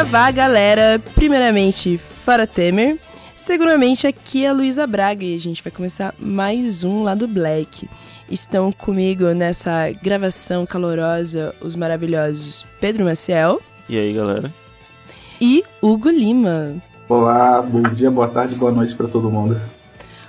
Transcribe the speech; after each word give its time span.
Saravá, 0.00 0.30
galera. 0.30 0.98
Primeiramente, 1.14 1.98
Fara 1.98 2.46
Temer. 2.46 2.98
Seguramente 3.34 4.06
aqui 4.06 4.46
é 4.46 4.48
a 4.48 4.52
Luísa 4.52 4.86
Braga 4.86 5.22
e 5.22 5.34
a 5.34 5.38
gente 5.38 5.62
vai 5.62 5.70
começar 5.70 6.14
mais 6.18 6.82
um 6.82 7.02
lá 7.02 7.14
do 7.14 7.28
Black. 7.28 7.86
Estão 8.30 8.72
comigo 8.72 9.26
nessa 9.34 9.92
gravação 10.02 10.64
calorosa 10.64 11.54
os 11.60 11.76
maravilhosos 11.76 12.66
Pedro 12.80 13.04
Maciel. 13.04 13.60
E 13.90 13.98
aí, 13.98 14.14
galera? 14.14 14.50
E 15.38 15.62
Hugo 15.82 16.08
Lima. 16.08 16.76
Olá, 17.06 17.60
bom 17.60 17.82
dia, 17.82 18.10
boa 18.10 18.28
tarde, 18.28 18.54
boa 18.54 18.72
noite 18.72 18.94
para 18.94 19.06
todo 19.06 19.30
mundo. 19.30 19.60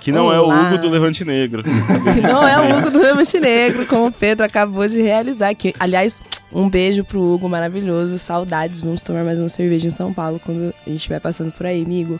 Que 0.02 0.10
não 0.10 0.26
Olá. 0.26 0.34
é 0.34 0.40
o 0.40 0.66
Hugo 0.66 0.78
do 0.78 0.90
Levante 0.90 1.24
Negro. 1.24 1.62
que 2.12 2.20
não 2.20 2.46
é 2.46 2.58
o 2.58 2.76
Hugo 2.76 2.90
do 2.90 2.98
Levante 2.98 3.38
Negro, 3.38 3.86
como 3.86 4.06
o 4.06 4.12
Pedro 4.12 4.44
acabou 4.44 4.86
de 4.88 5.00
realizar. 5.00 5.54
Que, 5.54 5.72
aliás, 5.78 6.20
um 6.52 6.68
beijo 6.68 7.04
pro 7.04 7.22
Hugo, 7.22 7.48
maravilhoso. 7.48 8.18
Saudades. 8.18 8.80
Vamos 8.80 9.04
tomar 9.04 9.22
mais 9.22 9.38
uma 9.38 9.48
cerveja 9.48 9.86
em 9.86 9.90
São 9.90 10.12
Paulo 10.12 10.40
quando 10.44 10.74
a 10.84 10.90
gente 10.90 10.98
estiver 10.98 11.20
passando 11.20 11.52
por 11.52 11.66
aí, 11.66 11.84
amigo. 11.84 12.18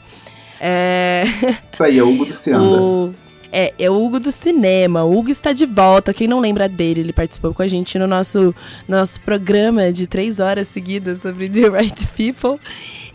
É... 0.60 1.24
Isso 1.72 1.82
aí, 1.82 1.98
é 1.98 2.02
o 2.04 2.08
Hugo 2.08 2.24
do 2.26 2.32
Cianda. 2.32 2.62
O... 2.70 3.12
É, 3.54 3.74
é 3.76 3.90
o 3.90 4.02
Hugo 4.02 4.20
do 4.20 4.30
cinema. 4.30 5.02
O 5.02 5.18
Hugo 5.18 5.30
está 5.30 5.52
de 5.52 5.66
volta. 5.66 6.14
Quem 6.14 6.28
não 6.28 6.38
lembra 6.38 6.68
dele, 6.68 7.00
ele 7.00 7.12
participou 7.12 7.52
com 7.52 7.62
a 7.62 7.68
gente 7.68 7.98
no 7.98 8.06
nosso, 8.06 8.54
no 8.88 8.96
nosso 8.96 9.20
programa 9.20 9.92
de 9.92 10.06
três 10.06 10.38
horas 10.38 10.68
seguidas 10.68 11.18
sobre 11.20 11.48
The 11.50 11.68
Right 11.68 12.08
People. 12.16 12.60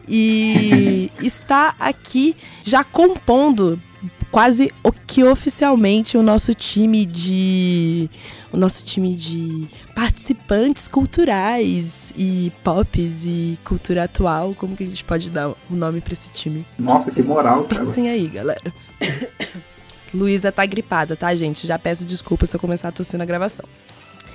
E 0.07 1.09
está 1.23 1.73
aqui 1.79 2.35
já 2.63 2.83
compondo 2.83 3.81
quase 4.31 4.71
o 4.83 4.91
que 4.91 5.23
oficialmente 5.23 6.17
o 6.17 6.23
nosso 6.23 6.53
time 6.53 7.05
de 7.05 8.09
o 8.51 8.57
nosso 8.57 8.83
time 8.85 9.13
de 9.13 9.67
participantes 9.93 10.87
culturais 10.87 12.13
e 12.17 12.51
pops 12.63 13.25
e 13.25 13.59
cultura 13.63 14.05
atual, 14.05 14.53
como 14.55 14.75
que 14.75 14.83
a 14.83 14.87
gente 14.87 15.03
pode 15.03 15.29
dar 15.29 15.49
o 15.49 15.57
nome 15.69 16.01
para 16.01 16.13
esse 16.13 16.31
time? 16.31 16.65
Nossa, 16.77 17.13
que 17.13 17.21
moral, 17.21 17.63
cara. 17.65 17.83
Pensem 17.83 18.09
aí, 18.09 18.27
galera. 18.27 18.73
Luísa 20.13 20.51
tá 20.51 20.65
gripada, 20.65 21.15
tá, 21.15 21.33
gente? 21.35 21.67
Já 21.67 21.77
peço 21.77 22.05
desculpa 22.05 22.45
se 22.45 22.55
eu 22.55 22.59
começar 22.59 22.87
a 22.87 22.91
tossir 22.91 23.19
na 23.19 23.25
gravação. 23.25 23.65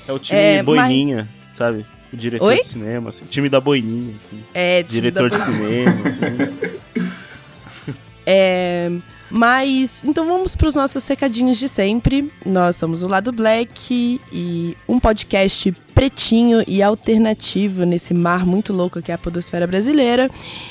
É 0.06 0.12
o 0.12 0.18
time 0.18 0.38
é, 0.38 0.62
Boininha, 0.62 1.28
mas... 1.48 1.58
sabe? 1.58 1.86
O 2.12 2.16
diretor 2.16 2.46
Oi? 2.46 2.60
de 2.60 2.66
cinema, 2.66 3.08
assim. 3.08 3.24
Time 3.24 3.48
da 3.48 3.60
Boininha, 3.60 4.14
assim. 4.18 4.42
É, 4.52 4.82
diretor 4.82 5.30
de 5.30 5.38
cinema, 5.38 6.02
assim. 6.04 7.06
é... 8.26 8.90
Mas, 9.34 10.04
então 10.04 10.26
vamos 10.26 10.54
para 10.54 10.68
os 10.68 10.74
nossos 10.74 11.08
recadinhos 11.08 11.56
de 11.56 11.66
sempre. 11.66 12.30
Nós 12.44 12.76
somos 12.76 13.02
o 13.02 13.08
Lado 13.08 13.32
Black 13.32 14.20
e 14.30 14.76
um 14.86 15.00
podcast 15.00 15.72
pretinho 15.94 16.64
e 16.66 16.82
alternativo 16.82 17.84
nesse 17.84 18.12
mar 18.12 18.44
muito 18.44 18.72
louco 18.72 19.02
que 19.02 19.10
é 19.10 19.14
a 19.14 19.18
podosfera 19.18 19.66
brasileira. 19.66 20.30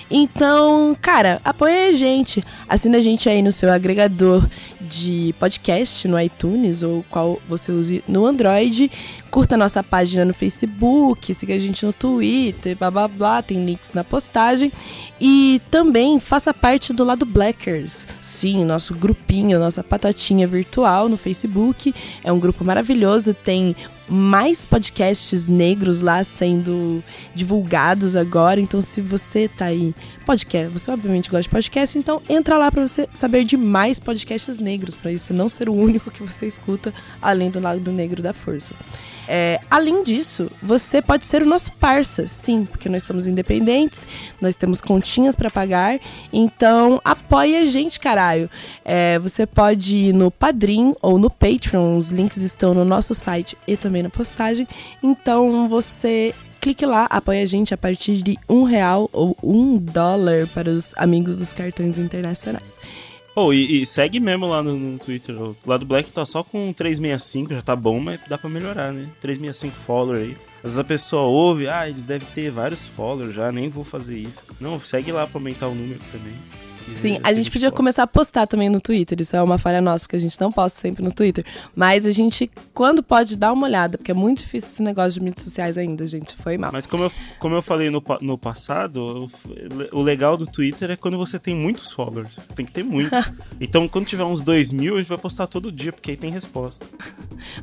Então, 0.10 0.96
cara, 1.02 1.40
apoia 1.44 1.90
a 1.90 1.92
gente. 1.92 2.44
Assina 2.68 2.98
a 2.98 3.02
gente 3.02 3.30
aí 3.30 3.42
no 3.42 3.52
seu 3.52 3.72
agregador 3.72 4.48
de 4.80 5.34
podcast, 5.40 6.08
no 6.08 6.20
iTunes 6.20 6.84
ou 6.84 7.06
qual 7.10 7.42
você 7.48 7.72
use 7.72 8.04
no 8.08 8.26
Android. 8.26 8.92
Curta 9.30 9.56
nossa 9.56 9.82
página 9.82 10.26
no 10.26 10.34
Facebook, 10.34 11.34
siga 11.34 11.56
a 11.56 11.58
gente 11.58 11.86
no 11.86 11.94
Twitter, 11.94 12.76
blá 12.76 12.92
blá 12.92 13.08
blá, 13.08 13.42
tem 13.42 13.64
links 13.64 13.94
na 13.94 14.04
postagem. 14.04 14.72
E 15.20 15.62
também 15.72 16.20
faça 16.20 16.54
parte 16.54 16.92
do 16.92 17.06
lado 17.06 17.26
Blackers. 17.26 18.08
Sim, 18.20 18.66
nosso 18.66 18.94
grupinho, 18.94 19.58
nossa 19.58 19.82
patatinha 19.82 20.46
virtual 20.48 21.08
no 21.08 21.16
Facebook. 21.16 21.94
É 22.24 22.32
um 22.32 22.40
grupo 22.40 22.66
maravilhoso, 22.66 23.34
tem 23.34 23.76
mais 24.12 24.66
podcasts 24.66 25.48
negros 25.48 26.02
lá 26.02 26.22
sendo 26.22 27.02
divulgados 27.34 28.14
agora. 28.16 28.60
Então, 28.60 28.82
se 28.82 29.00
você 29.00 29.48
tá 29.48 29.66
aí, 29.66 29.96
podcast, 30.26 30.68
você 30.68 30.92
obviamente 30.92 31.30
gosta 31.30 31.44
de 31.44 31.50
podcast, 31.50 31.98
então 31.98 32.22
entra 32.28 32.58
lá 32.58 32.70
para 32.70 32.86
você 32.86 33.08
saber 33.14 33.46
de 33.46 33.56
mais 33.56 34.02
podcasts 34.02 34.60
negros, 34.60 34.98
para 34.98 35.14
isso 35.14 35.34
não 35.34 35.48
ser 35.48 35.70
o 35.70 35.74
único 35.74 36.12
que 36.12 36.22
você 36.22 36.46
escuta 36.46 36.94
além 37.22 37.50
do 37.50 37.62
lado 37.62 37.90
negro 37.90 38.22
da 38.22 38.34
força. 38.34 38.76
É, 39.34 39.62
além 39.72 40.04
disso, 40.04 40.52
você 40.62 41.02
pode 41.02 41.24
ser 41.24 41.42
o 41.42 41.46
nosso 41.46 41.72
parça, 41.72 42.28
sim, 42.28 42.66
porque 42.66 42.90
nós 42.90 43.04
somos 43.04 43.30
independentes, 43.30 44.06
nós 44.42 44.58
temos 44.58 44.82
continhas 44.82 45.38
para 45.38 45.50
pagar, 45.50 46.02
então 46.34 47.00
apoie 47.02 47.56
a 47.56 47.64
gente, 47.64 47.98
caralho. 47.98 48.50
É, 48.84 49.18
você 49.20 49.48
pode 49.48 49.96
ir 49.96 50.14
no 50.14 50.30
Padrim 50.30 50.94
ou 51.02 51.18
no 51.18 51.30
Patreon, 51.30 51.96
os 51.96 52.10
links 52.10 52.40
estão 52.40 52.74
no 52.74 52.84
nosso 52.84 53.16
site 53.16 53.58
e 53.66 53.78
também 53.78 54.04
na 54.04 54.10
postagem. 54.10 54.68
Então 55.02 55.66
você 55.66 56.36
clique 56.60 56.86
lá, 56.86 57.08
apoie 57.10 57.42
a 57.42 57.46
gente 57.46 57.74
a 57.74 57.78
partir 57.78 58.22
de 58.22 58.38
um 58.50 58.64
real 58.64 59.10
ou 59.14 59.38
um 59.42 59.78
dólar 59.78 60.46
para 60.48 60.70
os 60.70 60.94
amigos 60.98 61.38
dos 61.38 61.54
cartões 61.54 61.98
internacionais. 61.98 62.78
Oh, 63.36 63.54
e, 63.54 63.82
e, 63.82 63.86
segue 63.86 64.20
mesmo 64.20 64.46
lá 64.46 64.62
no, 64.62 64.76
no, 64.78 65.00
Twitter. 65.00 65.40
O 65.42 65.56
lado 65.66 65.86
Black 65.86 66.12
tá 66.12 66.26
só 66.26 66.44
com 66.44 66.74
365, 66.74 67.54
já 67.54 67.62
tá 67.62 67.76
bom, 67.76 68.00
mas 68.00 68.20
dá 68.28 68.38
pra 68.38 68.50
melhorar, 68.50 68.92
né? 68.92 69.10
365 69.22 69.76
follower 69.86 70.22
aí. 70.22 70.38
Às 70.58 70.64
vezes 70.64 70.78
a 70.78 70.84
pessoa 70.84 71.24
ouve, 71.24 71.68
ah, 71.68 71.88
eles 71.88 72.06
devem 72.06 72.28
ter 72.28 72.52
vários 72.52 72.86
followers 72.88 73.34
já, 73.34 73.52
nem 73.52 73.70
vou 73.70 73.84
fazer 73.84 74.18
isso. 74.18 74.44
Não, 74.60 74.80
segue 74.80 75.12
lá 75.12 75.26
pra 75.26 75.40
aumentar 75.40 75.68
o 75.68 75.76
número 75.76 76.00
também. 76.12 76.34
Sim, 76.96 77.20
a 77.24 77.34
gente 77.34 77.50
podia 77.50 77.72
começar 77.72 78.04
a 78.04 78.08
postar 78.08 78.48
também 78.48 78.70
no 78.70 78.80
Twitter. 78.80 79.20
Isso 79.22 79.36
é 79.36 79.42
uma 79.42 79.58
falha 79.58 79.82
nossa, 79.82 80.06
porque 80.06 80.16
a 80.16 80.20
gente 80.20 80.40
não 80.40 80.52
posta 80.52 80.80
sempre 80.80 81.04
no 81.04 81.12
Twitter. 81.12 81.46
Mas 81.76 82.06
a 82.06 82.12
gente, 82.12 82.50
quando 82.74 83.02
pode, 83.02 83.38
dá 83.38 83.52
uma 83.52 83.68
olhada, 83.68 83.98
porque 83.98 84.12
é 84.12 84.14
muito 84.14 84.40
difícil 84.40 84.70
esse 84.72 84.84
negócio 84.84 85.20
de 85.20 85.26
mídias 85.26 85.44
sociais 85.44 85.78
ainda, 85.78 86.06
gente. 86.06 86.36
Foi 86.36 86.58
mal. 86.58 86.72
Mas 86.72 86.86
como 86.86 87.06
eu, 87.06 87.12
como 87.40 87.56
eu 87.56 87.62
falei 87.62 87.90
no, 87.90 88.04
no 88.22 88.38
passado, 88.38 89.30
o, 89.92 90.02
legal 90.02 90.38
do 90.38 90.46
Twitter 90.46 90.92
é 90.92 90.96
quando 90.96 91.18
você 91.18 91.40
tem 91.40 91.56
muitos 91.56 91.92
followers. 91.92 92.40
Tem 92.56 92.66
que 92.66 92.72
ter 92.72 92.84
muito. 92.84 93.12
então, 93.60 93.88
quando 93.88 94.06
tiver 94.06 94.24
uns 94.24 94.42
dois 94.42 94.72
mil, 94.72 94.96
a 94.96 95.00
gente 95.00 95.10
vai 95.10 95.18
postar 95.18 95.48
todo 95.48 95.72
dia, 95.72 95.92
porque 95.92 96.12
aí 96.12 96.18
tem 96.18 96.32
resposta. 96.32 96.86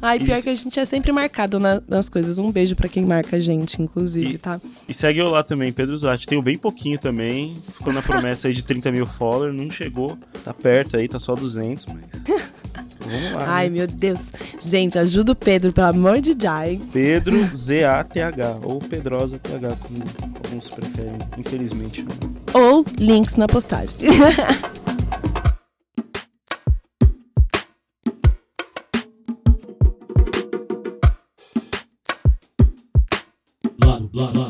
Ai, 0.00 0.18
pior 0.18 0.38
e... 0.38 0.42
que 0.42 0.50
a 0.50 0.54
gente 0.54 0.78
é 0.78 0.84
sempre 0.84 1.12
marcado 1.12 1.58
na, 1.58 1.82
nas 1.88 2.08
coisas. 2.08 2.38
Um 2.38 2.50
beijo 2.50 2.76
para 2.76 2.88
quem 2.88 3.04
marca 3.04 3.36
a 3.36 3.40
gente, 3.40 3.80
inclusive, 3.80 4.34
e, 4.34 4.38
tá? 4.38 4.60
E 4.88 4.94
segue 4.94 5.20
eu 5.20 5.28
lá 5.28 5.42
também, 5.42 5.72
Pedro 5.72 5.96
Zatti. 5.96 6.26
Tenho 6.26 6.42
bem 6.42 6.56
pouquinho 6.56 6.98
também. 6.98 7.56
Ficou 7.72 7.92
na 7.92 8.02
promessa 8.02 8.48
aí 8.48 8.54
de 8.54 8.62
30 8.62 8.92
mil 8.92 9.06
followers, 9.08 9.60
não 9.60 9.70
chegou. 9.70 10.18
Tá 10.44 10.52
perto 10.54 10.96
aí, 10.96 11.08
tá 11.08 11.18
só 11.18 11.34
200, 11.34 11.86
mas. 11.86 12.04
Vamos 13.00 13.32
lá. 13.32 13.44
Ai, 13.46 13.70
né? 13.70 13.78
meu 13.78 13.86
Deus. 13.86 14.32
Gente, 14.60 14.98
ajuda 14.98 15.32
o 15.32 15.36
Pedro, 15.36 15.72
pelo 15.72 15.88
amor 15.88 16.20
de 16.20 16.34
Jai. 16.38 16.80
Pedro 16.92 17.36
Z-A-T-H, 17.54 18.58
ou 18.62 18.78
Pedrosa 18.78 19.38
TH, 19.38 19.76
como 19.76 20.04
alguns 20.44 20.68
preferem, 20.68 21.18
infelizmente. 21.36 22.04
Ou 22.52 22.84
links 22.98 23.36
na 23.36 23.46
postagem. 23.46 23.94
lado, 33.84 34.10
lado, 34.12 34.38
lado, 34.38 34.47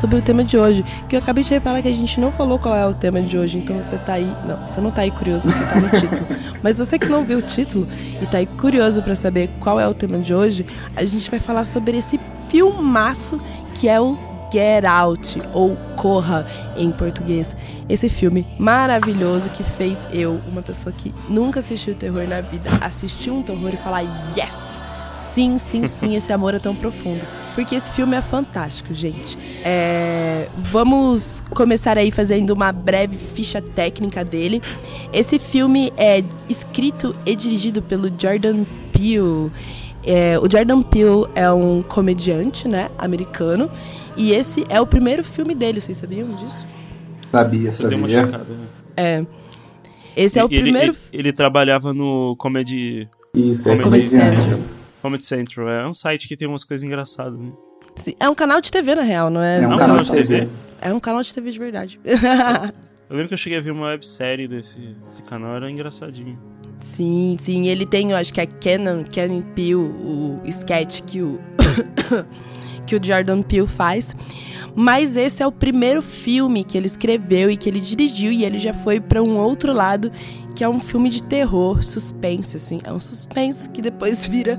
sobre 0.00 0.16
o 0.16 0.22
tema 0.22 0.42
de 0.42 0.56
hoje. 0.56 0.84
Que 1.08 1.16
eu 1.16 1.20
acabei 1.20 1.44
de 1.44 1.50
reparar 1.50 1.82
que 1.82 1.88
a 1.88 1.94
gente 1.94 2.18
não 2.18 2.32
falou 2.32 2.58
qual 2.58 2.74
é 2.74 2.86
o 2.86 2.94
tema 2.94 3.20
de 3.20 3.36
hoje, 3.36 3.58
então 3.58 3.76
você 3.76 3.96
tá 3.98 4.14
aí. 4.14 4.32
Não, 4.46 4.56
você 4.66 4.80
não 4.80 4.90
tá 4.90 5.02
aí 5.02 5.10
curioso 5.10 5.46
porque 5.46 5.64
tá 5.64 5.80
no 5.80 5.90
título. 5.90 6.26
Mas 6.62 6.78
você 6.78 6.98
que 6.98 7.08
não 7.08 7.24
viu 7.24 7.38
o 7.38 7.42
título 7.42 7.86
e 8.20 8.26
tá 8.26 8.38
aí 8.38 8.46
curioso 8.46 9.02
para 9.02 9.14
saber 9.14 9.50
qual 9.60 9.78
é 9.78 9.86
o 9.86 9.94
tema 9.94 10.18
de 10.18 10.34
hoje, 10.34 10.64
a 10.96 11.04
gente 11.04 11.30
vai 11.30 11.38
falar 11.38 11.64
sobre 11.64 11.98
esse 11.98 12.18
filmaço 12.48 13.40
que 13.74 13.88
é 13.88 14.00
o 14.00 14.18
Get 14.52 14.84
Out, 14.84 15.40
ou 15.52 15.76
Corra 15.96 16.46
em 16.76 16.90
português. 16.90 17.54
Esse 17.88 18.08
filme 18.08 18.46
maravilhoso 18.58 19.48
que 19.50 19.62
fez 19.62 19.98
eu, 20.12 20.40
uma 20.50 20.62
pessoa 20.62 20.92
que 20.96 21.14
nunca 21.28 21.60
assistiu 21.60 21.94
terror 21.94 22.26
na 22.26 22.40
vida, 22.40 22.70
assistir 22.80 23.30
um 23.30 23.42
terror 23.42 23.70
e 23.72 23.76
falar: 23.76 24.02
Yes! 24.36 24.80
Sim, 25.12 25.58
sim, 25.58 25.86
sim, 25.86 26.14
esse 26.16 26.32
amor 26.32 26.54
é 26.54 26.58
tão 26.58 26.74
profundo. 26.74 27.20
Porque 27.54 27.74
esse 27.74 27.90
filme 27.90 28.16
é 28.16 28.22
fantástico, 28.22 28.94
gente. 28.94 29.36
É, 29.64 30.48
vamos 30.56 31.42
começar 31.50 31.98
aí 31.98 32.10
fazendo 32.10 32.50
uma 32.50 32.72
breve 32.72 33.16
ficha 33.16 33.60
técnica 33.60 34.24
dele. 34.24 34.62
Esse 35.12 35.38
filme 35.38 35.92
é 35.96 36.22
escrito 36.48 37.14
e 37.26 37.34
dirigido 37.34 37.82
pelo 37.82 38.10
Jordan 38.18 38.64
Peele. 38.92 39.50
É, 40.04 40.38
o 40.38 40.50
Jordan 40.50 40.82
Peele 40.82 41.26
é 41.34 41.50
um 41.50 41.82
comediante, 41.82 42.66
né, 42.68 42.90
americano. 42.98 43.70
E 44.16 44.32
esse 44.32 44.66
é 44.68 44.80
o 44.80 44.86
primeiro 44.86 45.24
filme 45.24 45.54
dele, 45.54 45.80
vocês 45.80 45.98
sabiam 45.98 46.28
disso? 46.36 46.66
Sabia, 47.30 47.72
sabia. 47.72 47.88
Deu 47.88 47.98
uma 47.98 48.08
checada, 48.08 48.44
né? 48.44 48.66
É. 48.96 49.26
Esse 50.16 50.38
é 50.38 50.44
o 50.44 50.48
ele, 50.50 50.60
primeiro. 50.62 50.96
Ele, 51.12 51.20
ele, 51.28 51.32
trabalhava 51.32 51.94
no 51.94 52.34
Comedy. 52.36 53.08
Isso, 53.34 53.64
Comedy, 53.64 53.80
é 53.80 53.84
Comedy 53.84 54.06
Central. 54.06 54.79
Comedy 55.00 55.22
Central. 55.22 55.68
É 55.68 55.86
um 55.86 55.94
site 55.94 56.28
que 56.28 56.36
tem 56.36 56.48
umas 56.48 56.64
coisas 56.64 56.84
engraçadas, 56.84 57.38
né? 57.38 57.52
Sim, 57.96 58.14
é 58.18 58.28
um 58.28 58.34
canal 58.34 58.60
de 58.60 58.70
TV, 58.70 58.94
na 58.94 59.02
real, 59.02 59.30
não 59.30 59.42
é? 59.42 59.60
É 59.60 59.68
um, 59.68 59.76
canal, 59.76 59.98
de 59.98 60.12
TV? 60.12 60.48
É 60.80 60.92
um 60.92 61.00
canal 61.00 61.22
de 61.22 61.34
TV 61.34 61.50
de 61.50 61.58
verdade. 61.58 62.00
eu 62.04 63.16
lembro 63.16 63.28
que 63.28 63.34
eu 63.34 63.38
cheguei 63.38 63.58
a 63.58 63.60
ver 63.60 63.72
uma 63.72 63.88
websérie 63.88 64.46
desse, 64.46 64.78
desse 65.06 65.22
canal, 65.22 65.56
era 65.56 65.70
engraçadinho. 65.70 66.38
Sim, 66.80 67.36
sim. 67.38 67.68
Ele 67.68 67.84
tem, 67.84 68.10
eu 68.10 68.16
acho 68.16 68.32
que 68.32 68.40
é 68.40 68.46
Canon, 68.46 69.04
Canon 69.04 69.42
Peele, 69.54 69.74
o 69.74 70.40
sketch 70.46 71.02
que 71.02 71.20
o, 71.20 71.38
que 72.86 72.96
o 72.96 73.04
Jordan 73.04 73.42
Peele 73.42 73.66
faz. 73.66 74.16
Mas 74.74 75.16
esse 75.16 75.42
é 75.42 75.46
o 75.46 75.52
primeiro 75.52 76.00
filme 76.00 76.64
que 76.64 76.78
ele 76.78 76.86
escreveu 76.86 77.50
e 77.50 77.56
que 77.56 77.68
ele 77.68 77.80
dirigiu 77.80 78.32
e 78.32 78.44
ele 78.44 78.58
já 78.58 78.72
foi 78.72 79.00
para 79.00 79.22
um 79.22 79.36
outro 79.36 79.72
lado, 79.72 80.10
que 80.60 80.64
é 80.64 80.68
um 80.68 80.78
filme 80.78 81.08
de 81.08 81.22
terror, 81.22 81.82
suspense, 81.82 82.54
assim. 82.58 82.80
É 82.84 82.92
um 82.92 83.00
suspense 83.00 83.70
que 83.70 83.80
depois 83.80 84.26
vira 84.26 84.58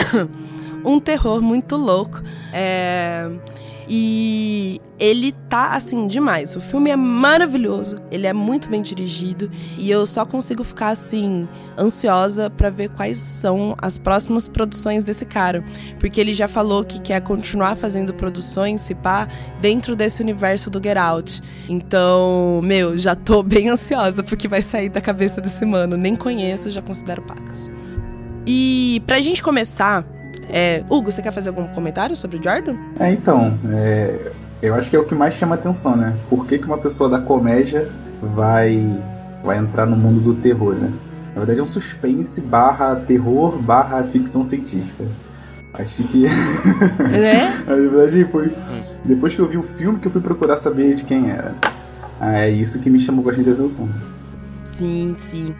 um 0.82 0.98
terror 0.98 1.42
muito 1.42 1.76
louco. 1.76 2.22
É... 2.50 3.30
E 3.94 4.80
ele 4.98 5.32
tá 5.50 5.74
assim 5.74 6.06
demais. 6.06 6.56
O 6.56 6.62
filme 6.62 6.90
é 6.90 6.96
maravilhoso, 6.96 7.96
ele 8.10 8.26
é 8.26 8.32
muito 8.32 8.70
bem 8.70 8.80
dirigido 8.80 9.50
e 9.76 9.90
eu 9.90 10.06
só 10.06 10.24
consigo 10.24 10.64
ficar 10.64 10.88
assim 10.88 11.44
ansiosa 11.78 12.48
para 12.48 12.70
ver 12.70 12.88
quais 12.88 13.18
são 13.18 13.76
as 13.82 13.98
próximas 13.98 14.48
produções 14.48 15.04
desse 15.04 15.26
cara, 15.26 15.62
porque 16.00 16.18
ele 16.18 16.32
já 16.32 16.48
falou 16.48 16.82
que 16.82 17.02
quer 17.02 17.20
continuar 17.20 17.76
fazendo 17.76 18.14
produções, 18.14 18.80
se 18.80 18.94
pá, 18.94 19.28
dentro 19.60 19.94
desse 19.94 20.22
universo 20.22 20.70
do 20.70 20.82
Get 20.82 20.96
Out. 20.96 21.42
Então, 21.68 22.62
meu, 22.64 22.98
já 22.98 23.14
tô 23.14 23.42
bem 23.44 23.68
ansiosa 23.68 24.22
porque 24.22 24.48
vai 24.48 24.62
sair 24.62 24.88
da 24.88 25.02
cabeça 25.02 25.38
desse 25.38 25.66
mano. 25.66 25.98
Nem 25.98 26.16
conheço, 26.16 26.70
já 26.70 26.80
considero 26.80 27.20
pacas. 27.20 27.70
E 28.46 29.02
pra 29.06 29.20
gente 29.20 29.42
começar, 29.42 30.02
é, 30.50 30.82
Hugo, 30.88 31.10
você 31.10 31.22
quer 31.22 31.32
fazer 31.32 31.50
algum 31.50 31.66
comentário 31.68 32.16
sobre 32.16 32.38
o 32.38 32.42
Jordan? 32.42 32.76
É, 32.98 33.12
então, 33.12 33.58
é, 33.70 34.32
eu 34.60 34.74
acho 34.74 34.88
que 34.90 34.96
é 34.96 34.98
o 34.98 35.04
que 35.04 35.14
mais 35.14 35.34
chama 35.34 35.54
atenção, 35.54 35.96
né? 35.96 36.14
Por 36.28 36.46
que, 36.46 36.58
que 36.58 36.64
uma 36.64 36.78
pessoa 36.78 37.08
da 37.08 37.18
comédia 37.20 37.88
vai, 38.34 38.96
vai 39.42 39.58
entrar 39.58 39.86
no 39.86 39.96
mundo 39.96 40.20
do 40.20 40.34
terror, 40.34 40.74
né? 40.74 40.90
Na 41.34 41.38
verdade 41.40 41.60
é 41.60 41.62
um 41.62 41.66
suspense 41.66 42.40
barra 42.42 42.94
terror 42.96 43.56
barra 43.58 44.02
ficção 44.04 44.44
científica. 44.44 45.04
Acho 45.74 46.02
que. 46.04 46.24
Né? 46.24 47.62
Na 47.66 47.74
verdade 47.74 48.24
foi. 48.24 48.52
Depois 49.04 49.34
que 49.34 49.40
eu 49.40 49.48
vi 49.48 49.56
o 49.56 49.62
filme 49.62 49.98
que 49.98 50.06
eu 50.06 50.10
fui 50.10 50.20
procurar 50.20 50.58
saber 50.58 50.94
de 50.94 51.04
quem 51.04 51.30
era. 51.30 51.54
É 52.20 52.48
isso 52.50 52.78
que 52.78 52.90
me 52.90 53.00
chamou 53.00 53.24
bastante 53.24 53.50
atenção. 53.50 53.88
Sim, 54.62 55.14
sim. 55.16 55.54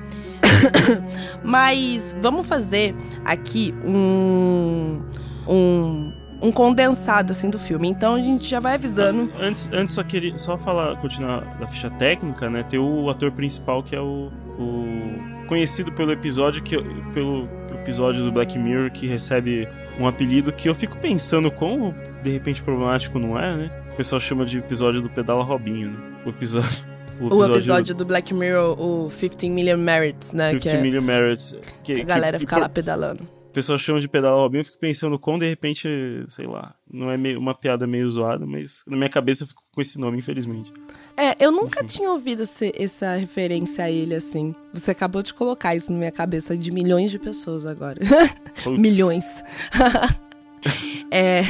Mas 1.43 2.17
vamos 2.21 2.47
fazer 2.47 2.95
aqui 3.25 3.75
um, 3.85 5.01
um, 5.49 6.13
um 6.43 6.53
condensado 6.53 7.33
assim 7.33 7.51
do 7.51 7.59
filme. 7.59 7.89
Então 7.89 8.15
a 8.15 8.21
gente 8.21 8.49
já 8.49 8.61
vai 8.61 8.75
avisando. 8.75 9.33
Antes, 9.41 9.71
antes 9.73 9.95
só 9.95 10.03
queria 10.03 10.37
só 10.39 10.57
falar, 10.57 10.97
continuar 10.97 11.41
da 11.59 11.67
ficha 11.67 11.91
técnica, 11.91 12.49
né? 12.51 12.63
Tem 12.63 12.79
o 12.79 13.09
ator 13.09 13.31
principal 13.31 13.83
que 13.83 13.95
é 13.95 14.01
o, 14.01 14.31
o 14.59 15.47
conhecido 15.47 15.93
pelo 15.93 16.13
episódio 16.13 16.63
que 16.63 16.77
pelo 17.13 17.49
episódio 17.73 18.25
do 18.25 18.33
Black 18.33 18.59
Mirror 18.59 18.91
que 18.91 19.07
recebe 19.07 19.69
um 19.99 20.07
apelido 20.07 20.53
que 20.53 20.69
eu 20.69 20.75
fico 20.75 20.97
pensando 20.99 21.51
como 21.51 21.95
de 22.23 22.31
repente 22.31 22.63
problemático 22.63 23.19
não 23.19 23.39
é, 23.39 23.57
né? 23.57 23.71
O 23.93 23.97
pessoal 23.97 24.21
chama 24.21 24.47
de 24.47 24.59
episódio 24.59 25.03
do 25.03 25.09
Pedala 25.09 25.43
Robinho, 25.43 25.91
né? 25.91 25.99
O 26.25 26.31
episódio 26.31 26.92
o 27.21 27.27
episódio, 27.27 27.39
o 27.39 27.57
episódio 27.57 27.95
do 27.95 28.05
Black 28.05 28.35
Mirror, 28.35 28.81
o 28.81 29.09
15 29.11 29.51
Million 29.51 29.79
Merits, 29.79 30.33
né? 30.33 30.53
15 30.53 30.61
que 30.61 30.69
é, 30.69 30.81
Million 30.81 31.03
Merits. 31.03 31.57
Que, 31.83 31.95
que 31.95 32.01
a 32.01 32.05
galera 32.05 32.39
que, 32.39 32.45
fica 32.45 32.59
lá 32.59 32.69
pedalando. 32.69 33.23
O 33.23 33.53
pessoal 33.53 33.79
chama 33.79 34.01
de 34.01 34.09
pedal 34.09 34.39
Robin, 34.39 34.59
eu 34.59 34.65
fico 34.65 34.79
pensando 34.79 35.19
como 35.19 35.39
de 35.39 35.47
repente, 35.47 35.87
sei 36.27 36.47
lá, 36.47 36.75
não 36.91 37.11
é 37.11 37.19
meio, 37.19 37.39
uma 37.39 37.55
piada 37.55 37.87
meio 37.87 38.09
zoada, 38.09 38.47
mas 38.47 38.83
na 38.87 38.97
minha 38.97 39.11
cabeça 39.11 39.43
eu 39.43 39.49
fico 39.49 39.63
com 39.75 39.81
esse 39.83 40.01
nome, 40.01 40.17
infelizmente. 40.17 40.73
É, 41.15 41.37
eu 41.39 41.53
nunca 41.53 41.85
Enfim. 41.85 41.99
tinha 41.99 42.11
ouvido 42.11 42.45
esse, 42.45 42.73
essa 42.75 43.15
referência 43.15 43.85
a 43.85 43.91
ele 43.91 44.15
assim. 44.15 44.55
Você 44.73 44.93
acabou 44.93 45.23
de 45.23 45.35
colocar 45.35 45.77
isso 45.77 45.93
na 45.93 45.99
minha 45.99 46.11
cabeça 46.11 46.57
de 46.57 46.71
milhões 46.71 47.11
de 47.11 47.19
pessoas 47.19 47.67
agora. 47.67 48.01
milhões. 48.79 49.45
é, 51.13 51.43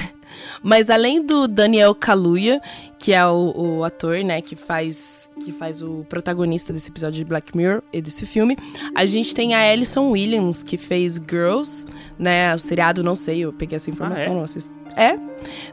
mas 0.63 0.91
além 0.91 1.25
do 1.25 1.47
Daniel 1.49 1.95
Kaluuya, 1.95 2.61
que 2.99 3.13
é 3.13 3.27
o, 3.27 3.53
o, 3.57 3.85
ator, 3.85 4.23
né, 4.23 4.41
que 4.41 4.55
faz, 4.55 5.29
que 5.45 5.51
faz 5.51 5.83
o 5.83 6.07
protagonista 6.09 6.73
desse 6.73 6.89
episódio 6.89 7.17
de 7.17 7.25
Black 7.25 7.57
Mirror 7.57 7.83
e 7.93 8.01
desse 8.01 8.25
filme, 8.25 8.57
a 8.95 9.05
gente 9.05 9.35
tem 9.35 9.55
a 9.55 9.61
Alison 9.61 10.11
Williams, 10.11 10.63
que 10.63 10.79
fez 10.79 11.15
Girls, 11.15 11.87
né, 12.17 12.55
o 12.55 12.59
seriado, 12.59 13.03
não 13.03 13.17
sei, 13.17 13.41
eu 13.41 13.53
peguei 13.53 13.77
essa 13.77 13.91
informação, 13.91 14.27
ah, 14.27 14.31
é? 14.31 14.37
não 14.37 14.43
assisto. 14.45 14.75
É, 14.97 15.19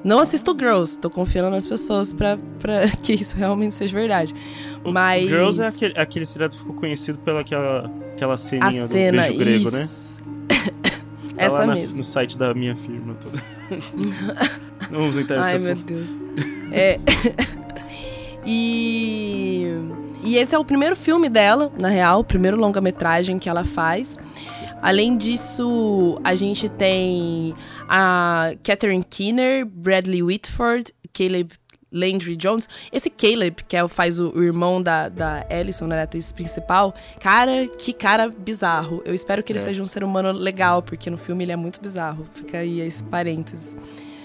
não 0.04 0.20
assisto 0.20 0.56
Girls, 0.58 0.98
tô 0.98 1.10
confiando 1.10 1.52
nas 1.52 1.68
pessoas 1.68 2.12
pra, 2.12 2.38
pra 2.60 2.90
que 3.04 3.14
isso 3.14 3.38
realmente 3.38 3.76
seja 3.76 3.96
verdade. 3.96 4.34
O 4.84 4.92
Mas... 4.92 5.28
Girls 5.28 5.62
é 5.62 5.68
aquele, 5.68 6.00
aquele 6.00 6.26
seriado 6.26 6.56
que 6.56 6.62
ficou 6.62 6.76
conhecido 6.76 7.20
pela 7.20 7.42
aquela, 7.42 7.92
aquela 8.14 8.38
ceninha 8.38 8.86
a 8.86 8.88
cena, 8.88 9.28
do 9.28 9.38
beijo 9.38 9.70
grego, 9.70 9.72
né? 9.72 9.86
Essa 11.46 11.66
lá 11.66 11.76
mesmo. 11.76 11.98
no 11.98 12.04
site 12.04 12.38
da 12.38 12.54
minha 12.54 12.76
firma 12.76 13.16
toda. 13.16 13.42
Não 14.92 15.00
vamos 15.00 15.18
entrar 15.18 15.40
nesse 15.40 15.50
Ai, 15.50 15.74
assunto. 15.74 15.94
meu 15.94 16.04
Deus. 16.04 16.10
É. 16.72 17.00
e. 18.46 19.68
E 20.22 20.36
esse 20.36 20.54
é 20.54 20.60
o 20.60 20.66
primeiro 20.66 20.96
filme 20.96 21.30
dela, 21.30 21.72
na 21.80 21.88
real, 21.88 22.20
o 22.20 22.24
primeiro 22.24 22.58
longa-metragem 22.58 23.40
que 23.40 23.48
ela 23.48 23.64
faz. 23.64 24.20
Além 24.82 25.18
disso, 25.18 26.20
a 26.24 26.36
gente 26.36 26.70
tem 26.70 27.54
a 27.88 28.54
Catherine 28.64 29.04
Keener, 29.04 29.66
Bradley 29.66 30.22
Whitford, 30.22 30.94
Caleb 31.14 31.54
Landry 31.92 32.36
Jones. 32.36 32.68
Esse 32.92 33.10
Caleb, 33.10 33.64
que 33.68 33.76
é, 33.76 33.88
faz 33.88 34.20
o, 34.20 34.32
o 34.36 34.44
irmão 34.44 34.82
da, 34.82 35.10
da 35.10 35.46
Ellison, 35.50 35.88
né, 35.88 35.96
da 35.96 36.04
atriz 36.04 36.32
principal, 36.32 36.94
cara, 37.20 37.68
que 37.68 37.94
cara 37.94 38.30
bizarro. 38.30 39.02
Eu 39.06 39.14
espero 39.14 39.44
que 39.44 39.52
ele 39.52 39.60
é. 39.60 39.62
seja 39.62 39.82
um 39.82 39.86
ser 39.86 40.04
humano 40.04 40.32
legal, 40.32 40.82
porque 40.82 41.10
no 41.10 41.18
filme 41.18 41.44
ele 41.44 41.52
é 41.52 41.56
muito 41.56 41.82
bizarro. 41.82 42.26
Fica 42.34 42.60
aí 42.60 42.82
esse 42.82 43.04
parênteses. 43.04 43.78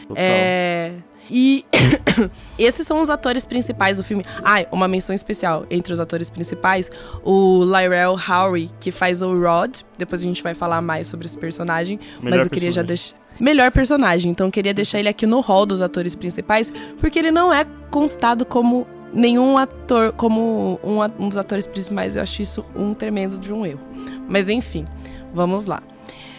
Total. 0.07 0.17
É. 0.19 0.93
E 1.31 1.65
esses 2.59 2.87
são 2.87 3.01
os 3.01 3.09
atores 3.09 3.45
principais 3.45 3.97
do 3.97 4.05
filme. 4.05 4.25
Ah, 4.43 4.67
uma 4.71 4.87
menção 4.87 5.15
especial 5.15 5.65
entre 5.71 5.93
os 5.93 6.01
atores 6.01 6.29
principais, 6.29 6.91
o 7.23 7.65
Lyrell 7.65 8.15
Howery, 8.17 8.71
que 8.79 8.91
faz 8.91 9.23
o 9.23 9.33
Rod. 9.39 9.81
Depois 9.97 10.21
a 10.21 10.25
gente 10.25 10.43
vai 10.43 10.55
falar 10.55 10.83
mais 10.83 11.07
sobre 11.07 11.27
esse 11.27 11.39
personagem, 11.39 11.99
Melhor 12.21 12.37
mas 12.37 12.45
eu 12.45 12.51
queria 12.51 12.69
personagem. 12.69 12.73
já 12.73 12.83
deixar 12.83 13.25
melhor 13.41 13.71
personagem. 13.71 14.31
Então 14.31 14.51
queria 14.51 14.75
deixar 14.75 14.99
ele 14.99 15.09
aqui 15.09 15.27
no 15.27 15.41
hall 15.41 15.67
dos 15.67 15.81
atores 15.81 16.15
principais, 16.15 16.73
porque 16.99 17.19
ele 17.19 17.31
não 17.31 17.53
é 17.53 17.67
constado 17.91 18.45
como 18.45 18.87
nenhum 19.13 19.57
ator, 19.57 20.13
como 20.13 20.79
um, 20.83 21.03
um 21.19 21.29
dos 21.29 21.39
atores 21.39 21.67
principais. 21.67 22.17
Eu 22.17 22.23
acho 22.23 22.43
isso 22.43 22.65
um 22.75 22.95
tremendo 22.95 23.39
de 23.39 23.53
um 23.53 23.65
erro. 23.65 23.81
Mas 24.29 24.49
enfim, 24.49 24.85
vamos 25.33 25.67
lá. 25.67 25.83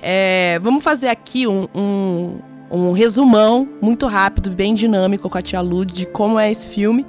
É, 0.02 0.60
vamos 0.62 0.84
fazer 0.84 1.08
aqui 1.08 1.48
um, 1.48 1.68
um, 1.74 2.40
um, 2.70 2.92
resumão 2.92 3.68
muito 3.82 4.08
rápido, 4.08 4.50
bem 4.50 4.74
dinâmico 4.74 5.30
com 5.30 5.38
a 5.38 5.42
Tia 5.42 5.62
Lud 5.62 5.92
de 5.92 6.06
como 6.06 6.40
é 6.40 6.50
esse 6.50 6.70
filme. 6.70 7.06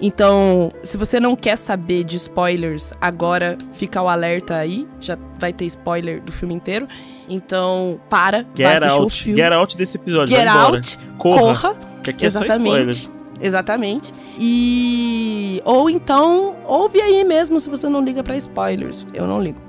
Então, 0.00 0.70
se 0.82 0.96
você 0.96 1.18
não 1.18 1.34
quer 1.34 1.56
saber 1.56 2.04
de 2.04 2.16
spoilers, 2.16 2.92
agora 3.00 3.58
fica 3.72 4.00
o 4.00 4.08
alerta 4.08 4.54
aí, 4.54 4.86
já 5.00 5.18
vai 5.40 5.52
ter 5.52 5.64
spoiler 5.66 6.22
do 6.22 6.30
filme 6.30 6.54
inteiro. 6.54 6.86
Então, 7.28 8.00
para, 8.08 8.38
get 8.54 8.66
vai 8.66 8.74
assistir 8.74 8.90
out, 8.90 9.04
o 9.04 9.08
filme. 9.08 9.40
Get 9.40 9.52
out 9.52 9.76
desse 9.76 9.96
episódio, 9.96 10.36
Get 10.36 10.46
out, 10.46 10.98
corra. 11.18 11.40
corra 11.40 11.76
que 12.02 12.10
aqui 12.10 12.26
Exatamente. 12.26 13.10
É 13.14 13.18
Exatamente. 13.46 14.12
E 14.38 15.62
ou 15.64 15.88
então 15.88 16.56
ouve 16.66 17.00
aí 17.00 17.22
mesmo 17.24 17.60
se 17.60 17.68
você 17.68 17.88
não 17.88 18.02
liga 18.02 18.22
para 18.22 18.36
spoilers. 18.36 19.06
Eu 19.14 19.26
não 19.26 19.40
ligo. 19.40 19.60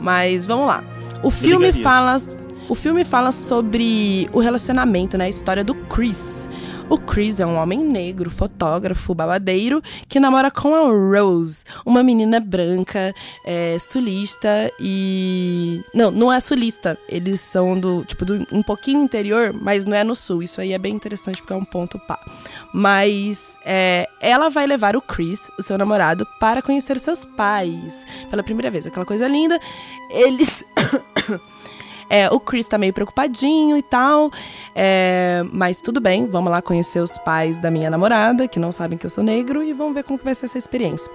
Mas 0.00 0.44
vamos 0.44 0.66
lá. 0.66 0.84
O 1.22 1.30
filme 1.30 1.72
fala 1.72 2.16
o 2.68 2.74
filme 2.74 3.04
fala 3.04 3.30
sobre 3.30 4.28
o 4.32 4.40
relacionamento, 4.40 5.18
né? 5.18 5.26
A 5.26 5.28
história 5.28 5.62
do 5.62 5.74
Chris. 5.74 6.48
O 6.88 6.98
Chris 6.98 7.40
é 7.40 7.46
um 7.46 7.56
homem 7.56 7.80
negro, 7.80 8.30
fotógrafo, 8.30 9.14
babadeiro, 9.14 9.82
que 10.06 10.20
namora 10.20 10.50
com 10.50 10.74
a 10.74 10.80
Rose, 10.88 11.64
uma 11.84 12.02
menina 12.02 12.38
branca, 12.38 13.14
é, 13.44 13.78
sulista 13.78 14.70
e. 14.78 15.82
Não, 15.94 16.10
não 16.10 16.32
é 16.32 16.40
sulista. 16.40 16.98
Eles 17.08 17.40
são 17.40 17.78
do, 17.78 18.04
tipo, 18.04 18.24
do, 18.24 18.46
um 18.52 18.62
pouquinho 18.62 19.02
interior, 19.02 19.54
mas 19.54 19.84
não 19.84 19.96
é 19.96 20.04
no 20.04 20.14
sul. 20.14 20.42
Isso 20.42 20.60
aí 20.60 20.72
é 20.72 20.78
bem 20.78 20.94
interessante 20.94 21.40
porque 21.40 21.52
é 21.54 21.56
um 21.56 21.64
ponto 21.64 21.98
pá. 22.00 22.18
Mas 22.72 23.58
é, 23.64 24.08
ela 24.20 24.50
vai 24.50 24.66
levar 24.66 24.94
o 24.94 25.02
Chris, 25.02 25.50
o 25.58 25.62
seu 25.62 25.78
namorado, 25.78 26.26
para 26.38 26.60
conhecer 26.60 26.98
seus 26.98 27.24
pais 27.24 28.06
pela 28.28 28.42
primeira 28.42 28.70
vez. 28.70 28.86
Aquela 28.86 29.06
coisa 29.06 29.26
linda. 29.26 29.58
Eles. 30.10 30.62
É, 32.08 32.28
o 32.30 32.38
Chris 32.40 32.68
tá 32.68 32.78
meio 32.78 32.92
preocupadinho 32.92 33.76
e 33.76 33.82
tal. 33.82 34.30
É, 34.74 35.44
mas 35.52 35.80
tudo 35.80 36.00
bem, 36.00 36.26
vamos 36.26 36.50
lá 36.50 36.60
conhecer 36.62 37.00
os 37.00 37.16
pais 37.18 37.58
da 37.58 37.70
minha 37.70 37.90
namorada, 37.90 38.48
que 38.48 38.58
não 38.58 38.72
sabem 38.72 38.98
que 38.98 39.06
eu 39.06 39.10
sou 39.10 39.24
negro, 39.24 39.62
e 39.62 39.72
vamos 39.72 39.94
ver 39.94 40.04
como 40.04 40.18
que 40.18 40.24
vai 40.24 40.34
ser 40.34 40.46
essa 40.46 40.58
experiência. 40.58 41.12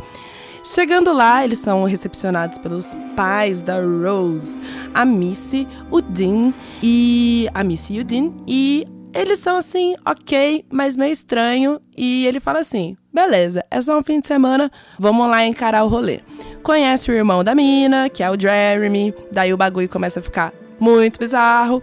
Chegando 0.63 1.13
lá, 1.13 1.43
eles 1.43 1.59
são 1.59 1.85
recepcionados 1.85 2.57
pelos 2.57 2.95
pais 3.15 3.61
da 3.61 3.75
Rose, 3.79 4.61
a 4.93 5.05
Missy, 5.05 5.67
o 5.89 6.01
Dean 6.01 6.53
e 6.83 7.49
a 7.53 7.63
Missy 7.63 7.95
e 7.95 7.99
o 8.01 8.03
Dean 8.03 8.31
e 8.45 8.85
eles 9.13 9.39
são 9.39 9.57
assim, 9.57 9.95
ok, 10.05 10.65
mas 10.69 10.95
meio 10.95 11.11
estranho. 11.11 11.81
E 11.95 12.25
ele 12.27 12.39
fala 12.39 12.59
assim: 12.59 12.95
beleza, 13.13 13.65
é 13.71 13.81
só 13.81 13.97
um 13.97 14.01
fim 14.01 14.19
de 14.19 14.27
semana, 14.27 14.71
vamos 14.97 15.27
lá 15.27 15.45
encarar 15.45 15.83
o 15.83 15.87
rolê. 15.87 16.19
Conhece 16.61 17.09
o 17.09 17.13
irmão 17.13 17.43
da 17.43 17.55
mina, 17.55 18.09
que 18.09 18.21
é 18.21 18.29
o 18.29 18.39
Jeremy, 18.39 19.13
daí 19.31 19.53
o 19.53 19.57
bagulho 19.57 19.89
começa 19.89 20.19
a 20.19 20.23
ficar 20.23 20.53
muito 20.79 21.19
bizarro. 21.19 21.81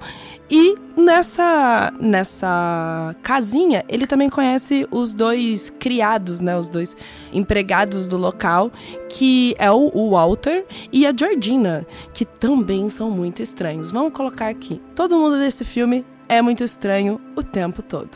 E 0.48 0.76
nessa 0.96 1.92
nessa 1.98 3.14
casinha, 3.20 3.84
ele 3.88 4.06
também 4.06 4.28
conhece 4.28 4.86
os 4.92 5.12
dois 5.12 5.70
criados, 5.70 6.40
né, 6.40 6.56
os 6.56 6.68
dois 6.68 6.96
empregados 7.32 8.06
do 8.06 8.16
local, 8.16 8.70
que 9.08 9.56
é 9.58 9.70
o, 9.70 10.10
Walter 10.10 10.64
e 10.92 11.04
a 11.04 11.12
Georgina, 11.16 11.84
que 12.14 12.24
também 12.24 12.88
são 12.88 13.10
muito 13.10 13.42
estranhos. 13.42 13.90
Vamos 13.90 14.12
colocar 14.12 14.48
aqui. 14.48 14.80
Todo 14.94 15.16
mundo 15.16 15.36
desse 15.38 15.64
filme 15.64 16.04
é 16.28 16.40
muito 16.40 16.62
estranho 16.62 17.20
o 17.34 17.42
tempo 17.42 17.82
todo. 17.82 18.10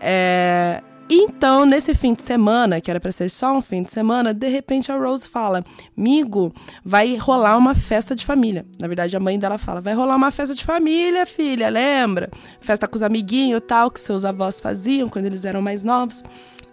É, 0.00 0.82
então, 1.20 1.66
nesse 1.66 1.94
fim 1.94 2.14
de 2.14 2.22
semana, 2.22 2.80
que 2.80 2.90
era 2.90 2.98
para 2.98 3.12
ser 3.12 3.28
só 3.28 3.52
um 3.52 3.60
fim 3.60 3.82
de 3.82 3.92
semana, 3.92 4.32
de 4.32 4.48
repente 4.48 4.90
a 4.90 4.96
Rose 4.96 5.28
fala: 5.28 5.64
Migo, 5.96 6.52
vai 6.84 7.16
rolar 7.16 7.56
uma 7.56 7.74
festa 7.74 8.14
de 8.14 8.24
família. 8.24 8.64
Na 8.80 8.86
verdade, 8.86 9.16
a 9.16 9.20
mãe 9.20 9.38
dela 9.38 9.58
fala: 9.58 9.80
vai 9.80 9.94
rolar 9.94 10.16
uma 10.16 10.30
festa 10.30 10.54
de 10.54 10.64
família, 10.64 11.26
filha, 11.26 11.68
lembra? 11.68 12.30
Festa 12.60 12.86
com 12.86 12.96
os 12.96 13.02
amiguinhos 13.02 13.60
tal, 13.66 13.90
que 13.90 14.00
seus 14.00 14.24
avós 14.24 14.60
faziam 14.60 15.08
quando 15.08 15.26
eles 15.26 15.44
eram 15.44 15.60
mais 15.60 15.84
novos. 15.84 16.22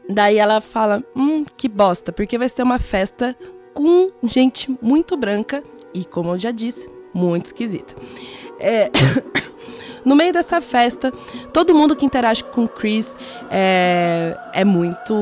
Daí 0.10 0.38
ela 0.38 0.62
fala: 0.62 1.04
hum, 1.16 1.44
que 1.58 1.68
bosta, 1.68 2.12
porque 2.12 2.38
vai 2.38 2.50
ser 2.50 2.64
uma 2.64 2.80
festa 2.80 3.36
com 3.74 4.10
gente 4.24 4.74
muito 4.82 5.16
branca 5.18 5.64
e, 5.94 6.06
como 6.06 6.32
eu 6.32 6.38
já 6.38 6.52
disse, 6.52 6.90
muito 7.14 7.48
esquisita. 7.48 7.96
É. 8.60 8.90
No 10.06 10.16
meio 10.16 10.34
dessa 10.34 10.60
festa, 10.62 11.12
todo 11.54 11.74
mundo 11.74 11.96
que 11.96 12.06
interage 12.06 12.44
com 12.44 12.66
o 12.66 12.70
Chris 12.70 13.16
é, 13.50 14.38
é 14.54 14.66
muito 14.66 15.14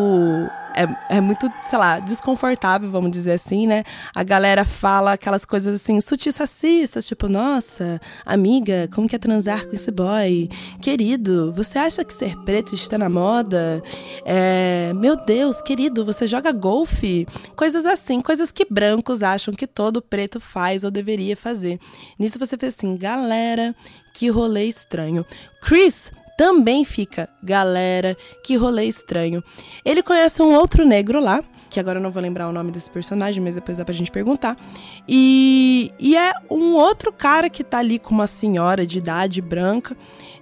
é, 0.80 1.18
é 1.18 1.22
muito, 1.22 1.52
sei 1.64 1.78
lá, 1.78 2.00
desconfortável, 2.00 2.90
vamos 2.90 3.12
dizer 3.12 3.34
assim, 3.34 3.68
né? 3.68 3.84
A 4.14 4.24
galera 4.24 4.64
fala 4.64 5.14
aquelas 5.14 5.44
coisas 5.44 5.76
assim, 5.76 6.00
sutis 6.00 6.38
racistas, 6.38 7.06
tipo, 7.06 7.28
nossa, 7.28 8.00
amiga, 8.26 8.88
como 8.94 9.08
que 9.08 9.16
é 9.16 9.20
transar 9.20 9.68
com 9.68 9.76
esse 9.76 9.92
boy? 9.92 10.50
Querido, 10.82 11.52
você 11.52 11.78
acha 11.78 12.04
que 12.04 12.14
ser 12.14 12.38
preto 12.44 12.76
está 12.76 12.98
na 12.98 13.10
moda? 13.10 13.84
É, 14.24 14.94
meu 14.96 15.16
Deus, 15.16 15.62
querido, 15.62 16.06
você 16.06 16.26
joga 16.28 16.52
golfe? 16.52 17.28
Coisas 17.56 17.86
assim, 17.86 18.22
coisas 18.22 18.52
que 18.52 18.66
brancos 18.70 19.24
acham 19.24 19.54
que 19.54 19.68
todo 19.68 20.02
preto 20.02 20.40
faz 20.40 20.84
ou 20.84 20.92
deveria 20.92 21.36
fazer. 21.36 21.80
Nisso 22.18 22.40
você 22.40 22.58
fez 22.58 22.76
assim, 22.76 22.96
galera, 22.96 23.76
que 24.20 24.28
rolê 24.28 24.66
estranho. 24.66 25.26
Chris 25.62 26.12
também 26.38 26.84
fica, 26.84 27.30
galera, 27.42 28.18
que 28.44 28.58
rolê 28.58 28.84
estranho. 28.84 29.42
Ele 29.86 30.04
conhece 30.04 30.42
um 30.42 30.54
outro 30.56 30.86
negro 30.86 31.22
lá, 31.22 31.42
que 31.70 31.80
agora 31.80 32.00
eu 32.00 32.04
não 32.04 32.12
vou 32.12 32.22
lembrar 32.22 32.50
o 32.50 32.52
nome 32.52 32.70
desse 32.70 32.92
personagem, 32.92 33.42
mas 33.42 33.56
depois 33.56 33.78
dá 33.78 33.86
pra 33.86 33.94
gente 33.94 34.12
perguntar. 34.12 34.58
E, 35.08 35.94
e 35.98 36.18
é 36.18 36.34
um 36.52 36.74
outro 36.74 37.14
cara 37.14 37.50
que 37.50 37.64
tá 37.64 37.78
ali 37.78 37.98
com 37.98 38.14
uma 38.14 38.28
senhora 38.28 38.86
de 38.86 38.98
idade 38.98 39.42
branca 39.42 39.96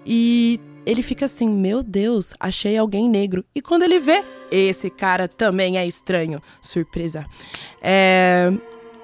e 0.04 0.60
ele 0.84 1.04
fica 1.04 1.26
assim: 1.26 1.48
Meu 1.48 1.84
Deus, 1.84 2.34
achei 2.40 2.76
alguém 2.78 3.08
negro. 3.08 3.46
E 3.54 3.62
quando 3.62 3.84
ele 3.84 4.00
vê, 4.00 4.24
esse 4.50 4.90
cara 4.90 5.28
também 5.28 5.78
é 5.78 5.86
estranho. 5.86 6.42
Surpresa. 6.64 7.24
É, 7.80 8.52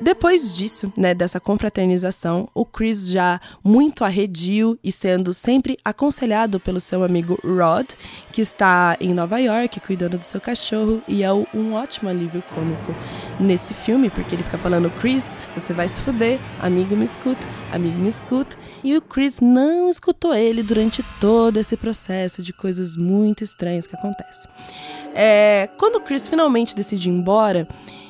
depois 0.03 0.53
disso, 0.53 0.91
né, 0.97 1.13
dessa 1.13 1.39
confraternização, 1.39 2.49
o 2.53 2.65
Chris 2.65 3.07
já 3.07 3.39
muito 3.63 4.03
arredio 4.03 4.77
e 4.83 4.91
sendo 4.91 5.33
sempre 5.33 5.77
aconselhado 5.83 6.59
pelo 6.59 6.79
seu 6.79 7.03
amigo 7.03 7.39
Rod, 7.43 7.87
que 8.31 8.41
está 8.41 8.97
em 8.99 9.13
Nova 9.13 9.39
York 9.39 9.79
cuidando 9.79 10.17
do 10.17 10.23
seu 10.23 10.41
cachorro 10.41 11.01
e 11.07 11.23
é 11.23 11.31
um 11.31 11.73
ótimo 11.73 12.09
alívio 12.09 12.43
cômico 12.53 12.93
nesse 13.39 13.73
filme, 13.73 14.09
porque 14.09 14.35
ele 14.35 14.43
fica 14.43 14.57
falando: 14.57 14.91
Chris, 14.99 15.37
você 15.55 15.73
vai 15.73 15.87
se 15.87 16.01
fuder, 16.01 16.37
amigo 16.59 16.95
me 16.95 17.05
escuta, 17.05 17.47
amigo 17.71 17.97
me 17.97 18.09
escuta. 18.09 18.57
E 18.83 18.97
o 18.97 19.01
Chris 19.01 19.39
não 19.39 19.89
escutou 19.89 20.33
ele 20.33 20.61
durante 20.61 21.01
todo 21.19 21.57
esse 21.57 21.77
processo 21.77 22.43
de 22.43 22.51
coisas 22.51 22.97
muito 22.97 23.43
estranhas 23.43 23.87
que 23.87 23.95
acontecem. 23.95 24.51
É, 25.15 25.69
quando 25.77 25.95
o 25.95 26.01
Chris 26.01 26.27
finalmente 26.27 26.75
decide 26.75 27.09
ir 27.09 27.13
embora, 27.13 27.67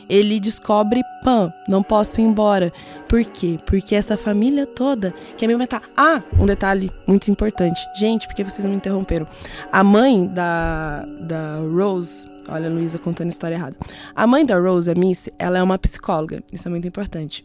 ele 0.09 0.39
descobre 0.39 1.01
Pan, 1.23 1.53
não 1.67 1.81
posso 1.81 2.19
ir 2.19 2.23
embora. 2.23 2.71
Por 3.07 3.23
quê? 3.23 3.57
Porque 3.65 3.95
essa 3.95 4.17
família 4.17 4.65
toda 4.65 5.13
quer 5.37 5.47
me 5.47 5.55
matar. 5.55 5.81
Ah, 5.95 6.21
um 6.39 6.45
detalhe 6.45 6.91
muito 7.07 7.29
importante. 7.29 7.79
Gente, 7.95 8.27
porque 8.27 8.43
vocês 8.43 8.65
me 8.65 8.75
interromperam? 8.75 9.27
A 9.71 9.83
mãe 9.83 10.25
da, 10.25 11.05
da 11.21 11.57
Rose, 11.59 12.27
olha 12.49 12.67
a 12.67 12.71
Luísa 12.71 12.97
contando 12.97 13.27
a 13.27 13.29
história 13.29 13.55
errada. 13.55 13.75
A 14.15 14.25
mãe 14.25 14.45
da 14.45 14.59
Rose, 14.59 14.89
a 14.89 14.95
Miss, 14.95 15.29
ela 15.37 15.59
é 15.59 15.63
uma 15.63 15.77
psicóloga. 15.77 16.43
Isso 16.51 16.67
é 16.67 16.71
muito 16.71 16.87
importante. 16.87 17.43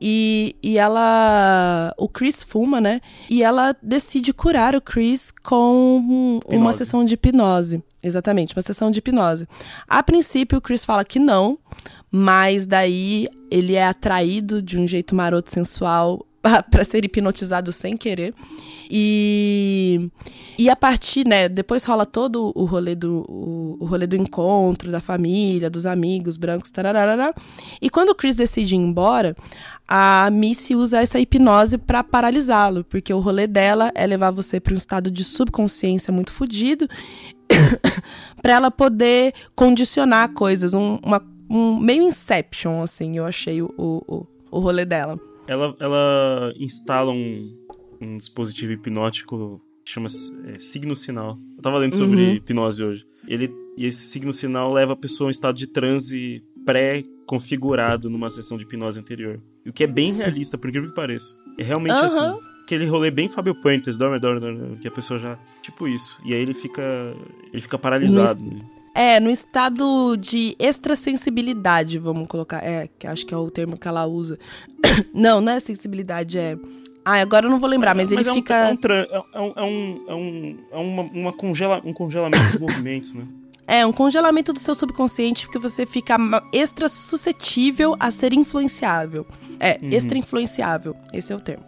E, 0.00 0.56
e 0.62 0.78
ela. 0.78 1.94
O 1.98 2.08
Chris 2.08 2.42
fuma, 2.42 2.80
né? 2.80 3.00
E 3.28 3.42
ela 3.42 3.76
decide 3.82 4.32
curar 4.32 4.74
o 4.74 4.80
Chris 4.80 5.30
com 5.30 6.40
uma 6.46 6.54
Hipnose. 6.56 6.78
sessão 6.78 7.04
de 7.04 7.14
hipnose. 7.14 7.82
Exatamente, 8.02 8.56
uma 8.56 8.62
sessão 8.62 8.90
de 8.90 8.98
hipnose. 8.98 9.46
A 9.86 10.02
princípio, 10.02 10.56
o 10.56 10.60
Chris 10.60 10.86
fala 10.86 11.04
que 11.04 11.18
não, 11.18 11.58
mas 12.10 12.66
daí 12.66 13.28
ele 13.50 13.74
é 13.74 13.86
atraído 13.86 14.60
de 14.60 14.78
um 14.78 14.86
jeito 14.86 15.14
maroto 15.14 15.50
sensual 15.50 16.26
para 16.70 16.84
ser 16.84 17.04
hipnotizado 17.04 17.70
sem 17.70 17.96
querer. 17.96 18.34
E, 18.90 20.10
e 20.58 20.68
a 20.68 20.74
partir, 20.74 21.26
né, 21.26 21.48
depois 21.48 21.84
rola 21.84 22.04
todo 22.04 22.52
o 22.54 22.64
rolê 22.64 22.94
do 22.94 23.24
o, 23.28 23.76
o 23.80 23.84
rolê 23.84 24.06
do 24.06 24.16
encontro 24.16 24.90
da 24.90 25.00
família, 25.00 25.70
dos 25.70 25.86
amigos 25.86 26.36
brancos, 26.36 26.70
tararara. 26.70 27.34
E 27.80 27.90
quando 27.90 28.10
o 28.10 28.14
Chris 28.14 28.36
decide 28.36 28.74
ir 28.74 28.78
embora, 28.78 29.36
a 29.86 30.30
Missy 30.30 30.74
usa 30.74 31.00
essa 31.00 31.20
hipnose 31.20 31.76
para 31.76 32.02
paralisá-lo, 32.02 32.84
porque 32.84 33.12
o 33.12 33.20
rolê 33.20 33.46
dela 33.46 33.90
é 33.94 34.06
levar 34.06 34.30
você 34.30 34.58
para 34.58 34.74
um 34.74 34.76
estado 34.76 35.10
de 35.10 35.22
subconsciência 35.24 36.12
muito 36.12 36.32
fodido, 36.32 36.88
para 38.40 38.52
ela 38.54 38.70
poder 38.70 39.34
condicionar 39.54 40.32
coisas, 40.32 40.74
um, 40.74 40.98
uma, 41.04 41.20
um 41.50 41.78
meio 41.78 42.04
Inception, 42.04 42.80
assim, 42.82 43.16
eu 43.18 43.26
achei 43.26 43.60
o, 43.60 43.70
o, 43.76 44.26
o 44.50 44.58
rolê 44.60 44.84
dela. 44.84 45.18
Ela, 45.46 45.74
ela 45.80 46.52
instala 46.56 47.10
um, 47.10 47.52
um 48.00 48.16
dispositivo 48.16 48.72
hipnótico 48.72 49.60
que 49.84 49.90
chama 49.90 50.06
é, 50.46 50.58
signo 50.58 50.94
sinal. 50.94 51.36
Eu 51.56 51.62
tava 51.62 51.78
lendo 51.78 51.96
sobre 51.96 52.22
Uhum. 52.22 52.34
hipnose 52.36 52.84
hoje. 52.84 53.04
Ele, 53.26 53.50
e 53.76 53.84
esse 53.86 54.04
signo 54.08 54.32
sinal 54.32 54.72
leva 54.72 54.92
a 54.92 54.96
pessoa 54.96 55.26
a 55.26 55.28
um 55.28 55.30
estado 55.30 55.56
de 55.56 55.66
transe 55.66 56.42
pré-configurado 56.64 58.08
numa 58.10 58.30
sessão 58.30 58.56
de 58.56 58.64
hipnose 58.64 58.98
anterior. 58.98 59.40
O 59.66 59.72
que 59.72 59.84
é 59.84 59.86
bem 59.86 60.06
Sim. 60.06 60.18
realista, 60.18 60.56
por 60.56 60.68
incrível 60.68 60.90
que 60.90 60.94
pareça. 60.96 61.34
É 61.58 61.62
realmente 61.62 61.92
Aham. 61.92 62.04
assim. 62.36 62.38
Aquele 62.64 62.86
rolê 62.86 63.10
bem 63.10 63.28
Fábio 63.28 63.54
Puentes, 63.60 63.96
dorme, 63.96 64.20
dorme, 64.20 64.38
dorme, 64.40 64.76
que 64.78 64.86
a 64.86 64.90
pessoa 64.92 65.18
já. 65.18 65.36
Tipo 65.60 65.88
isso. 65.88 66.16
E 66.24 66.32
aí 66.32 66.40
ele 66.40 66.54
fica. 66.54 66.82
Ele 67.52 67.60
fica 67.60 67.76
paralisado. 67.76 68.44
né? 68.44 68.60
É, 68.94 69.20
no 69.20 69.30
estado 69.30 70.16
de 70.16 70.56
extrasensibilidade, 70.58 71.98
vamos 71.98 72.26
colocar. 72.26 72.62
É, 72.64 72.88
que 72.98 73.06
acho 73.06 73.24
que 73.26 73.32
é 73.32 73.36
o 73.36 73.50
termo 73.50 73.76
que 73.78 73.86
ela 73.88 74.06
usa. 74.06 74.38
não, 75.14 75.40
não 75.40 75.52
é 75.52 75.60
sensibilidade, 75.60 76.38
é. 76.38 76.56
Ah, 77.04 77.20
agora 77.20 77.46
eu 77.46 77.50
não 77.50 77.58
vou 77.58 77.68
lembrar, 77.68 77.94
mas, 77.94 78.12
ele 78.12 78.28
é 78.28 78.32
um- 78.32 78.34
fica. 78.34 78.54
é 78.54 78.70
um, 78.72 78.76
é 79.34 79.40
um, 79.40 79.52
é 79.56 79.62
um, 79.64 80.04
é 80.08 80.14
um, 80.14 80.58
é 80.72 80.76
uma, 80.76 81.02
uma 81.02 81.32
congela, 81.32 81.80
um 81.84 81.92
congelamento 81.92 82.42
dos 82.52 82.58
movimentos, 82.60 83.14
né? 83.14 83.24
É, 83.66 83.86
um 83.86 83.92
congelamento 83.92 84.52
do 84.52 84.58
seu 84.58 84.74
subconsciente, 84.74 85.46
porque 85.46 85.58
você 85.58 85.86
fica 85.86 86.16
extra 86.52 86.88
suscetível 86.88 87.94
a 88.00 88.10
ser 88.10 88.32
influenciável. 88.34 89.24
É, 89.60 89.78
Uhum. 89.80 89.88
extra 89.92 90.18
influenciável. 90.18 90.96
Esse 91.12 91.32
é 91.32 91.36
o 91.36 91.40
termo. 91.40 91.64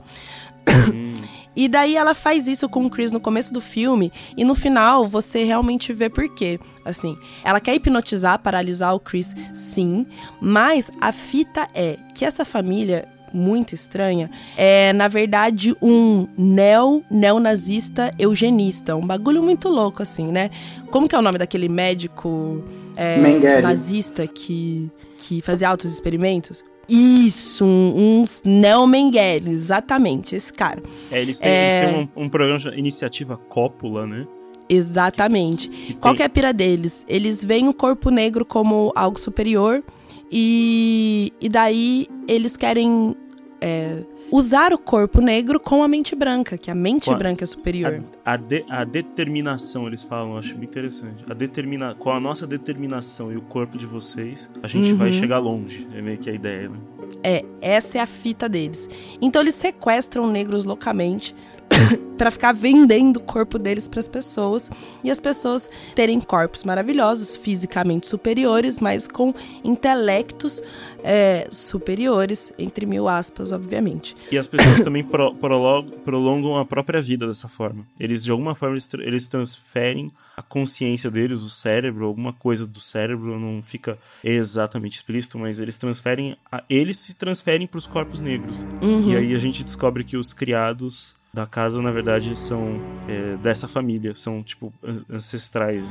E 1.55 1.69
daí 1.69 1.97
ela 1.97 2.15
faz 2.15 2.49
isso 2.49 2.69
com 2.69 2.87
o 2.87 2.91
Chris 2.91 3.13
no 3.13 3.21
começo 3.21 3.53
do 3.53 3.61
filme 3.61 4.11
e 4.37 4.45
no 4.45 4.55
final 4.55 5.07
você 5.07 5.45
realmente 5.45 5.93
vê 5.93 6.09
por 6.09 6.29
quê. 6.29 6.59
Assim, 6.85 7.17
ela 7.45 7.61
quer 7.61 7.75
hipnotizar, 7.75 8.39
paralisar 8.39 8.95
o 8.95 9.01
Chris, 9.01 9.35
sim, 9.53 10.07
mas 10.41 10.91
a 11.01 11.13
fita 11.13 11.67
é 11.75 11.99
que 12.15 12.25
essa 12.25 12.45
família 12.45 13.07
muito 13.35 13.75
estranha 13.75 14.31
é, 14.57 14.93
na 14.93 15.09
verdade, 15.09 15.75
um 15.81 16.27
neo 16.37 17.03
neonazista 17.11 18.11
eugenista, 18.19 18.95
um 18.95 19.07
bagulho 19.07 19.43
muito 19.43 19.69
louco 19.69 20.03
assim, 20.03 20.31
né? 20.31 20.51
Como 20.91 21.09
que 21.09 21.15
é 21.15 21.19
o 21.19 21.23
nome 21.23 21.39
daquele 21.39 21.69
médico 21.69 22.63
é, 22.97 23.61
nazista 23.61 24.27
que 24.27 24.91
que 25.17 25.41
fazia 25.41 25.69
altos 25.69 25.93
experimentos? 25.93 26.65
Isso, 26.89 27.65
uns 27.65 28.43
neo-Mengele, 28.45 29.51
exatamente, 29.51 30.35
esse 30.37 30.53
cara. 30.53 30.83
É, 31.11 31.21
eles 31.21 31.39
têm, 31.39 31.49
É. 31.51 31.83
eles 31.85 31.95
têm 31.95 32.11
um, 32.17 32.25
um 32.25 32.29
programa 32.29 32.59
chamado 32.59 32.79
Iniciativa 32.79 33.37
Cópula, 33.49 34.07
né? 34.07 34.27
Exatamente. 34.69 35.69
Que 35.69 35.95
Qual 35.95 36.13
tem- 36.13 36.17
que 36.19 36.23
é 36.23 36.27
a 36.27 36.29
pira 36.31 36.53
deles? 36.53 37.05
Eles 37.09 37.45
veem 37.45 37.69
o 37.69 37.75
corpo 37.75 38.11
negro 38.11 38.45
como 38.45 38.93
algo 38.95 39.19
superior 39.19 39.83
e, 40.31 41.33
e 41.41 41.49
daí 41.49 42.07
eles 42.27 42.57
querem 42.57 43.15
é, 43.61 43.99
usar 44.33 44.73
o 44.73 44.79
corpo 44.79 45.21
negro 45.21 45.61
com 45.61 45.83
a 45.83 45.89
mente 45.89 46.17
branca, 46.17 46.57
que 46.59 46.71
a 46.71 46.75
mente 46.75 47.11
a- 47.11 47.15
branca 47.15 47.45
é 47.45 47.47
superior. 47.47 48.03
A, 48.25 48.33
a 48.33 48.37
de- 48.37 48.65
a 48.69 48.83
determinação, 48.85 49.87
eles 49.87 50.03
falam, 50.03 50.33
eu 50.33 50.39
acho 50.39 50.57
muito 50.57 50.71
interessante. 50.71 51.25
A 51.29 51.35
determina, 51.35 51.95
com 51.95 52.11
a 52.11 52.19
nossa 52.19 52.47
determinação 52.47 53.31
e 53.33 53.37
o 53.37 53.43
corpo 53.43 53.77
de 53.79 53.87
vocês, 53.87 54.49
a 54.63 54.67
gente 54.67 54.91
Uhum. 54.93 54.97
vai 54.97 55.13
chegar 55.13 55.39
longe. 55.39 55.87
É 55.95 56.01
meio 56.01 56.19
que 56.19 56.31
a 56.31 56.33
ideia, 56.33 56.69
né? 56.69 56.77
É, 57.23 57.45
essa 57.61 57.99
é 57.99 58.01
a 58.01 58.07
fita 58.07 58.49
deles. 58.49 58.89
Então 59.21 59.43
eles 59.43 59.55
sequestram 59.55 60.27
negros 60.27 60.65
loucamente 60.65 61.35
pra 62.19 62.31
ficar 62.31 62.53
vendendo 62.53 63.17
o 63.17 63.21
corpo 63.21 63.59
deles 63.59 63.89
pras 63.89 64.07
pessoas 64.09 64.71
e 65.03 65.11
as 65.11 65.21
pessoas 65.21 65.71
terem 65.95 66.21
corpos 66.21 66.65
maravilhosos, 66.65 67.37
fisicamente 67.37 68.07
superiores, 68.07 68.79
mas 68.81 69.07
com 69.09 69.33
intelectos 69.65 70.63
é, 71.03 71.47
superiores, 71.51 72.53
entre 72.59 72.87
mil 72.87 73.09
aspas, 73.09 73.53
obviamente. 73.53 74.17
E 74.31 74.39
as 74.39 74.47
pessoas 74.47 74.81
também 74.85 75.03
pro- 75.05 75.35
prolo- 75.35 75.85
prolongam 76.05 76.57
a 76.59 76.65
própria 76.65 77.01
vida 77.03 77.27
dessa 77.27 77.49
forma. 77.49 77.87
Eles, 77.99 78.23
de 78.25 78.31
alguma 78.31 78.55
forma, 78.55 78.75
eles, 78.75 78.89
eles 78.95 79.27
transferem 79.29 80.11
a 80.37 80.43
consciência 80.43 81.11
deles, 81.11 81.43
o 81.43 81.51
cérebro, 81.51 82.07
alguma 82.07 82.33
coisa 82.33 82.67
do 82.67 82.81
cérebro, 82.81 83.39
não 83.39 83.63
fica 83.63 83.99
exatamente 84.25 84.95
explícito, 84.97 85.39
mas 85.39 85.59
eles 85.59 85.77
transferem. 85.77 86.37
a- 86.51 86.63
eles 86.71 86.99
se 86.99 87.15
transferem 87.17 87.67
para 87.67 87.79
os 87.79 87.87
corpos 87.87 88.21
negros. 88.21 88.67
Uhum. 88.83 89.11
E 89.11 89.17
aí 89.17 89.35
a 89.35 89.39
gente 89.39 89.63
descobre 89.65 90.05
que 90.05 90.17
os 90.17 90.33
criados 90.33 91.15
da 91.35 91.47
casa, 91.47 91.81
na 91.81 91.91
verdade, 91.91 92.37
são 92.37 92.79
é, 93.09 93.37
dessa 93.37 93.67
família, 93.67 94.15
são, 94.15 94.43
tipo, 94.43 94.71
an- 94.83 95.03
ancestrais. 95.11 95.91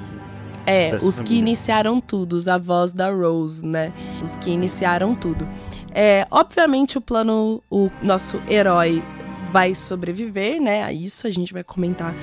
É, 0.67 0.95
os 0.97 1.15
que 1.15 1.23
família. 1.23 1.39
iniciaram 1.39 1.99
tudo, 1.99 2.33
os 2.33 2.47
avós 2.47 2.93
da 2.93 3.09
Rose, 3.09 3.65
né? 3.65 3.91
Os 4.23 4.35
que 4.35 4.51
iniciaram 4.51 5.15
tudo. 5.15 5.47
É, 5.93 6.27
obviamente 6.29 6.97
o 6.97 7.01
plano, 7.01 7.61
o 7.71 7.89
nosso 8.03 8.39
herói 8.47 9.03
vai 9.51 9.73
sobreviver, 9.73 10.61
né? 10.61 10.83
A 10.83 10.93
isso 10.93 11.25
a 11.25 11.29
gente 11.31 11.51
vai 11.51 11.63
comentar 11.63 12.13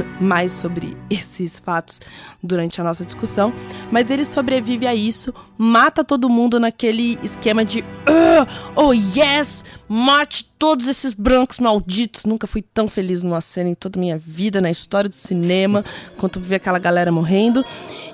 mais 0.20 0.52
sobre 0.52 0.96
esses 1.10 1.58
fatos 1.58 2.00
durante 2.42 2.80
a 2.80 2.84
nossa 2.84 3.04
discussão, 3.04 3.52
mas 3.90 4.10
ele 4.10 4.24
sobrevive 4.24 4.86
a 4.86 4.94
isso, 4.94 5.32
mata 5.56 6.04
todo 6.04 6.28
mundo 6.28 6.58
naquele 6.60 7.18
esquema 7.22 7.64
de 7.64 7.84
"Ah, 8.06 8.46
oh 8.74 8.92
yes, 8.92 9.64
mate 9.88 10.44
todos 10.58 10.88
esses 10.88 11.14
brancos 11.14 11.58
malditos. 11.58 12.24
Nunca 12.24 12.46
fui 12.46 12.62
tão 12.62 12.88
feliz 12.88 13.22
numa 13.22 13.40
cena 13.40 13.70
em 13.70 13.74
toda 13.74 13.98
a 13.98 14.00
minha 14.00 14.18
vida 14.18 14.60
na 14.60 14.70
história 14.70 15.08
do 15.08 15.14
cinema, 15.14 15.84
quanto 16.16 16.40
ver 16.40 16.56
aquela 16.56 16.78
galera 16.78 17.12
morrendo. 17.12 17.64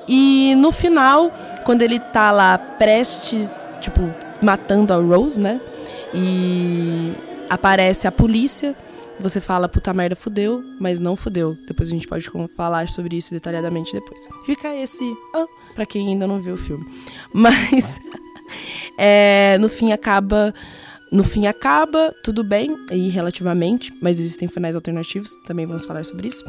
E 0.08 0.54
no 0.56 0.70
final, 0.72 1.30
quando 1.64 1.82
ele 1.82 1.98
tá 1.98 2.30
lá 2.30 2.58
prestes, 2.58 3.68
tipo, 3.80 4.00
matando 4.42 4.92
a 4.92 4.96
Rose, 4.96 5.40
né? 5.40 5.60
E 6.14 7.12
aparece 7.48 8.06
a 8.06 8.12
polícia. 8.12 8.74
Você 9.22 9.40
fala, 9.40 9.68
puta 9.68 9.92
merda, 9.92 10.16
fudeu, 10.16 10.62
mas 10.80 10.98
não 10.98 11.14
fudeu. 11.14 11.56
Depois 11.68 11.88
a 11.88 11.92
gente 11.92 12.08
pode 12.08 12.28
falar 12.56 12.88
sobre 12.88 13.16
isso 13.16 13.32
detalhadamente 13.32 13.92
depois. 13.92 14.28
Fica 14.44 14.74
esse. 14.74 15.04
Ah, 15.34 15.46
pra 15.74 15.86
quem 15.86 16.08
ainda 16.08 16.26
não 16.26 16.40
viu 16.40 16.54
o 16.54 16.56
filme. 16.56 16.84
Mas. 17.32 18.00
é, 18.98 19.56
no 19.60 19.68
fim 19.68 19.92
acaba. 19.92 20.52
No 21.10 21.22
fim 21.22 21.46
acaba, 21.46 22.14
tudo 22.24 22.42
bem, 22.42 22.74
aí 22.88 23.10
relativamente, 23.10 23.92
mas 24.00 24.18
existem 24.18 24.48
finais 24.48 24.74
alternativos, 24.74 25.36
também 25.44 25.66
vamos 25.66 25.84
falar 25.84 26.06
sobre 26.06 26.28
isso. 26.28 26.42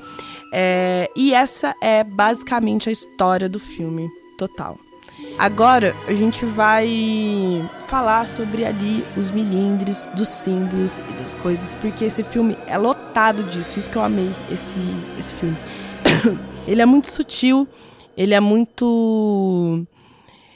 É, 0.53 1.09
e 1.17 1.33
essa 1.33 1.75
é 1.81 2.01
basicamente 2.01 2.87
a 2.87 2.91
história 2.93 3.49
do 3.49 3.59
filme 3.59 4.07
total. 4.37 4.79
Agora 5.37 5.95
a 6.07 6.13
gente 6.13 6.45
vai 6.45 7.67
falar 7.87 8.27
sobre 8.27 8.65
ali 8.65 9.03
os 9.17 9.31
milindres 9.31 10.09
dos 10.15 10.27
símbolos 10.27 10.99
e 10.99 11.13
das 11.13 11.33
coisas, 11.33 11.75
porque 11.75 12.05
esse 12.05 12.23
filme 12.23 12.57
é 12.67 12.77
lotado 12.77 13.43
disso, 13.43 13.79
isso 13.79 13.89
que 13.89 13.95
eu 13.95 14.03
amei 14.03 14.29
esse, 14.51 14.79
esse 15.17 15.33
filme. 15.33 15.57
ele 16.67 16.81
é 16.81 16.85
muito 16.85 17.11
sutil, 17.11 17.67
ele 18.15 18.33
é 18.33 18.39
muito 18.39 19.85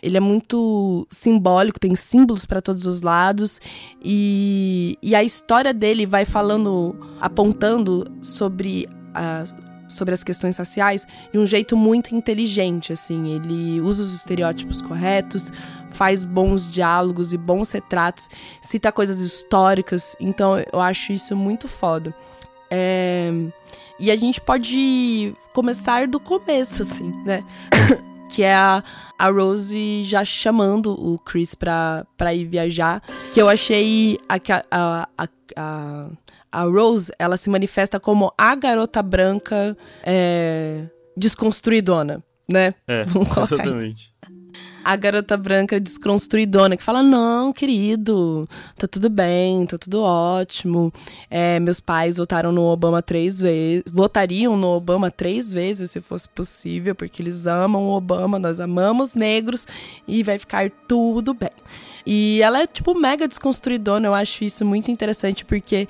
ele 0.01 0.15
é 0.15 0.19
muito 0.19 1.07
simbólico, 1.09 1.79
tem 1.79 1.95
símbolos 1.95 2.45
para 2.45 2.61
todos 2.61 2.85
os 2.85 3.01
lados 3.01 3.59
e, 4.01 4.97
e 5.01 5.15
a 5.15 5.23
história 5.23 5.73
dele 5.73 6.05
vai 6.05 6.23
falando, 6.23 6.95
apontando 7.19 8.05
sobre 8.21 8.87
a, 9.13 9.43
sobre 9.87 10.13
as 10.13 10.23
questões 10.23 10.57
raciais 10.57 11.07
de 11.31 11.39
um 11.39 11.45
jeito 11.45 11.75
muito 11.75 12.15
inteligente, 12.15 12.93
assim. 12.93 13.35
Ele 13.35 13.79
usa 13.81 14.03
os 14.03 14.13
estereótipos 14.13 14.81
corretos, 14.81 15.51
faz 15.91 16.23
bons 16.23 16.71
diálogos 16.71 17.33
e 17.33 17.37
bons 17.37 17.71
retratos, 17.71 18.29
cita 18.61 18.91
coisas 18.91 19.19
históricas. 19.19 20.15
Então 20.19 20.57
eu 20.71 20.79
acho 20.79 21.11
isso 21.13 21.35
muito 21.35 21.67
foda. 21.67 22.13
É, 22.69 23.31
E 23.99 24.11
a 24.11 24.15
gente 24.15 24.39
pode 24.41 25.33
começar 25.53 26.07
do 26.07 26.19
começo, 26.19 26.83
assim, 26.83 27.11
né? 27.25 27.43
que 28.29 28.43
é 28.43 28.53
a, 28.53 28.83
a 29.17 29.29
Rose 29.29 30.03
já 30.03 30.23
chamando 30.23 30.91
o 30.91 31.17
Chris 31.17 31.55
pra, 31.55 32.05
pra 32.17 32.33
ir 32.33 32.45
viajar. 32.45 33.01
Que 33.33 33.41
eu 33.41 33.49
achei 33.49 34.19
a, 34.27 34.35
a, 34.69 35.07
a, 35.17 35.27
a, 35.55 36.09
a 36.51 36.63
Rose, 36.63 37.11
ela 37.19 37.37
se 37.37 37.49
manifesta 37.49 37.99
como 37.99 38.33
a 38.37 38.55
garota 38.55 39.01
branca 39.01 39.75
é, 40.03 40.85
desconstruidona, 41.15 42.23
né? 42.49 42.73
É, 42.87 43.03
Vamos 43.09 43.29
colocar 43.29 43.55
aí. 43.55 43.61
exatamente. 43.61 44.13
A 44.83 44.95
garota 44.95 45.35
branca 45.35 45.81
desconstruidona, 45.81 46.77
que 46.77 46.83
fala: 46.83 47.03
Não, 47.03 47.51
querido, 47.51 48.47
tá 48.77 48.87
tudo 48.87 49.09
bem, 49.09 49.65
tá 49.65 49.77
tudo 49.77 50.01
ótimo. 50.01 50.93
É, 51.29 51.59
meus 51.59 51.81
pais 51.81 52.15
votaram 52.15 52.53
no 52.53 52.61
Obama 52.63 53.01
três 53.01 53.41
vezes. 53.41 53.83
Votariam 53.85 54.55
no 54.55 54.67
Obama 54.67 55.11
três 55.11 55.51
vezes, 55.51 55.91
se 55.91 55.99
fosse 55.99 56.29
possível, 56.29 56.95
porque 56.95 57.21
eles 57.21 57.45
amam 57.45 57.87
o 57.89 57.97
Obama, 57.97 58.39
nós 58.39 58.61
amamos 58.61 59.13
negros 59.13 59.67
e 60.07 60.23
vai 60.23 60.39
ficar 60.39 60.71
tudo 60.87 61.33
bem. 61.33 61.51
E 62.05 62.41
ela 62.41 62.61
é, 62.61 62.65
tipo, 62.65 62.95
mega 62.97 63.27
desconstruidona, 63.27 64.07
eu 64.07 64.13
acho 64.13 64.45
isso 64.45 64.63
muito 64.63 64.89
interessante, 64.89 65.43
porque 65.43 65.89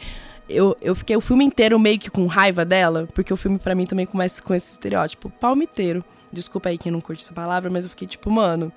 eu, 0.49 0.75
eu 0.81 0.95
fiquei 0.95 1.15
o 1.15 1.21
filme 1.21 1.43
inteiro 1.45 1.77
meio 1.79 1.99
que 1.99 2.09
com 2.09 2.25
raiva 2.25 2.63
dela, 2.63 3.07
porque 3.13 3.33
o 3.33 3.37
filme 3.37 3.57
pra 3.59 3.75
mim 3.75 3.85
também 3.85 4.05
começa 4.05 4.41
com 4.41 4.53
esse 4.53 4.71
estereótipo 4.71 5.29
palmiteiro. 5.29 6.03
Desculpa 6.31 6.69
aí 6.69 6.77
quem 6.77 6.91
não 6.91 7.01
curte 7.01 7.23
essa 7.23 7.33
palavra, 7.33 7.69
mas 7.69 7.85
eu 7.85 7.89
fiquei 7.89 8.07
tipo, 8.07 8.29
mano, 8.29 8.71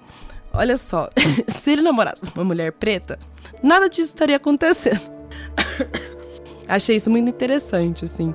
olha 0.52 0.76
só, 0.76 1.08
se 1.60 1.70
ele 1.70 1.82
namorasse 1.82 2.30
uma 2.34 2.44
mulher 2.44 2.72
preta, 2.72 3.18
nada 3.62 3.88
disso 3.88 4.08
estaria 4.08 4.36
acontecendo. 4.36 5.00
Achei 6.68 6.96
isso 6.96 7.10
muito 7.10 7.28
interessante, 7.28 8.04
assim. 8.04 8.34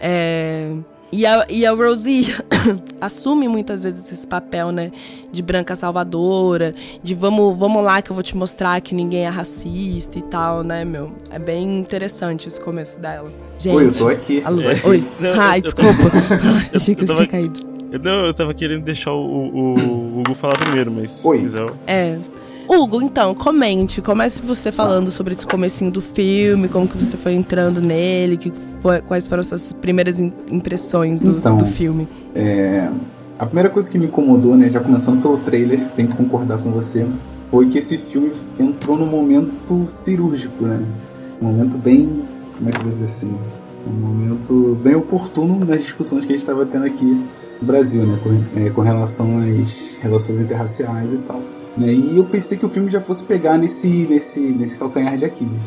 É... 0.00 0.72
E 1.10 1.24
a, 1.24 1.46
e 1.48 1.64
a 1.64 1.72
Rosie 1.72 2.34
assume 3.00 3.48
muitas 3.48 3.82
vezes 3.82 4.10
esse 4.12 4.26
papel, 4.26 4.70
né? 4.70 4.92
De 5.32 5.42
branca 5.42 5.74
salvadora, 5.74 6.74
de 7.02 7.14
vamos, 7.14 7.58
vamos 7.58 7.82
lá 7.82 8.02
que 8.02 8.10
eu 8.10 8.14
vou 8.14 8.22
te 8.22 8.36
mostrar 8.36 8.80
que 8.82 8.94
ninguém 8.94 9.24
é 9.24 9.28
racista 9.28 10.18
e 10.18 10.22
tal, 10.22 10.62
né, 10.62 10.84
meu? 10.84 11.12
É 11.30 11.38
bem 11.38 11.78
interessante 11.78 12.46
esse 12.46 12.60
começo 12.60 12.98
dela. 13.00 13.30
Gente. 13.58 13.74
Oi, 13.76 13.86
eu 13.86 13.92
tô 13.94 14.08
aqui. 14.08 14.42
Alô, 14.44 14.60
É. 14.62 14.80
oi. 14.84 15.02
Não, 15.18 15.30
Ai, 15.40 15.58
eu- 15.60 15.60
eu 15.60 15.62
desculpa. 15.62 16.10
Ai, 16.44 16.70
Achei 16.74 16.94
que 16.94 17.02
eu 17.02 17.06
eu 17.06 17.08
tava- 17.14 17.26
tinha 17.26 17.28
caído. 17.28 17.78
Eu, 17.90 17.98
não, 18.00 18.26
eu 18.26 18.34
tava 18.34 18.52
querendo 18.52 18.82
deixar 18.84 19.12
o, 19.12 19.24
o, 19.24 19.74
o 19.74 20.20
Hugo 20.20 20.34
falar 20.34 20.58
primeiro, 20.58 20.90
mas 20.92 21.24
Oi. 21.24 21.50
É. 21.86 22.18
Hugo, 22.68 23.00
então, 23.00 23.34
comente. 23.34 24.02
Comece 24.02 24.42
você 24.42 24.70
falando 24.70 25.10
sobre 25.10 25.32
esse 25.32 25.46
comecinho 25.46 25.90
do 25.90 26.02
filme, 26.02 26.68
como 26.68 26.86
que 26.86 26.98
você 27.02 27.16
foi 27.16 27.34
entrando 27.34 27.80
nele, 27.80 28.36
que 28.36 28.52
foi- 28.80 29.00
quais 29.00 29.26
foram 29.26 29.40
as 29.40 29.46
suas 29.46 29.72
primeiras 29.72 30.20
im- 30.20 30.32
impressões 30.50 31.22
do, 31.22 31.32
Então. 31.38 31.56
do 31.56 31.64
filme. 31.66 32.06
A 33.38 33.46
primeira 33.46 33.70
coisa 33.70 33.88
que 33.88 33.96
me 33.98 34.06
incomodou, 34.06 34.56
né, 34.56 34.68
já 34.68 34.80
começando 34.80 35.22
pelo 35.22 35.36
trailer, 35.38 35.80
tenho 35.96 36.08
que 36.08 36.16
concordar 36.16 36.58
com 36.58 36.70
você, 36.72 37.06
foi 37.50 37.68
que 37.68 37.78
esse 37.78 37.96
filme 37.96 38.32
entrou 38.58 38.98
num 38.98 39.06
momento 39.06 39.86
cirúrgico, 39.88 40.64
né? 40.64 40.80
Um 41.40 41.46
momento 41.46 41.78
bem, 41.78 42.22
como 42.56 42.68
é 42.68 42.72
que 42.72 42.78
eu 42.78 42.82
vou 42.82 42.92
dizer 42.92 43.04
assim, 43.04 43.32
Um 43.86 44.06
momento 44.06 44.76
bem 44.82 44.96
oportuno 44.96 45.60
nas 45.64 45.80
discussões 45.80 46.22
que 46.26 46.32
a 46.32 46.36
gente 46.36 46.42
estava 46.42 46.66
tendo 46.66 46.84
aqui 46.84 47.04
no 47.06 47.66
Brasil, 47.66 48.04
né? 48.04 48.18
Com, 48.22 48.60
é, 48.60 48.68
com 48.70 48.80
relação 48.82 49.38
às 49.38 50.02
relações 50.02 50.40
interraciais 50.42 51.14
e 51.14 51.18
tal. 51.18 51.40
Né? 51.78 51.92
E 51.92 52.16
eu 52.16 52.24
pensei 52.24 52.58
que 52.58 52.66
o 52.66 52.68
filme 52.68 52.90
já 52.90 53.00
fosse 53.00 53.22
pegar 53.24 53.56
nesse, 53.58 53.88
nesse, 53.88 54.40
nesse 54.40 54.76
calcanhar 54.76 55.16
de 55.16 55.24
Aquiles. 55.24 55.60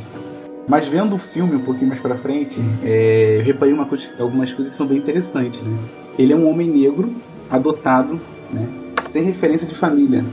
Mas 0.67 0.87
vendo 0.87 1.15
o 1.15 1.17
filme 1.17 1.55
um 1.55 1.59
pouquinho 1.61 1.87
mais 1.89 1.99
pra 1.99 2.15
frente, 2.15 2.61
é, 2.83 3.37
eu 3.39 3.43
reparei 3.43 3.73
uma 3.73 3.85
coisa, 3.85 4.05
algumas 4.19 4.51
coisas 4.53 4.71
que 4.73 4.77
são 4.77 4.85
bem 4.87 4.97
interessantes, 4.97 5.61
né? 5.61 5.77
Ele 6.19 6.33
é 6.33 6.35
um 6.35 6.47
homem 6.49 6.69
negro, 6.69 7.11
adotado, 7.49 8.19
né? 8.53 8.67
Sem 9.09 9.23
referência 9.23 9.67
de 9.67 9.75
família 9.75 10.23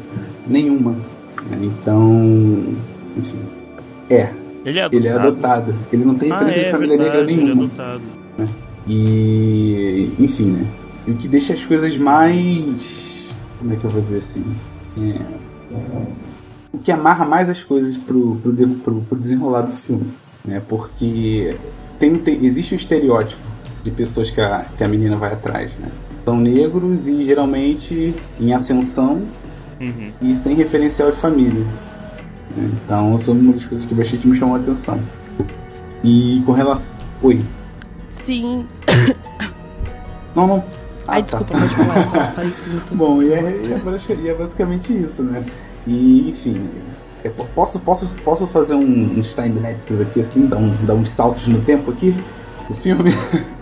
nenhuma. 0.46 0.96
Então, 1.62 2.64
enfim. 3.16 3.38
É, 4.10 4.28
Ele 4.64 4.78
é 4.78 4.82
adotado. 4.82 4.96
ele 4.96 5.08
é 5.08 5.12
adotado. 5.12 5.74
Ele 5.92 6.04
não 6.04 6.14
tem 6.14 6.30
Ah, 6.30 6.38
referência 6.38 6.60
é, 6.60 6.64
de 6.64 6.70
família 6.70 6.96
verdade, 6.96 7.16
negra 7.18 7.32
ele 7.32 7.40
é 7.40 7.44
nenhuma. 7.44 7.64
adotado. 7.64 8.02
E, 8.86 10.10
enfim, 10.18 10.46
né? 10.46 10.66
E 11.06 11.10
o 11.10 11.14
que 11.16 11.28
deixa 11.28 11.52
as 11.52 11.64
coisas 11.64 11.96
mais. 11.96 13.34
Como 13.58 13.72
é 13.72 13.76
que 13.76 13.84
eu 13.84 13.90
vou 13.90 14.00
dizer 14.00 14.18
assim? 14.18 14.44
É, 14.98 15.20
o 16.72 16.78
que 16.78 16.92
amarra 16.92 17.24
mais 17.24 17.48
as 17.48 17.62
coisas 17.62 17.96
pro, 17.96 18.36
pro, 18.36 18.52
pro, 18.52 19.00
pro 19.02 19.18
desenrolar 19.18 19.62
do 19.62 19.72
filme. 19.72 20.06
Né? 20.44 20.62
Porque 20.68 21.56
tem, 21.98 22.14
tem- 22.16 22.44
existe 22.44 22.74
um 22.74 22.76
estereótipo 22.76 23.40
de 23.84 23.90
pessoas 23.90 24.30
que 24.30 24.40
a, 24.40 24.64
que 24.76 24.84
a 24.84 24.88
menina 24.88 25.16
vai 25.16 25.32
atrás. 25.32 25.70
Né? 25.78 25.88
São 26.24 26.36
negros 26.38 27.06
e 27.08 27.24
geralmente 27.24 28.14
em 28.40 28.52
ascensão 28.52 29.22
Uhum. 29.80 30.10
e 30.20 30.34
sem 30.34 30.56
referencial 30.56 31.12
de 31.12 31.18
família. 31.18 31.64
Então, 32.56 33.14
isso 33.14 33.30
é 33.30 33.34
uma 33.34 33.52
das 33.52 33.64
coisas 33.64 33.86
que 33.86 33.94
bastante 33.94 34.26
me 34.26 34.36
chamou 34.36 34.56
a 34.56 34.58
atenção. 34.58 34.98
E 36.02 36.42
com 36.44 36.50
relação. 36.50 36.96
Oi. 37.22 37.44
Sim. 38.10 38.66
Não, 40.34 40.46
não. 40.48 40.64
Ah, 41.08 41.14
Ai, 41.14 41.22
tá. 41.22 41.38
desculpa, 41.38 41.58
pode 41.58 41.74
falar, 41.74 41.96
eu 41.96 42.04
só 42.04 42.10
falei 42.32 42.52
tô 42.86 42.94
Bom, 42.94 43.22
e 43.22 43.32
é, 43.32 43.40
e 43.40 43.72
é 43.72 44.14
e 44.20 44.28
é 44.28 44.34
basicamente 44.34 44.92
isso, 44.92 45.22
né? 45.22 45.42
E, 45.86 46.28
enfim, 46.28 46.68
posso, 47.54 47.80
posso, 47.80 48.14
posso 48.16 48.46
fazer 48.46 48.74
um, 48.74 49.18
uns 49.18 49.34
time-lapses 49.34 50.02
aqui, 50.02 50.20
assim, 50.20 50.46
dar, 50.46 50.58
um, 50.58 50.74
dar 50.84 50.92
uns 50.94 51.08
saltos 51.08 51.46
no 51.48 51.62
tempo 51.62 51.90
aqui 51.90 52.14
do 52.68 52.74
filme? 52.74 53.10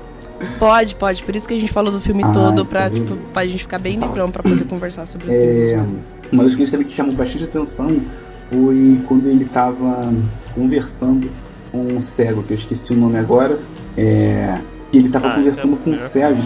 Pode, 0.58 0.94
pode. 0.96 1.22
Por 1.22 1.34
isso 1.34 1.48
que 1.48 1.54
a 1.54 1.58
gente 1.58 1.72
falou 1.72 1.90
do 1.90 1.98
filme 1.98 2.22
Ah, 2.22 2.30
todo, 2.30 2.66
pra, 2.66 2.88
então 2.88 3.16
tipo, 3.16 3.30
pra 3.32 3.46
gente 3.46 3.60
ficar 3.62 3.78
bem 3.78 3.98
livrão 3.98 4.30
pra 4.30 4.42
poder 4.42 4.64
conversar 4.66 5.06
sobre 5.06 5.28
os 5.30 5.34
É, 5.34 5.38
filmes. 5.68 6.02
uma 6.30 6.44
das 6.44 6.54
coisas 6.54 6.70
também 6.70 6.86
que 6.86 6.92
chamou 6.94 7.14
bastante 7.14 7.44
atenção 7.44 7.96
foi 8.52 9.00
quando 9.08 9.28
ele 9.28 9.46
tava 9.46 10.12
conversando 10.54 11.30
com 11.72 11.78
um 11.78 12.00
cego, 12.02 12.42
que 12.42 12.52
eu 12.52 12.56
esqueci 12.58 12.92
o 12.92 12.96
nome 12.96 13.18
agora, 13.18 13.58
é, 13.96 14.58
que 14.92 14.98
ele 14.98 15.08
tava 15.08 15.28
Ah, 15.28 15.34
conversando 15.36 15.72
é 15.72 15.74
o 15.74 15.78
com 15.78 15.90
um 15.92 15.96
cego. 15.96 16.42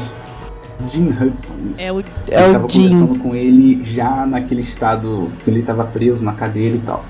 Jim 0.88 1.08
Hudson, 1.10 1.54
isso. 1.72 1.80
É 1.80 1.92
o, 1.92 1.98
Ele 2.00 2.06
é 2.28 2.52
tava 2.52 2.66
o 2.66 2.68
Jim. 2.70 2.88
conversando 2.90 3.18
com 3.20 3.34
ele 3.34 3.82
já 3.84 4.24
naquele 4.26 4.62
estado 4.62 5.28
que 5.44 5.50
ele 5.50 5.60
estava 5.60 5.84
preso 5.84 6.24
na 6.24 6.32
cadeira 6.32 6.76
e 6.76 6.80
tal. 6.80 7.04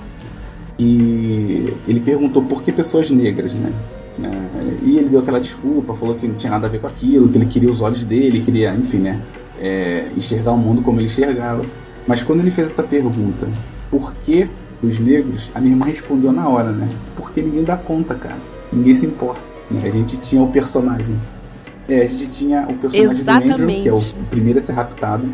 E 0.78 1.74
ele 1.86 2.00
perguntou 2.00 2.42
por 2.42 2.62
que 2.62 2.72
pessoas 2.72 3.10
negras, 3.10 3.52
né? 3.54 3.70
É, 4.22 4.28
E 4.82 4.96
ele 4.98 5.08
deu 5.08 5.20
aquela 5.20 5.40
desculpa, 5.40 5.94
falou 5.94 6.14
que 6.14 6.26
não 6.26 6.34
tinha 6.34 6.50
nada 6.50 6.66
a 6.66 6.70
ver 6.70 6.80
com 6.80 6.86
aquilo, 6.86 7.28
que 7.28 7.38
ele 7.38 7.46
queria 7.46 7.70
os 7.70 7.80
olhos 7.80 8.02
dele, 8.04 8.40
queria, 8.40 8.74
enfim, 8.74 8.98
né? 8.98 9.20
é, 9.60 10.06
enxergar 10.16 10.52
o 10.52 10.58
mundo 10.58 10.80
como 10.82 10.98
ele 11.00 11.06
enxergava. 11.06 11.64
Mas 12.06 12.22
quando 12.22 12.40
ele 12.40 12.50
fez 12.50 12.68
essa 12.68 12.82
pergunta, 12.82 13.46
por 13.90 14.14
que 14.24 14.48
os 14.82 14.98
negros, 14.98 15.50
a 15.54 15.60
minha 15.60 15.74
irmã 15.74 15.84
respondeu 15.84 16.32
na 16.32 16.48
hora, 16.48 16.70
né? 16.72 16.88
Porque 17.14 17.42
ninguém 17.42 17.62
dá 17.62 17.76
conta, 17.76 18.14
cara. 18.14 18.38
Ninguém 18.72 18.94
se 18.94 19.04
importa. 19.04 19.40
né? 19.70 19.82
A 19.84 19.90
gente 19.90 20.16
tinha 20.16 20.42
o 20.42 20.48
personagem. 20.48 21.14
É, 21.90 22.02
a 22.02 22.06
gente 22.06 22.28
tinha 22.28 22.66
o 22.68 22.74
personagem 22.74 23.24
do 23.24 23.30
Andrew, 23.30 23.66
que 23.82 23.88
é 23.88 23.92
o 23.92 23.96
Exatamente. 23.96 24.28
primeiro 24.30 24.58
a 24.60 24.62
ser 24.62 24.72
raptado. 24.72 25.24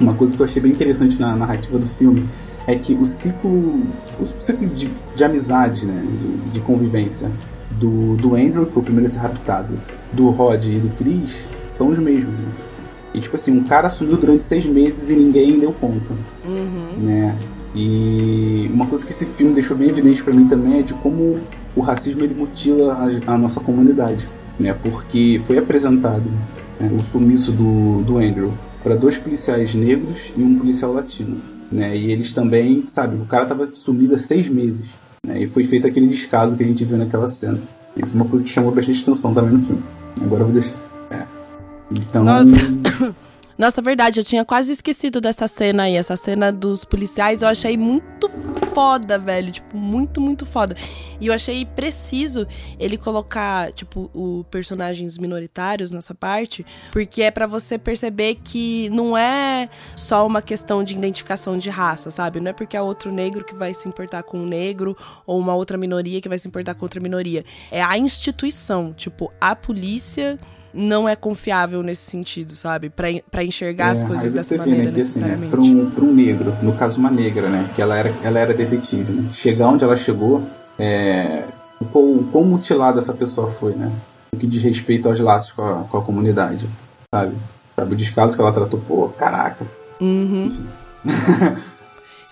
Uma 0.00 0.14
coisa 0.14 0.34
que 0.34 0.40
eu 0.40 0.46
achei 0.46 0.62
bem 0.62 0.72
interessante 0.72 1.20
na 1.20 1.36
narrativa 1.36 1.78
do 1.78 1.86
filme 1.86 2.26
é 2.66 2.74
que 2.74 2.94
o 2.94 3.04
ciclo, 3.04 3.82
o 4.18 4.26
ciclo 4.40 4.66
de, 4.68 4.90
de 5.14 5.24
amizade, 5.24 5.84
né, 5.86 6.02
de, 6.52 6.60
convivência 6.60 7.30
do, 7.72 8.16
do 8.16 8.34
Andrew, 8.34 8.64
que 8.66 8.72
foi 8.72 8.82
o 8.82 8.84
primeiro 8.84 9.06
a 9.06 9.12
ser 9.12 9.18
raptado, 9.18 9.74
do 10.12 10.30
Rod 10.30 10.64
e 10.64 10.78
do 10.78 10.88
Chris, 10.96 11.44
são 11.70 11.88
os 11.90 11.98
mesmos. 11.98 12.30
Né? 12.30 12.48
E 13.14 13.20
tipo 13.20 13.36
assim, 13.36 13.52
um 13.52 13.62
cara 13.64 13.88
sumiu 13.90 14.16
durante 14.16 14.42
seis 14.42 14.64
meses 14.66 15.10
e 15.10 15.14
ninguém 15.14 15.58
deu 15.60 15.72
conta 15.72 16.14
Uhum. 16.44 16.92
né? 16.98 17.36
E 17.74 18.70
uma 18.72 18.86
coisa 18.86 19.04
que 19.04 19.12
esse 19.12 19.26
filme 19.26 19.52
deixou 19.52 19.76
bem 19.76 19.90
evidente 19.90 20.22
pra 20.22 20.32
mim 20.32 20.48
também 20.48 20.78
é 20.78 20.82
de 20.82 20.94
como 20.94 21.38
o 21.74 21.80
racismo 21.82 22.24
ele 22.24 22.34
mutila 22.34 22.94
a, 23.26 23.34
a 23.34 23.38
nossa 23.38 23.60
comunidade, 23.60 24.26
né? 24.58 24.74
Porque 24.74 25.40
foi 25.44 25.58
apresentado 25.58 26.24
né, 26.80 26.90
o 26.92 27.02
sumiço 27.02 27.52
do, 27.52 28.02
do 28.02 28.18
Andrew 28.18 28.52
para 28.82 28.94
dois 28.94 29.18
policiais 29.18 29.74
negros 29.74 30.32
e 30.36 30.42
um 30.42 30.58
policial 30.58 30.92
latino, 30.92 31.38
né? 31.72 31.96
E 31.96 32.10
eles 32.12 32.32
também, 32.32 32.84
sabe, 32.86 33.16
o 33.16 33.24
cara 33.24 33.46
tava 33.46 33.68
sumido 33.74 34.14
há 34.14 34.18
seis 34.18 34.48
meses, 34.48 34.86
né? 35.26 35.42
E 35.42 35.48
foi 35.48 35.64
feito 35.64 35.86
aquele 35.86 36.06
descaso 36.06 36.56
que 36.56 36.62
a 36.62 36.66
gente 36.66 36.84
viu 36.84 36.96
naquela 36.96 37.28
cena. 37.28 37.58
Isso 37.96 38.12
é 38.12 38.16
uma 38.16 38.28
coisa 38.28 38.44
que 38.44 38.50
chamou 38.50 38.72
bastante 38.72 39.02
atenção 39.02 39.34
também 39.34 39.52
no 39.52 39.66
filme. 39.66 39.82
Agora 40.22 40.42
eu 40.42 40.46
vou 40.46 40.54
deixar. 40.54 40.78
É. 41.10 41.22
Então. 41.90 42.24
Nossa. 42.24 42.50
Nossa, 43.58 43.80
verdade, 43.80 44.20
eu 44.20 44.24
tinha 44.24 44.44
quase 44.44 44.72
esquecido 44.72 45.18
dessa 45.18 45.48
cena 45.48 45.84
aí. 45.84 45.96
Essa 45.96 46.14
cena 46.14 46.52
dos 46.52 46.84
policiais 46.84 47.40
eu 47.40 47.48
achei 47.48 47.74
muito 47.74 48.28
foda, 48.74 49.18
velho. 49.18 49.50
Tipo, 49.50 49.74
muito, 49.74 50.20
muito 50.20 50.44
foda. 50.44 50.76
E 51.18 51.28
eu 51.28 51.32
achei 51.32 51.64
preciso 51.64 52.46
ele 52.78 52.98
colocar, 52.98 53.72
tipo, 53.72 54.10
os 54.12 54.44
personagens 54.50 55.16
minoritários 55.16 55.90
nessa 55.90 56.14
parte, 56.14 56.66
porque 56.92 57.22
é 57.22 57.30
pra 57.30 57.46
você 57.46 57.78
perceber 57.78 58.34
que 58.44 58.90
não 58.90 59.16
é 59.16 59.70
só 59.96 60.26
uma 60.26 60.42
questão 60.42 60.84
de 60.84 60.94
identificação 60.94 61.56
de 61.56 61.70
raça, 61.70 62.10
sabe? 62.10 62.38
Não 62.38 62.50
é 62.50 62.52
porque 62.52 62.76
é 62.76 62.82
outro 62.82 63.10
negro 63.10 63.42
que 63.42 63.54
vai 63.54 63.72
se 63.72 63.88
importar 63.88 64.22
com 64.22 64.38
um 64.38 64.46
negro 64.46 64.94
ou 65.26 65.38
uma 65.38 65.54
outra 65.54 65.78
minoria 65.78 66.20
que 66.20 66.28
vai 66.28 66.36
se 66.36 66.46
importar 66.46 66.74
com 66.74 66.84
outra 66.84 67.00
minoria. 67.00 67.42
É 67.70 67.82
a 67.82 67.96
instituição, 67.96 68.92
tipo, 68.92 69.32
a 69.40 69.56
polícia 69.56 70.38
não 70.76 71.08
é 71.08 71.16
confiável 71.16 71.82
nesse 71.82 72.10
sentido, 72.10 72.52
sabe? 72.52 72.90
Pra, 72.90 73.08
pra 73.30 73.42
enxergar 73.42 73.90
as 73.90 74.02
É, 74.02 74.06
coisas 74.06 74.26
aí 74.26 74.32
dessa 74.32 74.54
vê, 74.54 74.58
maneira, 74.58 74.84
né, 74.84 74.92
que, 74.92 75.00
assim, 75.00 75.20
né, 75.20 75.36
necessariamente. 75.36 75.50
pra, 75.94 76.04
um, 76.04 76.10
um 76.10 76.14
negro, 76.14 76.54
no 76.62 76.72
caso 76.74 76.98
uma 76.98 77.10
negra, 77.10 77.48
né, 77.48 77.68
que 77.74 77.80
ela 77.82 77.96
era, 77.96 78.12
ela 78.22 78.38
era 78.38 78.52
detetive, 78.54 79.12
né, 79.12 79.30
chegar 79.32 79.68
onde 79.68 79.82
ela 79.84 79.96
chegou, 79.96 80.42
é, 80.78 81.44
o 81.80 81.84
quão, 81.86 82.04
o 82.16 82.28
quão 82.30 82.44
mutilada 82.44 83.00
essa 83.00 83.12
pessoa 83.14 83.50
foi, 83.50 83.72
né, 83.74 83.90
o 84.34 84.36
que 84.36 84.46
diz 84.46 84.62
respeito 84.62 85.08
aos 85.08 85.18
laços 85.18 85.52
com 85.52 85.62
a, 85.62 85.84
com 85.84 85.98
a 85.98 86.02
comunidade, 86.02 86.68
sabe? 87.14 87.34
Sabe, 87.74 87.92
o 87.92 87.96
descaso 87.96 88.34
que 88.34 88.40
ela 88.42 88.52
tratou, 88.52 88.80
pô, 88.80 89.08
caraca. 89.08 89.64
Uhum. 90.00 90.54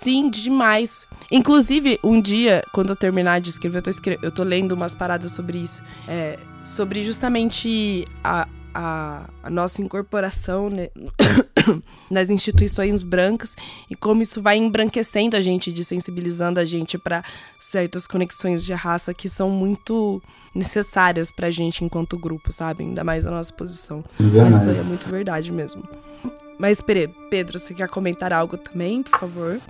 Sim, 0.05 0.29
demais. 0.31 1.07
Inclusive, 1.31 1.99
um 2.05 2.21
dia, 2.21 2.63
quando 2.73 2.91
eu 2.91 2.97
terminar 2.97 3.41
de 3.41 3.49
escrever, 3.51 3.79
eu 3.79 3.83
tô, 3.83 3.91
escre- 3.91 4.19
eu 4.23 4.31
tô 4.31 4.43
lendo 4.43 4.73
umas 4.73 4.95
paradas 4.95 5.33
sobre 5.33 5.59
isso. 5.59 5.83
é, 6.07 6.39
sobre 6.63 7.03
justamente 7.05 8.07
a, 8.23 8.49
a, 8.75 9.25
a 9.43 9.51
nossa 9.51 9.83
incorporação 9.83 10.71
né, 10.71 10.89
nas 12.11 12.31
instituições 12.31 13.03
brancas 13.03 13.55
e 13.91 13.95
como 13.95 14.23
isso 14.23 14.41
vai 14.41 14.57
embranquecendo 14.57 15.37
a 15.37 15.41
gente, 15.41 15.71
desensibilizando 15.73 16.59
a 16.61 16.65
gente 16.65 16.97
para 16.99 17.23
certas 17.59 18.07
conexões 18.07 18.65
de 18.65 18.73
raça 18.73 19.13
que 19.13 19.29
são 19.29 19.51
muito 19.51 20.23
necessárias 20.55 21.31
pra 21.31 21.51
gente 21.51 21.85
enquanto 21.85 22.19
grupo, 22.19 22.51
sabe? 22.53 22.83
Ainda 22.85 23.05
mais 23.05 23.27
a 23.27 23.31
nossa 23.31 23.53
posição. 23.53 24.03
Mas 24.19 24.63
isso 24.63 24.71
é 24.71 24.83
muito 24.83 25.07
verdade 25.09 25.53
mesmo. 25.53 25.83
Mas, 26.59 26.81
Pedro, 27.31 27.59
você 27.59 27.75
quer 27.75 27.89
comentar 27.89 28.33
algo 28.33 28.57
também, 28.57 29.03
por 29.03 29.19
favor? 29.21 29.61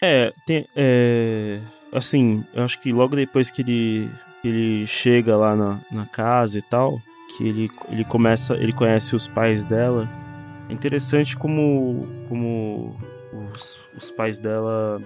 É, 0.00 0.32
tem, 0.46 0.66
é, 0.76 1.60
assim, 1.92 2.44
eu 2.54 2.62
acho 2.62 2.78
que 2.78 2.92
logo 2.92 3.16
depois 3.16 3.50
que 3.50 3.62
ele, 3.62 4.10
ele 4.44 4.86
chega 4.86 5.36
lá 5.36 5.56
na, 5.56 5.80
na 5.90 6.06
casa 6.06 6.58
e 6.58 6.62
tal, 6.62 7.00
que 7.36 7.46
ele, 7.46 7.70
ele 7.88 8.04
começa, 8.04 8.54
ele 8.54 8.72
conhece 8.72 9.14
os 9.16 9.26
pais 9.26 9.64
dela. 9.64 10.08
É 10.68 10.72
interessante 10.72 11.36
como, 11.36 12.06
como 12.28 12.96
os, 13.52 13.80
os 13.96 14.10
pais 14.10 14.38
dela, 14.38 15.00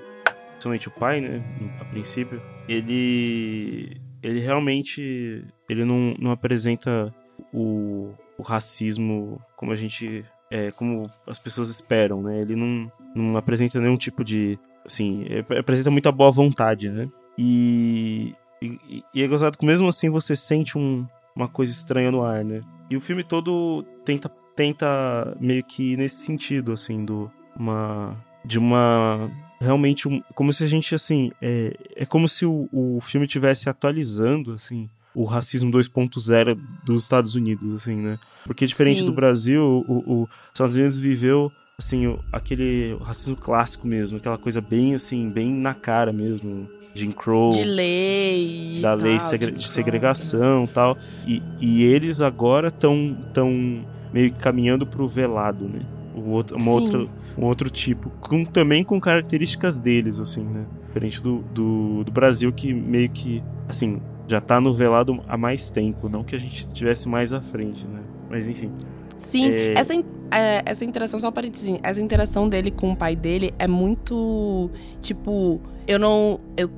principalmente 0.51 0.89
o 0.89 0.91
pai, 0.91 1.21
né, 1.21 1.43
a 1.81 1.85
princípio, 1.85 2.41
ele, 2.69 4.01
ele 4.23 4.41
realmente, 4.41 5.45
ele 5.69 5.85
não, 5.85 6.15
não 6.19 6.31
apresenta 6.31 7.15
o, 7.53 8.13
o 8.39 8.43
racismo 8.43 9.41
como 9.57 9.73
a 9.73 9.77
gente, 9.77 10.25
é, 10.51 10.71
como 10.73 11.11
as 11.27 11.39
pessoas 11.39 11.69
esperam, 11.69 12.23
né, 12.23 12.41
ele 12.41 12.57
não, 12.57 12.91
não 13.15 13.37
apresenta 13.37 13.81
nenhum 13.81 13.97
tipo 13.97 14.25
de 14.25 14.59
assim, 14.91 15.25
é- 15.29 15.59
apresenta 15.59 15.91
muita 15.91 16.11
boa 16.13 16.31
vontade, 16.31 16.89
né? 16.91 17.09
E, 17.39 18.35
e, 18.61 19.03
e 19.15 19.23
é 19.23 19.27
gozado 19.27 19.57
que 19.57 19.65
mesmo 19.65 19.89
assim 19.89 20.11
você 20.11 20.37
sente 20.37 20.77
um- 20.77 21.07
uma 21.35 21.49
coisa 21.49 21.73
estranha 21.73 22.11
no 22.11 22.23
ar, 22.23 22.45
né? 22.45 22.61
E 22.91 22.97
o 22.97 23.01
filme 23.01 23.23
todo 23.25 23.85
tenta, 24.05 24.29
tenta 24.55 25.37
meio 25.41 25.63
que 25.65 25.93
ir 25.93 25.97
nesse 25.97 26.17
sentido, 26.25 26.73
assim, 26.73 27.05
do 27.05 27.31
uma 27.57 28.17
de 28.45 28.59
uma 28.59 29.31
realmente 29.61 30.09
um, 30.09 30.23
como 30.35 30.51
se 30.53 30.65
a 30.65 30.67
gente 30.67 30.95
assim 30.95 31.31
é, 31.43 31.77
é 31.95 32.07
como 32.07 32.27
se 32.27 32.47
o, 32.47 32.69
o 32.73 32.99
filme 33.03 33.27
tivesse 33.27 33.69
atualizando 33.69 34.55
assim 34.55 34.89
o 35.15 35.25
racismo 35.25 35.71
2.0 35.71 36.59
dos 36.87 37.03
Estados 37.03 37.35
Unidos, 37.35 37.75
assim, 37.75 37.97
né? 37.97 38.19
Porque 38.45 38.65
diferente 38.67 39.01
Sim. 39.01 39.07
do 39.07 39.13
Brasil, 39.13 39.63
o, 39.87 39.93
o- 39.93 40.23
os 40.23 40.29
Estados 40.55 40.75
Unidos 40.75 40.99
viveu, 40.99 41.51
assim, 41.81 42.07
o- 42.07 42.19
aquele 42.31 42.95
racismo 43.03 43.35
clássico 43.37 43.87
mesmo, 43.89 44.19
aquela 44.19 44.37
coisa 44.37 44.61
bem, 44.61 44.95
assim, 44.95 45.31
bem 45.31 45.51
na 45.51 45.73
cara 45.73 46.13
mesmo. 46.13 46.69
Jim 46.95 47.11
Crow, 47.13 47.53
De 47.53 47.63
lei. 47.65 48.81
da 48.83 48.95
lei 48.95 49.17
tal, 49.19 49.29
segre- 49.29 49.53
de- 49.53 49.69
segregação 49.69 50.65
e 50.65 50.69
tal. 50.69 50.99
E, 51.27 51.43
e 51.61 51.83
eles 51.85 52.21
agora 52.21 52.69
estão 52.69 53.17
tão 53.33 53.85
meio 54.13 54.31
que 54.33 54.39
caminhando 54.41 54.85
pro 54.87 55.07
velado, 55.09 55.67
né? 55.69 55.81
O 56.15 56.31
outro, 56.31 56.57
uma 56.57 56.65
Sim. 56.65 56.71
outra, 56.71 57.07
um 57.39 57.45
outro 57.45 57.71
tipo. 57.71 58.11
Com, 58.21 58.45
também 58.45 58.83
com 58.85 59.01
características 59.01 59.79
deles, 59.79 60.19
assim, 60.19 60.43
né? 60.43 60.67
Diferente 60.89 61.23
do, 61.23 61.39
do, 61.55 62.05
do 62.05 62.11
Brasil, 62.13 62.53
que 62.53 62.75
meio 62.75 63.09
que, 63.09 63.41
assim, 63.69 64.01
já 64.27 64.41
tá 64.41 64.61
no 64.61 64.75
velado 64.75 65.21
há 65.29 65.37
mais 65.37 65.71
tempo. 65.71 66.09
Não 66.09 66.25
que 66.25 66.35
a 66.35 66.39
gente 66.39 66.67
estivesse 66.67 67.09
mais 67.09 67.33
à 67.33 67.41
frente, 67.41 67.87
né? 67.87 68.01
Mas 68.29 68.49
enfim. 68.49 68.71
Sim, 69.21 69.51
É. 69.53 69.75
essa, 69.75 69.95
é, 70.31 70.63
essa 70.65 70.85
interação, 70.85 71.19
só 71.21 71.29
um 71.29 71.33
parênteses, 71.33 71.79
essa 71.83 72.01
interação 72.01 72.49
dele 72.49 72.71
com 72.71 72.93
o 72.93 72.97
pai 72.97 73.15
dele 73.15 73.53
é 73.59 73.69
muito, 73.69 74.71
tipo, 75.03 75.61
eu 75.87 75.99
não, 75.99 76.41
eu 76.57 76.71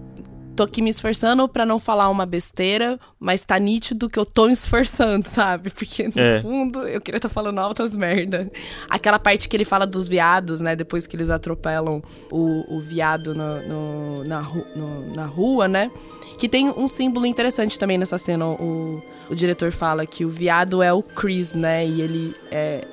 tô 0.55 0.65
aqui 0.65 0.83
me 0.83 0.91
esforçando 0.91 1.49
pra 1.49 1.65
não 1.65 1.79
falar 1.79 2.11
uma 2.11 2.27
besteira, 2.27 3.01
mas 3.19 3.43
tá 3.45 3.59
nítido 3.59 4.11
que 4.11 4.19
eu 4.19 4.27
tô 4.27 4.47
me 4.49 4.53
esforçando, 4.53 5.25
sabe? 5.29 5.71
Porque 5.71 6.09
no 6.09 6.21
É. 6.21 6.43
fundo 6.43 6.81
eu 6.87 7.01
queria 7.01 7.17
estar 7.19 7.29
falando 7.31 7.59
altas 7.59 7.97
merda. 7.97 8.51
Aquela 8.91 9.19
parte 9.19 9.49
que 9.49 9.57
ele 9.57 9.65
fala 9.65 9.87
dos 9.87 10.09
viados, 10.09 10.61
né, 10.61 10.77
depois 10.77 11.07
que 11.07 11.17
eles 11.17 11.31
atropelam 11.31 12.03
o, 12.31 12.77
o 12.77 12.81
viado 12.81 13.35
no, 13.35 13.63
no- 13.67 14.25
na, 14.25 14.41
ru- 14.41 14.67
no- 14.77 15.13
na 15.15 15.25
rua, 15.27 15.67
né? 15.69 15.91
Que 16.43 16.49
tem 16.49 16.71
um 16.77 16.89
símbolo 16.89 17.25
interessante 17.25 17.79
também 17.79 17.97
nessa 17.97 18.19
cena. 18.19 18.45
O, 18.49 19.01
o 19.31 19.35
diretor 19.37 19.71
fala 19.71 20.05
que 20.05 20.25
o 20.25 20.29
viado 20.29 20.83
é 20.83 20.93
o 20.93 21.01
Chris, 21.01 21.55
né? 21.55 21.87
E 21.87 22.01
ele 22.01 22.35
é. 22.51 22.85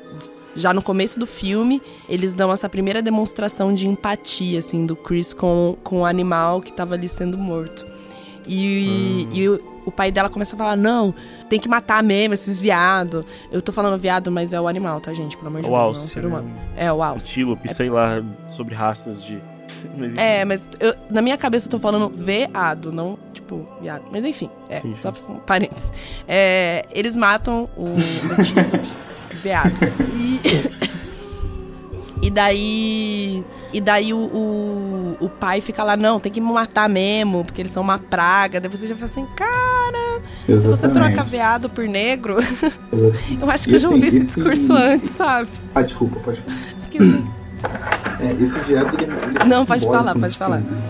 Já 0.56 0.72
no 0.72 0.84
começo 0.84 1.20
do 1.20 1.26
filme, 1.26 1.82
eles 2.08 2.36
dão 2.36 2.52
essa 2.54 2.70
primeira 2.70 3.02
demonstração 3.02 3.74
de 3.74 3.88
empatia, 3.88 4.60
assim, 4.60 4.86
do 4.86 4.96
Chris 4.96 5.34
com, 5.34 5.76
com 5.84 6.02
o 6.02 6.06
animal 6.06 6.62
que 6.62 6.72
tava 6.72 6.94
ali 6.94 7.08
sendo 7.08 7.40
morto. 7.40 7.88
E, 8.48 9.28
e 9.34 9.50
o, 9.50 9.60
o 9.84 9.92
pai 9.92 10.12
dela 10.12 10.30
começa 10.30 10.56
a 10.56 10.60
falar: 10.60 10.76
não, 10.78 11.12
tem 11.50 11.60
que 11.60 11.68
matar 11.68 12.04
mesmo 12.04 12.36
esses 12.36 12.62
viados. 12.62 13.26
Eu 13.52 13.64
tô 13.64 13.72
falando 13.72 14.00
viado, 14.00 14.30
mas 14.32 14.54
é 14.54 14.62
o 14.62 14.68
animal, 14.68 15.02
tá, 15.02 15.12
gente? 15.12 15.36
Pelo 15.36 15.48
amor 15.48 15.62
de 15.62 15.68
O 15.68 15.74
Deus, 15.74 15.76
não 15.76 15.82
é 15.82 15.86
um 15.86 15.88
Alce, 15.88 16.08
ser 16.08 16.22
né? 16.22 16.28
humano. 16.28 16.52
É, 16.76 16.94
o 16.94 17.02
Alce. 17.02 17.26
Antílope, 17.32 17.74
sei 17.74 17.90
lá, 17.90 18.24
sobre 18.48 18.76
raças 18.76 19.24
de. 19.24 19.42
É, 20.18 20.44
mas 20.44 20.68
eu- 20.80 20.94
na 21.10 21.22
minha 21.22 21.38
cabeça 21.38 21.68
eu 21.68 21.72
tô 21.72 21.80
falando 21.80 22.10
veado, 22.10 22.92
não 22.92 23.18
tipo 23.50 23.66
viado. 23.82 24.04
Mas 24.12 24.24
enfim, 24.26 24.50
é, 24.70 24.80
Sim, 24.80 24.94
só 24.96 25.12
um 25.28 25.36
parênteses. 25.40 25.92
É, 26.28 26.86
eles 26.92 27.16
matam 27.16 27.68
o, 27.76 27.86
o 27.86 27.96
veado. 29.42 29.74
E, 30.16 30.40
e 32.28 32.30
daí. 32.30 33.44
E 33.72 33.80
daí 33.80 34.12
o, 34.16 34.18
o, 34.18 35.18
o 35.20 35.30
pai 35.30 35.62
fica 35.62 35.84
lá, 35.84 35.96
não, 35.96 36.20
tem 36.20 36.32
que 36.32 36.42
matar 36.42 36.90
mesmo, 36.90 37.46
porque 37.46 37.62
eles 37.62 37.72
são 37.72 37.84
uma 37.84 38.00
praga. 38.00 38.60
Daí 38.60 38.70
você 38.70 38.88
já 38.88 38.96
fala 38.96 39.06
assim, 39.06 39.28
cara, 39.36 40.22
se 40.48 40.66
você 40.66 40.88
troca 40.90 41.24
veado 41.24 41.70
por 41.70 41.88
negro, 41.88 42.38
eu 43.40 43.52
acho 43.52 43.66
que 43.66 43.72
E 43.72 43.74
eu 43.76 43.80
já 43.80 43.88
assim, 43.90 43.96
ouvi 43.96 44.08
esse 44.08 44.18
esse- 44.18 44.26
discurso 44.26 44.74
antes, 44.74 45.12
sabe? 45.12 45.50
Ah, 45.76 45.84
desculpa, 45.84 46.20
pode 46.20 46.40
falar. 46.42 46.58
Porque, 46.82 46.98
assim, 46.98 47.28
É, 48.20 48.44
esse 48.44 48.60
viado, 48.62 48.88
ele, 49.00 49.12
ele 49.12 49.38
é 49.40 49.46
Não, 49.46 49.64
pode 49.64 49.86
falar, 49.86 50.16
pode 50.16 50.36
falar. 50.36 50.62
filme, 50.62 50.72
né? 50.76 50.82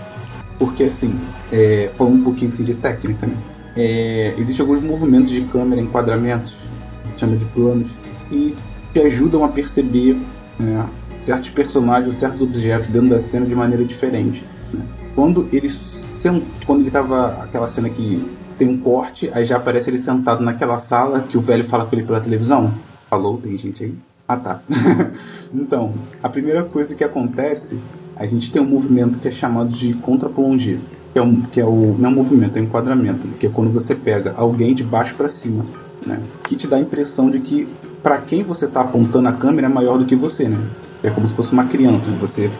Porque, 0.60 0.84
assim, 0.84 1.18
é, 1.50 1.90
falando 1.96 2.16
um 2.16 2.22
pouquinho 2.22 2.52
assim, 2.52 2.62
de 2.62 2.74
técnica, 2.74 3.26
né? 3.26 3.34
É, 3.74 4.34
Existem 4.36 4.64
alguns 4.64 4.82
movimentos 4.82 5.30
de 5.30 5.40
câmera, 5.40 5.80
enquadramentos, 5.80 6.54
chama 7.16 7.34
de 7.34 7.46
planos, 7.46 7.90
que 8.28 8.54
te 8.92 9.00
ajudam 9.00 9.42
a 9.42 9.48
perceber 9.48 10.20
né, 10.58 10.86
certos 11.22 11.48
personagens 11.48 12.16
certos 12.16 12.42
objetos 12.42 12.88
dentro 12.88 13.08
da 13.08 13.20
cena 13.20 13.46
de 13.46 13.54
maneira 13.54 13.84
diferente. 13.84 14.44
né? 14.72 14.80
Quando 15.14 15.48
ele 15.50 15.70
sent... 15.70 16.42
quando 16.66 16.80
ele 16.80 16.90
tava 16.90 17.38
aquela 17.42 17.66
cena 17.66 17.88
que 17.88 18.22
tem 18.58 18.68
um 18.68 18.76
corte, 18.76 19.30
aí 19.32 19.46
já 19.46 19.56
aparece 19.56 19.88
ele 19.88 19.98
sentado 19.98 20.42
naquela 20.42 20.76
sala 20.76 21.20
que 21.20 21.38
o 21.38 21.40
velho 21.40 21.64
fala 21.64 21.86
com 21.86 21.96
ele 21.96 22.04
pela 22.04 22.20
televisão. 22.20 22.70
Falou, 23.08 23.38
tem 23.38 23.56
gente 23.56 23.84
aí? 23.84 23.94
Ah 24.28 24.36
tá. 24.36 24.60
então, 25.54 25.94
a 26.22 26.28
primeira 26.28 26.62
coisa 26.64 26.94
que 26.94 27.02
acontece, 27.02 27.80
a 28.20 28.26
gente 28.26 28.52
tem 28.52 28.60
um 28.60 28.66
movimento 28.66 29.18
que 29.18 29.28
é 29.28 29.30
chamado 29.30 29.70
de 29.70 29.94
contra-plongé, 29.94 30.76
que 31.10 31.18
é, 31.18 31.22
um, 31.22 31.40
que 31.40 31.58
é 31.58 31.64
o 31.64 31.96
não 31.98 32.10
é 32.10 32.12
um 32.12 32.16
movimento, 32.16 32.54
é 32.58 32.60
um 32.60 32.64
enquadramento, 32.64 33.26
que 33.38 33.46
é 33.46 33.50
quando 33.50 33.70
você 33.70 33.94
pega 33.94 34.34
alguém 34.36 34.74
de 34.74 34.84
baixo 34.84 35.14
para 35.14 35.26
cima, 35.26 35.64
né? 36.06 36.20
Que 36.44 36.54
te 36.54 36.66
dá 36.66 36.76
a 36.76 36.80
impressão 36.80 37.30
de 37.30 37.40
que 37.40 37.66
para 38.02 38.18
quem 38.18 38.42
você 38.42 38.66
tá 38.66 38.82
apontando 38.82 39.26
a 39.26 39.32
câmera 39.32 39.68
é 39.68 39.70
maior 39.70 39.96
do 39.96 40.04
que 40.04 40.14
você, 40.14 40.46
né? 40.48 40.58
É 41.02 41.08
como 41.08 41.26
se 41.26 41.34
fosse 41.34 41.50
uma 41.54 41.64
criança, 41.64 42.10
você 42.10 42.50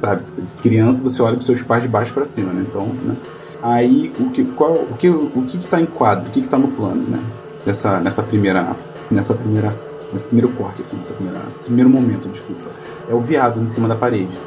sabe? 0.00 0.22
Criança, 0.62 1.02
você 1.02 1.20
olha 1.20 1.34
para 1.34 1.44
seus 1.44 1.60
pais 1.60 1.82
de 1.82 1.88
baixo 1.88 2.14
para 2.14 2.24
cima, 2.24 2.52
né? 2.52 2.64
Então, 2.68 2.86
né? 2.86 3.16
Aí, 3.60 4.12
o 4.20 4.30
que, 4.30 4.44
qual, 4.44 4.74
o 4.74 4.94
que, 4.96 5.08
o 5.08 5.44
que 5.48 5.56
está 5.56 5.80
em 5.80 5.86
quadro, 5.86 6.28
o 6.28 6.30
que 6.30 6.38
está 6.38 6.56
no 6.56 6.68
plano, 6.68 7.02
né? 7.08 7.18
Nessa, 7.66 7.98
nessa 7.98 8.22
primeira, 8.22 8.76
nessa 9.10 9.34
primeira, 9.34 9.70
nesse 10.12 10.28
primeiro 10.28 10.50
corte, 10.50 10.82
assim, 10.82 10.96
nesse 10.98 11.14
primeiro 11.64 11.90
momento, 11.90 12.28
desculpa, 12.28 12.70
é 13.08 13.14
o 13.14 13.18
viado 13.18 13.60
em 13.60 13.66
cima 13.66 13.88
da 13.88 13.96
parede? 13.96 14.38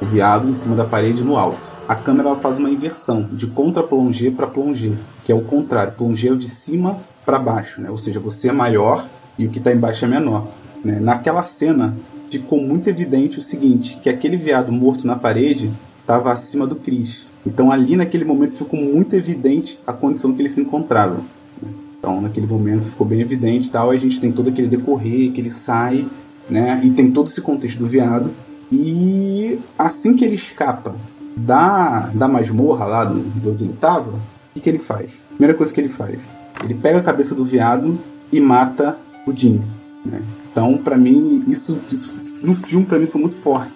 O 0.00 0.04
viado 0.06 0.48
em 0.48 0.54
cima 0.54 0.74
da 0.74 0.84
parede 0.84 1.22
no 1.22 1.36
alto. 1.36 1.60
A 1.88 1.94
câmera 1.94 2.34
faz 2.36 2.56
uma 2.58 2.70
inversão 2.70 3.28
de 3.32 3.46
contra 3.48 3.82
plongé 3.82 4.30
para 4.30 4.46
plongé, 4.46 4.92
que 5.24 5.32
é 5.32 5.34
o 5.34 5.42
contrário. 5.42 5.92
Plongé 5.92 6.28
é 6.28 6.32
o 6.32 6.36
de 6.36 6.48
cima 6.48 6.98
para 7.24 7.38
baixo, 7.38 7.80
né? 7.80 7.90
Ou 7.90 7.98
seja, 7.98 8.20
você 8.20 8.48
é 8.48 8.52
maior 8.52 9.04
e 9.38 9.46
o 9.46 9.50
que 9.50 9.58
está 9.58 9.72
embaixo 9.72 10.04
é 10.04 10.08
menor. 10.08 10.46
né? 10.84 10.98
Naquela 11.00 11.42
cena 11.42 11.94
ficou 12.30 12.60
muito 12.60 12.88
evidente 12.88 13.38
o 13.38 13.42
seguinte, 13.42 13.98
que 14.02 14.08
aquele 14.08 14.36
viado 14.36 14.70
morto 14.70 15.06
na 15.06 15.16
parede 15.16 15.70
estava 16.00 16.32
acima 16.32 16.66
do 16.66 16.76
Chris. 16.76 17.26
Então 17.44 17.72
ali 17.72 17.96
naquele 17.96 18.24
momento 18.24 18.56
ficou 18.56 18.78
muito 18.78 19.14
evidente 19.16 19.78
a 19.86 19.92
condição 19.92 20.32
que 20.32 20.42
ele 20.42 20.48
se 20.48 20.60
encontrava. 20.60 21.16
né? 21.60 21.68
Então 21.98 22.20
naquele 22.20 22.46
momento 22.46 22.84
ficou 22.84 23.06
bem 23.06 23.20
evidente 23.20 23.70
tal. 23.70 23.90
A 23.90 23.96
gente 23.96 24.20
tem 24.20 24.30
todo 24.30 24.48
aquele 24.48 24.68
decorrer 24.68 25.32
que 25.32 25.40
ele 25.40 25.50
sai, 25.50 26.06
né? 26.48 26.80
E 26.84 26.90
tem 26.90 27.10
todo 27.10 27.28
esse 27.28 27.40
contexto 27.40 27.78
do 27.78 27.86
viado. 27.86 28.30
E 28.72 29.58
assim 29.78 30.14
que 30.16 30.24
ele 30.24 30.34
escapa 30.34 30.94
da, 31.36 32.10
da 32.14 32.28
masmorra 32.28 32.84
lá 32.84 33.04
do, 33.04 33.20
do 33.20 33.72
tava, 33.74 34.12
o 34.12 34.20
que, 34.54 34.60
que 34.60 34.68
ele 34.68 34.78
faz? 34.78 35.10
Primeira 35.30 35.54
coisa 35.56 35.72
que 35.72 35.80
ele 35.80 35.88
faz, 35.88 36.18
ele 36.62 36.74
pega 36.74 36.98
a 36.98 37.02
cabeça 37.02 37.34
do 37.34 37.44
viado 37.44 37.98
e 38.32 38.40
mata 38.40 38.96
o 39.26 39.32
Jim. 39.34 39.60
Né? 40.04 40.20
Então, 40.50 40.76
pra 40.78 40.96
mim, 40.96 41.44
isso, 41.48 41.78
isso, 41.90 42.12
no 42.42 42.54
filme 42.54 42.84
pra 42.84 42.98
mim 42.98 43.06
foi 43.06 43.20
muito 43.20 43.36
forte? 43.36 43.72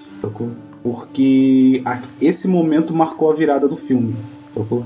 Porque 0.82 1.80
a- 1.84 2.00
esse 2.20 2.46
momento 2.46 2.94
marcou 2.94 3.30
a 3.30 3.34
virada 3.34 3.66
do 3.66 3.76
filme, 3.76 4.14
sacou? 4.54 4.84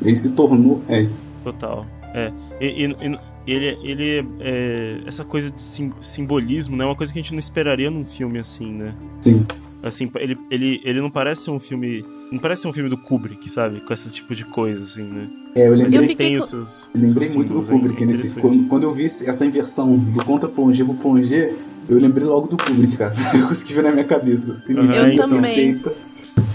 Ele 0.00 0.16
se 0.16 0.30
tornou. 0.30 0.80
É, 0.88 1.06
Total. 1.44 1.86
É. 2.14 2.32
E, 2.60 2.86
e- 2.86 2.90
e- 3.12 3.18
ele, 3.46 3.78
ele 3.82 4.26
é, 4.40 4.98
essa 5.06 5.24
coisa 5.24 5.50
de 5.50 5.60
sim- 5.60 5.92
simbolismo, 6.02 6.76
né? 6.76 6.84
É 6.84 6.86
uma 6.86 6.96
coisa 6.96 7.12
que 7.12 7.18
a 7.18 7.22
gente 7.22 7.32
não 7.32 7.38
esperaria 7.38 7.90
num 7.90 8.04
filme 8.04 8.38
assim, 8.38 8.72
né? 8.72 8.94
sim. 9.20 9.44
Assim, 9.82 10.08
ele, 10.14 10.38
ele, 10.48 10.80
ele 10.84 11.00
não 11.00 11.10
parece 11.10 11.50
um 11.50 11.58
filme. 11.58 12.04
Não 12.30 12.38
parece 12.38 12.68
um 12.68 12.72
filme 12.72 12.88
do 12.88 12.96
Kubrick, 12.96 13.50
sabe? 13.50 13.80
Com 13.80 13.92
esse 13.92 14.12
tipo 14.12 14.32
de 14.32 14.44
coisa, 14.44 14.84
assim, 14.84 15.02
né? 15.02 15.26
É, 15.56 15.66
eu 15.66 15.70
Mas 15.72 15.80
lembrei, 15.92 16.10
Eu 16.12 16.16
tem 16.16 16.36
com- 16.36 16.44
os 16.44 16.50
seus. 16.50 16.88
eu 16.94 17.00
lembrei 17.00 17.24
seus 17.28 17.34
muito 17.36 17.52
do 17.52 17.62
é 17.62 17.66
Kubrick 17.66 18.04
nesse. 18.04 18.40
Quando, 18.40 18.68
quando 18.68 18.82
eu 18.84 18.92
vi 18.92 19.06
essa 19.06 19.44
inversão 19.44 19.98
do 19.98 20.24
contra 20.24 20.48
plongé 20.48 20.84
pro 20.84 20.94
plongé, 20.94 21.52
eu 21.88 21.98
lembrei 21.98 22.24
logo 22.24 22.46
do 22.46 22.56
Kubrick, 22.56 22.96
cara. 22.96 23.12
Eu 23.34 23.48
consegui 23.48 23.74
ver 23.74 23.82
na 23.82 23.90
minha 23.90 24.04
cabeça. 24.04 24.52
Assim, 24.52 24.78
Aham, 24.78 24.94
Eu 24.94 25.12
então. 25.12 25.28
também. 25.28 25.74
perfeita. 25.74 26.11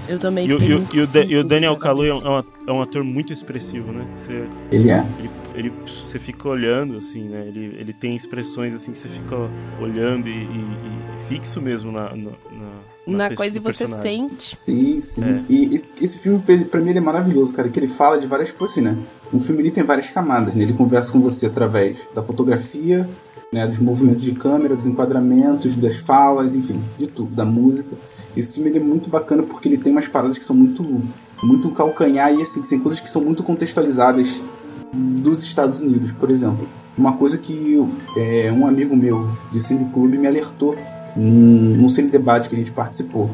Eu 0.08 0.18
também 0.20 0.48
E, 0.48 0.54
o- 0.54 0.62
e 0.62 0.74
o- 0.74 0.88
e 0.94 1.02
o, 1.02 1.08
Da- 1.08 1.24
e 1.24 1.36
o 1.38 1.44
Daniel 1.44 1.76
Kaluuya 1.76 2.12
é 2.12 2.14
um, 2.16 2.44
é 2.68 2.72
um- 2.72 2.82
ator 2.82 3.04
muito 3.04 3.34
expressivo, 3.34 3.92
né? 3.92 4.06
Você, 4.18 4.48
Ele 4.72 4.90
é. 4.90 5.04
ele, 5.20 5.30
ele- 5.56 5.74
você 5.86 6.18
fica 6.20 6.48
olhando, 6.48 6.96
assim, 6.98 7.24
né? 7.28 7.44
Ele, 7.48 7.76
ele 7.80 7.94
tem 7.94 8.16
expressões, 8.16 8.74
assim, 8.74 8.92
que 8.94 8.98
você 8.98 9.10
fica 9.10 9.36
olhando 9.82 10.30
e, 10.30 10.32
e- 10.32 10.44
e 10.44 11.28
fixo 11.28 11.62
mesmo 11.62 11.92
na, 11.92 12.16
na, 12.16 12.32
na, 13.06 13.28
Na 13.30 13.36
coisa 13.36 13.58
e 13.58 13.62
você 13.62 13.80
personagem. 13.86 14.30
sente. 14.30 14.56
Sim, 14.56 15.02
sim. 15.02 15.24
É. 15.24 15.42
E 15.50 15.76
esse, 15.76 15.92
esse 16.02 16.18
filme, 16.20 16.40
pra 16.70 16.80
mim, 16.80 16.90
ele 16.92 17.00
é 17.00 17.02
maravilhoso, 17.02 17.54
cara. 17.54 17.68
Que 17.68 17.80
ele 17.80 17.88
fala 17.90 18.18
de 18.18 18.26
várias 18.28 18.52
coisas, 18.52 18.78
assim, 18.78 18.86
né? 18.86 18.96
Um 19.34 19.40
filme 19.42 19.62
ele 19.62 19.72
tem 19.72 19.84
várias 19.84 20.10
camadas, 20.10 20.54
né? 20.54 20.64
Ele 20.64 20.74
conversa 20.74 21.12
com 21.12 21.20
você 21.20 21.48
através 21.48 21.98
da 22.16 22.24
fotografia, 22.24 23.08
né? 23.52 23.68
Dos 23.68 23.78
movimentos 23.78 24.22
de 24.22 24.32
câmera, 24.32 24.74
dos 24.76 24.86
enquadramentos, 24.86 25.76
das 25.76 25.98
falas, 25.98 26.54
enfim, 26.54 26.82
de 26.98 27.08
tudo, 27.08 27.34
da 27.36 27.44
música. 27.46 27.90
Esse 28.36 28.56
filme 28.56 28.76
é 28.76 28.80
muito 28.80 29.10
bacana 29.10 29.44
porque 29.44 29.68
ele 29.68 29.78
tem 29.78 29.92
umas 29.92 30.08
paradas 30.08 30.38
que 30.38 30.46
são 30.46 30.56
muito, 30.56 30.84
muito 31.44 31.72
calcanhar 31.72 32.34
e 32.34 32.42
assim, 32.42 32.62
tem 32.62 32.80
coisas 32.80 33.00
que 33.00 33.10
são 33.10 33.22
muito 33.22 33.44
contextualizadas 33.44 34.30
dos 34.94 35.44
Estados 35.44 35.80
Unidos, 35.80 36.12
por 36.12 36.30
exemplo. 36.30 36.68
Uma 36.98 37.14
coisa 37.14 37.38
que 37.38 37.84
é, 38.16 38.52
um 38.52 38.66
amigo 38.66 38.96
meu 38.96 39.30
de 39.52 39.60
cineclube 39.60 40.18
me 40.18 40.28
alertou 40.28 40.76
num, 41.16 41.76
num 41.76 41.90
cine 41.90 42.10
debate 42.10 42.50
que 42.50 42.56
a 42.56 42.58
gente 42.58 42.72
participou. 42.72 43.30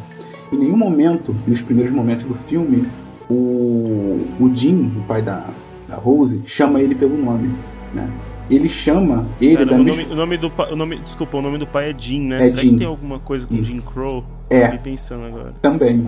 Em 0.51 0.58
nenhum 0.58 0.77
momento, 0.77 1.36
nos 1.47 1.62
primeiros 1.62 1.93
momentos 1.93 2.25
do 2.25 2.36
filme, 2.36 2.86
o, 3.29 4.19
o 4.39 4.51
Jim, 4.53 4.91
o 4.97 5.08
pai 5.08 5.21
da, 5.21 5.47
a 5.89 5.95
Rose, 5.95 6.43
chama 6.45 6.82
ele 6.82 6.95
pelo 6.95 7.17
nome, 7.17 7.51
né? 7.93 8.10
Ele 8.49 8.67
chama 8.67 9.25
ele 9.39 9.53
Cara, 9.53 9.65
da 9.67 9.75
o, 9.75 9.84
mesma... 9.84 10.01
nome, 10.01 10.13
o 10.13 10.15
nome 10.15 10.38
do. 10.38 10.51
O 10.71 10.75
nome, 10.75 10.99
desculpa, 10.99 11.38
o 11.38 11.41
nome 11.41 11.58
do 11.58 11.65
pai 11.65 11.91
é 11.91 11.95
Jim, 11.97 12.21
né? 12.21 12.39
É 12.39 12.49
Será 12.49 12.62
Jim. 12.62 12.71
que 12.71 12.77
tem 12.77 12.88
alguma 12.88 13.19
coisa 13.19 13.47
com 13.47 13.56
Isso. 13.56 13.71
Jim 13.71 13.82
Crow? 13.82 14.23
É. 14.54 14.66
Fiquei 14.66 14.80
pensando 14.80 15.26
agora. 15.26 15.54
Também. 15.62 16.06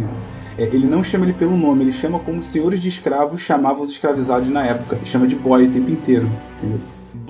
É, 0.57 0.63
ele 0.63 0.85
não 0.85 1.03
chama 1.03 1.25
ele 1.25 1.33
pelo 1.33 1.57
nome, 1.57 1.83
ele 1.83 1.91
chama 1.91 2.19
como 2.19 2.39
os 2.39 2.47
senhores 2.47 2.79
de 2.79 2.87
escravos 2.87 3.41
chamavam 3.41 3.83
os 3.83 3.91
escravizados 3.91 4.47
na 4.49 4.65
época. 4.65 4.95
Ele 4.95 5.05
chama 5.05 5.27
de 5.27 5.35
boy 5.35 5.65
o 5.67 5.71
tempo 5.71 5.89
inteiro. 5.89 6.29
Entendeu? 6.57 6.79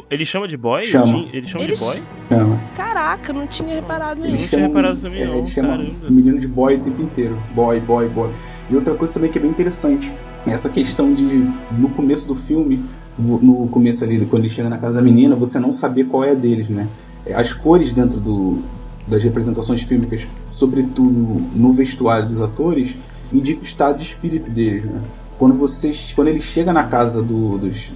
Ele 0.09 0.25
chama 0.25 0.47
de 0.47 0.57
boy? 0.57 0.85
Chama. 0.85 1.25
Ele 1.33 1.47
chama 1.47 1.63
Ele 1.63 1.73
de 1.73 1.79
boy? 1.79 1.97
Chama. 2.29 2.59
Caraca, 2.75 3.33
não 3.33 3.47
tinha 3.47 3.75
reparado 3.75 4.21
nisso. 4.21 4.49
tinha 4.49 4.67
reparado 4.67 4.99
também 4.99 5.21
é, 5.21 5.27
não, 5.27 5.37
ele 5.39 5.47
chama 5.47 5.69
caramba. 5.69 6.07
o 6.07 6.11
menino 6.11 6.39
de 6.39 6.47
boy 6.47 6.75
o 6.75 6.79
tempo 6.79 7.01
inteiro. 7.01 7.37
Boy, 7.55 7.79
boy, 7.79 8.07
boy. 8.09 8.29
E 8.69 8.75
outra 8.75 8.93
coisa 8.93 9.13
também 9.13 9.31
que 9.31 9.37
é 9.37 9.41
bem 9.41 9.49
interessante, 9.49 10.11
essa 10.45 10.69
questão 10.69 11.13
de, 11.13 11.23
no 11.71 11.89
começo 11.89 12.27
do 12.27 12.35
filme, 12.35 12.83
no 13.17 13.67
começo 13.69 14.03
ali, 14.03 14.23
quando 14.25 14.43
ele 14.43 14.53
chega 14.53 14.69
na 14.69 14.77
casa 14.77 14.95
da 14.95 15.01
menina, 15.01 15.35
você 15.35 15.59
não 15.59 15.71
saber 15.71 16.05
qual 16.05 16.23
é 16.23 16.31
a 16.31 16.33
deles, 16.33 16.67
né? 16.69 16.87
É, 17.25 17.33
As 17.33 17.53
cores 17.53 17.91
dentro 17.91 18.19
do, 18.19 18.59
das 19.07 19.23
representações 19.23 19.81
fílmicas, 19.81 20.27
sobretudo 20.55 21.41
no 21.55 21.73
vestuário 21.73 22.27
dos 22.27 22.41
atores, 22.41 22.95
indicam 23.31 23.61
o 23.63 23.65
estado 23.65 23.97
de 23.97 24.03
espírito 24.05 24.49
deles, 24.49 24.85
né? 24.85 25.01
Quando, 25.37 25.53
você, 25.55 25.93
quando 26.15 26.29
ele 26.29 26.39
chega 26.39 26.71
na 26.71 26.85
casa 26.85 27.21
do- 27.21 27.57
dos, 27.57 27.89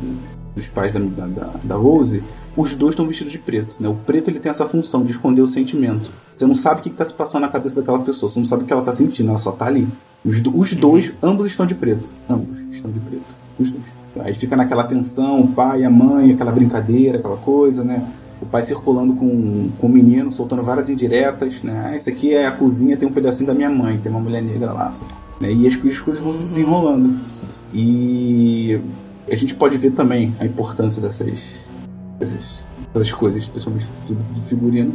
dos 0.56 0.68
pais 0.68 0.94
da, 0.94 1.00
da, 1.26 1.50
da 1.64 1.76
Rose, 1.76 2.22
os 2.58 2.74
dois 2.74 2.92
estão 2.92 3.08
vestidos 3.08 3.32
de 3.32 3.40
preto. 3.40 3.78
Né? 3.80 3.88
O 3.88 3.94
preto 3.94 4.30
ele 4.30 4.40
tem 4.40 4.50
essa 4.50 4.66
função 4.66 5.04
de 5.04 5.12
esconder 5.12 5.42
o 5.42 5.48
sentimento. 5.48 6.12
Você 6.36 6.46
não 6.46 6.54
sabe 6.56 6.82
o 6.82 6.84
que 6.84 6.90
está 6.90 7.06
se 7.06 7.14
passando 7.14 7.44
na 7.44 7.48
cabeça 7.48 7.80
daquela 7.80 8.00
pessoa, 8.00 8.30
você 8.30 8.38
não 8.40 8.46
sabe 8.46 8.64
o 8.64 8.66
que 8.66 8.74
ela 8.74 8.82
está 8.82 8.94
sentindo, 8.94 9.30
ela 9.30 9.38
só 9.38 9.52
está 9.52 9.68
ali. 9.68 9.88
Os, 10.26 10.42
do- 10.42 10.58
os 10.60 10.74
dois, 10.74 11.14
ambos 11.24 11.48
estão 11.48 11.66
de 11.66 11.74
preto. 11.76 12.10
Ambos 12.30 12.58
estão 12.74 12.92
de 12.92 13.00
preto. 13.00 13.24
Os 13.58 13.72
dois. 13.72 13.84
Aí 14.20 14.34
fica 14.34 14.58
naquela 14.58 14.84
tensão, 14.84 15.40
o 15.40 15.48
pai, 15.48 15.86
a 15.86 15.90
mãe, 15.90 16.32
aquela 16.34 16.52
brincadeira, 16.52 17.20
aquela 17.20 17.38
coisa, 17.38 17.86
né? 17.86 18.06
O 18.42 18.46
pai 18.46 18.64
circulando 18.64 19.14
com, 19.14 19.70
com 19.78 19.88
o 19.88 19.90
menino, 19.90 20.32
soltando 20.32 20.64
várias 20.64 20.90
indiretas, 20.90 21.62
né? 21.62 21.82
Ah, 21.86 21.96
esse 21.96 22.10
aqui 22.10 22.34
é 22.34 22.48
a 22.48 22.52
cozinha, 22.52 22.96
tem 22.96 23.08
um 23.08 23.12
pedacinho 23.12 23.48
da 23.48 23.54
minha 23.54 23.70
mãe, 23.70 23.98
tem 23.98 24.12
uma 24.12 24.22
mulher 24.22 24.42
negra 24.42 24.72
lá. 24.72 24.94
Né? 25.42 25.52
E 25.52 25.68
as, 25.68 25.74
as 25.74 26.00
coisas 26.00 26.24
vão 26.24 26.34
se 26.34 26.46
desenrolando. 26.46 27.20
E 27.74 28.80
a 29.30 29.36
gente 29.36 29.54
pode 29.54 29.78
ver 29.78 29.92
também 29.92 30.34
a 30.40 30.46
importância 30.46 31.02
dessas, 31.02 31.40
dessas, 32.18 32.64
dessas 32.94 33.12
coisas, 33.12 33.46
principalmente 33.46 33.88
do, 34.08 34.16
do 34.16 34.42
figurino, 34.42 34.94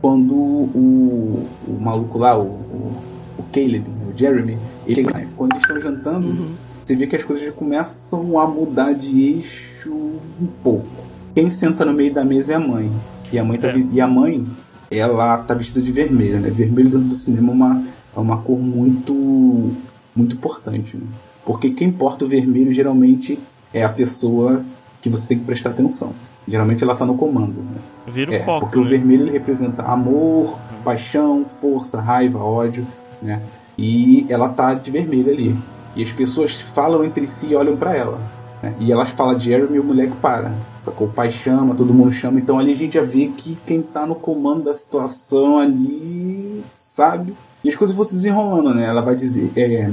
quando 0.00 0.34
o, 0.34 1.48
o 1.66 1.78
maluco 1.80 2.18
lá, 2.18 2.38
o, 2.38 2.42
o, 2.42 2.96
o 3.38 3.42
Caleb, 3.52 3.84
o 4.06 4.18
Jeremy, 4.18 4.58
ele, 4.86 5.04
né, 5.04 5.28
quando 5.36 5.52
eles 5.52 5.62
estão 5.62 5.80
jantando, 5.80 6.50
você 6.84 6.96
vê 6.96 7.06
que 7.06 7.16
as 7.16 7.22
coisas 7.22 7.44
já 7.44 7.52
começam 7.52 8.38
a 8.38 8.46
mudar 8.46 8.92
de 8.92 9.20
eixo 9.20 9.90
um 9.90 10.46
pouco. 10.62 11.11
Quem 11.34 11.50
senta 11.50 11.84
no 11.84 11.92
meio 11.92 12.12
da 12.12 12.24
mesa 12.24 12.52
é 12.52 12.56
a 12.56 12.60
mãe. 12.60 12.90
E 13.32 13.38
a 13.38 13.44
mãe, 13.44 13.58
tá, 13.58 13.68
É. 13.68 13.82
e 13.92 14.00
a 14.00 14.06
mãe 14.06 14.44
ela 14.90 15.38
tá 15.38 15.54
vestida 15.54 15.80
de 15.80 15.90
vermelho, 15.90 16.38
né? 16.40 16.50
Vermelho 16.50 16.90
dentro 16.90 17.08
do 17.08 17.14
cinema 17.14 17.50
é 17.50 17.54
uma, 17.54 17.82
é 18.16 18.20
uma 18.20 18.36
cor 18.38 18.58
muito, 18.58 19.72
muito 20.14 20.34
importante. 20.34 20.96
Né? 20.96 21.04
Porque 21.46 21.70
quem 21.70 21.90
porta 21.90 22.24
o 22.24 22.28
vermelho 22.28 22.72
geralmente 22.72 23.38
é 23.72 23.82
a 23.82 23.88
pessoa 23.88 24.62
que 25.00 25.08
você 25.08 25.26
tem 25.28 25.38
que 25.38 25.44
prestar 25.44 25.70
atenção. 25.70 26.12
Geralmente 26.46 26.84
ela 26.84 26.94
tá 26.94 27.06
no 27.06 27.16
comando. 27.16 27.54
Né? 27.62 27.76
Vira 28.06 28.30
o 28.32 28.34
É, 28.34 28.40
foco, 28.40 28.60
porque 28.66 28.78
o 28.78 28.84
né? 28.84 28.90
vermelho 28.90 29.22
ele 29.22 29.30
representa 29.30 29.82
amor, 29.82 30.58
paixão, 30.84 31.44
força, 31.60 32.00
raiva, 32.00 32.38
ódio, 32.38 32.86
né? 33.22 33.40
E 33.78 34.26
ela 34.28 34.48
tá 34.50 34.74
de 34.74 34.90
vermelho 34.90 35.30
ali. 35.32 35.56
E 35.96 36.02
as 36.02 36.10
pessoas 36.10 36.60
falam 36.60 37.04
entre 37.04 37.26
si 37.26 37.48
e 37.48 37.54
olham 37.56 37.76
pra 37.76 37.96
ela. 37.96 38.18
Né? 38.62 38.74
E 38.78 38.92
elas 38.92 39.10
falam 39.10 39.36
de 39.36 39.46
Jeremy 39.46 39.76
e 39.76 39.80
o 39.80 39.84
moleque 39.84 40.16
para. 40.16 40.52
Só 40.84 40.90
que 40.90 41.02
o 41.02 41.08
pai 41.08 41.30
chama, 41.30 41.74
todo 41.74 41.92
mundo 41.92 42.12
chama. 42.12 42.38
Então 42.38 42.58
ali 42.58 42.72
a 42.72 42.76
gente 42.76 42.94
já 42.94 43.02
vê 43.02 43.26
que 43.28 43.58
quem 43.66 43.82
tá 43.82 44.06
no 44.06 44.14
comando 44.14 44.62
da 44.62 44.74
situação 44.74 45.58
ali 45.58 46.62
sabe. 46.76 47.34
E 47.64 47.68
as 47.68 47.76
coisas 47.76 47.96
vão 47.96 48.04
se 48.04 48.14
desenrolando, 48.14 48.74
né? 48.74 48.86
Ela 48.86 49.00
vai 49.00 49.14
dizer. 49.14 49.52
é, 49.56 49.90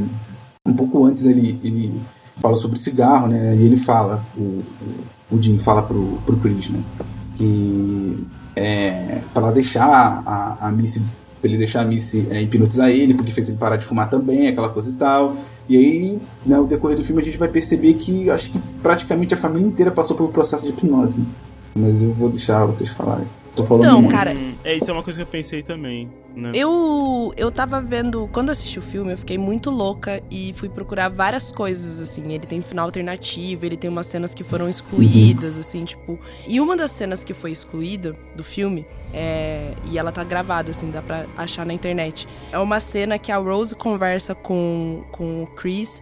um 0.66 0.74
pouco 0.74 1.04
antes 1.06 1.26
ele, 1.26 1.60
ele 1.64 2.00
fala 2.40 2.56
sobre 2.56 2.80
cigarro, 2.80 3.28
né? 3.28 3.56
E 3.56 3.64
ele 3.64 3.78
fala, 3.78 4.24
o, 4.38 4.64
o, 5.32 5.42
Jim 5.42 5.58
fala 5.58 5.82
pro, 5.82 6.20
pro 6.26 6.38
Chris, 6.38 6.70
né? 6.70 6.82
Que 7.38 8.26
é, 8.56 9.22
para 9.34 9.44
ela 9.44 9.52
deixar 9.52 10.24
a, 10.26 10.68
a 10.68 10.72
Missy, 10.72 11.02
pra 11.40 11.50
ele 11.50 11.58
deixar 11.58 11.82
a 11.82 11.86
Missy 11.86 12.28
é, 12.30 12.42
hipnotizar 12.42 12.90
ele, 12.90 13.14
porque 13.14 13.32
fez 13.32 13.50
ele 13.50 13.58
parar 13.58 13.78
de 13.78 13.86
fumar 13.86 14.10
também, 14.10 14.48
aquela 14.48 14.70
coisa 14.70 14.90
e 14.90 14.94
tal. 14.94 15.36
E 15.70 15.78
aí, 15.78 16.20
né, 16.44 16.58
no 16.58 16.66
decorrer 16.66 16.98
do 16.98 17.04
filme, 17.04 17.22
a 17.22 17.26
gente 17.26 17.38
vai 17.38 17.48
perceber 17.48 17.94
que 17.94 18.28
acho 18.30 18.52
que 18.52 18.60
praticamente 18.82 19.36
a 19.36 19.38
família 19.38 19.68
inteira 19.68 19.92
passou 19.92 20.18
pelo 20.18 20.30
processo 20.30 20.66
de 20.66 20.72
hipnose. 20.72 21.22
Mas 21.80 22.02
eu 22.02 22.12
vou 22.12 22.30
deixar 22.30 22.66
vocês 22.66 22.90
falarem. 22.90 23.28
Tô 23.56 23.64
falando 23.64 23.84
Então, 23.84 24.02
muito. 24.02 24.12
cara, 24.14 24.32
Hum, 24.32 24.54
é, 24.64 24.76
isso 24.78 24.90
é 24.90 24.94
uma 24.94 25.04
coisa 25.04 25.18
que 25.20 25.24
eu 25.24 25.28
pensei 25.28 25.62
também. 25.64 26.10
Né? 26.36 26.52
Eu, 26.54 27.34
eu 27.36 27.52
tava 27.52 27.82
vendo. 27.82 28.30
Quando 28.32 28.50
assisti 28.52 28.80
o 28.80 28.82
filme, 28.82 29.12
eu 29.12 29.18
fiquei 29.18 29.38
muito 29.38 29.70
louca 29.70 30.22
e 30.32 30.54
fui 30.54 30.70
procurar 30.70 31.10
várias 31.10 31.52
coisas, 31.52 32.00
assim. 32.00 32.32
Ele 32.32 32.46
tem 32.46 32.62
final 32.62 32.86
alternativo, 32.86 33.66
ele 33.66 33.76
tem 33.76 33.90
umas 33.90 34.06
cenas 34.08 34.34
que 34.34 34.44
foram 34.44 34.70
excluídas, 34.70 35.58
assim, 35.58 35.84
tipo. 35.84 36.18
E 36.48 36.62
uma 36.62 36.78
das 36.78 36.92
cenas 36.92 37.24
que 37.24 37.34
foi 37.34 37.52
excluída 37.52 38.16
do 38.36 38.44
filme, 38.44 38.86
é, 39.14 39.74
e 39.92 39.98
ela 39.98 40.12
tá 40.12 40.24
gravada, 40.24 40.72
assim, 40.72 40.90
dá 40.92 41.02
pra 41.02 41.26
achar 41.36 41.66
na 41.66 41.74
internet. 41.74 42.28
É 42.52 42.60
uma 42.60 42.80
cena 42.80 43.18
que 43.20 43.32
a 43.32 43.38
Rose 43.38 43.76
conversa 43.76 44.34
com, 44.36 45.04
com 45.12 45.44
o 45.44 45.48
Chris. 45.48 46.02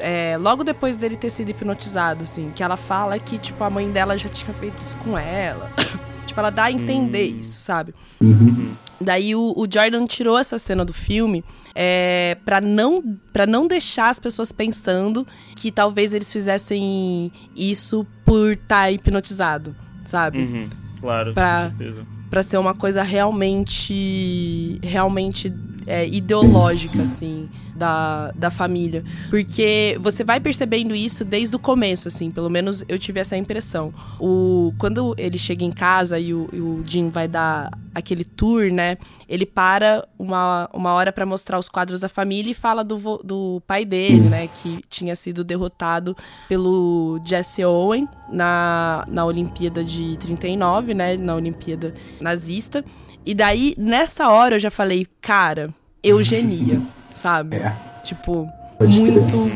é, 0.00 0.36
logo 0.40 0.64
depois 0.64 0.96
dele 0.96 1.16
ter 1.16 1.30
sido 1.30 1.50
hipnotizado, 1.50 2.24
assim, 2.24 2.50
que 2.56 2.62
ela 2.62 2.76
fala 2.76 3.18
que, 3.18 3.38
tipo, 3.38 3.62
a 3.62 3.70
mãe 3.70 3.88
dela 3.90 4.16
já 4.18 4.28
tinha 4.28 4.52
feito 4.54 4.78
isso 4.78 4.96
com 4.98 5.16
ela. 5.16 5.70
tipo, 6.40 6.46
ela 6.46 6.50
dá 6.50 6.64
a 6.64 6.72
entender 6.72 7.32
Hum. 7.32 7.40
isso, 7.40 7.60
sabe? 7.60 7.94
Uhum. 8.20 8.72
Daí 9.00 9.34
o, 9.34 9.54
o 9.56 9.66
Jordan 9.72 10.06
tirou 10.06 10.36
essa 10.38 10.58
cena 10.58 10.84
do 10.84 10.92
filme 10.92 11.42
é, 11.74 12.36
para 12.44 12.60
não 12.60 13.02
para 13.32 13.46
não 13.46 13.66
deixar 13.66 14.10
as 14.10 14.18
pessoas 14.18 14.52
pensando 14.52 15.26
que 15.56 15.70
talvez 15.72 16.12
eles 16.12 16.30
fizessem 16.30 17.32
isso 17.56 18.06
por 18.26 18.52
estar 18.52 18.90
hipnotizado, 18.92 19.74
sabe? 20.04 20.38
Uhum, 20.42 20.64
claro, 21.00 21.32
Pra- 21.32 21.70
com 21.70 21.76
certeza. 21.78 22.06
Pra 22.28 22.42
ser 22.44 22.58
uma 22.58 22.74
coisa 22.74 23.02
realmente 23.02 24.78
realmente 24.82 25.52
é, 25.90 26.06
ideológica 26.06 27.02
assim 27.02 27.48
da, 27.74 28.30
da 28.32 28.50
família, 28.50 29.02
porque 29.28 29.96
você 30.00 30.22
vai 30.22 30.38
percebendo 30.38 30.94
isso 30.94 31.24
desde 31.24 31.56
o 31.56 31.58
começo 31.58 32.08
assim, 32.08 32.30
pelo 32.30 32.48
menos 32.48 32.84
eu 32.88 32.98
tive 32.98 33.18
essa 33.18 33.36
impressão. 33.36 33.92
O 34.20 34.72
quando 34.78 35.14
ele 35.18 35.38
chega 35.38 35.64
em 35.64 35.72
casa 35.72 36.18
e 36.18 36.32
o, 36.32 36.48
e 36.52 36.60
o 36.60 36.82
Jim 36.86 37.08
vai 37.08 37.26
dar 37.26 37.70
aquele 37.94 38.24
tour, 38.24 38.70
né? 38.70 38.98
Ele 39.28 39.44
para 39.44 40.06
uma, 40.18 40.68
uma 40.72 40.92
hora 40.92 41.10
pra 41.10 41.26
mostrar 41.26 41.58
os 41.58 41.68
quadros 41.68 42.00
da 42.00 42.08
família 42.08 42.50
e 42.50 42.54
fala 42.54 42.84
do, 42.84 43.20
do 43.24 43.62
pai 43.66 43.84
dele, 43.84 44.20
né? 44.20 44.48
Que 44.62 44.80
tinha 44.88 45.16
sido 45.16 45.42
derrotado 45.42 46.16
pelo 46.48 47.20
Jesse 47.24 47.64
Owen 47.64 48.08
na, 48.30 49.04
na 49.08 49.24
Olimpíada 49.24 49.82
de 49.82 50.16
39, 50.18 50.94
né? 50.94 51.16
Na 51.16 51.34
Olimpíada 51.34 51.94
nazista. 52.20 52.84
E 53.24 53.34
daí, 53.34 53.74
nessa 53.76 54.28
hora, 54.28 54.54
eu 54.54 54.58
já 54.58 54.70
falei, 54.70 55.06
cara, 55.20 55.68
eugenia, 56.02 56.80
sabe? 57.14 57.56
É. 57.56 57.74
Tipo, 58.04 58.50
muito, 58.80 59.50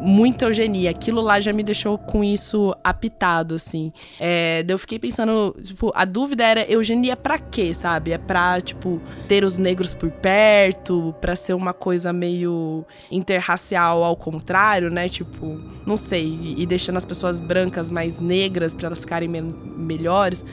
muita 0.00 0.44
eugenia. 0.46 0.90
Aquilo 0.90 1.20
lá 1.20 1.40
já 1.40 1.52
me 1.52 1.62
deixou 1.62 1.96
com 1.98 2.22
isso 2.22 2.74
apitado, 2.82 3.54
assim. 3.54 3.92
É, 4.18 4.62
daí 4.62 4.74
eu 4.74 4.78
fiquei 4.78 4.98
pensando, 4.98 5.54
tipo, 5.62 5.92
a 5.94 6.04
dúvida 6.04 6.44
era 6.44 6.70
eugenia 6.70 7.16
pra 7.16 7.38
quê, 7.38 7.72
sabe? 7.72 8.12
É 8.12 8.18
pra, 8.18 8.60
tipo, 8.60 9.00
ter 9.28 9.44
os 9.44 9.56
negros 9.58 9.94
por 9.94 10.10
perto, 10.10 11.14
pra 11.20 11.34
ser 11.36 11.54
uma 11.54 11.72
coisa 11.72 12.12
meio 12.12 12.84
interracial 13.10 14.02
ao 14.04 14.16
contrário, 14.16 14.90
né? 14.90 15.08
Tipo, 15.08 15.60
não 15.86 15.96
sei, 15.96 16.38
e, 16.56 16.66
deixando 16.66 16.96
as 16.96 17.04
pessoas 17.04 17.40
brancas 17.40 17.90
mais 17.90 18.20
negras 18.20 18.74
pra 18.74 18.86
elas 18.86 19.00
ficarem 19.00 19.28
me- 19.28 19.40
melhores. 19.42 20.44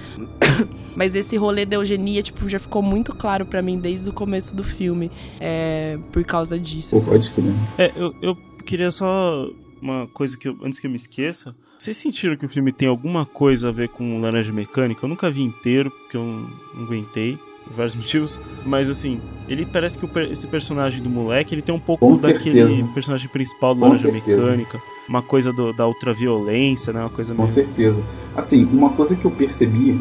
Mas 0.96 1.16
esse 1.16 1.38
rolê 1.38 1.66
da 1.66 1.78
eugenia, 1.78 2.22
tipo, 2.22 2.48
já 2.50 2.60
ficou 2.60 2.82
muito 2.82 3.16
claro 3.16 3.46
pra 3.46 3.62
mim 3.62 3.80
desde 3.80 4.10
o 4.10 4.14
começo 4.14 4.54
do 4.56 4.64
filme, 4.64 5.10
é, 5.40 5.98
por 6.12 6.24
causa 6.26 6.60
disso. 6.60 6.92
Pô, 6.92 6.98
assim. 6.98 7.10
pode 7.12 7.32
crer. 7.32 7.54
É, 7.78 7.92
eu, 7.96 8.14
eu 8.22 8.38
queria 8.62 8.92
só 8.92 9.48
uma 9.82 10.08
coisa 10.08 10.38
que 10.38 10.48
eu, 10.48 10.58
antes 10.64 10.80
que 10.80 10.88
eu 10.88 10.92
me 10.92 10.96
esqueça. 10.98 11.56
Vocês 11.78 11.98
sentiram 11.98 12.36
que 12.38 12.46
o 12.46 12.50
filme 12.50 12.72
tem 12.72 12.88
alguma 12.88 13.26
coisa 13.26 13.70
a 13.70 13.72
ver 13.72 13.90
com 13.90 14.20
Laranja 14.22 14.54
Mecânica? 14.54 15.04
Eu 15.04 15.10
nunca 15.10 15.32
vi 15.32 15.42
inteiro, 15.42 15.90
porque 15.90 16.16
eu 16.16 16.24
não, 16.24 16.48
não 16.76 16.84
aguentei, 16.86 17.40
por 17.64 17.74
vários 17.74 17.96
motivos. 17.96 18.40
Mas 18.66 18.90
assim, 18.90 19.20
ele 19.48 19.66
parece 19.66 19.98
que 19.98 20.06
o 20.06 20.20
esse 20.20 20.46
personagem 20.46 21.02
do 21.02 21.10
moleque, 21.10 21.56
ele 21.56 21.62
tem 21.64 21.74
um 21.74 21.80
pouco 21.80 22.08
Com 22.08 22.14
daquele 22.22 22.62
certeza. 22.68 22.88
personagem 22.94 23.28
principal 23.30 23.74
do 23.74 23.82
Laranja. 23.82 24.12
Mecânica. 24.12 24.80
Uma 25.10 25.24
coisa 25.24 25.52
do- 25.52 25.74
da 25.74 25.88
ultraviolência, 25.88 26.94
né? 26.94 27.00
Uma 27.02 27.10
coisa 27.10 27.34
Com 27.34 27.48
certeza. 27.48 28.02
Assim, 28.36 28.64
uma 28.66 28.92
coisa 28.92 29.16
que 29.16 29.26
eu 29.26 29.32
percebi 29.32 30.00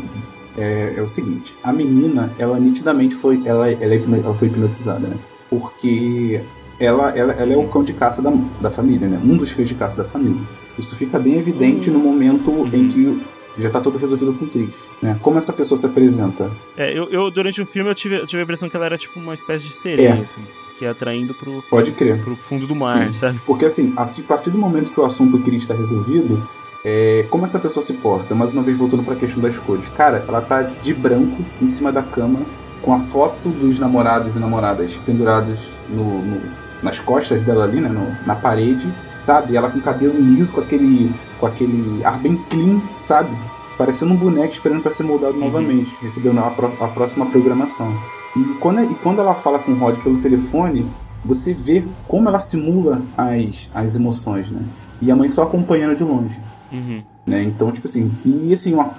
é, 0.58 0.94
é 0.98 1.02
o 1.02 1.08
seguinte: 1.08 1.54
a 1.64 1.72
menina, 1.72 2.30
ela 2.38 2.60
nitidamente 2.60 3.14
foi, 3.14 3.40
ela, 3.46 3.70
ela, 3.70 3.94
é 3.94 3.96
ela 3.96 4.34
foi 4.34 4.48
hipnotizada, 4.48 5.08
né? 5.08 5.16
Porque 5.48 6.42
ela, 6.80 7.10
ela, 7.16 7.32
ela 7.34 7.52
é 7.52 7.56
o 7.56 7.68
cão 7.68 7.84
de 7.84 7.92
caça 7.92 8.20
da, 8.22 8.32
da 8.60 8.70
família, 8.70 9.06
né? 9.06 9.20
Um 9.22 9.36
dos 9.36 9.52
cães 9.52 9.68
de 9.68 9.74
caça 9.74 9.96
da 9.96 10.04
família. 10.04 10.40
Isso 10.78 10.96
fica 10.96 11.18
bem 11.18 11.34
evidente 11.36 11.90
no 11.90 11.98
momento 11.98 12.66
em 12.72 12.88
que 12.88 13.22
já 13.58 13.68
tá 13.70 13.80
tudo 13.80 13.98
resolvido 13.98 14.32
com 14.32 14.46
o 14.46 14.48
Chris. 14.48 14.70
Né? 15.02 15.16
Como 15.22 15.38
essa 15.38 15.52
pessoa 15.52 15.76
se 15.78 15.84
apresenta? 15.86 16.50
É, 16.76 16.96
eu, 16.96 17.08
eu, 17.10 17.30
durante 17.30 17.60
o 17.60 17.66
filme 17.66 17.90
eu 17.90 17.94
tive, 17.94 18.16
eu 18.16 18.26
tive 18.26 18.40
a 18.40 18.44
impressão 18.44 18.68
que 18.68 18.76
ela 18.76 18.86
era 18.86 18.96
tipo 18.98 19.18
uma 19.20 19.34
espécie 19.34 19.64
de 19.64 19.72
sereia, 19.72 20.08
É. 20.10 20.12
assim, 20.24 20.42
que 20.78 20.84
ia 20.84 20.90
atraindo 20.90 21.34
pro, 21.34 21.62
Pode 21.68 21.90
crer. 21.92 22.22
pro 22.22 22.34
fundo 22.36 22.66
do 22.66 22.74
mar, 22.74 23.06
Sim. 23.08 23.12
sabe? 23.14 23.40
Porque 23.46 23.64
assim, 23.66 23.92
a 23.96 24.06
partir 24.26 24.50
do 24.50 24.58
momento 24.58 24.90
que 24.90 25.00
o 25.00 25.04
assunto 25.04 25.38
Chris 25.38 25.62
está 25.62 25.74
resolvido, 25.74 26.42
é, 26.84 27.26
como 27.30 27.44
essa 27.44 27.58
pessoa 27.58 27.84
se 27.84 27.92
porta? 27.94 28.34
Mais 28.34 28.52
uma 28.52 28.62
vez 28.62 28.76
voltando 28.78 29.02
para 29.02 29.14
a 29.14 29.16
questão 29.16 29.42
das 29.42 29.56
cores. 29.58 29.86
Cara, 29.96 30.24
ela 30.26 30.40
tá 30.40 30.62
de 30.62 30.94
branco 30.94 31.42
em 31.60 31.66
cima 31.66 31.90
da 31.92 32.02
cama, 32.02 32.40
com 32.80 32.94
a 32.94 32.98
foto 33.00 33.50
dos 33.50 33.78
namorados 33.78 34.34
e 34.36 34.38
namoradas 34.38 34.92
pendurados 35.04 35.58
no, 35.90 36.22
no- 36.22 36.40
nas 36.82 36.98
costas 36.98 37.42
dela 37.42 37.64
ali, 37.64 37.80
né? 37.80 37.88
no- 37.88 38.14
na 38.26 38.34
parede, 38.34 38.86
sabe? 39.26 39.56
Ela 39.56 39.70
com 39.70 39.80
cabelo 39.80 40.14
liso, 40.18 40.52
com 40.52 40.60
aquele, 40.60 41.10
com 41.38 41.46
aquele 41.46 42.04
ar 42.04 42.18
bem 42.18 42.36
clean, 42.48 42.80
sabe? 43.04 43.30
Parecendo 43.78 44.12
um 44.12 44.16
boneco 44.16 44.52
esperando 44.52 44.82
para 44.82 44.92
ser 44.92 45.02
moldado 45.04 45.34
novamente, 45.38 45.94
recebendo 46.02 46.38
a, 46.40 46.50
pró- 46.50 46.72
a 46.80 46.88
próxima 46.88 47.26
programação. 47.26 47.92
E 48.36 48.44
quando, 48.60 48.82
e 48.84 48.94
quando 48.96 49.20
ela 49.20 49.34
fala 49.34 49.58
com 49.58 49.72
o 49.72 49.76
Rod 49.78 49.96
pelo 50.02 50.18
telefone, 50.18 50.86
você 51.24 51.52
vê 51.52 51.82
como 52.06 52.28
ela 52.28 52.38
simula 52.38 53.00
as, 53.16 53.68
as 53.74 53.96
emoções, 53.96 54.48
né? 54.50 54.60
E 55.02 55.10
a 55.10 55.16
mãe 55.16 55.28
só 55.28 55.42
acompanhando 55.44 55.96
de 55.96 56.04
longe, 56.04 56.38
Uhum. 56.72 57.02
né? 57.26 57.42
Então, 57.42 57.72
tipo 57.72 57.88
assim, 57.88 58.10
e 58.24 58.52
assim, 58.52 58.74
uma, 58.74 58.90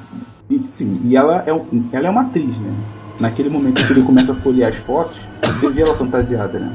e, 0.50 0.60
sim, 0.68 1.00
e 1.06 1.16
ela 1.16 1.44
é, 1.46 1.50
ela 1.96 2.08
é 2.08 2.10
uma 2.10 2.22
atriz, 2.22 2.58
né? 2.58 2.74
Naquele 3.20 3.50
momento 3.50 3.86
que 3.86 3.94
ele 3.94 4.02
começa 4.04 4.32
a 4.32 4.36
folhear 4.36 4.70
as 4.70 4.76
fotos, 4.78 5.20
você 5.60 5.70
vê 5.70 5.84
ela 5.84 5.94
fantasiada, 5.94 6.58
né? 6.60 6.72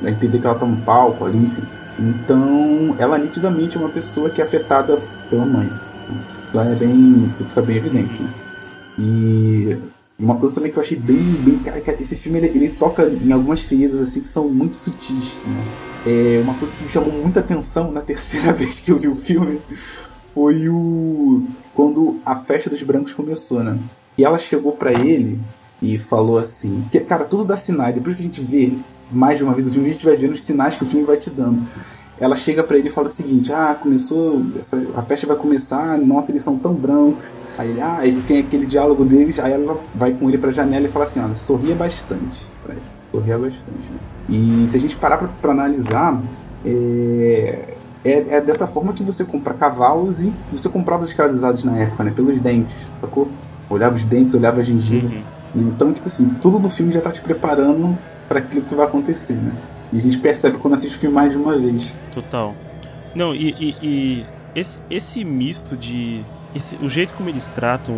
Vai 0.00 0.12
entender 0.12 0.38
que 0.38 0.46
ela 0.46 0.58
tá 0.58 0.66
no 0.66 0.76
palco 0.78 1.24
ali, 1.24 1.38
enfim. 1.38 1.62
Então, 1.98 2.94
ela 2.98 3.18
nitidamente 3.18 3.76
é 3.76 3.80
uma 3.80 3.88
pessoa 3.88 4.30
que 4.30 4.40
é 4.40 4.44
afetada 4.44 4.98
pela 5.28 5.44
mãe. 5.44 5.68
Então 6.48 6.62
é 6.62 6.74
bem. 6.74 7.28
Isso 7.30 7.44
fica 7.44 7.62
bem 7.62 7.76
evidente, 7.76 8.22
né? 8.22 8.30
E 8.98 9.76
uma 10.18 10.36
coisa 10.36 10.54
também 10.54 10.72
que 10.72 10.78
eu 10.78 10.82
achei 10.82 10.96
bem. 10.96 11.16
bem 11.16 11.58
cara, 11.58 11.80
esse 12.00 12.16
filme 12.16 12.38
ele, 12.38 12.46
ele 12.48 12.68
toca 12.70 13.08
em 13.08 13.32
algumas 13.32 13.60
feridas 13.60 14.00
assim 14.00 14.20
que 14.20 14.28
são 14.28 14.48
muito 14.48 14.76
sutis, 14.76 15.32
né? 15.46 15.64
É, 16.06 16.40
uma 16.42 16.54
coisa 16.54 16.74
que 16.74 16.84
me 16.84 16.90
chamou 16.90 17.12
muita 17.12 17.40
atenção 17.40 17.92
na 17.92 18.00
terceira 18.00 18.52
vez 18.54 18.80
que 18.80 18.90
eu 18.90 18.98
vi 18.98 19.08
o 19.08 19.16
filme 19.16 19.60
foi 20.34 20.68
o. 20.68 21.42
quando 21.74 22.20
a 22.24 22.36
festa 22.36 22.70
dos 22.70 22.82
brancos 22.82 23.12
começou, 23.12 23.62
né? 23.62 23.78
E 24.16 24.24
ela 24.24 24.38
chegou 24.38 24.72
pra 24.72 24.92
ele 24.92 25.38
e 25.80 25.98
falou 25.98 26.38
assim. 26.38 26.84
Que, 26.90 27.00
cara, 27.00 27.24
tudo 27.24 27.44
dá 27.44 27.56
sinais. 27.56 27.94
Depois 27.94 28.16
que 28.16 28.22
a 28.22 28.24
gente 28.24 28.40
vê 28.40 28.72
mais 29.10 29.38
de 29.38 29.44
uma 29.44 29.52
vez 29.54 29.66
o 29.66 29.70
filme, 29.70 29.88
a 29.88 29.92
gente 29.92 30.04
vai 30.04 30.16
vendo 30.16 30.32
os 30.34 30.42
sinais 30.42 30.76
que 30.76 30.82
o 30.84 30.86
filme 30.86 31.04
vai 31.04 31.16
te 31.16 31.30
dando. 31.30 31.62
Ela 32.20 32.34
chega 32.36 32.62
pra 32.64 32.76
ele 32.76 32.88
e 32.88 32.90
fala 32.92 33.06
o 33.06 33.10
seguinte: 33.10 33.52
Ah, 33.52 33.76
começou. 33.80 34.42
essa- 34.58 34.82
a 34.96 35.02
festa 35.02 35.26
vai 35.26 35.36
começar, 35.36 35.96
nossa, 35.98 36.32
eles 36.32 36.42
são 36.42 36.56
tão 36.58 36.74
brancos. 36.74 37.22
Aí 37.56 37.70
ele, 37.70 37.80
ah, 37.80 37.96
aí 37.98 38.22
tem 38.28 38.38
aquele 38.40 38.66
diálogo 38.66 39.04
deles, 39.04 39.38
aí 39.38 39.52
ela 39.52 39.76
vai 39.94 40.12
com 40.12 40.28
ele 40.28 40.38
pra 40.38 40.50
janela 40.50 40.86
e 40.86 40.88
fala 40.88 41.04
assim, 41.04 41.20
olha, 41.20 41.34
sorria 41.36 41.74
bastante. 41.74 42.46
ele. 42.68 42.78
Sorria 43.12 43.36
bastante. 43.38 43.62
né? 43.66 43.98
E 44.28 44.66
se 44.68 44.76
a 44.76 44.80
gente 44.80 44.94
parar 44.96 45.16
pra, 45.18 45.28
pra 45.40 45.50
analisar, 45.52 46.20
é, 46.64 47.74
é, 48.04 48.12
é 48.36 48.40
dessa 48.40 48.66
forma 48.66 48.92
que 48.92 49.02
você 49.02 49.24
compra 49.24 49.54
cavalos 49.54 50.20
e 50.20 50.32
você 50.52 50.68
comprava 50.68 51.02
os 51.02 51.08
escravizados 51.08 51.64
na 51.64 51.76
época, 51.78 52.04
né? 52.04 52.12
Pelos 52.14 52.40
dentes, 52.40 52.72
sacou? 53.00 53.28
Olhava 53.70 53.96
os 53.96 54.04
dentes, 54.04 54.34
olhava 54.34 54.60
a 54.60 54.64
gengiva. 54.64 55.06
Uhum. 55.54 55.68
Então, 55.68 55.92
tipo 55.92 56.06
assim, 56.06 56.28
tudo 56.40 56.58
do 56.58 56.70
filme 56.70 56.92
já 56.92 57.00
tá 57.00 57.10
te 57.10 57.20
preparando 57.20 57.96
pra 58.28 58.38
aquilo 58.40 58.62
que 58.62 58.74
vai 58.74 58.86
acontecer, 58.86 59.34
né? 59.34 59.52
E 59.92 59.98
a 59.98 60.02
gente 60.02 60.18
percebe 60.18 60.58
quando 60.58 60.74
assiste 60.74 60.96
o 60.96 60.98
filme 60.98 61.14
mais 61.14 61.30
de 61.30 61.36
uma 61.38 61.56
vez. 61.58 61.90
Total. 62.12 62.54
Não, 63.14 63.34
e, 63.34 63.48
e- 63.58 63.76
e 63.82 64.26
esse, 64.54 64.78
esse 64.90 65.24
misto 65.24 65.76
de. 65.76 66.22
esse- 66.54 66.76
o 66.76 66.88
jeito 66.90 67.12
como 67.14 67.28
eles 67.28 67.48
tratam. 67.48 67.94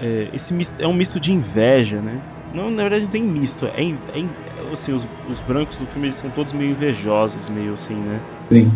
É, 0.00 0.28
esse 0.32 0.52
misto, 0.52 0.74
é 0.78 0.86
um 0.86 0.92
misto 0.94 1.18
de 1.20 1.32
inveja, 1.32 2.00
né? 2.00 2.20
Não, 2.52 2.70
na 2.70 2.82
verdade 2.82 3.04
não 3.04 3.10
tem 3.10 3.22
misto. 3.22 3.66
É, 3.66 3.82
é 3.82 4.72
assim, 4.72 4.92
os, 4.92 5.06
os 5.30 5.40
brancos 5.40 5.78
do 5.78 5.86
filme 5.86 6.06
eles 6.08 6.16
são 6.16 6.30
todos 6.30 6.52
meio 6.52 6.70
invejosos, 6.70 7.48
meio 7.48 7.72
assim, 7.72 7.94
né? 7.94 8.20
Sim. 8.50 8.70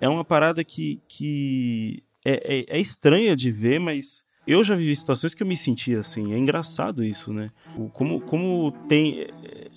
É 0.00 0.08
uma 0.08 0.24
parada 0.24 0.62
que, 0.62 1.00
que 1.08 2.02
é, 2.24 2.64
é, 2.70 2.76
é 2.76 2.80
estranha 2.80 3.34
de 3.34 3.50
ver, 3.50 3.80
mas 3.80 4.24
eu 4.46 4.62
já 4.62 4.74
vivi 4.76 4.94
situações 4.94 5.34
que 5.34 5.42
eu 5.42 5.46
me 5.46 5.56
senti 5.56 5.94
assim. 5.96 6.32
É 6.32 6.38
engraçado 6.38 7.02
isso, 7.02 7.32
né? 7.32 7.50
O- 7.76 7.88
Como, 7.88 8.20
como 8.20 8.72
tem. 8.88 9.26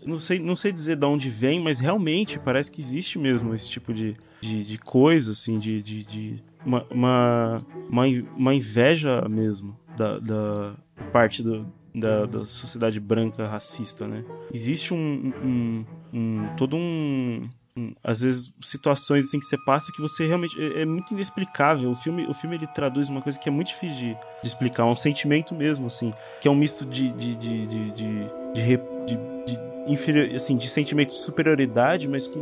Não 0.09 0.17
sei, 0.19 0.39
não 0.39 0.55
sei 0.55 0.71
dizer 0.71 0.95
de 0.97 1.05
onde 1.05 1.29
vem, 1.29 1.59
mas 1.61 1.79
realmente 1.79 2.37
parece 2.39 2.69
que 2.71 2.81
existe 2.81 3.17
mesmo 3.19 3.53
esse 3.53 3.69
tipo 3.69 3.93
de, 3.93 4.15
de, 4.41 4.63
de 4.63 4.77
coisa, 4.77 5.31
assim, 5.31 5.59
de. 5.59 5.81
de, 5.81 6.03
de 6.03 6.43
uma, 6.65 6.85
uma, 6.91 7.61
uma, 7.89 8.07
in- 8.07 8.25
uma 8.35 8.53
inveja 8.53 9.25
mesmo 9.29 9.77
da, 9.95 10.19
da 10.19 10.73
parte 11.13 11.41
do, 11.41 11.65
da, 11.95 12.25
da 12.25 12.43
sociedade 12.43 12.99
branca 12.99 13.47
racista, 13.47 14.05
né? 14.07 14.23
Existe 14.53 14.93
um, 14.93 15.31
um, 15.41 15.85
um 16.13 16.49
todo 16.57 16.75
um, 16.75 17.47
às 18.03 18.19
vezes 18.21 18.51
situações 18.61 19.25
assim 19.25 19.39
que 19.39 19.45
você 19.45 19.57
passa 19.63 19.91
que 19.93 20.01
você 20.01 20.27
realmente 20.27 20.59
é, 20.61 20.81
é 20.81 20.85
muito 20.85 21.13
inexplicável. 21.13 21.89
O 21.89 21.95
filme, 21.95 22.25
o 22.27 22.33
filme 22.33 22.57
ele 22.57 22.67
traduz 22.67 23.07
uma 23.07 23.21
coisa 23.21 23.39
que 23.39 23.47
é 23.47 23.51
muito 23.51 23.67
difícil 23.67 23.97
de, 23.97 24.13
de 24.41 24.47
explicar, 24.47 24.85
um 24.85 24.95
sentimento 24.97 25.55
mesmo 25.55 25.87
assim, 25.87 26.13
que 26.41 26.47
é 26.47 26.51
um 26.51 26.55
misto 26.55 26.85
de 26.85 27.09
de 27.13 27.35
de 27.35 27.65
de 27.67 27.91
de, 27.91 28.13
de, 28.53 28.77
de 29.07 29.38
inferior, 29.91 30.33
assim, 30.35 30.55
de 30.57 30.69
sentimento 30.69 31.09
de 31.09 31.19
superioridade, 31.19 32.07
mas 32.07 32.27
com 32.27 32.39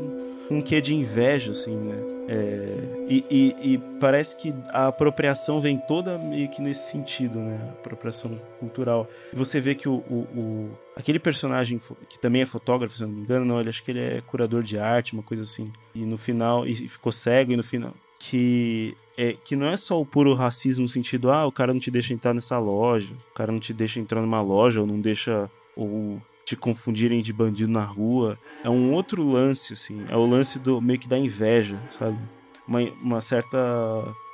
um 0.49 0.61
quê 0.61 0.79
de 0.81 0.93
inveja, 0.95 1.51
assim, 1.51 1.75
né? 1.75 1.95
É, 2.29 3.05
e, 3.09 3.25
e- 3.29 3.73
e 3.73 3.77
parece 4.01 4.35
que 4.41 4.53
a 4.69 4.87
apropriação 4.87 5.61
vem 5.61 5.77
toda 5.77 6.17
meio 6.25 6.49
que 6.49 6.61
nesse 6.61 6.91
sentido, 6.91 7.39
né? 7.39 7.57
Apropriação 7.79 8.37
cultural. 8.59 9.09
Você 9.33 9.61
vê 9.61 9.73
que 9.75 9.87
o, 9.87 9.95
o- 10.09 10.27
o- 10.37 10.69
aquele 10.95 11.19
personagem 11.19 11.79
que 12.09 12.19
também 12.19 12.41
é 12.41 12.45
fotógrafo, 12.45 12.97
se 12.97 13.03
eu 13.03 13.07
não 13.07 13.15
me 13.15 13.21
engano, 13.21 13.45
não, 13.45 13.59
ele 13.61 13.69
acho 13.69 13.81
que 13.83 13.91
ele 13.91 13.99
é 14.01 14.21
curador 14.27 14.61
de 14.61 14.77
arte, 14.77 15.13
uma 15.13 15.23
coisa 15.23 15.43
assim. 15.43 15.71
E 15.95 15.99
no 15.99 16.17
final, 16.17 16.67
e 16.67 16.75
ficou 16.75 17.11
cego, 17.13 17.53
e 17.53 17.55
no 17.57 17.63
final. 17.63 17.93
Que, 18.19 18.93
é, 19.17 19.33
que 19.45 19.55
não 19.55 19.67
é 19.67 19.77
só 19.77 20.01
o 20.01 20.05
puro 20.05 20.33
racismo 20.33 20.83
no 20.83 20.89
sentido, 20.89 21.31
ah, 21.31 21.45
o 21.47 21.51
cara 21.51 21.71
não 21.73 21.79
te 21.79 21.89
deixa 21.91 22.13
entrar 22.13 22.33
nessa 22.33 22.57
loja, 22.59 23.13
o 23.31 23.33
cara 23.33 23.51
não 23.53 23.59
te 23.59 23.73
deixa 23.73 23.99
entrar 24.01 24.21
numa 24.21 24.41
loja, 24.41 24.81
ou 24.81 24.87
não 24.87 24.99
deixa. 24.99 25.49
Ou 25.77 26.21
te 26.47 26.55
confundirem 26.55 27.21
de 27.21 27.33
bandido 27.33 27.69
na 27.69 27.83
rua. 27.83 28.39
É 28.63 28.69
um 28.69 28.93
outro 28.93 29.21
lance, 29.21 29.73
assim. 29.73 30.05
É 30.09 30.15
o 30.15 30.25
lance 30.25 30.57
do 30.57 30.79
meio 30.81 30.97
que 30.97 31.05
da 31.07 31.17
inveja, 31.17 31.77
sabe? 31.89 32.17
Uma, 32.65 32.79
uma 33.03 33.21
certa. 33.21 33.57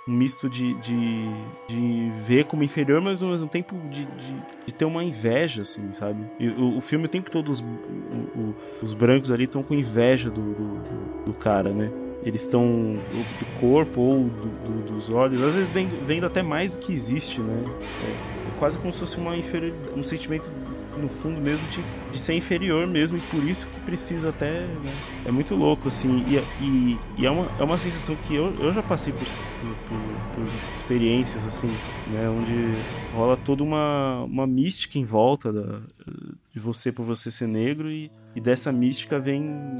Um 0.08 0.12
misto 0.12 0.50
de, 0.50 0.74
de, 0.82 1.24
de 1.70 2.12
ver 2.28 2.44
como 2.44 2.62
inferior, 2.62 3.00
mas 3.02 3.24
ao 3.24 3.30
mesmo 3.30 3.48
tempo 3.48 3.74
de, 3.90 4.04
de, 4.06 4.36
de 4.68 4.74
ter 4.74 4.84
uma 4.84 5.02
inveja, 5.02 5.62
assim, 5.62 5.94
sabe? 5.94 6.22
E 6.40 6.50
o, 6.50 6.76
o 6.78 6.82
filme 6.82 7.06
o 7.06 7.08
tempo 7.08 7.32
todo, 7.32 7.50
os, 7.50 7.62
o- 7.62 8.54
os 8.82 8.94
brancos 8.94 9.32
ali 9.32 9.46
estão 9.46 9.64
com 9.64 9.74
inveja 9.74 10.30
do, 10.30 10.42
do, 10.54 11.24
do- 11.28 11.34
cara, 11.34 11.70
né? 11.72 11.90
Eles 12.22 12.42
estão 12.42 12.66
do 12.66 13.60
corpo 13.62 14.02
ou 14.02 14.24
do- 14.26 14.30
do- 14.84 14.92
dos 14.94 15.10
olhos, 15.10 15.42
às 15.42 15.56
vezes 15.56 15.72
vendo, 15.72 16.06
vendo 16.06 16.26
até 16.26 16.44
mais 16.44 16.72
do 16.72 16.80
que 16.80 16.92
existe, 16.92 17.40
né? 17.40 17.64
É 18.04 18.60
quase 18.60 18.78
como 18.80 18.92
se 18.92 19.00
fosse 19.00 19.18
uma 19.18 19.38
inferior, 19.38 19.74
um 19.96 20.04
sentimento 20.04 20.50
no 20.98 21.10
fundo 21.10 21.40
mesmo 21.42 21.66
de, 21.70 21.82
de 22.12 22.20
ser 22.20 22.34
inferior 22.36 22.86
mesmo 22.88 23.18
e 23.18 23.22
por 23.22 23.44
isso 23.44 23.68
que 23.68 23.80
precisa 23.82 24.30
até 24.30 24.62
né? 24.62 24.92
é 25.26 25.32
muito 25.32 25.56
louco 25.56 25.88
assim 25.88 26.24
e, 26.28 26.38
e, 26.64 26.98
e 27.18 27.26
é, 27.26 27.32
uma, 27.32 27.48
é 27.60 27.64
uma 27.64 27.78
sensação 27.78 28.16
que 28.28 28.36
eu, 28.36 28.54
eu 28.60 28.72
já 28.72 28.82
passei 28.84 29.12
por, 29.14 29.26
por, 29.26 29.76
por- 29.90 30.24
por 30.36 30.46
experiências 30.76 31.46
assim 31.46 31.68
né 32.08 32.28
onde 32.30 32.54
rola 33.16 33.38
toda 33.38 33.64
uma, 33.64 34.22
uma 34.24 34.46
mística 34.48 34.98
em 35.00 35.04
volta 35.04 35.52
da, 35.52 35.80
de 36.54 36.60
você 36.60 36.92
por 36.92 37.06
você 37.06 37.32
ser 37.32 37.48
negro 37.48 37.90
e, 37.92 38.12
e 38.36 38.42
dessa 38.42 38.72
mística 38.72 39.20
vem 39.20 39.76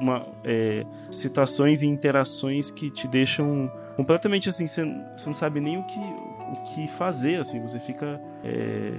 uma, 0.00 0.22
é, 0.44 0.84
situações 1.10 1.82
e 1.82 1.86
interações 1.86 2.70
que 2.70 2.90
te 2.90 3.06
deixam 3.08 3.68
completamente 3.96 4.48
assim 4.48 4.66
você 4.66 4.84
não 5.26 5.34
sabe 5.34 5.60
nem 5.60 5.78
o 5.78 5.82
que 5.82 5.98
o 6.00 6.74
que 6.74 6.88
fazer 6.88 7.36
assim 7.40 7.60
você 7.60 7.78
fica 7.78 8.20
é, 8.42 8.92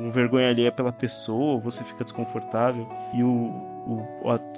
com 0.00 0.08
vergonha 0.08 0.48
alheia 0.48 0.72
pela 0.72 0.92
pessoa 0.92 1.60
você 1.60 1.84
fica 1.84 2.02
desconfortável 2.02 2.88
e 3.12 3.22
o, 3.22 3.28
o, 3.86 4.06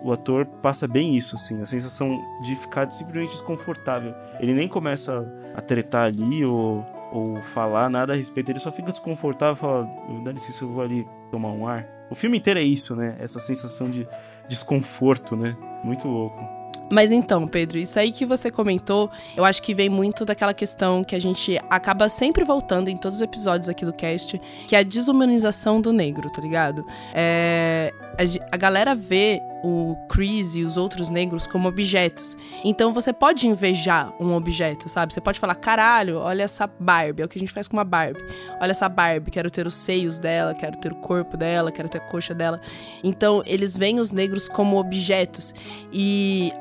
o 0.04 0.12
ator 0.12 0.46
passa 0.46 0.86
bem 0.86 1.16
isso 1.16 1.34
assim 1.34 1.60
a 1.60 1.66
sensação 1.66 2.16
de 2.42 2.54
ficar 2.54 2.88
simplesmente 2.90 3.32
desconfortável 3.32 4.14
ele 4.38 4.54
nem 4.54 4.68
começa 4.68 5.26
a 5.54 5.60
tretar 5.60 6.04
ali 6.04 6.44
ou 6.44 6.84
ou 7.12 7.36
falar 7.42 7.90
nada 7.90 8.14
a 8.14 8.16
respeito, 8.16 8.50
ele 8.50 8.58
só 8.58 8.72
fica 8.72 8.90
desconfortável 8.90 9.54
e 9.54 9.58
fala, 9.58 10.22
dá 10.24 10.32
licença, 10.32 10.64
eu 10.64 10.72
vou 10.72 10.82
ali 10.82 11.06
tomar 11.30 11.50
um 11.50 11.68
ar. 11.68 11.86
O 12.10 12.14
filme 12.14 12.38
inteiro 12.38 12.58
é 12.58 12.62
isso, 12.62 12.96
né? 12.96 13.16
Essa 13.18 13.38
sensação 13.38 13.90
de 13.90 14.08
desconforto, 14.48 15.36
né? 15.36 15.54
Muito 15.84 16.08
louco. 16.08 16.61
Mas 16.92 17.10
então, 17.10 17.48
Pedro, 17.48 17.78
isso 17.78 17.98
aí 17.98 18.12
que 18.12 18.26
você 18.26 18.50
comentou, 18.50 19.10
eu 19.34 19.46
acho 19.46 19.62
que 19.62 19.72
vem 19.72 19.88
muito 19.88 20.26
daquela 20.26 20.52
questão 20.52 21.02
que 21.02 21.16
a 21.16 21.18
gente 21.18 21.58
acaba 21.70 22.06
sempre 22.06 22.44
voltando 22.44 22.88
em 22.88 22.98
todos 22.98 23.16
os 23.16 23.22
episódios 23.22 23.66
aqui 23.70 23.82
do 23.86 23.94
cast, 23.94 24.38
que 24.66 24.76
é 24.76 24.80
a 24.80 24.82
desumanização 24.82 25.80
do 25.80 25.90
negro, 25.90 26.28
tá 26.30 26.42
ligado? 26.42 26.86
É, 27.14 27.94
a, 28.18 28.54
a 28.54 28.56
galera 28.58 28.94
vê 28.94 29.42
o 29.62 29.96
Chris 30.08 30.54
e 30.54 30.62
os 30.64 30.76
outros 30.76 31.10
negros 31.10 31.46
como 31.46 31.68
objetos. 31.68 32.36
Então 32.64 32.92
você 32.92 33.12
pode 33.12 33.46
invejar 33.46 34.12
um 34.20 34.34
objeto, 34.34 34.88
sabe? 34.88 35.12
Você 35.12 35.20
pode 35.20 35.38
falar, 35.38 35.54
caralho, 35.54 36.18
olha 36.18 36.42
essa 36.42 36.66
Barbie, 36.66 37.22
é 37.22 37.24
o 37.24 37.28
que 37.28 37.38
a 37.38 37.40
gente 37.40 37.52
faz 37.52 37.68
com 37.68 37.76
uma 37.76 37.84
Barbie. 37.84 38.22
Olha 38.60 38.70
essa 38.72 38.88
Barbie, 38.88 39.30
quero 39.30 39.50
ter 39.50 39.66
os 39.66 39.74
seios 39.74 40.18
dela, 40.18 40.54
quero 40.54 40.76
ter 40.78 40.92
o 40.92 40.96
corpo 40.96 41.36
dela, 41.36 41.70
quero 41.70 41.88
ter 41.88 41.98
a 41.98 42.00
coxa 42.00 42.34
dela. 42.34 42.60
Então 43.04 43.42
eles 43.46 43.76
veem 43.76 44.00
os 44.00 44.10
negros 44.10 44.48
como 44.48 44.78
objetos. 44.78 45.54
E 45.92 46.52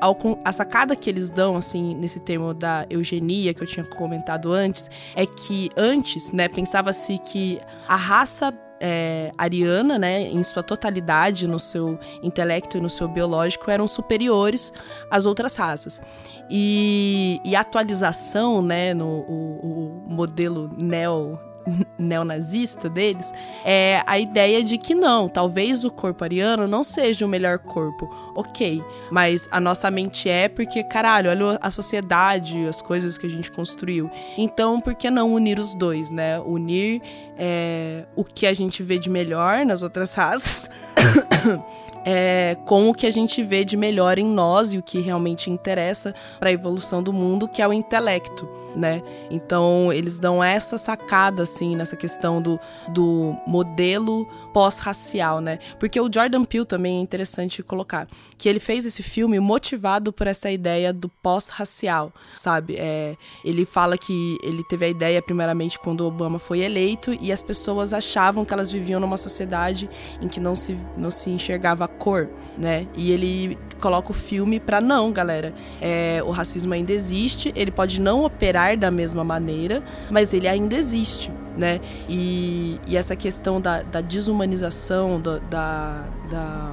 a 0.44 0.52
sacada 0.52 0.94
que 0.94 1.10
eles 1.10 1.30
dão, 1.30 1.56
assim, 1.56 1.94
nesse 1.94 2.20
termo 2.20 2.54
da 2.54 2.86
eugenia 2.88 3.52
que 3.52 3.62
eu 3.62 3.66
tinha 3.66 3.84
comentado 3.84 4.52
antes, 4.52 4.90
é 5.14 5.26
que 5.26 5.70
antes, 5.76 6.30
né, 6.32 6.48
pensava-se 6.48 7.18
que 7.18 7.60
a 7.88 7.96
raça 7.96 8.52
é, 8.84 9.30
ariana, 9.38 9.96
né, 9.96 10.22
em 10.22 10.42
sua 10.42 10.62
totalidade, 10.62 11.46
no 11.46 11.58
seu 11.58 11.96
intelecto 12.20 12.76
e 12.76 12.80
no 12.80 12.90
seu 12.90 13.06
biológico, 13.06 13.70
eram 13.70 13.86
superiores 13.86 14.72
às 15.08 15.24
outras 15.24 15.54
raças. 15.54 16.02
E, 16.50 17.40
e 17.44 17.54
a 17.54 17.60
atualização, 17.60 18.60
né, 18.60 18.92
no 18.92 19.06
o, 19.06 20.02
o 20.06 20.10
modelo 20.10 20.68
neo 20.82 21.38
neonazista 21.98 22.88
deles 22.88 23.32
é 23.64 24.02
a 24.06 24.18
ideia 24.18 24.62
de 24.62 24.78
que 24.78 24.94
não, 24.94 25.28
talvez 25.28 25.84
o 25.84 25.90
corpo 25.90 26.24
ariano 26.24 26.66
não 26.66 26.82
seja 26.82 27.24
o 27.24 27.28
melhor 27.28 27.58
corpo, 27.58 28.08
ok, 28.34 28.82
mas 29.10 29.48
a 29.50 29.60
nossa 29.60 29.90
mente 29.90 30.28
é 30.28 30.48
porque, 30.48 30.82
caralho, 30.82 31.30
olha 31.30 31.58
a 31.60 31.70
sociedade, 31.70 32.66
as 32.66 32.80
coisas 32.80 33.16
que 33.16 33.26
a 33.26 33.30
gente 33.30 33.50
construiu. 33.50 34.10
Então, 34.36 34.80
por 34.80 34.94
que 34.94 35.10
não 35.10 35.32
unir 35.32 35.58
os 35.58 35.74
dois, 35.74 36.10
né? 36.10 36.40
Unir 36.40 37.00
é, 37.36 38.04
o 38.16 38.24
que 38.24 38.46
a 38.46 38.52
gente 38.52 38.82
vê 38.82 38.98
de 38.98 39.10
melhor 39.10 39.64
nas 39.64 39.82
outras 39.82 40.14
raças. 40.14 40.70
É, 42.04 42.56
com 42.66 42.90
o 42.90 42.92
que 42.92 43.06
a 43.06 43.10
gente 43.10 43.44
vê 43.44 43.64
de 43.64 43.76
melhor 43.76 44.18
em 44.18 44.26
nós 44.26 44.72
e 44.72 44.78
o 44.78 44.82
que 44.82 45.00
realmente 45.00 45.48
interessa 45.52 46.12
para 46.40 46.48
a 46.48 46.52
evolução 46.52 47.00
do 47.00 47.12
mundo, 47.12 47.46
que 47.46 47.62
é 47.62 47.68
o 47.68 47.72
intelecto 47.72 48.48
né? 48.74 49.02
Então 49.30 49.92
eles 49.92 50.18
dão 50.18 50.42
essa 50.42 50.78
sacada 50.78 51.42
assim 51.42 51.76
nessa 51.76 51.96
questão 51.96 52.40
do, 52.40 52.58
do 52.88 53.36
modelo 53.46 54.26
pós-racial, 54.52 55.40
né? 55.40 55.58
Porque 55.78 56.00
o 56.00 56.10
Jordan 56.12 56.44
Peele 56.44 56.66
também 56.66 56.98
é 56.98 57.00
interessante 57.00 57.62
colocar 57.62 58.06
que 58.36 58.48
ele 58.48 58.60
fez 58.60 58.84
esse 58.84 59.02
filme 59.02 59.38
motivado 59.40 60.12
por 60.12 60.26
essa 60.26 60.50
ideia 60.50 60.92
do 60.92 61.08
pós-racial, 61.08 62.12
sabe? 62.36 62.76
É, 62.78 63.16
ele 63.44 63.64
fala 63.64 63.96
que 63.96 64.38
ele 64.42 64.62
teve 64.64 64.86
a 64.86 64.88
ideia 64.88 65.22
primeiramente 65.22 65.78
quando 65.78 66.06
Obama 66.06 66.38
foi 66.38 66.60
eleito 66.60 67.16
e 67.20 67.32
as 67.32 67.42
pessoas 67.42 67.92
achavam 67.92 68.44
que 68.44 68.52
elas 68.52 68.70
viviam 68.70 69.00
numa 69.00 69.16
sociedade 69.16 69.88
em 70.20 70.28
que 70.28 70.40
não 70.40 70.54
se, 70.54 70.76
não 70.96 71.10
se 71.10 71.30
enxergava 71.30 71.88
cor, 71.88 72.28
né? 72.56 72.86
E 72.96 73.10
ele 73.10 73.58
coloca 73.80 74.10
o 74.10 74.14
filme 74.14 74.60
para 74.60 74.80
não, 74.80 75.12
galera. 75.12 75.54
É, 75.80 76.22
o 76.24 76.30
racismo 76.30 76.74
ainda 76.74 76.92
existe, 76.92 77.52
ele 77.56 77.70
pode 77.70 78.00
não 78.00 78.24
operar 78.24 78.76
da 78.76 78.90
mesma 78.90 79.24
maneira, 79.24 79.82
mas 80.10 80.32
ele 80.32 80.48
ainda 80.48 80.76
existe, 80.76 81.32
né? 81.56 81.80
E, 82.08 82.80
e 82.86 82.96
essa 82.96 83.14
questão 83.16 83.60
da, 83.60 83.82
da 83.82 84.00
desumanização, 84.00 85.20
da, 85.20 85.38
da, 85.38 86.04
da 86.30 86.72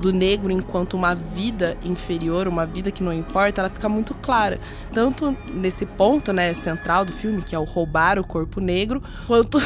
do 0.00 0.12
negro 0.12 0.52
enquanto 0.52 0.94
uma 0.94 1.14
vida 1.14 1.76
inferior, 1.82 2.46
uma 2.46 2.64
vida 2.64 2.90
que 2.90 3.02
não 3.02 3.12
importa, 3.12 3.60
ela 3.60 3.70
fica 3.70 3.88
muito 3.88 4.14
clara. 4.14 4.58
Tanto 4.92 5.36
nesse 5.52 5.84
ponto, 5.84 6.32
né, 6.32 6.54
central 6.54 7.04
do 7.04 7.12
filme, 7.12 7.42
que 7.42 7.54
é 7.54 7.58
o 7.58 7.64
roubar 7.64 8.18
o 8.18 8.24
corpo 8.24 8.60
negro, 8.60 9.02
quanto 9.26 9.58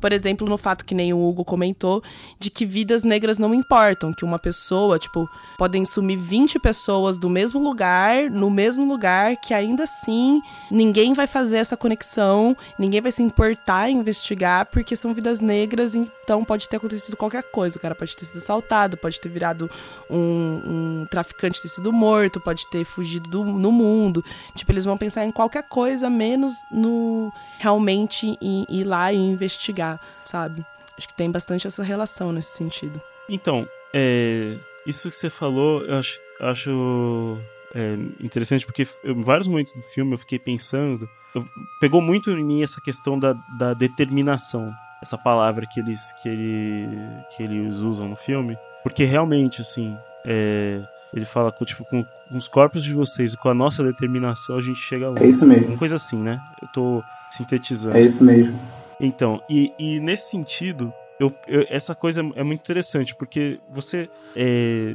por 0.00 0.12
exemplo, 0.12 0.48
no 0.48 0.56
fato 0.56 0.84
que 0.84 0.94
nem 0.94 1.12
o 1.12 1.28
Hugo 1.28 1.44
comentou, 1.44 2.02
de 2.38 2.50
que 2.50 2.64
vidas 2.64 3.02
negras 3.02 3.38
não 3.38 3.54
importam, 3.54 4.12
que 4.12 4.24
uma 4.24 4.38
pessoa, 4.38 4.98
tipo, 4.98 5.28
podem 5.56 5.84
sumir 5.84 6.16
20 6.16 6.58
pessoas 6.58 7.18
do 7.18 7.28
mesmo 7.28 7.60
lugar, 7.60 8.30
no 8.30 8.50
mesmo 8.50 8.86
lugar, 8.86 9.36
que 9.36 9.52
ainda 9.52 9.84
assim 9.84 10.40
ninguém 10.70 11.12
vai 11.12 11.26
fazer 11.26 11.58
essa 11.58 11.76
conexão, 11.76 12.56
ninguém 12.78 13.00
vai 13.00 13.12
se 13.12 13.22
importar 13.22 13.90
em 13.90 13.98
investigar, 13.98 14.66
porque 14.66 14.94
são 14.94 15.12
vidas 15.12 15.40
negras, 15.40 15.94
então 15.94 16.44
pode 16.44 16.68
ter 16.68 16.76
acontecido 16.76 17.16
qualquer 17.16 17.42
coisa. 17.42 17.78
O 17.78 17.80
cara 17.80 17.94
pode 17.94 18.16
ter 18.16 18.24
sido 18.24 18.38
assaltado, 18.38 18.96
pode 18.96 19.20
ter 19.20 19.28
virado 19.28 19.70
um, 20.10 20.62
um 20.64 21.06
traficante, 21.10 21.60
ter 21.60 21.68
sido 21.68 21.92
morto, 21.92 22.40
pode 22.40 22.68
ter 22.70 22.84
fugido 22.84 23.28
do, 23.28 23.44
no 23.44 23.72
mundo. 23.72 24.24
Tipo, 24.54 24.72
eles 24.72 24.84
vão 24.84 24.96
pensar 24.96 25.24
em 25.24 25.30
qualquer 25.30 25.64
coisa, 25.64 26.08
menos 26.08 26.54
no 26.70 27.32
realmente 27.58 28.38
ir 28.40 28.84
lá 28.84 29.12
e 29.12 29.16
investigar 29.16 30.00
sabe? 30.28 30.64
Acho 30.96 31.08
que 31.08 31.14
tem 31.14 31.30
bastante 31.30 31.66
essa 31.66 31.82
relação 31.82 32.32
nesse 32.32 32.56
sentido. 32.56 33.00
Então, 33.28 33.66
é, 33.94 34.56
isso 34.86 35.10
que 35.10 35.16
você 35.16 35.30
falou, 35.30 35.82
eu 35.84 35.96
acho, 35.96 36.20
acho 36.40 37.38
é, 37.74 37.94
interessante 38.20 38.66
porque 38.66 38.86
em 39.04 39.22
vários 39.22 39.46
momentos 39.46 39.72
do 39.72 39.82
filme 39.82 40.12
eu 40.14 40.18
fiquei 40.18 40.38
pensando, 40.38 41.08
eu, 41.34 41.46
pegou 41.80 42.02
muito 42.02 42.30
em 42.30 42.44
mim 42.44 42.62
essa 42.62 42.80
questão 42.80 43.18
da, 43.18 43.32
da 43.58 43.74
determinação, 43.74 44.72
essa 45.02 45.16
palavra 45.16 45.66
que 45.66 45.80
eles, 45.80 46.12
que, 46.22 46.28
ele, 46.28 46.88
que 47.36 47.42
eles 47.42 47.78
usam 47.78 48.08
no 48.08 48.16
filme, 48.16 48.56
porque 48.82 49.04
realmente, 49.04 49.60
assim, 49.60 49.96
é, 50.26 50.80
ele 51.14 51.24
fala 51.24 51.52
com, 51.52 51.64
tipo, 51.64 51.84
com, 51.84 52.04
com, 52.04 52.36
os 52.36 52.48
corpos 52.48 52.82
de 52.82 52.92
vocês 52.92 53.32
e 53.32 53.36
com 53.36 53.48
a 53.48 53.54
nossa 53.54 53.84
determinação 53.84 54.56
a 54.56 54.60
gente 54.60 54.80
chega 54.80 55.08
lá. 55.10 55.20
É 55.20 55.26
isso 55.26 55.46
mesmo. 55.46 55.68
Uma 55.68 55.78
coisa 55.78 55.96
assim, 55.96 56.18
né? 56.18 56.40
Eu 56.60 56.68
tô 56.68 57.04
sintetizando. 57.30 57.96
É 57.96 58.02
isso 58.02 58.24
mesmo. 58.24 58.58
Então, 59.00 59.40
e, 59.48 59.72
e 59.78 60.00
nesse 60.00 60.30
sentido, 60.30 60.92
eu, 61.18 61.34
eu, 61.46 61.66
essa 61.68 61.94
coisa 61.94 62.20
é 62.34 62.42
muito 62.42 62.60
interessante, 62.60 63.14
porque 63.14 63.58
você. 63.70 64.08
É, 64.34 64.94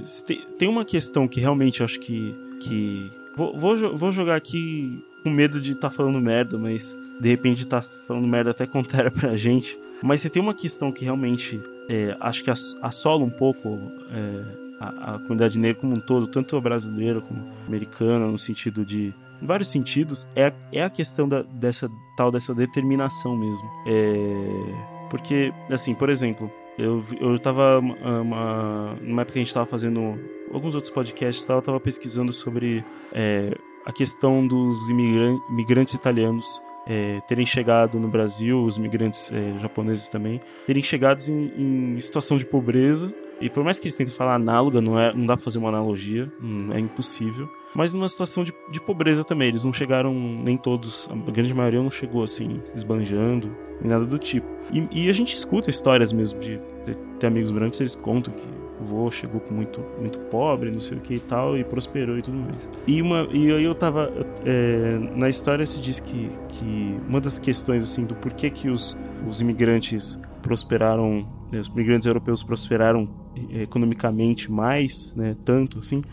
tem 0.57 0.67
uma 0.67 0.85
questão 0.85 1.27
que 1.27 1.39
realmente 1.39 1.81
eu 1.81 1.85
acho 1.85 1.99
que. 1.99 2.35
que 2.61 3.11
vou, 3.35 3.57
vou, 3.57 3.97
vou 3.97 4.11
jogar 4.11 4.35
aqui 4.35 5.03
com 5.23 5.29
medo 5.29 5.59
de 5.59 5.71
estar 5.71 5.89
tá 5.89 5.95
falando 5.95 6.19
merda, 6.19 6.57
mas 6.57 6.95
de 7.19 7.29
repente 7.29 7.65
tá 7.65 7.81
falando 7.81 8.27
merda 8.27 8.51
até 8.51 8.65
contrária 8.65 9.11
pra 9.11 9.35
gente. 9.35 9.77
Mas 10.01 10.21
você 10.21 10.29
tem 10.29 10.41
uma 10.41 10.53
questão 10.53 10.91
que 10.91 11.05
realmente 11.05 11.61
é, 11.89 12.15
acho 12.19 12.43
que 12.43 12.49
assola 12.49 13.23
um 13.23 13.29
pouco 13.29 13.79
é, 14.11 14.43
a, 14.79 15.15
a 15.15 15.19
comunidade 15.19 15.57
negra 15.57 15.79
como 15.81 15.95
um 15.95 15.99
todo, 15.99 16.27
tanto 16.27 16.55
a 16.57 16.61
brasileira 16.61 17.21
como 17.21 17.41
a 17.41 17.67
americana, 17.67 18.27
no 18.27 18.37
sentido 18.37 18.85
de 18.85 19.13
vários 19.45 19.69
sentidos, 19.69 20.27
é, 20.35 20.53
é 20.71 20.83
a 20.83 20.89
questão 20.89 21.27
da, 21.27 21.41
dessa 21.41 21.89
tal 22.15 22.31
dessa 22.31 22.53
determinação 22.53 23.35
mesmo. 23.35 23.69
É, 23.85 25.09
porque, 25.09 25.53
assim, 25.69 25.93
por 25.93 26.09
exemplo, 26.09 26.51
eu, 26.77 27.03
eu 27.19 27.37
tava 27.37 27.79
uma, 27.79 28.95
numa 29.01 29.21
época 29.21 29.33
que 29.33 29.39
a 29.39 29.43
gente 29.43 29.53
tava 29.53 29.65
fazendo 29.65 30.19
alguns 30.51 30.75
outros 30.75 30.91
podcasts, 30.93 31.47
eu 31.47 31.61
tava 31.61 31.79
pesquisando 31.79 32.33
sobre 32.33 32.83
é, 33.11 33.55
a 33.85 33.91
questão 33.91 34.45
dos 34.45 34.89
imigran 34.89 35.37
imigrantes 35.49 35.93
italianos 35.93 36.61
é, 36.87 37.21
terem 37.27 37.45
chegado 37.45 37.99
no 37.99 38.07
Brasil, 38.07 38.63
os 38.63 38.77
imigrantes 38.77 39.31
é, 39.31 39.59
japoneses 39.61 40.09
também, 40.09 40.41
terem 40.65 40.83
chegado 40.83 41.21
em, 41.27 41.95
em, 41.95 42.01
situação 42.01 42.37
de 42.37 42.45
pobreza. 42.45 43.13
E 43.39 43.49
por 43.49 43.63
mais 43.63 43.77
que 43.77 43.87
eles 43.87 43.95
tentem 43.95 44.13
falar 44.13 44.35
análoga, 44.35 44.81
não, 44.81 44.99
é, 44.99 45.13
não 45.13 45.25
dá 45.25 45.35
pra 45.35 45.43
fazer 45.43 45.59
uma 45.59 45.69
analogia, 45.69 46.31
hum, 46.41 46.69
é 46.73 46.79
impossível 46.79 47.47
mas 47.75 47.93
numa 47.93 48.07
situação 48.07 48.43
de, 48.43 48.53
de 48.71 48.79
pobreza 48.79 49.23
também. 49.23 49.49
Eles 49.49 49.63
não 49.63 49.73
chegaram, 49.73 50.13
nem 50.13 50.57
todos, 50.57 51.07
a 51.11 51.31
grande 51.31 51.53
maioria 51.53 51.81
não 51.81 51.91
chegou 51.91 52.23
assim, 52.23 52.61
esbanjando, 52.75 53.55
nem 53.81 53.91
nada 53.91 54.05
do 54.05 54.17
tipo. 54.17 54.47
E, 54.71 55.05
e 55.05 55.09
a 55.09 55.13
gente 55.13 55.35
escuta 55.35 55.69
histórias 55.69 56.11
mesmo 56.13 56.39
de, 56.39 56.59
de 56.85 56.95
ter 57.19 57.27
amigos 57.27 57.51
brancos, 57.51 57.79
eles 57.79 57.95
contam 57.95 58.33
que 58.33 58.63
o 58.81 58.85
vô 58.85 59.09
chegou 59.11 59.41
muito, 59.49 59.83
muito 59.99 60.19
pobre, 60.19 60.71
não 60.71 60.79
sei 60.79 60.97
o 60.97 61.01
que 61.01 61.15
e 61.15 61.19
tal, 61.19 61.57
e 61.57 61.63
prosperou 61.63 62.17
e 62.17 62.21
tudo 62.21 62.37
mais. 62.37 62.69
E, 62.87 63.01
uma, 63.01 63.27
e 63.31 63.51
aí 63.51 63.63
eu 63.63 63.75
tava. 63.75 64.11
É, 64.45 64.97
na 65.15 65.29
história 65.29 65.65
se 65.65 65.79
diz 65.79 65.99
que, 65.99 66.29
que 66.49 66.97
uma 67.07 67.21
das 67.21 67.39
questões 67.39 67.89
assim 67.89 68.03
do 68.05 68.15
porquê 68.15 68.49
que 68.49 68.69
os, 68.69 68.99
os 69.27 69.41
imigrantes 69.41 70.19
prosperaram, 70.41 71.25
né, 71.51 71.59
os 71.59 71.67
imigrantes 71.67 72.05
europeus 72.05 72.43
prosperaram 72.43 73.07
é, 73.51 73.63
economicamente 73.63 74.51
mais, 74.51 75.13
né, 75.15 75.35
tanto 75.45 75.79
assim, 75.79 76.03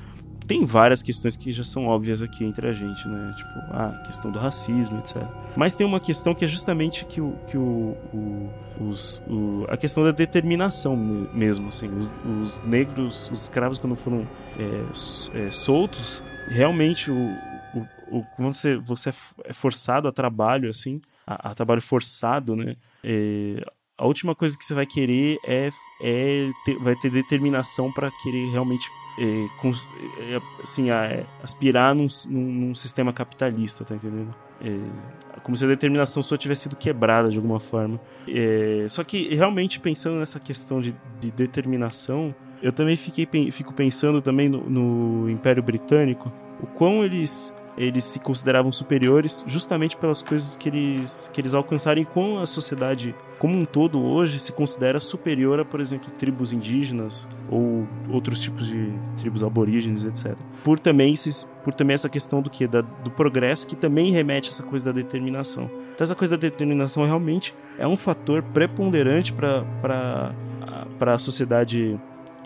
tem 0.51 0.64
várias 0.64 1.01
questões 1.01 1.36
que 1.36 1.53
já 1.53 1.62
são 1.62 1.86
óbvias 1.86 2.22
aqui 2.22 2.44
entre 2.44 2.66
a 2.66 2.72
gente, 2.72 3.07
né? 3.07 3.32
Tipo, 3.36 3.51
a 3.72 4.03
questão 4.05 4.32
do 4.32 4.38
racismo, 4.40 4.98
etc. 4.98 5.22
Mas 5.55 5.76
tem 5.76 5.86
uma 5.86 6.01
questão 6.01 6.34
que 6.34 6.44
é 6.44 6.48
justamente 6.48 7.05
que 7.05 7.20
o, 7.20 7.38
que 7.46 7.57
o, 7.57 7.96
o, 8.12 8.51
os, 8.80 9.22
o 9.28 9.64
a 9.68 9.76
questão 9.76 10.03
da 10.03 10.11
determinação 10.11 10.96
mesmo, 10.96 11.68
assim. 11.68 11.88
Os, 11.96 12.12
os 12.24 12.61
negros, 12.64 13.30
os 13.30 13.42
escravos, 13.42 13.78
quando 13.78 13.94
foram 13.94 14.26
é, 14.59 15.46
é, 15.46 15.51
soltos, 15.53 16.20
realmente 16.48 17.12
o, 17.12 17.36
o, 18.11 18.24
quando 18.34 18.53
você, 18.53 18.76
você 18.76 19.12
é 19.44 19.53
forçado 19.53 20.09
a 20.09 20.12
trabalho, 20.12 20.68
assim, 20.68 21.01
a, 21.24 21.51
a 21.51 21.55
trabalho 21.55 21.80
forçado, 21.80 22.57
né? 22.57 22.74
É, 23.05 23.62
a 23.96 24.05
última 24.05 24.34
coisa 24.34 24.59
que 24.59 24.64
você 24.64 24.74
vai 24.74 24.86
querer 24.86 25.38
é, 25.46 25.70
é 26.03 26.51
ter, 26.64 26.76
vai 26.78 26.96
ter 26.96 27.09
determinação 27.09 27.92
para 27.92 28.11
querer 28.22 28.51
realmente 28.51 28.90
é, 29.20 29.48
cons, 29.60 29.86
é, 30.18 30.40
assim, 30.62 30.90
é, 30.90 31.26
aspirar 31.42 31.94
num, 31.94 32.06
num, 32.30 32.40
num, 32.40 32.74
sistema 32.74 33.12
capitalista, 33.12 33.84
tá 33.84 33.94
entendendo? 33.94 34.34
É, 34.62 34.78
como 35.42 35.54
se 35.54 35.64
a 35.64 35.68
determinação 35.68 36.22
sua 36.22 36.38
tivesse 36.38 36.62
sido 36.62 36.76
quebrada 36.76 37.28
de 37.28 37.36
alguma 37.36 37.60
forma. 37.60 38.00
É, 38.26 38.86
só 38.88 39.04
que 39.04 39.34
realmente 39.34 39.78
pensando 39.78 40.18
nessa 40.18 40.40
questão 40.40 40.80
de, 40.80 40.94
de 41.20 41.30
determinação, 41.30 42.34
eu 42.62 42.72
também 42.72 42.96
fiquei, 42.96 43.28
fico 43.50 43.74
pensando 43.74 44.22
também 44.22 44.48
no, 44.48 44.68
no 44.68 45.30
Império 45.30 45.62
Britânico, 45.62 46.32
o 46.62 46.66
quão 46.66 47.04
eles 47.04 47.54
eles 47.76 48.04
se 48.04 48.18
consideravam 48.18 48.70
superiores 48.72 49.44
justamente 49.46 49.96
pelas 49.96 50.22
coisas 50.22 50.56
que 50.56 50.68
eles, 50.68 51.30
que 51.32 51.40
eles 51.40 51.54
alcançaram 51.54 52.02
e 52.02 52.04
com 52.04 52.38
a 52.38 52.46
sociedade 52.46 53.14
como 53.38 53.56
um 53.56 53.64
todo 53.64 54.02
hoje 54.02 54.38
se 54.38 54.52
considera 54.52 55.00
superior 55.00 55.60
a, 55.60 55.64
por 55.64 55.80
exemplo, 55.80 56.10
tribos 56.18 56.52
indígenas 56.52 57.26
ou 57.48 57.86
outros 58.10 58.42
tipos 58.42 58.66
de 58.66 58.92
tribos 59.18 59.42
aborígenes, 59.42 60.04
etc. 60.04 60.36
Por 60.62 60.78
também, 60.78 61.14
por 61.64 61.72
também 61.72 61.94
essa 61.94 62.08
questão 62.08 62.42
do 62.42 62.50
que 62.50 62.66
do 62.66 63.10
progresso 63.16 63.66
que 63.66 63.74
também 63.74 64.12
remete 64.12 64.48
a 64.48 64.52
essa 64.52 64.62
coisa 64.62 64.92
da 64.92 64.92
determinação. 64.92 65.70
Então 65.94 66.04
essa 66.04 66.14
coisa 66.14 66.36
da 66.36 66.40
determinação 66.40 67.04
realmente 67.04 67.54
é 67.78 67.86
um 67.86 67.96
fator 67.96 68.42
preponderante 68.42 69.32
para 69.32 70.34
a 71.00 71.18
sociedade 71.18 71.98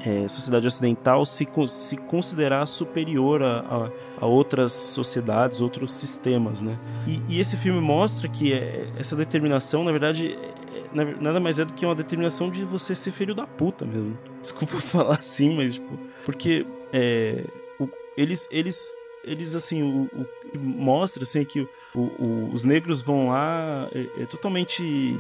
é, 0.07 0.29
sociedade 0.29 0.67
ocidental 0.67 1.25
se, 1.25 1.49
se 1.69 1.97
considerar 1.97 2.67
superior 2.67 3.43
a, 3.43 3.61
a, 3.61 3.91
a, 4.21 4.27
outras 4.27 4.73
sociedades, 4.73 5.61
outros 5.61 5.93
sistemas, 5.93 6.61
né? 6.61 6.79
E, 7.07 7.21
e 7.29 7.41
esse 7.41 7.57
filme 7.57 7.81
mostra 7.81 8.29
que 8.29 8.53
é, 8.53 8.89
essa 8.99 9.17
determinação, 9.17 9.83
na 9.83 9.91
verdade, 9.91 10.37
é, 10.41 11.01
é 11.01 11.15
nada 11.21 11.41
mais 11.41 11.59
é 11.59 11.65
do 11.65 11.73
que 11.73 11.87
uma 11.87 11.95
determinação 11.95 12.51
de 12.51 12.65
você 12.65 12.95
ser 12.95 13.13
filho 13.13 13.35
da 13.35 13.47
puta 13.47 13.85
mesmo. 13.85 14.17
Desculpa 14.41 14.79
falar 14.79 15.17
assim, 15.17 15.57
mas 15.57 15.75
tipo, 15.75 15.99
porque 16.25 16.67
é, 16.93 17.45
o, 17.81 17.89
eles, 18.17 18.47
eles, 18.51 18.79
eles 19.25 19.55
assim, 19.55 19.83
o, 19.83 20.11
o 20.15 20.59
mostra 20.59 21.23
assim 21.23 21.45
que 21.45 21.67
o, 21.95 22.51
os 22.53 22.65
negros 22.65 23.01
vão 23.01 23.29
lá 23.29 23.89
é, 23.95 24.23
é 24.23 24.27
totalmente 24.27 25.17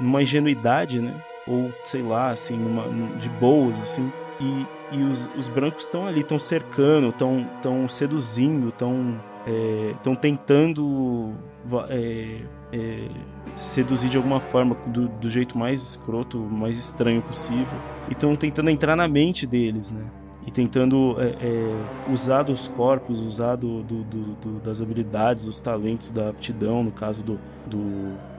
numa 0.00 0.22
ingenuidade, 0.22 1.00
né? 1.00 1.22
Ou 1.48 1.72
sei 1.84 2.02
lá, 2.02 2.30
assim, 2.30 2.56
numa, 2.56 2.84
de 3.16 3.28
boas, 3.28 3.80
assim. 3.80 4.12
E, 4.40 4.66
e 4.92 5.02
os, 5.02 5.28
os 5.36 5.48
brancos 5.48 5.84
estão 5.84 6.06
ali, 6.06 6.20
estão 6.20 6.38
cercando, 6.38 7.08
estão 7.08 7.88
seduzindo, 7.88 8.68
estão 8.68 9.18
estão 9.96 10.12
é, 10.12 10.16
tentando 10.16 11.32
é, 11.88 12.42
é, 12.72 13.08
seduzir 13.56 14.10
de 14.10 14.16
alguma 14.16 14.40
forma, 14.40 14.76
do, 14.86 15.08
do, 15.08 15.30
jeito 15.30 15.56
mais 15.56 15.80
escroto, 15.82 16.38
mais 16.38 16.76
estranho 16.76 17.22
possível. 17.22 17.66
E 18.08 18.12
estão 18.12 18.34
tentando 18.36 18.70
entrar 18.70 18.96
na 18.96 19.08
mente 19.08 19.46
deles, 19.46 19.90
né? 19.90 20.04
E 20.48 20.50
tentando 20.50 21.14
é, 21.18 21.26
é, 21.42 22.10
usar 22.10 22.42
dos 22.42 22.68
corpos, 22.68 23.20
usar 23.20 23.54
do, 23.54 23.82
do, 23.82 24.02
do, 24.02 24.60
das 24.64 24.80
habilidades, 24.80 25.44
dos 25.44 25.60
talentos, 25.60 26.08
da 26.08 26.30
aptidão, 26.30 26.82
no 26.82 26.90
caso 26.90 27.22
do, 27.22 27.38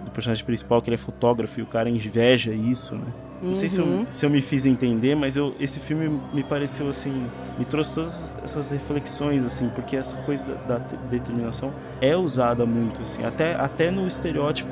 personagem 0.10 0.44
principal, 0.44 0.82
que 0.82 0.90
ele 0.90 0.96
é 0.96 0.98
fotógrafo 0.98 1.60
e 1.60 1.64
o 1.64 1.68
cara 1.68 1.88
inveja 1.88 2.52
isso, 2.52 2.96
né? 2.96 3.06
Não 3.44 3.56
sei 3.56 3.70
se 3.70 3.80
eu, 3.80 3.86
uhum. 3.86 4.06
se 4.12 4.26
eu 4.26 4.30
me 4.30 4.42
fiz 4.42 4.66
entender, 4.66 5.16
mas 5.16 5.36
eu, 5.36 5.56
esse 5.60 5.80
filme 5.80 6.20
me 6.34 6.44
pareceu 6.44 6.90
assim, 6.90 7.28
me 7.58 7.64
trouxe 7.64 7.94
todas 7.94 8.36
essas 8.44 8.72
reflexões 8.72 9.46
assim, 9.46 9.70
porque 9.70 9.96
essa 9.96 10.18
coisa 10.24 10.44
da, 10.44 10.78
da 10.78 10.98
determinação 11.10 11.72
é 12.02 12.18
usada 12.18 12.66
muito 12.66 13.02
assim, 13.02 13.24
até, 13.24 13.56
até 13.56 13.92
no 13.92 14.06
estereótipo 14.06 14.72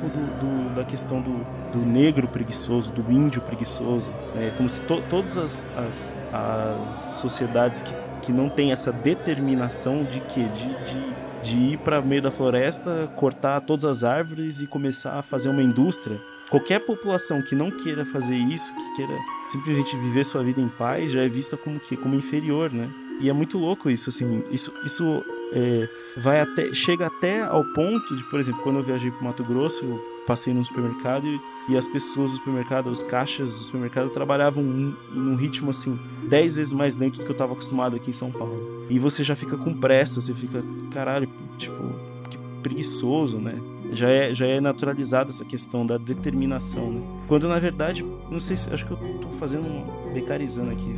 da 0.76 0.84
questão 0.84 1.22
do, 1.22 1.46
do, 1.72 1.78
negro 1.78 2.28
preguiçoso, 2.28 2.92
do 2.92 3.10
índio 3.10 3.40
preguiçoso, 3.40 4.10
é 4.36 4.52
como 4.56 4.68
se 4.68 4.82
to, 4.82 5.02
todas 5.08 5.38
as, 5.38 5.64
as, 5.74 6.12
as 6.32 7.20
sociedades 7.20 7.82
que, 7.82 7.92
que 8.22 8.32
não 8.32 8.48
têm 8.48 8.72
essa 8.72 8.92
determinação 8.92 10.04
de 10.04 10.20
que 10.20 10.42
de, 10.44 10.68
de 10.68 11.18
de 11.42 11.56
ir 11.56 11.78
para 11.78 12.00
meio 12.00 12.22
da 12.22 12.30
floresta, 12.30 13.10
cortar 13.16 13.60
todas 13.60 13.84
as 13.84 14.04
árvores 14.04 14.60
e 14.60 14.66
começar 14.66 15.18
a 15.18 15.22
fazer 15.22 15.48
uma 15.48 15.62
indústria. 15.62 16.20
Qualquer 16.50 16.80
população 16.80 17.42
que 17.42 17.54
não 17.54 17.70
queira 17.70 18.04
fazer 18.04 18.36
isso, 18.36 18.72
que 18.74 18.96
queira 18.96 19.18
simplesmente 19.48 19.96
viver 19.96 20.24
sua 20.24 20.42
vida 20.42 20.60
em 20.60 20.68
paz, 20.68 21.12
já 21.12 21.22
é 21.22 21.28
vista 21.28 21.56
como 21.56 21.78
que 21.78 21.96
como 21.96 22.14
inferior, 22.14 22.72
né? 22.72 22.88
E 23.20 23.28
é 23.28 23.32
muito 23.32 23.58
louco 23.58 23.90
isso, 23.90 24.08
assim. 24.08 24.42
Isso, 24.50 24.72
isso 24.84 25.22
é, 25.52 25.88
vai 26.16 26.40
até 26.40 26.72
chega 26.72 27.06
até 27.06 27.42
ao 27.42 27.64
ponto 27.74 28.16
de, 28.16 28.24
por 28.24 28.40
exemplo, 28.40 28.62
quando 28.62 28.78
eu 28.78 28.82
viajei 28.82 29.10
para 29.10 29.22
Mato 29.22 29.44
Grosso, 29.44 30.00
passei 30.28 30.52
no 30.52 30.62
supermercado 30.62 31.26
e, 31.26 31.40
e, 31.70 31.76
as 31.76 31.86
pessoas 31.86 32.32
do 32.32 32.36
supermercado, 32.36 32.88
os 32.88 33.02
caixas 33.02 33.58
do 33.58 33.64
supermercado 33.64 34.10
trabalhavam 34.10 34.62
num, 34.62 34.94
num 35.10 35.34
ritmo 35.34 35.70
assim, 35.70 35.98
10 36.28 36.56
vezes 36.56 36.72
mais 36.74 36.98
lento 36.98 37.16
do 37.16 37.24
que 37.24 37.30
eu 37.30 37.32
estava 37.32 37.54
acostumado 37.54 37.96
aqui 37.96 38.10
em 38.10 38.12
São 38.12 38.30
Paulo. 38.30 38.86
E 38.90 38.98
você 38.98 39.24
já 39.24 39.34
fica 39.34 39.56
com 39.56 39.72
pressa, 39.72 40.20
você 40.20 40.34
fica, 40.34 40.62
caralho, 40.90 41.26
tipo, 41.56 41.82
que 42.28 42.36
preguiçoso, 42.62 43.38
né? 43.38 43.58
Já 43.90 44.10
é, 44.10 44.34
já 44.34 44.46
é 44.46 44.60
naturalizada 44.60 45.30
essa 45.30 45.46
questão 45.46 45.86
da 45.86 45.96
determinação, 45.96 46.92
né? 46.92 47.00
Quando 47.26 47.48
na 47.48 47.58
verdade, 47.58 48.04
não 48.30 48.38
sei 48.38 48.54
se. 48.54 48.72
Acho 48.72 48.84
que 48.84 48.90
eu 48.90 48.98
tô 48.98 49.28
fazendo 49.30 49.66
um. 49.66 50.12
becarizando 50.12 50.72
aqui, 50.72 50.94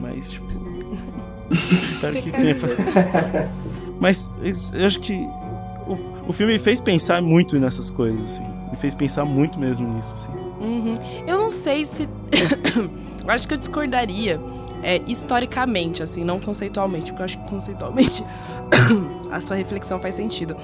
mas 0.00 0.30
tipo. 0.30 0.46
espero 1.52 2.22
que 2.22 2.30
tenha. 2.30 2.56
mas 4.00 4.32
eu 4.72 4.86
acho 4.86 5.00
que 5.00 5.12
o, 5.86 6.30
o 6.30 6.32
filme 6.32 6.54
me 6.54 6.58
fez 6.58 6.80
pensar 6.80 7.20
muito 7.20 7.58
nessas 7.58 7.90
coisas, 7.90 8.24
assim. 8.24 8.59
Me 8.70 8.76
fez 8.76 8.94
pensar 8.94 9.24
muito 9.24 9.58
mesmo 9.58 9.92
nisso, 9.94 10.14
assim. 10.14 10.32
Uhum. 10.60 10.94
Eu 11.26 11.38
não 11.38 11.50
sei 11.50 11.84
se. 11.84 12.08
eu 13.24 13.30
acho 13.30 13.48
que 13.48 13.54
eu 13.54 13.58
discordaria 13.58 14.40
é, 14.82 15.00
historicamente, 15.06 16.02
assim, 16.02 16.24
não 16.24 16.38
conceitualmente, 16.38 17.06
porque 17.06 17.22
eu 17.22 17.24
acho 17.24 17.38
que 17.38 17.48
conceitualmente 17.48 18.24
a 19.30 19.40
sua 19.40 19.56
reflexão 19.56 20.00
faz 20.00 20.14
sentido. 20.14 20.56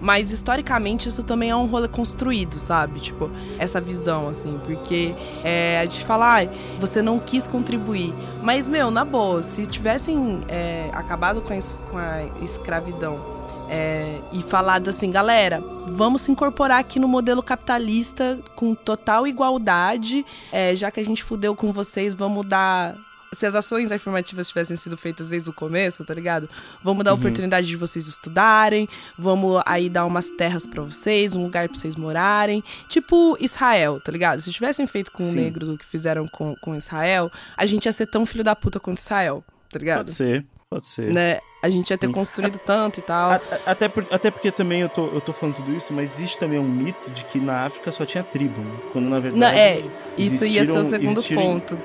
Mas 0.00 0.30
historicamente 0.30 1.08
isso 1.08 1.22
também 1.22 1.50
é 1.50 1.56
um 1.56 1.66
rolê 1.66 1.86
construído, 1.86 2.54
sabe? 2.54 3.00
Tipo, 3.00 3.30
essa 3.58 3.80
visão, 3.80 4.28
assim, 4.28 4.58
porque 4.64 5.14
é, 5.44 5.78
a 5.78 5.84
gente 5.84 6.04
fala, 6.06 6.40
ah, 6.42 6.48
você 6.78 7.02
não 7.02 7.18
quis 7.18 7.46
contribuir. 7.46 8.14
Mas, 8.42 8.66
meu, 8.66 8.90
na 8.90 9.04
boa, 9.04 9.42
se 9.42 9.66
tivessem 9.66 10.40
é, 10.48 10.88
acabado 10.94 11.42
com 11.42 11.52
a, 11.52 11.58
com 11.90 11.98
a 11.98 12.22
escravidão 12.42 13.39
é, 13.72 14.20
e 14.32 14.42
falado 14.42 14.88
assim, 14.88 15.12
galera, 15.12 15.60
vamos 15.86 16.22
se 16.22 16.30
incorporar 16.32 16.80
aqui 16.80 16.98
no 16.98 17.06
modelo 17.06 17.40
capitalista 17.40 18.36
com 18.56 18.74
total 18.74 19.28
igualdade, 19.28 20.26
é, 20.50 20.74
já 20.74 20.90
que 20.90 20.98
a 20.98 21.04
gente 21.04 21.22
fudeu 21.22 21.54
com 21.54 21.72
vocês, 21.72 22.12
vamos 22.12 22.44
dar 22.44 22.96
se 23.32 23.46
as 23.46 23.54
ações 23.54 23.92
afirmativas 23.92 24.48
tivessem 24.48 24.76
sido 24.76 24.96
feitas 24.96 25.28
desde 25.28 25.50
o 25.50 25.52
começo, 25.52 26.04
tá 26.04 26.12
ligado? 26.12 26.50
Vamos 26.82 27.04
dar 27.04 27.12
uhum. 27.12 27.18
oportunidade 27.18 27.68
de 27.68 27.76
vocês 27.76 28.08
estudarem, 28.08 28.88
vamos 29.16 29.62
aí 29.64 29.88
dar 29.88 30.04
umas 30.04 30.28
terras 30.30 30.66
para 30.66 30.82
vocês, 30.82 31.36
um 31.36 31.44
lugar 31.44 31.68
para 31.68 31.78
vocês 31.78 31.94
morarem. 31.94 32.64
Tipo 32.88 33.36
Israel, 33.40 34.00
tá 34.00 34.10
ligado? 34.10 34.40
Se 34.40 34.50
tivessem 34.50 34.84
feito 34.84 35.12
com 35.12 35.22
Sim. 35.22 35.36
negros 35.36 35.68
o 35.68 35.78
que 35.78 35.86
fizeram 35.86 36.26
com, 36.26 36.56
com 36.56 36.74
Israel, 36.74 37.30
a 37.56 37.64
gente 37.66 37.86
ia 37.86 37.92
ser 37.92 38.06
tão 38.06 38.26
filho 38.26 38.42
da 38.42 38.56
puta 38.56 38.80
quanto 38.80 38.98
Israel, 38.98 39.44
tá 39.70 39.78
ligado? 39.78 39.98
Pode 39.98 40.10
ser. 40.10 40.44
Pode 40.70 40.86
ser. 40.86 41.12
Né? 41.12 41.40
A 41.60 41.68
gente 41.68 41.90
ia 41.90 41.98
ter 41.98 42.08
construído 42.08 42.56
tanto 42.56 43.00
e 43.00 43.02
tal. 43.02 43.40
Até, 43.66 43.88
por, 43.88 44.06
até 44.08 44.30
porque 44.30 44.52
também 44.52 44.82
eu 44.82 44.88
tô, 44.88 45.08
eu 45.08 45.20
tô 45.20 45.32
falando 45.32 45.56
tudo 45.56 45.74
isso, 45.74 45.92
mas 45.92 46.14
existe 46.14 46.38
também 46.38 46.60
um 46.60 46.68
mito 46.68 47.10
de 47.10 47.24
que 47.24 47.40
na 47.40 47.66
África 47.66 47.90
só 47.90 48.06
tinha 48.06 48.22
tribo, 48.22 48.60
né? 48.60 48.76
Quando 48.92 49.08
na 49.10 49.18
verdade. 49.18 49.40
Não, 49.40 49.48
é, 49.48 49.82
isso 50.16 50.46
ia 50.46 50.64
ser 50.64 50.78
o 50.78 50.84
segundo 50.84 51.22
ponto. 51.34 51.76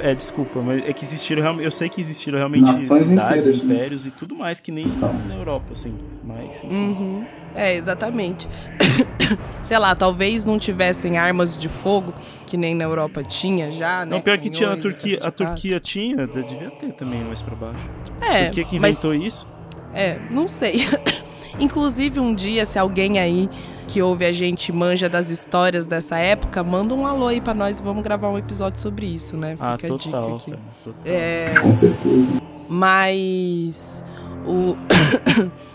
É, 0.00 0.12
desculpa, 0.12 0.60
mas 0.60 0.84
é 0.84 0.92
que 0.92 1.04
existiram 1.04 1.40
realmente. 1.40 1.64
Eu 1.64 1.70
sei 1.70 1.88
que 1.88 2.00
existiram 2.00 2.36
realmente 2.36 2.64
Nações 2.64 3.06
cidades, 3.06 3.46
inteiras, 3.46 3.46
né? 3.46 3.74
impérios 3.74 4.04
né? 4.04 4.12
e 4.14 4.18
tudo 4.18 4.34
mais, 4.34 4.58
que 4.58 4.72
nem 4.72 4.86
então. 4.86 5.12
na 5.28 5.36
Europa, 5.36 5.66
assim. 5.70 5.96
Mas, 6.24 6.62
uhum. 6.64 7.24
É, 7.54 7.74
exatamente. 7.74 8.48
Sei 9.62 9.78
lá, 9.78 9.94
talvez 9.94 10.44
não 10.44 10.58
tivessem 10.58 11.16
armas 11.16 11.56
de 11.56 11.68
fogo, 11.68 12.12
que 12.46 12.56
nem 12.56 12.74
na 12.74 12.84
Europa 12.84 13.22
tinha 13.22 13.70
já, 13.70 14.04
né? 14.04 14.10
Não, 14.10 14.20
pior 14.20 14.38
que 14.38 14.50
tinha 14.50 14.72
a 14.72 14.76
Turquia. 14.76 15.20
A 15.22 15.30
Turquia 15.30 15.80
tinha, 15.80 16.26
devia 16.26 16.70
ter 16.72 16.92
também 16.92 17.22
mais 17.24 17.42
pra 17.42 17.54
baixo. 17.54 17.88
É. 18.20 18.44
Por 18.46 18.54
que 18.54 18.64
que 18.64 18.76
inventou 18.76 19.10
mas, 19.14 19.22
isso? 19.22 19.50
É, 19.94 20.18
não 20.30 20.48
sei. 20.48 20.86
Inclusive, 21.60 22.18
um 22.18 22.34
dia, 22.34 22.64
se 22.64 22.78
alguém 22.78 23.18
aí 23.18 23.48
que 23.86 24.00
ouve 24.00 24.24
a 24.24 24.32
gente 24.32 24.72
manja 24.72 25.08
das 25.08 25.28
histórias 25.28 25.86
dessa 25.86 26.16
época, 26.16 26.62
manda 26.62 26.94
um 26.94 27.06
alô 27.06 27.26
aí 27.26 27.40
pra 27.40 27.52
nós 27.52 27.78
e 27.78 27.82
vamos 27.82 28.02
gravar 28.02 28.30
um 28.30 28.38
episódio 28.38 28.80
sobre 28.80 29.06
isso, 29.06 29.36
né? 29.36 29.56
Ah, 29.60 29.76
Fica 29.76 29.94
ah, 29.94 29.98
total, 29.98 30.34
a 30.34 30.36
dica 30.36 30.36
aqui. 30.36 30.50
Cara, 30.50 30.62
total. 30.82 31.02
É... 31.04 31.54
Com 31.60 31.72
certeza. 31.72 32.42
Mas 32.68 34.04
o. 34.46 34.76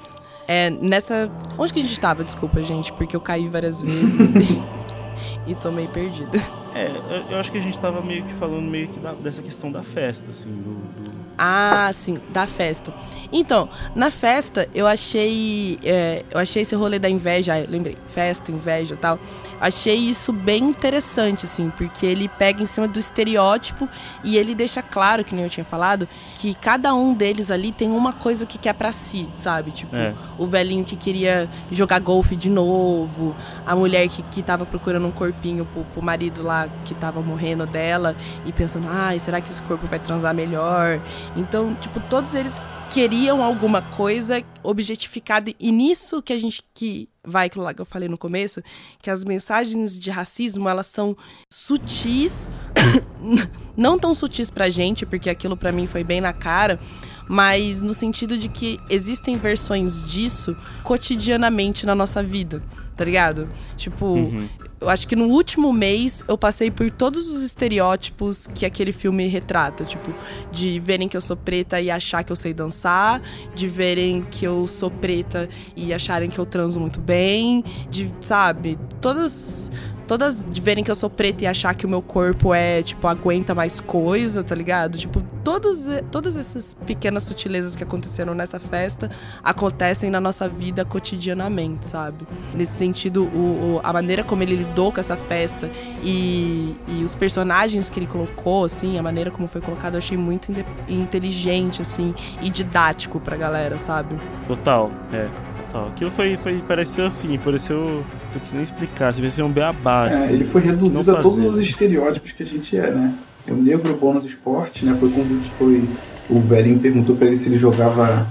É, 0.48 0.70
nessa. 0.70 1.30
Onde 1.58 1.74
que 1.74 1.80
a 1.80 1.82
gente 1.82 2.00
tava? 2.00 2.24
Desculpa, 2.24 2.64
gente, 2.64 2.94
porque 2.94 3.16
eu 3.16 3.22
caí 3.22 3.48
várias 3.48 3.82
vezes 3.82 4.34
e, 5.46 5.52
e 5.52 5.56
tô 5.56 5.72
meio 5.72 5.90
perdida. 5.90 6.40
É, 6.78 7.34
eu 7.34 7.40
acho 7.40 7.52
que 7.52 7.58
a 7.58 7.62
gente 7.62 7.80
tava 7.80 8.02
meio 8.02 8.24
que 8.24 8.34
falando 8.34 8.70
meio 8.70 8.88
que 8.90 9.00
da, 9.00 9.14
dessa 9.14 9.42
questão 9.42 9.72
da 9.72 9.82
festa, 9.82 10.32
assim, 10.32 10.52
do, 10.52 10.76
do... 11.02 11.18
Ah, 11.38 11.90
sim, 11.92 12.20
da 12.30 12.46
festa. 12.46 12.94
Então, 13.32 13.68
na 13.96 14.12
festa 14.12 14.68
eu 14.74 14.86
achei. 14.88 15.80
É, 15.84 16.24
eu 16.30 16.40
achei 16.40 16.62
esse 16.62 16.76
rolê 16.76 17.00
da 17.00 17.10
inveja, 17.10 17.54
lembrei, 17.68 17.98
festa, 18.10 18.52
inveja 18.52 18.94
e 18.94 18.98
tal. 18.98 19.20
Achei 19.60 19.96
isso 19.96 20.32
bem 20.32 20.64
interessante, 20.66 21.46
assim, 21.46 21.72
porque 21.76 22.06
ele 22.06 22.28
pega 22.28 22.62
em 22.62 22.66
cima 22.68 22.88
do 22.88 23.00
estereótipo 23.00 23.90
e 24.24 24.38
ele 24.38 24.54
deixa 24.54 24.84
claro, 24.84 25.24
que 25.24 25.34
nem 25.34 25.46
eu 25.46 25.50
tinha 25.50 25.66
falado, 25.66 26.08
que 26.36 26.54
cada 26.54 26.94
um 26.94 27.12
deles 27.14 27.50
ali 27.50 27.72
tem 27.72 27.90
uma 27.90 28.14
coisa 28.14 28.46
que 28.46 28.60
quer 28.60 28.74
para 28.74 28.92
si, 28.92 29.28
sabe? 29.36 29.72
Tipo, 29.72 29.96
é. 29.96 30.14
o 30.38 30.46
velhinho 30.46 30.86
que 30.86 30.96
queria 30.96 31.50
jogar 31.72 32.00
golfe 32.00 32.36
de 32.36 32.52
novo, 32.52 33.36
a 33.66 33.76
mulher 33.76 34.08
que, 34.10 34.22
que 34.22 34.44
tava 34.44 34.64
procurando 34.64 35.08
um 35.08 35.12
corpinho 35.12 35.66
pro, 35.66 35.84
pro 35.86 36.04
marido 36.04 36.44
lá 36.44 36.67
que 36.86 36.94
tava 36.96 37.22
morrendo 37.22 37.66
dela 37.66 38.16
e 38.46 38.52
pensando, 38.52 38.88
ai, 38.90 39.20
será 39.20 39.42
que 39.42 39.50
esse 39.50 39.62
corpo 39.64 39.88
vai 39.88 40.00
transar 40.00 40.34
melhor? 40.34 41.02
Então, 41.36 41.76
tipo, 41.76 42.00
todos 42.00 42.34
eles 42.34 42.62
queriam 42.90 43.44
alguma 43.44 43.82
coisa 43.82 44.42
objetificada 44.64 45.54
e 45.60 45.72
nisso 45.72 46.22
que 46.22 46.34
a 46.34 46.38
gente 46.38 46.64
que 46.74 47.10
vai 47.24 47.50
que 47.50 47.60
eu 47.60 47.86
falei 47.86 48.08
no 48.08 48.18
começo, 48.18 48.62
que 49.02 49.10
as 49.10 49.26
mensagens 49.26 50.00
de 50.00 50.10
racismo, 50.10 50.70
elas 50.70 50.88
são 50.88 51.16
sutis, 51.52 52.50
não 53.76 54.00
tão 54.00 54.14
sutis 54.14 54.50
pra 54.50 54.70
gente, 54.70 55.06
porque 55.06 55.30
aquilo 55.30 55.58
pra 55.58 55.74
mim 55.74 55.86
foi 55.86 56.06
bem 56.06 56.22
na 56.22 56.32
cara, 56.32 56.80
mas 57.28 57.82
no 57.82 57.94
sentido 57.94 58.38
de 58.38 58.48
que 58.48 58.80
existem 58.90 59.38
versões 59.38 60.10
disso 60.10 60.56
cotidianamente 60.84 61.86
na 61.86 61.94
nossa 61.94 62.24
vida, 62.24 62.64
tá 62.96 63.04
ligado? 63.04 63.50
Tipo, 63.76 64.06
Uhum. 64.06 64.50
Eu 64.80 64.90
acho 64.90 65.08
que 65.08 65.16
no 65.16 65.26
último 65.26 65.74
mês 65.74 66.24
eu 66.28 66.38
passei 66.38 66.70
por 66.70 66.90
todos 66.92 67.28
os 67.28 67.44
estereótipos 67.44 68.48
que 68.48 68.66
aquele 68.66 68.92
filme 68.92 69.28
retrata. 69.28 69.84
Tipo, 69.84 70.14
de 70.52 70.80
verem 70.80 71.10
que 71.10 71.18
eu 71.18 71.22
sou 71.22 71.36
preta 71.36 71.82
e 71.82 71.90
achar 71.90 72.24
que 72.24 72.32
eu 72.32 72.36
sei 72.36 72.54
dançar, 72.54 73.22
de 73.56 73.68
verem 73.68 74.26
que 74.30 74.46
eu 74.46 74.68
sou 74.68 74.92
preta 74.92 75.50
e 75.76 75.94
acharem 75.94 76.30
que 76.30 76.40
eu 76.40 76.46
transo 76.46 76.80
muito 76.80 77.00
bem, 77.00 77.64
de, 77.90 78.12
sabe, 78.22 78.78
todas. 79.02 79.72
Todas 80.08 80.46
de 80.50 80.62
verem 80.62 80.84
que 80.84 80.90
eu 80.90 80.96
sou 80.96 81.10
preta 81.10 81.44
e 81.44 81.48
achar 81.48 81.76
que 81.76 81.86
o 81.86 81.90
meu 81.90 82.02
corpo 82.02 82.54
é, 82.54 82.82
tipo, 82.82 83.08
aguenta 83.08 83.54
mais 83.54 83.80
coisa, 83.82 84.42
tá 84.44 84.56
ligado? 84.56 84.98
Tipo, 84.98 85.22
todos, 85.44 85.86
todas 86.12 86.38
essas 86.38 86.74
pequenas 86.86 87.24
sutilezas 87.24 87.76
que 87.76 87.84
aconteceram 87.84 88.34
nessa 88.34 88.58
festa 88.60 89.12
acontecem 89.44 90.10
na 90.10 90.22
nossa 90.22 90.48
vida 90.48 90.86
cotidianamente, 90.86 91.86
sabe? 91.88 92.26
Nesse 92.56 92.72
sentido, 92.78 93.24
o, 93.26 93.76
o- 93.76 93.82
a 93.84 93.92
maneira 93.92 94.24
como 94.24 94.42
ele 94.44 94.56
lidou 94.56 94.92
com 94.94 95.00
essa 95.00 95.18
festa 95.18 95.70
e, 96.04 96.76
e 96.88 97.04
os 97.04 97.14
personagens 97.16 97.90
que 97.90 98.00
ele 98.00 98.08
colocou, 98.08 98.64
assim, 98.66 98.98
a 98.98 99.04
maneira 99.04 99.30
como 99.30 99.48
foi 99.48 99.60
colocado, 99.62 99.96
eu 99.96 99.98
achei 99.98 100.18
muito 100.18 100.52
inte- 100.52 100.66
inteligente, 100.88 101.82
assim, 101.82 102.14
e 102.42 102.50
didático 102.50 103.20
pra 103.20 103.36
galera, 103.36 103.78
sabe? 103.78 104.16
Total, 104.48 104.90
é. 105.14 105.28
Total. 105.72 105.88
Aquilo 105.90 106.12
foi, 106.12 106.38
foi. 106.38 106.58
Pareceu 106.68 107.06
assim, 107.06 107.38
pareceu. 107.38 108.04
Putz, 108.34 108.52
nem 108.54 108.64
explicar, 108.64 109.14
se 109.14 109.22
parecia 109.22 109.46
um 109.46 109.52
beabá, 109.52 110.08
É, 110.08 110.10
assim. 110.14 110.34
ele 110.34 110.46
foi 110.46 110.62
reduzido 110.62 111.04
não 111.12 111.20
a 111.20 111.22
todos 111.22 111.54
os 111.56 111.60
estereótipos 111.60 112.32
que 112.32 112.44
a 112.44 112.46
gente 112.46 112.78
é, 112.78 112.92
né? 112.92 113.14
O 113.50 113.54
negro 113.56 113.96
bom 114.00 114.14
nos 114.14 114.26
esportes, 114.26 114.84
né? 114.84 114.96
Foi 115.00 115.10
quando 115.10 115.50
foi. 115.58 115.84
O 116.30 116.40
velhinho 116.42 116.80
perguntou 116.80 117.16
pra 117.16 117.28
ele 117.28 117.38
se 117.38 117.48
ele 117.48 117.58
jogava 117.58 118.28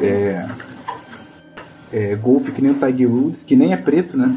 é, 0.00 0.46
é, 1.92 2.14
golfe 2.14 2.52
que 2.52 2.62
nem 2.62 2.70
o 2.70 2.74
Tiger 2.74 3.10
Woods, 3.10 3.42
que 3.42 3.56
nem 3.56 3.72
é 3.72 3.76
preto, 3.76 4.16
né? 4.16 4.32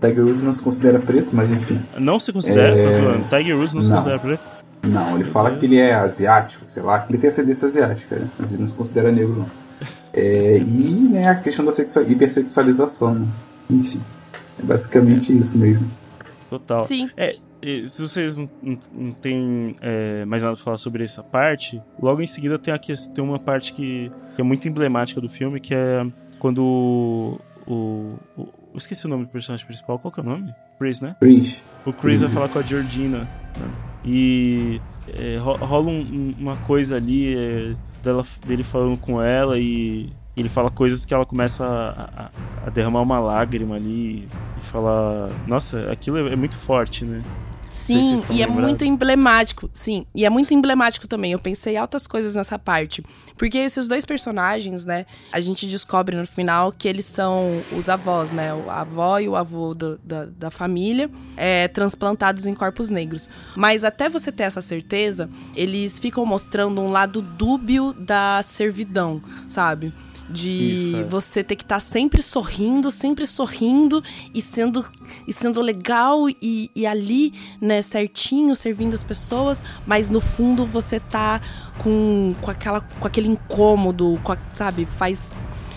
Tiger 0.00 0.24
Woods 0.24 0.42
não 0.42 0.52
se 0.52 0.62
considera 0.62 0.98
preto, 1.00 1.34
mas 1.34 1.50
enfim. 1.50 1.80
Não 1.98 2.20
se 2.20 2.32
considera, 2.32 2.68
É, 2.68 2.76
você 2.76 2.84
tá 2.84 2.90
zoando? 2.90 3.24
Tiger 3.28 3.56
Woods 3.56 3.74
não, 3.74 3.82
se 3.82 3.88
não. 3.88 3.96
considera 3.96 4.18
preto? 4.20 4.46
Não, 4.84 5.14
ele 5.16 5.24
fala 5.24 5.56
que 5.56 5.66
ele 5.66 5.78
é 5.78 5.94
asiático, 5.94 6.62
sei 6.68 6.82
lá, 6.82 7.00
que 7.00 7.10
ele 7.10 7.18
tem 7.18 7.28
ascendência 7.28 7.66
asiática, 7.66 8.14
né? 8.16 8.28
mas 8.38 8.52
ele 8.52 8.60
não 8.62 8.68
se 8.68 8.74
considera 8.74 9.10
negro, 9.10 9.34
não. 9.38 9.65
É, 10.16 10.56
e 10.58 11.08
né, 11.10 11.28
a 11.28 11.34
questão 11.34 11.64
da 11.64 11.72
sexua- 11.72 12.02
hipersexualização, 12.02 13.14
né? 13.14 13.26
Enfim, 13.70 14.00
é 14.58 14.62
basicamente 14.62 15.36
isso 15.36 15.58
mesmo. 15.58 15.86
Total. 16.48 16.80
Sim. 16.86 17.10
É, 17.16 17.36
se 17.84 18.00
vocês 18.00 18.38
não, 18.38 18.48
não, 18.62 18.78
não 18.94 19.12
têm 19.12 19.76
é, 19.80 20.24
mais 20.24 20.42
nada 20.42 20.54
pra 20.54 20.64
falar 20.64 20.76
sobre 20.78 21.02
essa 21.04 21.22
parte, 21.22 21.82
logo 22.00 22.22
em 22.22 22.26
seguida 22.26 22.58
tem, 22.58 22.72
a, 22.72 22.78
tem 22.78 23.22
uma 23.24 23.38
parte 23.38 23.72
que, 23.72 24.10
que 24.34 24.40
é 24.40 24.44
muito 24.44 24.66
emblemática 24.68 25.20
do 25.20 25.28
filme, 25.28 25.58
que 25.60 25.74
é 25.74 26.06
quando 26.38 26.62
o, 26.62 27.40
o, 27.66 28.14
o- 28.36 28.48
Eu 28.72 28.78
esqueci 28.78 29.06
o 29.06 29.08
nome 29.08 29.24
do 29.24 29.30
personagem 29.30 29.66
principal, 29.66 29.98
qual 29.98 30.12
que 30.12 30.20
é 30.20 30.22
o 30.22 30.26
nome? 30.26 30.54
Chris, 30.78 31.00
né? 31.00 31.16
Chris, 31.18 31.60
O 31.84 31.92
Chris 31.92 32.20
vai 32.20 32.28
Uhum. 32.28 32.34
falar 32.34 32.48
com 32.48 32.58
a 32.58 32.62
Georgina. 32.62 33.18
né? 33.58 33.70
E 34.04 34.80
é, 35.18 35.36
ro- 35.38 35.56
rola 35.56 35.90
um- 35.90 36.34
uma 36.38 36.56
coisa 36.58 36.96
ali 36.96 37.34
é, 37.36 37.74
dela, 38.06 38.24
dele 38.46 38.62
falando 38.62 38.96
com 38.98 39.20
ela 39.20 39.58
e 39.58 40.08
ele 40.36 40.48
fala 40.48 40.70
coisas 40.70 41.04
que 41.04 41.12
ela 41.14 41.26
começa 41.26 41.64
a, 41.66 42.24
a- 42.24 42.30
a 42.66 42.70
derramar 42.70 43.00
uma 43.02 43.18
lágrima 43.18 43.74
ali 43.76 44.28
e 44.58 44.60
falar. 44.62 45.28
Nossa, 45.46 45.90
aquilo 45.90 46.16
é, 46.18 46.32
é 46.32 46.36
muito 46.36 46.56
forte, 46.56 47.04
né? 47.04 47.20
Se 47.76 47.92
Sim, 47.94 48.14
estão 48.14 48.34
e 48.34 48.42
é 48.42 48.46
muito 48.46 48.84
emblemático. 48.84 49.68
Sim, 49.72 50.06
e 50.14 50.24
é 50.24 50.30
muito 50.30 50.52
emblemático 50.54 51.06
também. 51.06 51.32
Eu 51.32 51.38
pensei 51.38 51.76
altas 51.76 52.06
coisas 52.06 52.34
nessa 52.34 52.58
parte. 52.58 53.02
Porque 53.36 53.58
esses 53.58 53.86
dois 53.86 54.04
personagens, 54.06 54.86
né, 54.86 55.04
a 55.30 55.38
gente 55.40 55.66
descobre 55.66 56.16
no 56.16 56.26
final 56.26 56.72
que 56.72 56.88
eles 56.88 57.04
são 57.04 57.62
os 57.76 57.88
avós, 57.88 58.32
né? 58.32 58.50
A 58.68 58.80
avó 58.80 59.18
e 59.18 59.28
o 59.28 59.36
avô 59.36 59.74
do- 59.74 59.98
da, 60.02 60.24
da 60.24 60.50
família, 60.50 61.10
é, 61.36 61.68
transplantados 61.68 62.46
em 62.46 62.54
corpos 62.54 62.90
negros. 62.90 63.28
Mas 63.54 63.84
até 63.84 64.08
você 64.08 64.32
ter 64.32 64.44
essa 64.44 64.62
certeza, 64.62 65.28
eles 65.54 65.98
ficam 65.98 66.24
mostrando 66.24 66.80
um 66.80 66.90
lado 66.90 67.20
dúbio 67.20 67.92
da 67.92 68.40
servidão, 68.42 69.22
sabe? 69.46 69.92
De 70.28 70.50
Isso, 70.50 70.96
é. 70.96 71.04
você 71.04 71.44
ter 71.44 71.54
que 71.56 71.62
estar 71.62 71.78
sempre 71.78 72.20
sorrindo, 72.20 72.90
sempre 72.90 73.26
sorrindo 73.26 74.02
e 74.34 74.42
sendo, 74.42 74.84
e 75.26 75.32
sendo 75.32 75.60
legal 75.60 76.28
e, 76.28 76.70
e 76.74 76.86
ali, 76.86 77.32
né, 77.60 77.80
certinho, 77.80 78.56
servindo 78.56 78.94
as 78.94 79.04
pessoas, 79.04 79.62
mas 79.86 80.10
no 80.10 80.20
fundo 80.20 80.66
você 80.66 80.98
tá 80.98 81.40
com, 81.78 82.34
com, 82.40 82.50
aquela, 82.50 82.80
com 82.80 83.06
aquele 83.06 83.28
incômodo, 83.28 84.18
com 84.24 84.32
a- 84.32 84.38
sabe? 84.52 84.84
Faz. 84.84 85.32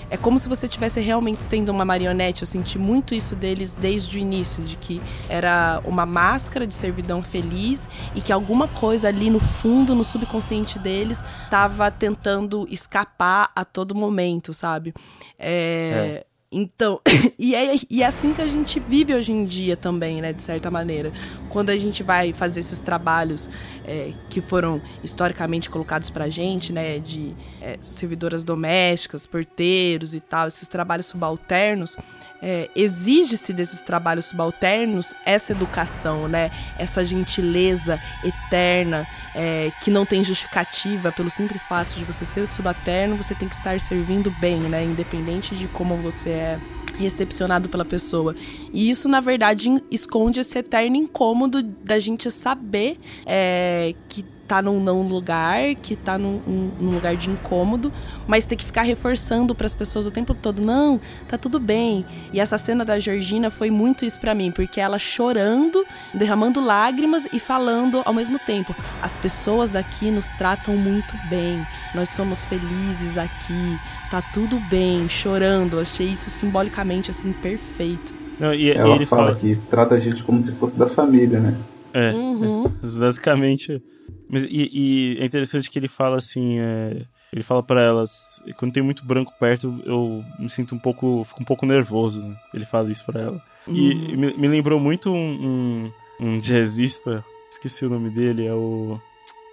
É 0.09 0.17
como 0.17 0.39
se 0.39 0.49
você 0.49 0.65
estivesse 0.65 0.99
realmente 0.99 1.43
sendo 1.43 1.69
uma 1.69 1.85
marionete. 1.85 2.41
Eu 2.41 2.47
senti 2.47 2.77
muito 2.77 3.13
isso 3.13 3.35
deles 3.35 3.73
desde 3.73 4.17
o 4.17 4.19
início, 4.19 4.63
de 4.63 4.77
que 4.77 5.01
era 5.27 5.81
uma 5.85 6.05
máscara 6.05 6.65
de 6.65 6.73
servidão 6.73 7.21
feliz 7.21 7.87
e 8.15 8.21
que 8.21 8.33
alguma 8.33 8.67
coisa 8.67 9.07
ali 9.07 9.29
no 9.29 9.39
fundo, 9.39 9.93
no 9.93 10.03
subconsciente 10.03 10.79
deles, 10.79 11.23
tava 11.49 11.91
tentando 11.91 12.67
escapar 12.69 13.51
a 13.55 13.63
todo 13.63 13.93
momento, 13.93 14.53
sabe? 14.53 14.93
É, 15.37 16.25
Então, 16.51 16.99
e 17.37 17.53
é, 17.53 17.75
e 17.89 18.01
é 18.01 18.05
assim 18.05 18.33
que 18.33 18.41
a 18.41 18.47
gente 18.47 18.79
vive 18.79 19.13
hoje 19.13 19.31
em 19.31 19.45
dia 19.45 19.77
também, 19.77 20.19
né, 20.19 20.33
de 20.33 20.41
certa 20.41 20.71
maneira. 20.71 21.11
Quando 21.49 21.69
a 21.69 21.77
gente 21.77 22.01
vai 22.01 22.33
fazer 22.33 22.59
esses 22.59 22.79
trabalhos 22.79 23.49
é, 23.85 24.13
que 24.29 24.41
foram 24.41 24.81
historicamente 25.03 25.69
colocados 25.69 26.09
pra 26.09 26.27
gente, 26.27 26.73
né, 26.73 26.97
de 26.99 27.35
é, 27.61 27.77
servidoras 27.81 28.43
domésticas, 28.43 29.27
porteiros 29.27 30.15
e 30.15 30.19
tal, 30.19 30.47
esses 30.47 30.67
trabalhos 30.67 31.05
subalternos, 31.05 31.95
é, 32.41 32.69
exige-se 32.75 33.53
desses 33.53 33.81
trabalhos 33.81 34.25
subalternos 34.25 35.13
essa 35.25 35.51
educação, 35.51 36.27
né? 36.27 36.51
Essa 36.77 37.03
gentileza 37.03 37.99
eterna 38.23 39.07
é, 39.35 39.71
que 39.81 39.91
não 39.91 40.05
tem 40.05 40.23
justificativa 40.23 41.11
pelo 41.11 41.29
simples 41.29 41.61
fato 41.63 41.95
de 41.95 42.05
você 42.05 42.25
ser 42.25 42.47
subalterno, 42.47 43.15
você 43.15 43.35
tem 43.35 43.47
que 43.47 43.55
estar 43.55 43.79
servindo 43.79 44.31
bem, 44.39 44.59
né? 44.59 44.83
Independente 44.83 45.55
de 45.55 45.67
como 45.67 45.97
você 45.97 46.29
é 46.29 46.59
recepcionado 46.97 47.69
pela 47.69 47.85
pessoa. 47.85 48.35
E 48.73 48.89
isso, 48.89 49.07
na 49.07 49.21
verdade, 49.21 49.69
esconde 49.89 50.41
esse 50.41 50.57
eterno 50.57 50.97
incômodo 50.97 51.63
da 51.63 51.97
gente 51.97 52.29
saber 52.29 52.99
é, 53.25 53.95
que 54.09 54.25
tá 54.49 54.63
num 54.63 54.81
não 54.81 55.03
lugar, 55.07 55.75
que 55.75 55.95
tá 55.95 56.17
num, 56.17 56.41
um- 56.47 56.71
num 56.79 56.91
lugar 56.95 57.15
de 57.15 57.29
incômodo, 57.29 57.93
mas 58.27 58.47
ter 58.47 58.55
que 58.55 58.65
ficar 58.65 58.81
reforçando 58.81 59.53
para 59.53 59.67
as 59.67 59.75
pessoas 59.75 60.07
o 60.07 60.11
tempo 60.11 60.33
todo, 60.33 60.59
não, 60.59 60.99
tá 61.27 61.37
tudo 61.37 61.59
bem. 61.59 62.03
E 62.33 62.39
essa 62.39 62.57
cena 62.57 62.83
da 62.83 62.97
Georgina 62.97 63.51
foi 63.51 63.69
muito 63.69 64.03
isso 64.05 64.19
para 64.19 64.33
mim, 64.33 64.51
porque 64.51 64.81
ela 64.81 64.97
chorando, 64.97 65.85
derramando 66.15 66.59
lágrimas 66.59 67.27
e 67.31 67.37
falando 67.39 68.01
ao 68.03 68.13
mesmo 68.13 68.39
tempo: 68.39 68.75
as 69.03 69.15
pessoas 69.15 69.69
daqui 69.69 70.09
nos 70.09 70.29
tratam 70.31 70.75
muito 70.75 71.13
bem, 71.29 71.63
nós 71.93 72.09
somos 72.09 72.43
felizes 72.45 73.19
aqui, 73.19 73.77
tá 74.09 74.19
tudo 74.33 74.59
bem, 74.61 75.07
chorando. 75.07 75.75
Eu 75.77 75.81
achei 75.81 76.07
isso 76.07 76.27
simbolicamente 76.31 77.11
assim 77.11 77.31
perfeito. 77.33 78.15
Não, 78.39 78.51
e, 78.51 78.63
e 78.63 78.71
ela 78.71 78.95
ele 78.95 79.05
fala, 79.05 79.27
fala. 79.27 79.35
que 79.35 79.55
trata 79.69 79.93
a 79.93 79.99
gente 79.99 80.23
como 80.23 80.41
se 80.41 80.51
fosse 80.53 80.79
da 80.79 80.87
família, 80.87 81.39
né? 81.39 81.53
É, 81.93 82.11
Uhum. 82.11 82.63
Basicamente. 82.99 83.81
Mas, 84.29 84.43
e, 84.43 84.69
e 84.71 85.17
é 85.19 85.25
interessante 85.25 85.69
que 85.69 85.79
ele 85.79 85.87
fala 85.87 86.17
assim. 86.17 86.59
é, 86.59 87.01
ele 87.33 87.43
fala 87.43 87.61
pra 87.63 87.81
elas. 87.81 88.41
Quando 88.57 88.73
tem 88.73 88.83
muito 88.83 89.05
branco 89.05 89.33
perto, 89.39 89.81
eu 89.85 90.23
me 90.39 90.49
sinto 90.49 90.75
um 90.75 90.79
pouco. 90.79 91.23
Fico 91.23 91.41
um 91.41 91.45
pouco 91.45 91.65
nervoso. 91.65 92.21
né? 92.23 92.35
Ele 92.53 92.65
fala 92.65 92.91
isso 92.91 93.05
pra 93.05 93.21
ela. 93.21 93.41
E 93.67 93.93
Uhum. 93.93 94.17
me, 94.17 94.33
me 94.37 94.47
lembrou 94.47 94.79
muito 94.79 95.11
um, 95.11 95.91
um, 96.19 96.25
um 96.27 96.39
jazzista. 96.39 97.23
Esqueci 97.51 97.85
o 97.85 97.89
nome 97.89 98.09
dele, 98.09 98.45
é 98.45 98.53
o. 98.53 98.99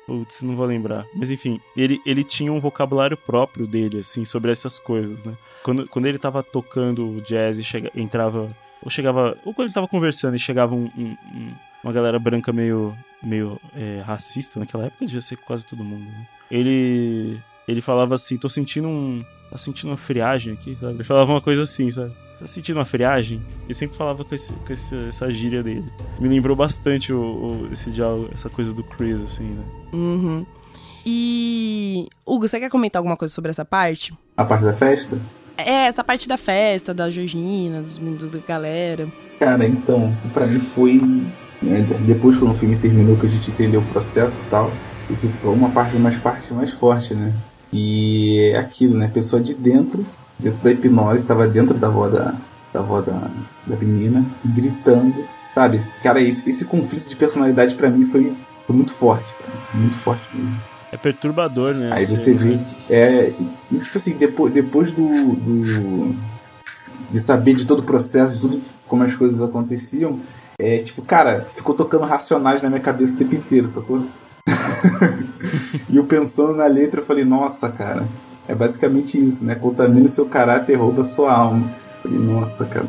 Putz, 0.07 0.43
não 0.43 0.55
vou 0.55 0.67
lembrar. 0.67 1.05
Mas 1.17 1.31
enfim, 1.33 1.61
ele, 1.77 2.01
ele 2.07 2.23
tinha 2.23 2.53
um 2.53 2.61
vocabulário 2.61 3.17
próprio 3.17 3.67
dele, 3.67 3.99
assim, 3.99 4.25
sobre 4.25 4.53
essas 4.53 4.79
coisas, 4.79 5.19
né? 5.25 5.37
Quando, 5.65 5.89
quando 5.89 6.07
ele 6.07 6.19
tava 6.19 6.43
tocando 6.45 7.21
jazz 7.27 7.59
e 7.59 7.65
chega, 7.65 7.91
entrava. 7.97 8.55
Ou 8.83 8.91
chegava. 8.91 9.37
Ou 9.45 9.53
quando 9.53 9.67
ele 9.67 9.75
tava 9.75 9.89
conversando 9.89 10.37
e 10.37 10.39
chegava 10.39 10.75
um- 10.77 10.91
um- 10.97 11.17
uma 11.87 11.93
galera 11.93 12.19
branca 12.19 12.53
meio, 12.53 12.95
meio 13.23 13.61
é, 13.77 14.03
racista 14.05 14.59
naquela 14.59 14.87
época, 14.87 15.07
devia 15.07 15.21
ser 15.21 15.37
quase 15.37 15.65
todo 15.67 15.85
mundo, 15.85 16.05
né? 16.05 16.27
Ele. 16.51 17.39
Ele 17.69 17.81
falava 17.81 18.15
assim, 18.15 18.37
tô 18.37 18.49
sentindo 18.49 18.87
um. 18.89 19.25
Tá 19.51 19.59
sentindo 19.59 19.91
uma 19.91 19.97
friagem 19.97 20.53
aqui, 20.55 20.77
sabe? 20.77 20.95
Ele 20.95 21.05
falava 21.05 21.33
uma 21.33 21.41
coisa 21.41 21.63
assim, 21.63 21.91
sabe? 21.91 22.13
tá 22.39 22.47
sentindo 22.47 22.77
uma 22.79 22.85
friagem? 22.85 23.41
Ele 23.65 23.75
sempre 23.75 23.97
falava 23.97 24.23
com, 24.25 24.35
esse, 24.35 24.53
com 24.53 24.73
esse, 24.73 24.95
essa 25.09 25.31
gíria 25.31 25.63
dele. 25.63 25.85
Me 26.21 26.29
lembrou 26.29 26.55
bastante 26.57 27.13
o, 27.13 27.19
o- 27.21 27.69
esse 27.73 27.91
diálogo, 27.91 28.29
essa 28.35 28.51
coisa 28.51 28.73
do 28.75 28.85
Chris, 28.85 29.21
assim, 29.21 29.45
né? 29.45 29.65
Uhum. 29.93 30.47
E. 31.05 32.09
Hugo, 32.27 32.47
você 32.49 32.59
quer 32.61 32.69
comentar 32.71 33.01
alguma 33.01 33.17
coisa 33.17 33.33
sobre 33.33 33.51
essa 33.51 33.65
parte? 33.65 34.13
A 34.37 34.45
parte 34.45 34.65
da 34.65 34.73
festa? 34.75 35.19
É, 35.57 35.87
essa 35.87 36.05
parte 36.05 36.29
da 36.29 36.37
festa, 36.37 36.93
da 36.93 37.09
Georgina, 37.09 37.81
dos 37.81 37.99
meninos 37.99 38.29
da 38.29 38.39
galera. 38.41 39.09
Cara, 39.39 39.67
então, 39.67 40.13
isso 40.13 40.29
pra 40.31 40.47
mim 40.47 40.61
foi. 40.61 41.01
Né, 41.67 41.87
Depois 42.07 42.37
quando 42.37 42.53
o 42.53 42.55
filme 42.55 42.77
terminou, 42.77 43.17
que 43.17 43.27
a 43.27 43.31
gente 43.31 43.51
entendeu 43.51 43.81
o 43.81 43.85
processo 43.87 44.41
e 44.47 44.51
tal, 44.51 44.71
isso 45.11 45.29
foi 45.29 45.53
uma 45.53 45.71
parte 45.71 45.97
mais 45.97 46.17
parte 46.17 46.53
mais 46.53 46.71
forte, 46.71 47.15
né? 47.15 47.33
E 47.73 48.51
é 48.55 48.59
aquilo, 48.59 48.97
né? 48.97 49.07
A 49.07 49.11
pessoa 49.11 49.41
de 49.43 49.55
dentro, 49.55 50.05
dentro 50.39 50.59
da 50.63 50.71
hipnose, 50.73 51.25
tava 51.25 51.47
dentro 51.47 51.75
da 51.75 51.89
avó 51.89 52.09
da, 52.09 52.35
da 52.73 52.81
avó 52.81 53.01
da, 53.01 53.29
da 53.67 53.77
menina, 53.77 54.25
gritando. 54.45 55.15
Sabe, 55.55 55.77
esse, 55.79 55.91
cara, 56.03 56.21
esse, 56.21 56.49
esse 56.49 56.65
conflito 56.65 57.09
de 57.09 57.17
personalidade 57.17 57.75
pra 57.75 57.89
mim 57.91 58.05
foi, 58.05 58.33
foi 58.67 58.77
muito 58.77 58.93
forte, 58.93 59.27
cara, 59.39 59.53
muito 59.75 59.97
forte 59.97 60.23
mesmo. 60.35 60.55
É 60.93 60.97
perturbador, 60.97 61.75
né? 61.75 61.91
Aí 61.93 62.05
você 62.07 62.33
vê, 62.35 62.59
é, 62.89 63.33
tipo 63.83 63.97
assim, 63.99 64.13
depois, 64.17 64.53
depois 64.53 64.93
do, 64.93 65.07
do- 65.35 66.15
de 67.11 67.21
saber 67.21 67.55
de 67.55 67.65
todo 67.65 67.81
o 67.81 67.83
processo, 67.83 68.35
de 68.37 68.41
tudo 68.41 68.63
como 68.87 69.03
as 69.03 69.15
coisas 69.15 69.43
aconteciam, 69.43 70.19
é 70.59 70.79
tipo, 70.79 71.03
cara, 71.03 71.47
ficou 71.55 71.75
tocando 71.75 72.05
racionais 72.05 72.63
na 72.63 72.69
minha 72.69 72.81
cabeça 72.81 73.15
o 73.15 73.19
tempo 73.19 73.35
inteiro, 73.35 73.69
sacou? 73.69 74.03
e 75.89 75.97
eu 75.97 76.05
pensando 76.05 76.55
na 76.55 76.67
letra, 76.67 77.01
eu 77.01 77.05
falei, 77.05 77.25
nossa, 77.25 77.69
cara, 77.69 78.07
é 78.49 78.55
basicamente 78.55 79.23
isso, 79.23 79.45
né? 79.45 79.55
Contamina 79.55 80.07
o 80.07 80.09
seu 80.09 80.27
caráter, 80.27 80.77
rouba 80.77 81.03
a 81.03 81.05
sua 81.05 81.33
alma. 81.33 81.71
Eu 82.05 82.11
falei, 82.11 82.19
nossa, 82.19 82.65
cara. 82.65 82.87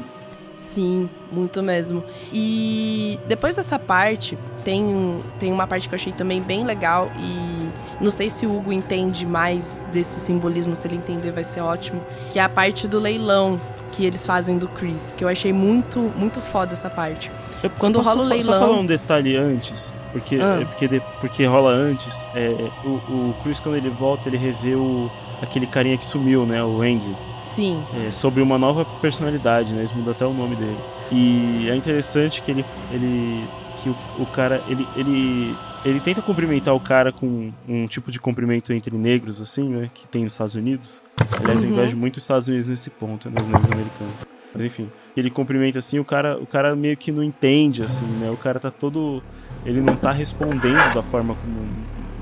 Sim, 0.56 1.10
muito 1.32 1.62
mesmo. 1.64 2.04
E 2.32 3.20
depois 3.28 3.56
dessa 3.56 3.80
parte, 3.80 4.38
tem, 4.64 5.18
tem 5.40 5.52
uma 5.52 5.66
parte 5.66 5.90
que 5.90 5.96
eu 5.96 5.98
achei 5.98 6.14
também 6.14 6.42
bem 6.42 6.64
legal 6.64 7.12
e 7.20 7.68
não 8.00 8.12
sei 8.12 8.30
se 8.30 8.46
o 8.46 8.56
Hugo 8.56 8.72
entende 8.72 9.26
mais 9.26 9.78
desse 9.92 10.20
simbolismo, 10.20 10.76
se 10.76 10.88
ele 10.88 10.96
entender 10.96 11.32
vai 11.32 11.44
ser 11.44 11.62
ótimo, 11.62 12.00
que 12.30 12.38
é 12.38 12.44
a 12.44 12.50
parte 12.50 12.88
do 12.88 13.00
leilão 13.00 13.58
que 13.92 14.06
eles 14.06 14.26
fazem 14.26 14.60
do 14.60 14.68
Chris, 14.68 15.14
que 15.18 15.24
eu 15.24 15.28
achei 15.28 15.52
muito, 15.52 16.00
muito 16.16 16.40
foda 16.40 16.74
essa 16.74 16.90
parte. 16.90 17.32
Eu 17.64 17.70
Quando 17.72 18.00
rola 18.02 18.24
o 18.24 18.28
leilão- 18.28 18.54
Só 18.60 18.68
falar 18.68 18.80
um 18.80 18.86
detalhe 18.86 19.36
antes, 19.36 19.96
porque, 20.12 20.36
Ah. 20.36 20.60
é 20.62 20.66
porque, 20.66 20.88
de- 20.88 21.02
porque 21.20 21.46
rola 21.46 21.72
antes. 21.72 22.26
É, 22.36 22.56
o, 22.86 22.90
o 22.90 23.36
Chris, 23.44 23.60
quando 23.60 23.76
ele 23.76 23.90
volta, 23.90 24.30
ele 24.30 24.38
revê 24.38 24.76
o, 24.76 25.10
aquele 25.42 25.66
carinha 25.66 25.98
que 25.98 26.06
sumiu, 26.06 26.46
né? 26.46 26.64
O 26.64 26.82
Andy. 26.82 27.16
Sim, 27.44 27.84
é, 28.08 28.12
sobre 28.12 28.42
uma 28.44 28.60
nova 28.60 28.86
personalidade, 29.02 29.74
né? 29.74 29.80
Eles 29.80 29.92
mudam 29.92 30.12
até 30.12 30.26
o 30.26 30.34
nome 30.34 30.56
dele. 30.56 30.78
E 31.12 31.68
é 31.70 31.76
interessante 31.76 32.42
que 32.42 32.52
ele. 32.52 32.64
ele 32.92 33.44
que 33.82 33.90
o, 33.90 33.96
o 34.20 34.26
cara. 34.28 34.62
Ele, 34.68 34.88
ele, 34.96 35.56
ele 35.84 36.00
tenta 36.00 36.22
cumprimentar 36.22 36.76
o 36.76 36.80
cara 36.80 37.12
com 37.12 37.52
um 37.68 37.88
tipo 37.88 38.12
de 38.12 38.20
cumprimento 38.20 38.72
entre 38.74 38.96
negros, 38.96 39.42
assim, 39.42 39.68
né? 39.68 39.90
Que 39.94 40.08
tem 40.08 40.22
nos 40.24 40.34
Estados 40.34 40.54
Unidos. 40.56 41.02
Aliás, 41.40 41.64
eu 41.64 41.70
Uhum. 41.70 41.76
invejo 41.76 41.98
muito 41.98 42.18
os 42.18 42.24
Estados 42.24 42.48
Unidos 42.48 42.68
nesse 42.68 42.90
ponto, 42.92 43.28
né? 43.30 43.36
Os 43.42 43.48
negros 43.48 43.72
americanos. 43.72 44.14
Mas 44.54 44.66
enfim, 44.66 44.90
ele 45.16 45.30
cumprimenta 45.30 45.80
assim, 45.80 46.00
o 46.00 46.06
cara, 46.06 46.38
o 46.38 46.48
cara 46.48 46.76
meio 46.76 46.98
que 46.98 47.12
não 47.12 47.24
entende, 47.24 47.84
assim, 47.84 48.06
né? 48.20 48.30
O 48.32 48.38
cara 48.38 48.60
tá 48.60 48.72
todo. 48.72 49.22
Ele 49.66 49.82
não 49.82 49.96
tá 49.96 50.12
respondendo 50.12 50.94
da 50.94 51.02
forma 51.04 51.36
como 51.36 51.60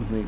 os, 0.01 0.07
ne- 0.09 0.25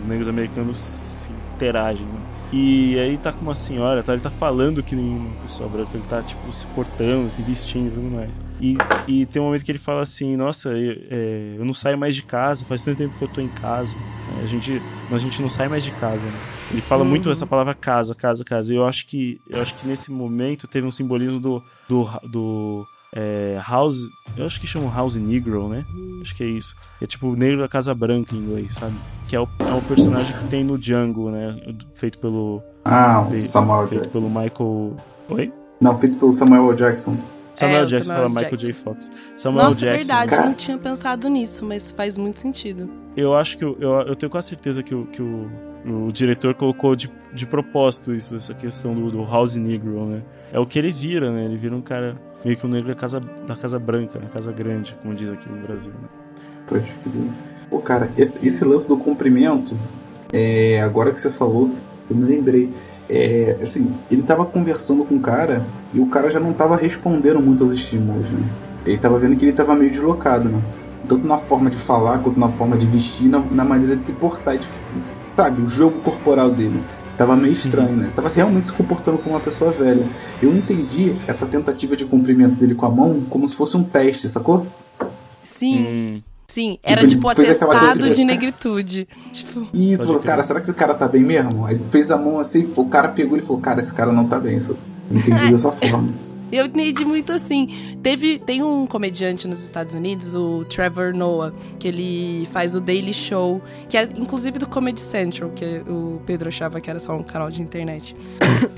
os 0.00 0.04
negros 0.06 0.28
americanos 0.28 0.76
se 0.78 1.28
interagem, 1.54 2.04
né? 2.04 2.20
E 2.52 2.98
aí 2.98 3.18
tá 3.18 3.32
com 3.32 3.42
uma 3.42 3.54
senhora, 3.54 4.02
tá? 4.02 4.12
Ele 4.12 4.22
tá 4.22 4.30
falando 4.30 4.82
que 4.82 4.94
nem 4.94 5.04
uma 5.16 5.34
pessoa 5.42 5.68
branca, 5.68 5.90
ele 5.94 6.04
tá, 6.08 6.22
tipo, 6.22 6.52
se 6.52 6.64
portando, 6.66 7.28
se 7.30 7.42
vestindo 7.42 7.88
e 7.88 7.90
tudo 7.90 8.08
mais. 8.08 8.40
E, 8.60 8.76
e 9.08 9.26
tem 9.26 9.42
um 9.42 9.46
momento 9.46 9.64
que 9.64 9.72
ele 9.72 9.78
fala 9.78 10.02
assim, 10.02 10.36
nossa, 10.36 10.68
eu, 10.70 10.96
é, 11.10 11.54
eu 11.58 11.64
não 11.64 11.74
saio 11.74 11.98
mais 11.98 12.14
de 12.14 12.22
casa, 12.22 12.64
faz 12.64 12.84
tanto 12.84 12.98
tempo 12.98 13.16
que 13.18 13.24
eu 13.24 13.28
tô 13.28 13.40
em 13.40 13.48
casa. 13.48 13.94
né? 13.96 14.42
A 14.44 14.46
gente, 14.46 14.80
a 15.10 15.18
gente 15.18 15.42
não 15.42 15.48
sai 15.48 15.68
mais 15.68 15.82
de 15.82 15.90
casa, 15.92 16.24
né? 16.24 16.38
Ele 16.70 16.80
fala 16.80 17.02
Uhum. 17.04 17.08
muito 17.10 17.30
essa 17.30 17.46
palavra 17.46 17.74
casa, 17.74 18.14
casa, 18.14 18.44
casa. 18.44 18.72
E 18.72 18.76
eu 18.76 18.84
acho 18.84 19.06
que 19.06 19.40
eu 19.48 19.60
acho 19.62 19.74
que 19.76 19.86
nesse 19.86 20.10
momento 20.10 20.66
teve 20.66 20.86
um 20.86 20.90
simbolismo 20.90 21.38
do 21.40 21.62
do, 21.88 22.08
do 22.28 22.86
é, 23.14 23.58
House, 23.66 23.98
eu 24.36 24.44
acho 24.44 24.60
que 24.60 24.66
chamam 24.66 24.92
House 24.92 25.14
Negro, 25.16 25.68
né? 25.68 25.84
Acho 26.20 26.34
que 26.34 26.42
é 26.42 26.46
isso. 26.46 26.74
É 27.00 27.06
tipo 27.06 27.28
o 27.28 27.36
negro 27.36 27.60
da 27.60 27.68
Casa 27.68 27.94
Branca 27.94 28.34
em 28.34 28.38
inglês, 28.38 28.74
sabe? 28.74 28.94
Que 29.28 29.36
é 29.36 29.40
o, 29.40 29.48
é 29.60 29.72
o 29.72 29.80
personagem 29.82 30.36
que 30.36 30.44
tem 30.48 30.64
no 30.64 30.76
Django, 30.76 31.30
né? 31.30 31.56
Feito 31.94 32.18
pelo 32.18 32.60
Ah, 32.84 33.24
o 33.26 33.30
feito, 33.30 33.46
Samuel 33.46 33.86
feito 33.88 34.02
Jackson. 34.02 34.12
pelo 34.20 34.28
Michael. 34.28 34.96
Oi? 35.30 35.52
Não, 35.80 35.98
feito 35.98 36.16
pelo 36.18 36.32
Samuel. 36.32 36.74
Jackson. 36.74 37.16
Samuel 37.56 37.82
É, 37.82 37.86
Jackson 37.86 38.12
fala 38.14 38.28
Michael. 38.28 38.56
J. 38.56 38.72
Fox. 38.72 39.10
Samuel 39.36 39.64
Nossa, 39.64 39.80
Jackson. 39.80 39.96
verdade, 39.96 40.46
não 40.46 40.54
tinha 40.54 40.78
pensado 40.78 41.28
nisso, 41.28 41.64
mas 41.64 41.90
faz 41.90 42.18
muito 42.18 42.38
sentido. 42.38 42.88
Eu 43.16 43.34
acho 43.34 43.56
que 43.56 43.64
eu, 43.64 43.76
eu, 43.80 44.14
tenho 44.14 44.30
quase 44.30 44.48
certeza 44.48 44.82
que, 44.82 44.94
o, 44.94 45.06
que 45.06 45.22
o, 45.22 45.50
o 45.86 46.12
diretor 46.12 46.54
colocou 46.54 46.94
de, 46.94 47.10
de 47.32 47.46
propósito 47.46 48.14
isso, 48.14 48.36
essa 48.36 48.52
questão 48.52 48.94
do, 48.94 49.10
do 49.10 49.24
House 49.24 49.56
Negro, 49.56 50.04
né? 50.04 50.22
É 50.52 50.60
o 50.60 50.66
que 50.66 50.78
ele 50.78 50.92
vira, 50.92 51.32
né? 51.32 51.44
Ele 51.46 51.56
vira 51.56 51.74
um 51.74 51.80
cara 51.80 52.16
meio 52.44 52.56
que 52.56 52.66
um 52.66 52.68
negro 52.68 52.88
da 52.88 52.94
casa, 52.94 53.20
da 53.20 53.56
casa 53.56 53.78
branca, 53.78 54.18
né? 54.18 54.26
Casa 54.32 54.52
grande, 54.52 54.94
como 55.02 55.14
diz 55.14 55.30
aqui 55.30 55.48
no 55.48 55.56
Brasil. 55.66 55.90
Né? 55.90 56.08
Pode 56.66 56.84
crer. 56.84 57.30
Pô, 57.70 57.78
cara, 57.78 58.10
esse, 58.18 58.46
esse 58.46 58.64
lance 58.64 58.86
do 58.86 58.96
cumprimento, 58.96 59.76
é, 60.32 60.80
agora 60.82 61.10
que 61.10 61.20
você 61.20 61.30
falou, 61.30 61.74
eu 62.08 62.14
me 62.14 62.24
lembrei. 62.24 62.70
É, 63.08 63.56
assim, 63.62 63.92
ele 64.10 64.22
tava 64.22 64.44
conversando 64.44 65.04
com 65.04 65.14
o 65.14 65.20
cara 65.20 65.64
e 65.94 66.00
o 66.00 66.06
cara 66.06 66.30
já 66.30 66.40
não 66.40 66.52
tava 66.52 66.76
respondendo 66.76 67.40
muito 67.40 67.62
aos 67.64 67.72
estímulos, 67.72 68.28
né? 68.30 68.40
Ele 68.84 68.98
tava 68.98 69.18
vendo 69.18 69.36
que 69.36 69.44
ele 69.46 69.52
tava 69.52 69.74
meio 69.74 69.90
deslocado, 69.90 70.48
né? 70.48 70.60
Tanto 71.08 71.26
na 71.26 71.38
forma 71.38 71.70
de 71.70 71.76
falar 71.76 72.18
quanto 72.18 72.38
na 72.38 72.48
forma 72.48 72.76
de 72.76 72.86
vestir, 72.86 73.28
na, 73.28 73.38
na 73.50 73.64
maneira 73.64 73.96
de 73.96 74.04
se 74.04 74.12
portar, 74.12 74.58
de, 74.58 74.66
sabe, 75.36 75.62
o 75.62 75.68
jogo 75.68 76.00
corporal 76.00 76.50
dele. 76.50 76.80
Tava 77.16 77.34
meio 77.34 77.54
estranho, 77.54 77.96
né? 77.96 78.10
Tava 78.14 78.28
realmente 78.28 78.66
se 78.66 78.72
comportando 78.72 79.18
como 79.18 79.34
uma 79.34 79.40
pessoa 79.40 79.70
velha. 79.70 80.04
Eu 80.42 80.54
entendi 80.54 81.14
essa 81.26 81.46
tentativa 81.46 81.96
de 81.96 82.04
cumprimento 82.04 82.56
dele 82.56 82.74
com 82.74 82.86
a 82.86 82.90
mão 82.90 83.22
como 83.30 83.48
se 83.48 83.54
fosse 83.56 83.76
um 83.76 83.82
teste, 83.82 84.28
sacou? 84.28 84.66
Sim, 85.42 85.86
Hum, 85.86 86.22
sim. 86.46 86.78
Era 86.82 87.02
ele 87.02 87.10
tipo 87.10 87.28
aquela 87.28 87.48
atestado 87.48 88.10
de 88.10 88.24
negritude. 88.24 89.08
Tipo, 89.32 89.66
Isso, 89.72 90.04
falou, 90.04 90.20
cara, 90.20 90.44
será 90.44 90.60
que 90.60 90.66
esse 90.66 90.74
cara 90.76 90.94
tá 90.94 91.06
bem 91.06 91.22
mesmo? 91.22 91.66
Aí 91.66 91.78
fez 91.90 92.10
a 92.10 92.16
mão 92.16 92.38
assim, 92.38 92.72
o 92.74 92.86
cara 92.86 93.08
pegou 93.08 93.36
e 93.36 93.42
falou, 93.42 93.60
cara, 93.60 93.80
esse 93.80 93.92
cara 93.92 94.12
não 94.12 94.26
tá 94.26 94.38
bem. 94.38 94.56
Isso. 94.56 94.76
Entendi 95.10 95.50
dessa 95.52 95.72
forma. 95.72 96.08
Eu 96.52 96.66
entendi 96.66 97.04
muito 97.04 97.32
assim. 97.32 97.96
Teve, 98.02 98.38
tem 98.38 98.62
um 98.62 98.86
comediante 98.86 99.48
nos 99.48 99.62
Estados 99.62 99.94
Unidos, 99.94 100.34
o 100.34 100.64
Trevor 100.64 101.14
Noah, 101.14 101.52
que 101.78 101.88
ele 101.88 102.48
faz 102.52 102.74
o 102.74 102.80
Daily 102.80 103.12
Show, 103.12 103.60
que 103.88 103.96
é 103.96 104.04
inclusive 104.04 104.58
do 104.58 104.66
Comedy 104.66 105.00
Central, 105.00 105.50
que 105.50 105.82
o 105.88 106.20
Pedro 106.24 106.48
achava 106.48 106.80
que 106.80 106.88
era 106.88 106.98
só 106.98 107.16
um 107.16 107.22
canal 107.22 107.50
de 107.50 107.62
internet. 107.62 108.14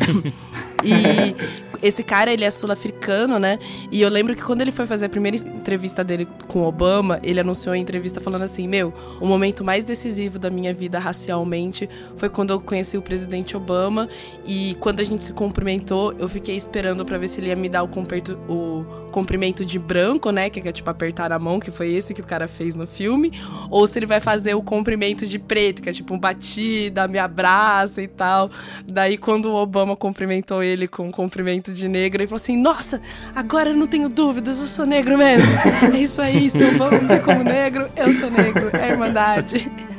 e 0.83 1.37
esse 1.83 2.03
cara, 2.03 2.33
ele 2.33 2.45
é 2.45 2.51
sul-africano, 2.51 3.39
né? 3.39 3.59
E 3.91 4.01
eu 4.03 4.09
lembro 4.09 4.35
que 4.35 4.43
quando 4.43 4.63
ele 4.63 4.73
foi 4.73 4.87
fazer 4.87 5.07
a 5.07 5.09
primeira 5.09 5.37
entrevista 5.37 6.03
dele 6.03 6.27
com 6.49 6.65
Obama, 6.65 7.21
ele 7.23 7.39
anunciou 7.39 7.73
a 7.73 7.79
entrevista 7.79 8.21
falando 8.21 8.43
assim: 8.43 8.67
Meu, 8.67 8.93
o 9.21 9.27
momento 9.27 9.63
mais 9.63 9.85
decisivo 9.85 10.39
da 10.39 10.51
minha 10.51 10.75
vida 10.75 10.99
racialmente 10.99 11.89
foi 12.17 12.29
quando 12.29 12.51
eu 12.51 12.61
conheci 12.61 12.97
o 12.97 13.03
presidente 13.03 13.57
Obama. 13.57 14.09
E 14.47 14.77
quando 14.81 15.01
a 15.01 15.05
gente 15.05 15.23
se 15.23 15.33
cumprimentou, 15.33 16.15
eu 16.19 16.29
fiquei 16.29 16.57
esperando 16.57 17.05
pra 17.05 17.17
ver 17.17 17.29
se 17.29 17.41
ele 17.41 17.49
ia 17.49 17.57
me 17.59 17.69
dar 17.69 17.83
o, 17.83 17.89
comperto- 17.89 18.39
o 18.49 18.85
cumprimento 19.11 19.65
de 19.65 19.79
branco, 19.79 20.31
né? 20.31 20.49
Que 20.51 20.67
é 20.69 20.73
tipo 20.73 20.89
apertar 20.89 21.33
a 21.33 21.39
mão, 21.39 21.59
que 21.59 21.71
foi 21.71 21.93
esse 21.93 22.15
que 22.15 22.21
o 22.21 22.27
cara 22.27 22.47
fez 22.49 22.75
no 22.77 22.87
filme. 22.87 23.33
Ou 23.71 23.87
se 23.87 23.99
ele 23.99 24.07
vai 24.07 24.21
fazer 24.21 24.55
o 24.55 24.63
cumprimento 24.63 25.27
de 25.27 25.39
preto, 25.39 25.83
que 25.83 25.89
é 25.89 25.93
tipo 25.93 26.15
um 26.15 26.19
batida, 26.19 27.07
me 27.09 27.19
abraça 27.19 28.01
e 28.03 28.09
tal. 28.09 28.51
Daí, 28.87 29.17
quando 29.19 29.47
o 29.47 29.55
Obama 29.55 29.97
cumprimentou 29.97 30.63
ele 30.63 30.87
com 30.87 31.09
um 31.09 31.11
cumprimento 31.11 31.73
de 31.73 31.89
negro, 31.89 32.21
ele 32.23 32.29
falou 32.29 32.37
assim: 32.41 32.57
Nossa, 32.57 33.01
agora 33.35 33.71
eu 33.71 33.77
não 33.77 33.87
tenho 33.87 34.09
dúvidas, 34.09 34.59
eu 34.61 34.67
sou 34.67 34.87
negro 34.87 35.17
mesmo. 35.19 35.49
É 35.95 35.99
isso 35.99 36.21
aí, 36.21 36.51
se 36.51 36.63
o 36.63 36.75
Obama 36.75 36.99
me 36.99 37.07
vê 37.09 37.19
como 37.21 37.43
negro, 37.43 37.89
eu 37.97 38.13
sou 38.13 38.31
negro. 38.31 38.71
É 38.77 38.91
irmandade. 38.91 39.71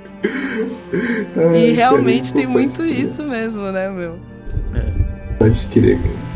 E 1.55 1.71
realmente 1.71 2.33
tem 2.33 2.45
muito 2.45 2.83
isso 2.85 3.23
mesmo, 3.23 3.71
né, 3.71 3.89
meu? 3.89 4.19
Pode 5.37 5.65
crer, 5.67 5.97
cara. 5.97 6.28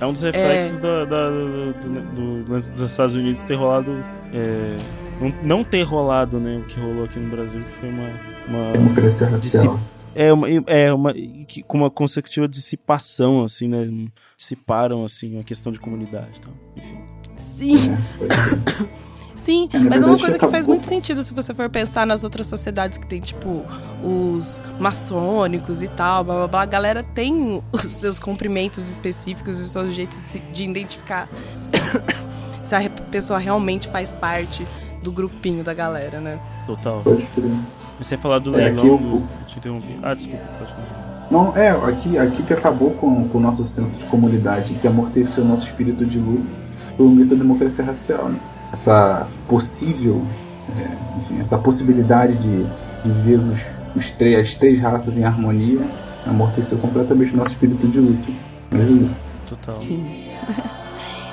É 0.00 0.06
um 0.06 0.12
dos 0.12 0.22
reflexos 0.22 0.78
da- 0.78 1.04
da- 1.04 1.30
do, 1.30 1.72
do- 1.72 2.44
do 2.44 2.44
dos 2.44 2.80
Estados 2.80 3.14
Unidos 3.14 3.42
ter 3.42 3.54
rolado. 3.54 3.92
é, 4.32 4.76
não, 5.20 5.34
não 5.42 5.64
ter 5.64 5.82
rolado, 5.82 6.38
né? 6.38 6.58
O 6.58 6.64
que 6.64 6.78
rolou 6.78 7.04
aqui 7.04 7.18
no 7.18 7.28
Brasil, 7.30 7.60
que 7.60 7.72
foi 7.80 7.88
uma. 7.88 8.08
uma 8.48 8.72
Democracia 8.72 9.26
racial. 9.28 9.78
é 10.14 10.32
uma, 10.32 10.48
é 10.66 10.92
uma 10.92 11.12
que- 11.12 11.62
com 11.62 11.78
uma 11.78 11.90
consecutiva 11.90 12.46
dissipação, 12.48 13.42
assim, 13.42 13.66
né? 13.68 13.88
Dissiparam, 14.36 15.04
assim, 15.04 15.38
a 15.40 15.42
questão 15.42 15.72
de 15.72 15.80
comunidade 15.80 16.38
e 16.38 16.40
tal. 16.40 16.54
Enfim. 16.76 16.98
Sim, 17.36 17.90
É. 18.20 18.88
Sim, 19.34 19.68
É, 19.72 19.78
mas 19.78 20.02
é 20.02 20.06
uma 20.06 20.18
coisa 20.18 20.34
que 20.38 20.46
faz 20.46 20.64
acabou- 20.64 20.74
muito 20.74 20.86
sentido 20.86 21.22
se 21.22 21.32
você 21.32 21.54
for 21.54 21.68
pensar 21.70 22.06
nas 22.06 22.24
outras 22.24 22.46
sociedades 22.46 22.98
que 22.98 23.06
tem, 23.06 23.20
tipo, 23.20 23.62
os 24.02 24.62
maçônicos 24.78 25.82
e 25.82 25.88
tal, 25.88 26.24
blá 26.24 26.34
blá 26.36 26.46
blá. 26.48 26.62
A 26.62 26.66
galera 26.66 27.02
tem 27.14 27.62
os 27.72 27.92
seus 27.92 28.18
cumprimentos 28.18 28.88
específicos 28.90 29.60
e 29.60 29.62
os 29.62 29.70
seus 29.70 29.94
jeitos 29.94 30.36
de 30.52 30.64
identificar 30.64 31.28
se 32.64 32.74
a 32.74 32.90
pessoa 33.10 33.38
realmente 33.38 33.88
faz 33.88 34.12
parte 34.12 34.66
do 35.02 35.12
grupinho 35.12 35.62
da 35.62 35.72
galera, 35.72 36.20
né? 36.20 36.38
Total. 36.66 37.00
Pode 37.02 37.22
crer. 37.34 37.50
Você 38.00 38.14
ia 38.14 38.20
falar 38.20 38.38
do 38.40 38.52
É, 38.58 38.64
leilão 38.64 38.78
aqui 38.78 38.88
eu- 38.88 38.98
do. 38.98 39.28
Te 39.46 39.58
interrompi. 39.58 39.98
Ah, 40.02 40.14
desculpa, 40.14 40.44
pode 40.58 40.72
continuar. 40.72 41.28
Não, 41.30 41.56
é, 41.56 41.68
aqui, 41.70 42.16
aqui 42.18 42.42
que 42.42 42.52
acabou 42.54 42.90
com, 42.92 43.28
com 43.28 43.38
o 43.38 43.40
nosso 43.40 43.62
senso 43.64 43.98
de 43.98 44.04
comunidade, 44.06 44.72
que 44.74 44.86
amorteceu 44.88 45.44
o 45.44 45.46
nosso 45.46 45.64
espírito 45.66 46.04
de 46.06 46.18
luta 46.18 46.42
foi 46.96 47.06
o 47.06 47.10
mito 47.10 47.30
da 47.30 47.36
democracia 47.42 47.84
racial. 47.84 48.28
Né? 48.30 48.38
Essa 48.72 49.26
possível, 49.48 50.22
é, 50.78 51.18
enfim, 51.18 51.40
essa 51.40 51.56
possibilidade 51.58 52.34
de, 52.36 52.64
de 52.64 53.12
ver 53.24 53.38
os, 53.38 53.60
os 53.96 54.10
três, 54.10 54.38
as 54.48 54.54
três 54.54 54.80
raças 54.80 55.16
em 55.16 55.24
harmonia 55.24 55.80
amorteceu 56.26 56.76
completamente 56.78 57.32
o 57.32 57.36
nosso 57.36 57.50
espírito 57.52 57.86
de 57.88 57.98
luta. 57.98 58.28
Mas 58.70 58.88
é 58.88 58.92
isso. 58.92 59.16
Total. 59.48 59.74
Sim. 59.74 60.06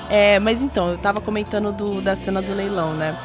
É, 0.08 0.38
mas 0.38 0.62
então, 0.62 0.90
eu 0.92 0.98
tava 0.98 1.20
comentando 1.20 1.72
do- 1.72 2.00
da 2.00 2.14
cena 2.14 2.40
do 2.40 2.54
leilão, 2.54 2.94
né? 2.94 3.16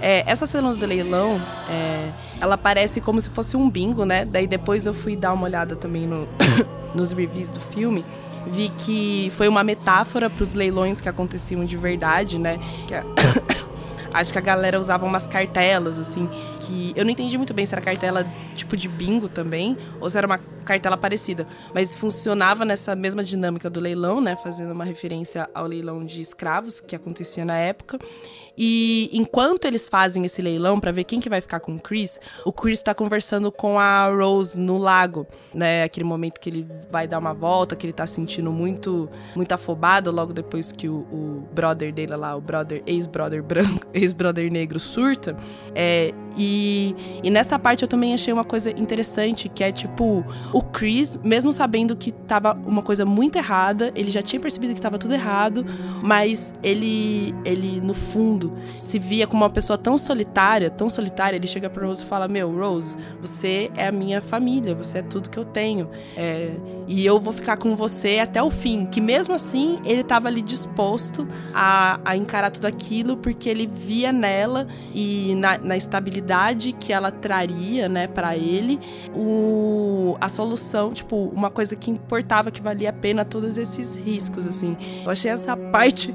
É, 0.00 0.24
essa 0.26 0.46
cena 0.46 0.72
do 0.74 0.86
leilão, 0.86 1.38
é, 1.68 2.08
ela 2.40 2.56
parece 2.56 2.98
como 2.98 3.20
se 3.20 3.28
fosse 3.28 3.58
um 3.58 3.68
bingo, 3.68 4.06
né? 4.06 4.24
Daí 4.24 4.46
depois 4.46 4.86
eu 4.86 4.94
fui 4.94 5.14
dar 5.14 5.34
uma 5.34 5.44
olhada 5.44 5.76
também 5.76 6.06
no- 6.06 6.26
nos 6.96 7.12
reviews 7.12 7.50
do 7.50 7.60
filme. 7.60 8.02
Vi 8.46 8.70
que 8.78 9.30
foi 9.36 9.48
uma 9.48 9.62
metáfora 9.62 10.30
para 10.30 10.42
os 10.42 10.54
leilões 10.54 10.98
que 10.98 11.10
aconteciam 11.10 11.62
de 11.66 11.76
verdade, 11.76 12.38
né? 12.38 12.58
Que 12.88 12.94
a- 12.94 13.04
Acho 14.12 14.32
que 14.32 14.38
a 14.38 14.42
galera 14.42 14.78
usava 14.78 15.06
umas 15.06 15.26
cartelas, 15.26 15.98
assim, 15.98 16.28
que 16.60 16.92
eu 16.96 17.04
não 17.04 17.10
entendi 17.10 17.36
muito 17.38 17.54
bem 17.54 17.64
se 17.64 17.74
era 17.74 17.80
cartela 17.80 18.26
tipo 18.56 18.76
de 18.76 18.88
bingo 18.88 19.28
também, 19.28 19.76
ou 20.00 20.10
se 20.10 20.18
era 20.18 20.26
uma 20.26 20.38
cartela 20.64 20.96
parecida. 20.96 21.46
Mas 21.74 21.94
funcionava 21.94 22.64
nessa 22.64 22.94
mesma 22.94 23.22
dinâmica 23.22 23.70
do 23.70 23.80
leilão, 23.80 24.20
né? 24.20 24.36
Fazendo 24.36 24.72
uma 24.72 24.84
referência 24.84 25.48
ao 25.54 25.66
leilão 25.66 26.04
de 26.04 26.20
escravos 26.20 26.80
que 26.80 26.96
acontecia 26.96 27.44
na 27.44 27.56
época. 27.56 27.98
E 28.62 29.08
enquanto 29.14 29.64
eles 29.64 29.88
fazem 29.88 30.22
esse 30.26 30.42
leilão 30.42 30.78
para 30.78 30.92
ver 30.92 31.04
quem 31.04 31.18
que 31.18 31.30
vai 31.30 31.40
ficar 31.40 31.60
com 31.60 31.76
o 31.76 31.80
Chris, 31.80 32.20
o 32.44 32.52
Chris 32.52 32.82
tá 32.82 32.94
conversando 32.94 33.50
com 33.50 33.78
a 33.78 34.10
Rose 34.14 34.60
no 34.60 34.76
lago, 34.76 35.26
né? 35.54 35.82
Aquele 35.82 36.04
momento 36.04 36.38
que 36.38 36.50
ele 36.50 36.66
vai 36.90 37.08
dar 37.08 37.18
uma 37.18 37.32
volta, 37.32 37.74
que 37.74 37.86
ele 37.86 37.94
tá 37.94 38.06
sentindo 38.06 38.52
muito, 38.52 39.08
muito 39.34 39.50
afobado 39.52 40.10
logo 40.10 40.34
depois 40.34 40.72
que 40.72 40.90
o, 40.90 40.96
o 41.10 41.48
brother 41.54 41.90
dele 41.90 42.14
lá, 42.14 42.36
o 42.36 42.40
brother, 42.42 42.82
ex-brother 42.86 43.42
branco, 43.42 43.86
ex-brother 43.94 44.52
negro 44.52 44.78
surta. 44.78 45.34
É, 45.74 46.12
e, 46.36 46.94
e 47.22 47.30
nessa 47.30 47.58
parte 47.58 47.82
eu 47.82 47.88
também 47.88 48.12
achei 48.12 48.32
uma 48.32 48.44
coisa 48.44 48.70
interessante, 48.70 49.48
que 49.48 49.64
é 49.64 49.72
tipo, 49.72 50.22
o 50.52 50.62
Chris, 50.62 51.16
mesmo 51.24 51.50
sabendo 51.50 51.96
que 51.96 52.12
tava 52.12 52.52
uma 52.66 52.82
coisa 52.82 53.06
muito 53.06 53.36
errada, 53.36 53.90
ele 53.94 54.10
já 54.10 54.20
tinha 54.20 54.38
percebido 54.38 54.74
que 54.74 54.80
tava 54.80 54.98
tudo 54.98 55.14
errado, 55.14 55.64
mas 56.02 56.54
ele, 56.62 57.34
ele 57.44 57.80
no 57.80 57.94
fundo, 57.94 58.49
se 58.78 58.98
via 58.98 59.26
como 59.26 59.42
uma 59.42 59.50
pessoa 59.50 59.76
tão 59.76 59.96
solitária, 59.96 60.70
tão 60.70 60.88
solitária, 60.88 61.36
ele 61.36 61.46
chega 61.46 61.68
pra 61.68 61.86
Rose 61.86 62.02
e 62.02 62.06
fala: 62.06 62.28
Meu, 62.28 62.50
Rose, 62.54 62.96
você 63.20 63.70
é 63.76 63.88
a 63.88 63.92
minha 63.92 64.20
família, 64.20 64.74
você 64.74 64.98
é 64.98 65.02
tudo 65.02 65.30
que 65.30 65.38
eu 65.38 65.44
tenho. 65.44 65.88
É, 66.16 66.52
e 66.86 67.06
eu 67.06 67.20
vou 67.20 67.32
ficar 67.32 67.56
com 67.56 67.76
você 67.76 68.18
até 68.18 68.42
o 68.42 68.50
fim. 68.50 68.84
Que 68.84 69.00
mesmo 69.00 69.32
assim, 69.34 69.78
ele 69.84 70.02
tava 70.02 70.28
ali 70.28 70.42
disposto 70.42 71.26
a, 71.54 72.00
a 72.04 72.16
encarar 72.16 72.50
tudo 72.50 72.66
aquilo, 72.66 73.16
porque 73.16 73.48
ele 73.48 73.66
via 73.66 74.12
nela 74.12 74.66
e 74.92 75.34
na, 75.36 75.56
na 75.58 75.76
estabilidade 75.76 76.72
que 76.72 76.92
ela 76.92 77.12
traria, 77.12 77.88
né, 77.88 78.06
para 78.06 78.36
ele, 78.36 78.80
o, 79.14 80.16
a 80.20 80.28
solução, 80.28 80.92
tipo, 80.92 81.30
uma 81.32 81.50
coisa 81.50 81.76
que 81.76 81.90
importava, 81.90 82.50
que 82.50 82.60
valia 82.60 82.90
a 82.90 82.92
pena 82.92 83.24
todos 83.24 83.56
esses 83.56 83.94
riscos, 83.94 84.46
assim. 84.46 84.76
Eu 85.04 85.10
achei 85.10 85.30
essa 85.30 85.56
parte 85.56 86.14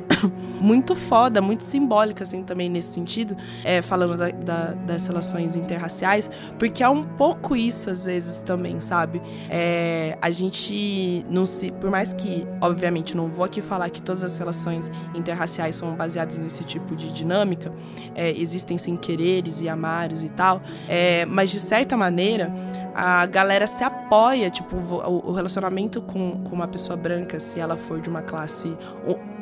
muito 0.60 0.94
foda, 0.94 1.40
muito 1.40 1.59
simbólica, 1.60 2.24
assim, 2.24 2.42
também 2.42 2.68
nesse 2.68 2.92
sentido, 2.94 3.36
é, 3.64 3.80
falando 3.82 4.16
da- 4.16 4.30
da- 4.30 4.72
das 4.72 5.06
relações 5.06 5.56
interraciais, 5.56 6.30
porque 6.58 6.82
é 6.82 6.88
um 6.88 7.02
pouco 7.02 7.54
isso, 7.54 7.90
às 7.90 8.04
vezes, 8.04 8.42
também, 8.42 8.80
sabe? 8.80 9.20
É, 9.48 10.16
a 10.20 10.30
gente 10.30 11.24
não 11.28 11.46
se. 11.46 11.70
Por 11.72 11.90
mais 11.90 12.12
que, 12.12 12.46
obviamente, 12.60 13.16
não 13.16 13.28
vou 13.28 13.44
aqui 13.44 13.60
falar 13.62 13.90
que 13.90 14.00
todas 14.02 14.24
as 14.24 14.36
relações 14.38 14.90
interraciais 15.14 15.76
são 15.76 15.94
baseadas 15.94 16.38
nesse 16.38 16.64
tipo 16.64 16.96
de 16.96 17.12
dinâmica, 17.12 17.70
é, 18.14 18.30
existem 18.38 18.76
sim 18.78 18.96
quereres 18.96 19.60
e 19.60 19.68
amares 19.68 20.22
e 20.22 20.28
tal, 20.30 20.60
é, 20.88 21.24
mas 21.26 21.50
de 21.50 21.60
certa 21.60 21.96
maneira 21.96 22.52
a 22.94 23.26
galera 23.26 23.66
se 23.66 23.82
apoia, 23.84 24.50
tipo, 24.50 24.76
o 24.76 25.32
relacionamento 25.32 26.00
com, 26.02 26.42
com 26.44 26.54
uma 26.54 26.68
pessoa 26.68 26.96
branca, 26.96 27.38
se 27.38 27.60
ela 27.60 27.76
for 27.76 28.00
de 28.00 28.08
uma 28.08 28.22
classe 28.22 28.76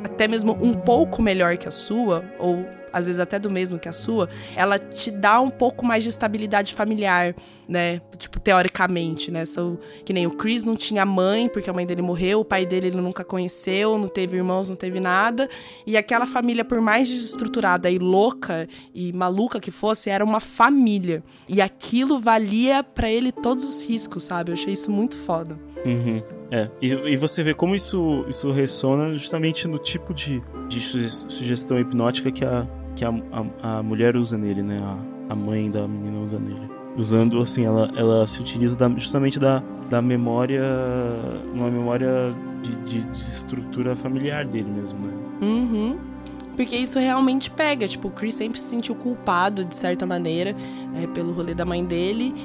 até 0.03 0.27
mesmo 0.27 0.57
um 0.61 0.73
pouco 0.73 1.21
melhor 1.21 1.57
que 1.57 1.67
a 1.67 1.71
sua, 1.71 2.23
ou 2.37 2.65
às 2.93 3.07
vezes 3.07 3.19
até 3.19 3.37
do 3.39 3.49
mesmo 3.49 3.77
que 3.79 3.87
a 3.87 3.91
sua, 3.91 4.29
ela 4.55 4.77
te 4.79 5.11
dá 5.11 5.39
um 5.39 5.49
pouco 5.49 5.85
mais 5.85 6.03
de 6.03 6.09
estabilidade 6.09 6.73
familiar, 6.73 7.35
né? 7.67 8.01
Tipo, 8.17 8.39
teoricamente, 8.39 9.31
né? 9.31 9.45
So, 9.45 9.79
que 10.05 10.13
nem 10.13 10.25
o 10.27 10.31
Chris 10.31 10.63
não 10.63 10.75
tinha 10.75 11.05
mãe, 11.05 11.47
porque 11.49 11.69
a 11.69 11.73
mãe 11.73 11.85
dele 11.85 12.01
morreu, 12.01 12.41
o 12.41 12.45
pai 12.45 12.65
dele 12.65 12.87
ele 12.87 12.97
nunca 13.01 13.23
conheceu, 13.23 13.97
não 13.97 14.07
teve 14.07 14.37
irmãos, 14.37 14.69
não 14.69 14.75
teve 14.75 14.99
nada. 14.99 15.49
E 15.85 15.95
aquela 15.97 16.25
família, 16.25 16.63
por 16.65 16.79
mais 16.81 17.07
desestruturada 17.07 17.89
e 17.89 17.97
louca 17.97 18.67
e 18.93 19.11
maluca 19.13 19.59
que 19.59 19.71
fosse, 19.71 20.09
era 20.09 20.23
uma 20.23 20.39
família. 20.39 21.23
E 21.47 21.61
aquilo 21.61 22.19
valia 22.19 22.83
pra 22.83 23.09
ele 23.09 23.31
todos 23.31 23.63
os 23.63 23.83
riscos, 23.85 24.23
sabe? 24.23 24.51
Eu 24.51 24.53
achei 24.53 24.73
isso 24.73 24.91
muito 24.91 25.17
foda. 25.17 25.57
Uhum. 25.85 26.21
É, 26.51 26.69
e, 26.81 26.87
e 26.87 27.15
você 27.15 27.43
vê 27.43 27.53
como 27.53 27.75
isso, 27.75 28.25
isso 28.27 28.51
ressona 28.51 29.11
justamente 29.15 29.67
no 29.67 29.77
tipo 29.77 30.13
de, 30.13 30.41
de 30.67 30.79
suge- 30.81 31.09
sugestão 31.09 31.79
hipnótica 31.79 32.31
que 32.31 32.43
a, 32.43 32.67
que 32.99 33.05
a, 33.05 33.13
a, 33.63 33.77
a 33.79 33.83
mulher 33.83 34.17
usa 34.17 34.37
nele, 34.37 34.61
né? 34.61 34.77
A, 34.83 35.31
a 35.31 35.35
mãe 35.35 35.71
da 35.71 35.87
menina 35.87 36.19
usa 36.19 36.37
nele. 36.37 36.69
Usando, 36.97 37.41
assim, 37.41 37.65
ela, 37.65 37.89
ela 37.95 38.27
se 38.27 38.41
utiliza 38.41 38.75
da- 38.75 38.89
justamente 38.89 39.39
da, 39.39 39.63
da 39.89 40.01
memória, 40.01 40.61
uma 41.53 41.69
memória 41.71 42.35
de, 42.61 42.75
de 42.77 43.01
desestrutura 43.03 43.95
familiar 43.95 44.45
dele 44.45 44.69
mesmo, 44.69 44.99
né? 44.99 45.13
Uhum. 45.41 45.97
Porque 46.57 46.75
isso 46.75 46.99
realmente 46.99 47.49
pega. 47.49 47.87
Tipo, 47.87 48.09
o 48.09 48.11
Chris 48.11 48.35
sempre 48.35 48.59
se 48.59 48.65
sentiu 48.67 48.93
culpado, 48.93 49.63
de 49.63 49.77
certa 49.77 50.05
maneira, 50.05 50.53
é, 51.01 51.07
pelo 51.07 51.31
rolê 51.31 51.53
da 51.53 51.63
mãe 51.63 51.85
dele. 51.85 52.35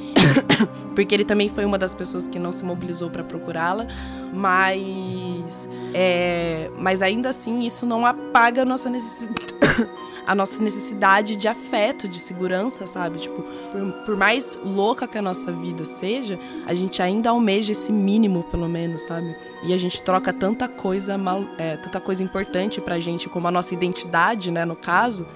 porque 0.95 1.13
ele 1.17 1.25
também 1.25 1.49
foi 1.49 1.65
uma 1.65 1.77
das 1.77 1.97
pessoas 1.97 2.29
que 2.29 2.39
não 2.39 2.53
se 2.53 2.65
mobilizou 2.65 3.11
pra 3.11 3.25
procurá-la. 3.25 3.89
Mas. 4.33 5.69
é, 5.93 6.71
mas 6.79 7.03
ainda 7.03 7.31
assim, 7.31 7.59
isso 7.61 7.85
não 7.85 8.07
apaga 8.07 8.63
a 8.63 8.65
nossa 8.65 8.89
necessidade. 8.89 9.54
A 10.27 10.35
nossa 10.35 10.63
necessidade 10.63 11.37
de 11.37 11.47
afeto, 11.47 12.09
de 12.09 12.19
segurança, 12.19 12.87
sabe? 12.87 13.19
Tipo, 13.19 13.43
por, 13.43 13.93
por 14.05 14.17
mais 14.17 14.59
louca 14.65 15.07
que 15.07 15.19
a 15.19 15.23
nossa 15.23 15.53
vida 15.53 15.85
seja, 15.85 16.39
a 16.67 16.73
gente 16.73 17.03
ainda 17.03 17.29
almeja 17.29 17.73
esse 17.73 17.93
mínimo, 17.93 18.43
pelo 18.45 18.67
menos, 18.67 19.03
sabe? 19.03 19.37
E 19.63 19.75
a 19.75 19.77
gente 19.77 20.01
troca 20.01 20.33
tanta 20.33 20.67
coisa 20.67 21.19
mal, 21.19 21.45
é, 21.59 21.77
tanta 21.77 22.01
coisa 22.01 22.23
importante 22.23 22.81
pra 22.81 22.99
gente, 22.99 23.29
como 23.29 23.47
a 23.49 23.51
nossa 23.51 23.75
identidade, 23.75 24.51
né, 24.51 24.65
no 24.65 24.77
caso. 24.77 25.27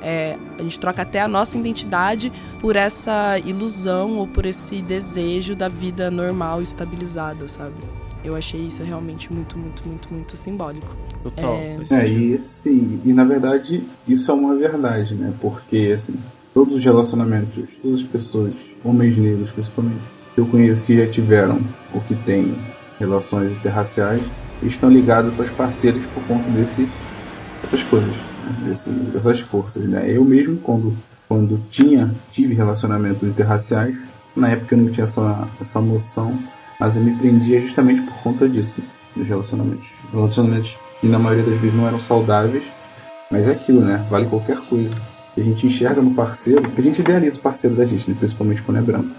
É, 0.00 0.38
a 0.58 0.62
gente 0.62 0.80
troca 0.80 1.02
até 1.02 1.20
a 1.20 1.28
nossa 1.28 1.58
identidade 1.58 2.32
por 2.60 2.76
essa 2.76 3.38
ilusão 3.40 4.16
ou 4.16 4.26
por 4.26 4.46
esse 4.46 4.80
desejo 4.80 5.54
da 5.54 5.68
vida 5.68 6.10
normal, 6.10 6.62
estabilizada, 6.62 7.46
sabe? 7.48 7.74
Eu 8.24 8.34
achei 8.34 8.60
isso 8.60 8.82
realmente 8.82 9.32
muito, 9.32 9.56
muito, 9.56 9.86
muito, 9.86 10.12
muito 10.12 10.36
simbólico. 10.36 10.96
Total. 11.22 11.54
É. 11.54 11.76
faz 11.76 11.92
É, 11.92 12.08
e 12.08 12.34
assim, 12.34 13.00
e 13.04 13.12
na 13.12 13.24
verdade 13.24 13.82
isso 14.06 14.30
é 14.30 14.34
uma 14.34 14.56
verdade, 14.56 15.14
né? 15.14 15.32
Porque 15.40 15.92
assim, 15.94 16.14
todos 16.52 16.74
os 16.74 16.84
relacionamentos, 16.84 17.64
todas 17.80 18.00
as 18.00 18.06
pessoas, 18.06 18.52
homens 18.84 19.16
negros 19.16 19.50
principalmente, 19.50 20.00
que 20.34 20.40
eu 20.40 20.46
conheço 20.46 20.84
que 20.84 20.96
já 20.96 21.10
tiveram 21.10 21.58
ou 21.94 22.00
que 22.00 22.14
têm 22.14 22.54
relações 22.98 23.52
interraciais, 23.52 24.22
estão 24.62 24.90
ligados 24.90 25.38
aos 25.38 25.50
parceiros 25.50 26.04
por 26.06 26.22
conta 26.24 26.48
desse, 26.50 26.88
dessas 27.62 27.82
coisas, 27.84 28.10
né? 28.10 28.56
Desse, 28.64 28.90
dessas 28.90 29.40
forças, 29.40 29.88
né? 29.88 30.04
Eu 30.10 30.24
mesmo, 30.24 30.56
quando, 30.58 30.96
quando 31.28 31.60
tinha, 31.70 32.12
tive 32.32 32.54
relacionamentos 32.54 33.22
interraciais, 33.22 33.96
na 34.34 34.50
época 34.50 34.74
eu 34.74 34.80
não 34.80 34.90
tinha 34.90 35.04
essa, 35.04 35.48
essa 35.60 35.80
noção, 35.80 36.36
mas 36.78 36.96
eu 36.96 37.02
me 37.02 37.14
prendia 37.14 37.60
justamente 37.60 38.00
por 38.02 38.18
conta 38.18 38.48
disso, 38.48 38.76
dos 39.16 39.26
relacionamentos. 39.26 39.86
Relacionamentos 40.12 40.76
que 41.00 41.06
na 41.06 41.18
maioria 41.18 41.44
das 41.44 41.60
vezes 41.60 41.76
não 41.76 41.86
eram 41.86 41.98
saudáveis, 41.98 42.64
mas 43.30 43.48
é 43.48 43.52
aquilo, 43.52 43.80
né? 43.80 44.04
Vale 44.10 44.26
qualquer 44.26 44.58
coisa. 44.60 44.94
A 45.36 45.40
gente 45.40 45.66
enxerga 45.66 46.02
no 46.02 46.14
parceiro, 46.14 46.62
a 46.76 46.80
gente 46.80 47.00
idealiza 47.00 47.38
o 47.38 47.40
parceiro 47.40 47.76
da 47.76 47.84
gente, 47.84 48.08
né? 48.10 48.16
principalmente 48.18 48.62
quando 48.62 48.78
é 48.78 48.80
branco. 48.80 49.10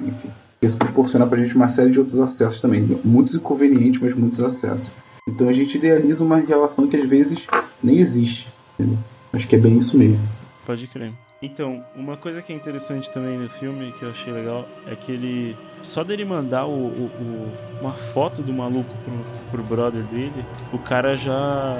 Enfim. 0.00 0.28
Isso 0.60 0.76
proporciona 0.76 1.26
pra 1.26 1.40
gente 1.40 1.56
uma 1.56 1.68
série 1.68 1.90
de 1.90 1.98
outros 1.98 2.20
acessos 2.20 2.60
também. 2.60 2.82
Muitos 3.04 3.34
inconvenientes, 3.34 4.00
mas 4.00 4.14
muitos 4.14 4.40
acessos. 4.40 4.86
Então 5.28 5.48
a 5.48 5.52
gente 5.52 5.76
idealiza 5.76 6.22
uma 6.22 6.36
relação 6.36 6.86
que 6.86 6.96
às 6.96 7.08
vezes 7.08 7.40
nem 7.82 7.98
existe. 7.98 8.48
Entendeu? 8.74 8.98
Acho 9.32 9.48
que 9.48 9.56
é 9.56 9.58
bem 9.58 9.76
isso 9.78 9.98
mesmo. 9.98 10.22
Pode 10.64 10.86
crer. 10.86 11.12
Então, 11.42 11.82
uma 11.96 12.16
coisa 12.16 12.40
que 12.40 12.52
é 12.52 12.56
interessante 12.56 13.10
também 13.10 13.36
no 13.36 13.50
filme, 13.50 13.90
que 13.98 14.04
eu 14.04 14.10
achei 14.10 14.32
legal, 14.32 14.64
é 14.86 14.94
que 14.94 15.10
ele. 15.10 15.56
Só 15.82 16.04
dele 16.04 16.24
mandar 16.24 16.66
o, 16.66 16.70
o- 16.70 17.10
o- 17.20 17.52
uma 17.80 17.92
foto 17.92 18.42
do 18.42 18.52
maluco 18.52 18.88
pro, 19.04 19.24
pro 19.50 19.62
brother 19.76 20.02
dele, 20.04 20.44
o 20.72 20.78
cara 20.78 21.14
já. 21.14 21.74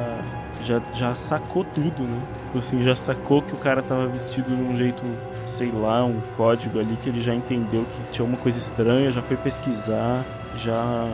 Já, 0.64 0.80
já 0.94 1.12
sacou 1.12 1.64
tudo, 1.64 2.04
né? 2.06 2.22
Tipo 2.46 2.58
Assim, 2.58 2.82
já 2.84 2.94
sacou 2.94 3.42
que 3.42 3.52
o 3.52 3.56
cara 3.56 3.82
tava 3.82 4.06
vestido 4.06 4.46
de 4.54 4.62
um 4.62 4.72
jeito, 4.76 5.02
sei 5.44 5.72
lá, 5.72 6.04
um 6.04 6.20
código 6.36 6.78
ali, 6.78 6.96
que 7.02 7.08
ele 7.08 7.20
já 7.20 7.34
entendeu 7.34 7.84
que 7.84 8.12
tinha 8.12 8.24
uma 8.24 8.36
coisa 8.36 8.58
estranha, 8.58 9.10
já 9.10 9.22
foi 9.22 9.36
pesquisar, 9.36 10.24
já. 10.56 11.04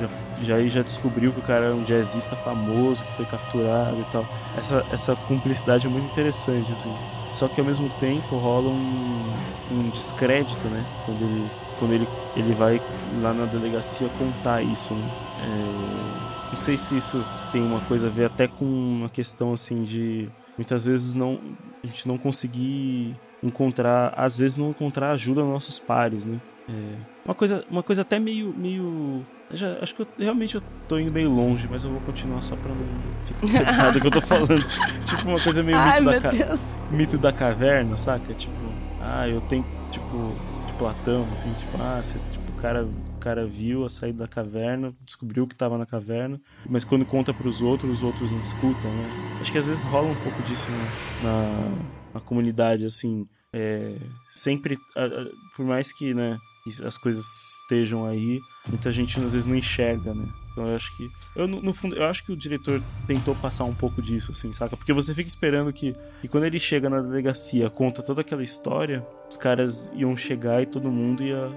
Já, 0.00 0.08
já, 0.42 0.66
já 0.66 0.82
descobriu 0.82 1.32
que 1.32 1.38
o 1.38 1.42
cara 1.42 1.66
é 1.66 1.70
um 1.70 1.84
jazzista 1.84 2.34
famoso, 2.36 3.04
que 3.04 3.12
foi 3.12 3.24
capturado 3.26 4.00
e 4.00 4.04
tal. 4.10 4.24
Essa, 4.56 4.84
essa 4.90 5.14
cumplicidade 5.14 5.86
é 5.86 5.90
muito 5.90 6.10
interessante, 6.10 6.72
assim. 6.72 6.92
Só 7.34 7.48
que 7.48 7.60
ao 7.60 7.66
mesmo 7.66 7.90
tempo 7.98 8.36
rola 8.36 8.68
um, 8.70 9.34
um 9.72 9.90
descrédito, 9.90 10.68
né? 10.68 10.84
Quando 11.04 11.22
ele, 11.22 11.50
quando 11.80 11.92
ele, 11.92 12.08
ele 12.36 12.54
vai 12.54 12.80
lá 13.20 13.34
na 13.34 13.44
delegacia 13.44 14.08
contar 14.16 14.62
isso, 14.62 14.94
né? 14.94 15.10
É, 15.42 16.48
não 16.50 16.56
sei 16.56 16.76
se 16.76 16.96
isso 16.96 17.24
tem 17.50 17.60
uma 17.60 17.80
coisa 17.80 18.06
a 18.06 18.10
ver 18.10 18.26
até 18.26 18.46
com 18.46 18.64
uma 18.64 19.08
questão 19.08 19.52
assim 19.52 19.82
de 19.82 20.28
muitas 20.56 20.86
vezes 20.86 21.16
não 21.16 21.40
a 21.82 21.86
gente 21.88 22.06
não 22.06 22.16
conseguir 22.16 23.16
encontrar, 23.42 24.14
às 24.16 24.38
vezes 24.38 24.56
não 24.56 24.70
encontrar 24.70 25.10
ajuda 25.10 25.42
nos 25.42 25.50
nossos 25.50 25.80
pares, 25.80 26.24
né? 26.24 26.40
É, 26.68 26.96
uma 27.24 27.34
coisa, 27.34 27.64
uma 27.68 27.82
coisa 27.82 28.02
até 28.02 28.16
meio, 28.16 28.54
meio 28.56 29.26
já, 29.52 29.78
acho 29.80 29.94
que 29.94 30.02
eu, 30.02 30.08
realmente 30.18 30.54
eu 30.56 30.62
tô 30.88 30.98
indo 30.98 31.12
meio 31.12 31.30
longe, 31.30 31.68
mas 31.70 31.84
eu 31.84 31.90
vou 31.90 32.00
continuar 32.00 32.42
só 32.42 32.56
pra 32.56 32.72
não 32.74 32.86
ficar 33.24 33.60
errado 33.68 33.96
o 33.96 34.00
que 34.00 34.06
eu 34.06 34.10
tô 34.10 34.20
falando. 34.20 34.64
tipo 35.06 35.28
uma 35.28 35.40
coisa 35.40 35.62
meio 35.62 35.76
Ai, 35.78 36.00
mito 36.00 36.20
da, 36.20 36.30
Deus. 36.30 36.60
mito 36.90 37.18
da 37.18 37.32
caverna, 37.32 37.96
saca? 37.96 38.32
Tipo, 38.34 38.54
ah, 39.00 39.28
eu 39.28 39.40
tenho, 39.42 39.64
tipo, 39.90 40.32
de 40.66 40.72
Platão, 40.74 41.26
assim, 41.32 41.52
tipo, 41.52 41.80
ah, 41.80 42.00
você, 42.02 42.18
tipo, 42.32 42.50
o 42.52 42.60
cara, 42.60 42.84
o 42.84 43.18
cara 43.20 43.46
viu 43.46 43.84
a 43.84 43.88
saída 43.88 44.18
da 44.20 44.28
caverna, 44.28 44.92
descobriu 45.04 45.46
que 45.46 45.54
tava 45.54 45.76
na 45.78 45.86
caverna, 45.86 46.40
mas 46.68 46.84
quando 46.84 47.04
conta 47.04 47.32
pros 47.34 47.60
outros, 47.60 47.90
os 47.98 48.02
outros 48.02 48.30
não 48.32 48.40
escutam, 48.40 48.90
né? 48.90 49.06
Acho 49.40 49.52
que 49.52 49.58
às 49.58 49.66
vezes 49.68 49.84
rola 49.84 50.08
um 50.08 50.14
pouco 50.14 50.42
disso 50.44 50.70
né, 50.70 50.88
na, 51.22 52.14
na 52.14 52.20
comunidade, 52.20 52.86
assim, 52.86 53.26
é, 53.52 53.94
sempre, 54.30 54.78
por 55.54 55.64
mais 55.64 55.92
que, 55.92 56.12
né, 56.14 56.38
as 56.82 56.96
coisas 56.96 57.60
estejam 57.60 58.06
aí, 58.06 58.40
muita 58.66 58.90
gente 58.90 59.18
às 59.20 59.32
vezes 59.34 59.46
não 59.46 59.54
enxerga, 59.54 60.14
né? 60.14 60.24
Então 60.50 60.66
eu 60.66 60.76
acho 60.76 60.96
que. 60.96 61.10
Eu, 61.36 61.46
no, 61.46 61.60
no 61.60 61.74
fundo, 61.74 61.94
eu 61.94 62.04
acho 62.04 62.24
que 62.24 62.32
o 62.32 62.36
diretor 62.36 62.82
tentou 63.06 63.34
passar 63.34 63.64
um 63.64 63.74
pouco 63.74 64.00
disso, 64.00 64.32
assim, 64.32 64.50
saca? 64.52 64.74
Porque 64.76 64.92
você 64.92 65.14
fica 65.14 65.28
esperando 65.28 65.72
que, 65.72 65.94
que 66.22 66.28
quando 66.28 66.44
ele 66.44 66.58
chega 66.58 66.88
na 66.88 67.00
delegacia, 67.00 67.68
conta 67.68 68.02
toda 68.02 68.22
aquela 68.22 68.42
história, 68.42 69.06
os 69.28 69.36
caras 69.36 69.92
iam 69.94 70.16
chegar 70.16 70.62
e 70.62 70.66
todo 70.66 70.90
mundo 70.90 71.22
ia. 71.22 71.50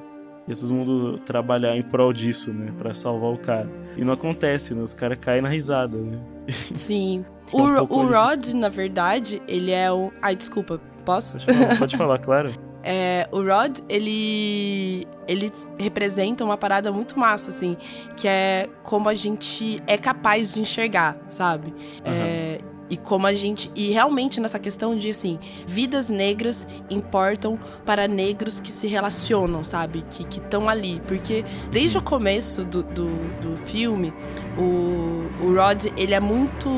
Ia 0.48 0.56
todo 0.56 0.74
mundo 0.74 1.20
trabalhar 1.20 1.76
em 1.76 1.84
prol 1.84 2.14
disso, 2.14 2.54
né? 2.54 2.74
Pra 2.78 2.94
salvar 2.94 3.34
o 3.34 3.38
cara. 3.38 3.70
E 3.98 4.04
não 4.06 4.14
acontece, 4.14 4.74
né? 4.74 4.82
Os 4.82 4.94
caras 4.94 5.20
caem 5.20 5.42
na 5.42 5.50
risada, 5.50 5.98
né? 5.98 6.18
Sim. 6.74 7.26
Fica 7.46 7.58
um 7.58 7.84
O, 7.84 7.98
o 7.98 8.08
Rod, 8.08 8.54
na 8.54 8.70
verdade, 8.70 9.42
ele 9.46 9.72
é 9.72 9.92
um. 9.92 10.10
Ai, 10.22 10.38
desculpa, 10.38 10.80
posso? 11.04 11.38
Pode 11.40 11.58
falar, 11.58 11.78
pode 11.78 11.98
falar, 11.98 12.20
claro. 12.20 12.54
É, 12.90 13.28
o 13.34 13.42
Rod, 13.42 13.80
ele 13.90 15.06
ele 15.28 15.52
representa 15.78 16.46
uma 16.46 16.58
parada 16.58 16.90
muito 16.90 17.20
massa, 17.20 17.50
assim, 17.50 17.76
que 18.16 18.30
é 18.30 18.70
como 18.82 19.10
a 19.10 19.14
gente 19.14 19.82
é 19.86 19.98
capaz 19.98 20.54
de 20.54 20.62
enxergar, 20.62 21.18
sabe? 21.28 21.74
É, 22.06 22.62
e 22.90 22.96
como 22.96 23.28
a 23.28 23.34
gente. 23.34 23.70
E 23.76 23.92
realmente 23.92 24.40
nessa 24.40 24.58
questão 24.58 24.96
de 24.96 25.10
assim, 25.10 25.38
vidas 25.66 26.10
negras 26.10 26.66
importam 26.90 27.60
para 27.86 28.08
negros 28.08 28.62
que 28.62 28.72
se 28.72 28.88
relacionam, 28.88 29.66
sabe? 29.66 30.06
Que 30.10 30.24
estão 30.24 30.70
ali. 30.70 31.02
Porque 31.06 31.44
desde 31.70 31.98
o 31.98 32.02
começo 32.02 32.64
do, 32.64 32.84
do, 32.84 33.08
do 33.42 33.58
filme, 33.66 34.14
o, 34.58 35.46
o 35.46 35.54
Rod, 35.54 35.88
ele 35.98 36.14
é 36.14 36.22
muito. 36.22 36.70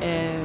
é, 0.00 0.38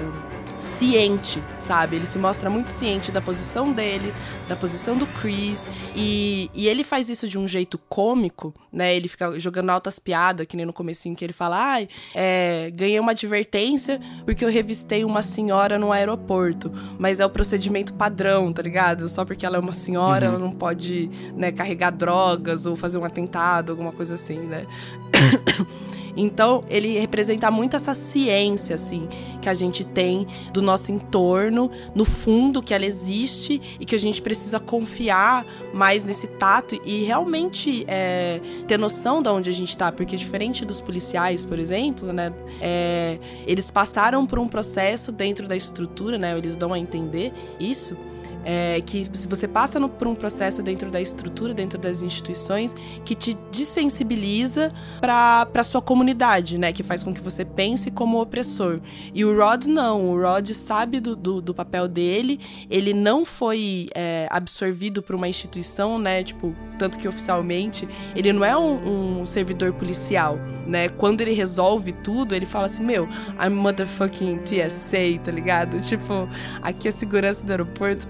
ciente, 0.66 1.42
sabe? 1.60 1.96
Ele 1.96 2.06
se 2.06 2.18
mostra 2.18 2.50
muito 2.50 2.68
ciente 2.70 3.12
da 3.12 3.22
posição 3.22 3.72
dele, 3.72 4.14
da 4.48 4.56
posição 4.56 4.98
do 4.98 5.06
Chris. 5.08 5.68
E, 5.96 6.50
e 6.54 6.68
ele 6.68 6.84
faz 6.84 7.10
isso 7.10 7.28
de 7.28 7.38
um 7.38 7.48
jeito 7.48 7.78
cômico, 7.88 8.54
né? 8.74 8.96
Ele 8.96 9.08
fica 9.08 9.40
jogando 9.40 9.70
altas 9.70 10.00
piadas, 10.00 10.46
que 10.48 10.58
nem 10.58 10.66
no 10.66 10.74
comecinho 10.74 11.16
que 11.16 11.24
ele 11.24 11.34
fala: 11.34 11.58
ai, 11.58 11.88
é, 12.14 12.72
ganhei 12.74 13.00
uma 13.00 13.12
advertência 13.12 14.00
porque 14.26 14.44
eu 14.44 14.50
revistei 14.50 15.06
uma 15.06 15.22
senhora 15.22 15.78
no 15.78 15.92
aeroporto. 15.92 16.72
Mas 16.98 17.20
é 17.20 17.26
o 17.26 17.30
procedimento 17.30 17.94
padrão, 17.94 18.52
tá 18.52 18.62
ligado? 18.62 19.08
Só 19.08 19.24
porque 19.24 19.46
ela 19.46 19.58
é 19.58 19.60
uma 19.60 19.74
senhora, 19.74 20.28
Uhum. 20.28 20.36
ela 20.36 20.40
não 20.40 20.52
pode 20.52 21.10
né, 21.36 21.52
carregar 21.52 21.92
drogas 21.92 22.66
ou 22.66 22.76
fazer 22.76 22.98
um 22.98 23.06
atentado, 23.06 23.72
alguma 23.72 23.92
coisa 23.92 24.16
assim, 24.16 24.40
né? 24.40 24.66
Então, 26.16 26.64
ele 26.70 26.98
representa 27.00 27.52
muito 27.52 27.76
essa 27.76 27.94
ciência, 27.94 28.76
assim, 28.76 29.08
que 29.42 29.50
a 29.50 29.54
gente 29.54 29.84
tem 29.84 30.26
do 30.54 30.62
nosso 30.62 30.92
entorno, 30.92 31.70
no 31.94 32.06
fundo 32.06 32.62
que 32.62 32.74
ela 32.74 32.86
existe 32.86 33.62
e 33.80 33.86
que 33.86 33.96
a 33.96 34.00
gente 34.00 34.22
precisa 34.22 34.60
confiar 34.60 35.46
mais 35.74 36.04
nesse 36.04 36.28
tato 36.28 36.80
e 36.86 37.04
realmente 37.04 37.86
é, 37.88 38.40
ter 38.68 38.78
noção 38.78 39.22
de 39.22 39.30
onde 39.30 39.50
a 39.50 39.54
gente 39.54 39.76
tá. 39.76 39.92
Porque 39.92 40.16
diferente 40.16 40.66
dos 40.66 40.80
policiais, 40.80 41.44
por 41.44 41.60
exemplo, 41.60 42.12
né? 42.14 42.32
é, 42.62 43.20
eles 43.46 43.70
passaram 43.70 44.26
por 44.26 44.40
um 44.40 44.48
processo 44.48 45.12
dentro 45.12 45.48
da 45.48 45.56
estrutura, 45.56 46.18
né? 46.18 46.38
Eles 46.38 46.56
dão 46.56 46.74
a 46.74 46.80
entender 46.80 47.34
isso. 47.60 47.98
É, 48.46 48.80
que 48.82 49.10
você 49.28 49.48
passa 49.48 49.80
no- 49.80 49.90
por 49.90 50.08
um 50.08 50.14
processo 50.16 50.62
dentro 50.62 50.92
da 50.92 51.02
estrutura, 51.02 51.54
dentro 51.54 51.80
das 51.80 52.04
instituições, 52.04 52.76
que 53.04 53.16
te 53.16 53.36
desensibiliza 53.52 54.72
para 55.02 55.48
a 55.54 55.64
sua 55.64 55.82
comunidade, 55.82 56.58
né? 56.58 56.72
Que 56.72 56.84
faz 56.84 57.02
com 57.04 57.14
que 57.14 57.22
você 57.22 57.44
pense 57.44 57.90
como 57.92 58.22
opressor. 58.22 58.80
E 59.14 59.26
o 59.26 59.36
Rod 59.36 59.66
não, 59.66 60.12
o 60.12 60.22
Rod 60.22 60.50
sabe 60.52 61.00
do, 61.00 61.16
do, 61.16 61.42
do 61.42 61.54
papel 61.54 61.88
dele, 61.88 62.40
ele 62.70 62.94
não 62.94 63.26
foi 63.26 63.90
é, 63.96 64.28
absorvido 64.30 65.02
por 65.02 65.16
uma 65.16 65.28
instituição, 65.28 65.98
né? 65.98 66.24
Tipo, 66.24 66.56
tanto 66.78 66.98
que 66.98 67.08
oficialmente 67.08 67.88
ele 68.16 68.32
não 68.32 68.46
é 68.46 68.56
um, 68.58 69.22
um 69.22 69.26
servidor 69.26 69.74
policial, 69.74 70.38
né? 70.68 70.90
Quando 70.90 71.22
ele 71.22 71.34
resolve 71.34 71.92
tudo, 71.92 72.36
ele 72.36 72.46
fala 72.46 72.66
assim: 72.68 72.84
Meu, 72.84 73.08
I'm 73.44 73.50
motherfucking 73.56 74.38
TSA, 74.40 75.20
tá 75.24 75.32
ligado? 75.32 75.80
Tipo, 75.82 76.28
aqui 76.62 76.88
é 76.88 76.92
segurança 76.92 77.46
do 77.46 77.52
aeroporto, 77.52 78.08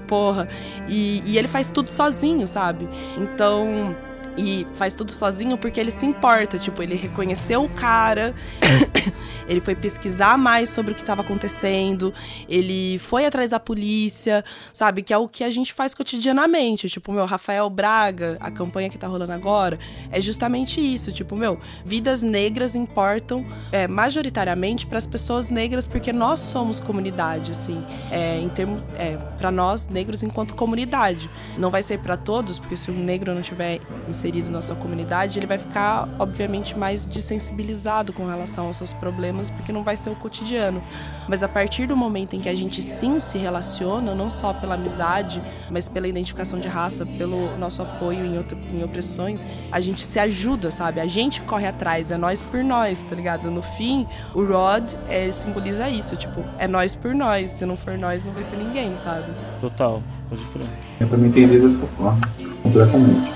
E, 0.87 1.21
e 1.25 1.37
ele 1.37 1.47
faz 1.47 1.69
tudo 1.69 1.89
sozinho, 1.89 2.45
sabe? 2.47 2.87
Então. 3.17 3.95
E 4.37 4.67
faz 4.73 4.93
tudo 4.93 5.11
sozinho 5.11 5.57
porque 5.57 5.79
ele 5.79 5.91
se 5.91 6.05
importa. 6.05 6.57
Tipo, 6.57 6.83
ele 6.83 6.95
reconheceu 6.95 7.63
o 7.63 7.69
cara, 7.69 8.33
ele 9.47 9.61
foi 9.61 9.75
pesquisar 9.75 10.37
mais 10.37 10.69
sobre 10.69 10.91
o 10.91 10.95
que 10.95 11.01
estava 11.01 11.21
acontecendo, 11.21 12.13
ele 12.49 12.97
foi 12.99 13.25
atrás 13.25 13.49
da 13.49 13.59
polícia, 13.59 14.43
sabe? 14.73 15.01
Que 15.01 15.13
é 15.13 15.17
o 15.17 15.27
que 15.27 15.43
a 15.43 15.49
gente 15.49 15.73
faz 15.73 15.93
cotidianamente. 15.93 16.89
Tipo, 16.89 17.11
meu, 17.11 17.25
Rafael 17.25 17.69
Braga, 17.69 18.37
a 18.39 18.51
campanha 18.51 18.89
que 18.89 18.97
tá 18.97 19.07
rolando 19.07 19.31
agora, 19.31 19.79
é 20.11 20.19
justamente 20.19 20.81
isso. 20.81 21.11
Tipo, 21.11 21.35
meu, 21.35 21.59
vidas 21.85 22.21
negras 22.23 22.75
importam 22.75 23.45
é, 23.71 23.87
majoritariamente 23.87 24.85
para 24.85 24.97
as 24.97 25.07
pessoas 25.07 25.49
negras 25.49 25.85
porque 25.85 26.11
nós 26.11 26.39
somos 26.39 26.79
comunidade, 26.79 27.51
assim. 27.51 27.83
É, 28.11 28.39
em 28.39 28.49
termos. 28.49 28.81
É, 28.97 29.17
para 29.37 29.51
nós, 29.51 29.87
negros, 29.87 30.23
enquanto 30.23 30.55
comunidade. 30.55 31.29
Não 31.57 31.69
vai 31.69 31.83
ser 31.83 31.99
para 31.99 32.17
todos, 32.17 32.59
porque 32.59 32.75
se 32.75 32.91
um 32.91 32.99
negro 32.99 33.33
não 33.33 33.41
tiver 33.41 33.79
inserido 34.25 34.49
na 34.49 34.59
sua 34.61 34.75
comunidade, 34.75 35.37
ele 35.37 35.45
vai 35.45 35.57
ficar, 35.59 36.09
obviamente, 36.17 36.75
mais 36.77 37.05
desensibilizado 37.05 38.11
com 38.11 38.25
relação 38.25 38.65
aos 38.65 38.77
seus 38.77 38.91
problemas, 38.91 39.51
porque 39.51 39.71
não 39.71 39.83
vai 39.83 39.95
ser 39.95 40.09
o 40.09 40.15
cotidiano. 40.15 40.81
Mas 41.27 41.43
a 41.43 41.47
partir 41.47 41.85
do 41.87 41.95
momento 41.95 42.35
em 42.35 42.39
que 42.39 42.49
a 42.49 42.55
gente 42.55 42.81
sim 42.81 43.19
se 43.19 43.37
relaciona, 43.37 44.15
não 44.15 44.29
só 44.29 44.51
pela 44.51 44.73
amizade, 44.73 45.41
mas 45.69 45.87
pela 45.87 46.07
identificação 46.07 46.57
de 46.57 46.67
raça, 46.67 47.05
pelo 47.05 47.55
nosso 47.57 47.81
apoio 47.83 48.25
em, 48.25 48.37
outra- 48.37 48.57
em 48.73 48.83
opressões, 48.83 49.45
a 49.71 49.79
gente 49.79 50.03
se 50.03 50.17
ajuda, 50.17 50.71
sabe? 50.71 50.99
A 50.99 51.05
gente 51.07 51.41
corre 51.41 51.67
atrás, 51.67 52.09
é 52.09 52.17
nós 52.17 52.41
por 52.41 52.63
nós, 52.63 53.03
tá 53.03 53.15
ligado? 53.15 53.51
No 53.51 53.61
fim, 53.61 54.07
o 54.33 54.43
Rod 54.43 54.91
é, 55.07 55.31
simboliza 55.31 55.87
isso, 55.87 56.15
tipo, 56.15 56.43
é 56.57 56.67
nós 56.67 56.95
por 56.95 57.13
nós. 57.13 57.51
Se 57.51 57.65
não 57.65 57.75
for 57.77 57.95
nós, 57.97 58.25
não 58.25 58.33
vai 58.33 58.43
ser 58.43 58.55
ninguém, 58.57 58.95
sabe? 58.95 59.25
Total, 59.61 60.01
pode 60.29 60.43
crer. 60.45 60.67
Eu 60.99 61.07
também 61.09 61.29
entendi 61.29 61.59
dessa 61.59 61.85
forma, 61.85 62.19
completamente. 62.63 63.31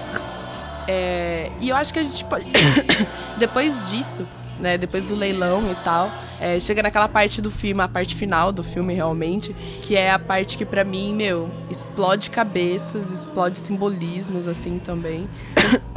É, 0.91 1.51
e 1.61 1.69
eu 1.69 1.75
acho 1.75 1.93
que 1.93 1.99
a 1.99 2.03
gente 2.03 2.25
pode. 2.25 2.45
depois 3.37 3.91
disso, 3.91 4.25
né? 4.59 4.75
Depois 4.75 5.05
do 5.05 5.13
leilão 5.13 5.71
e 5.71 5.75
tal, 5.83 6.11
é, 6.39 6.59
chega 6.59 6.81
naquela 6.81 7.07
parte 7.07 7.43
do 7.43 7.51
filme, 7.51 7.79
a 7.79 7.87
parte 7.87 8.15
final 8.15 8.51
do 8.51 8.63
filme 8.63 8.95
realmente, 8.95 9.53
que 9.83 9.95
é 9.95 10.09
a 10.09 10.17
parte 10.17 10.57
que 10.57 10.65
pra 10.65 10.83
mim, 10.83 11.13
meu, 11.13 11.47
explode 11.69 12.31
cabeças, 12.31 13.11
explode 13.11 13.59
simbolismos 13.59 14.47
assim 14.47 14.79
também. 14.79 15.29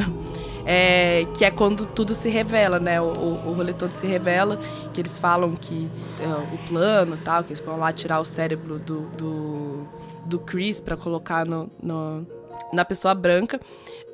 é, 0.67 1.27
que 1.39 1.47
é 1.47 1.51
quando 1.51 1.87
tudo 1.87 2.13
se 2.13 2.29
revela, 2.29 2.79
né? 2.79 3.01
O, 3.01 3.05
o, 3.05 3.49
o 3.49 3.53
rolê 3.55 3.73
todo 3.73 3.93
se 3.93 4.07
revela, 4.07 4.61
que 4.93 5.01
eles 5.01 5.19
falam 5.19 5.57
que 5.57 5.89
é, 6.21 6.27
o 6.27 6.59
plano 6.69 7.17
tal, 7.25 7.43
que 7.43 7.55
eles 7.55 7.65
vão 7.65 7.79
lá 7.79 7.91
tirar 7.95 8.21
o 8.21 8.27
cérebro 8.27 8.79
do, 8.79 9.09
do, 9.17 9.89
do 10.27 10.39
Chris 10.39 10.81
para 10.81 10.99
colocar 10.99 11.47
no, 11.47 11.71
no, 11.83 12.27
na 12.73 12.85
pessoa 12.85 13.15
branca. 13.15 13.61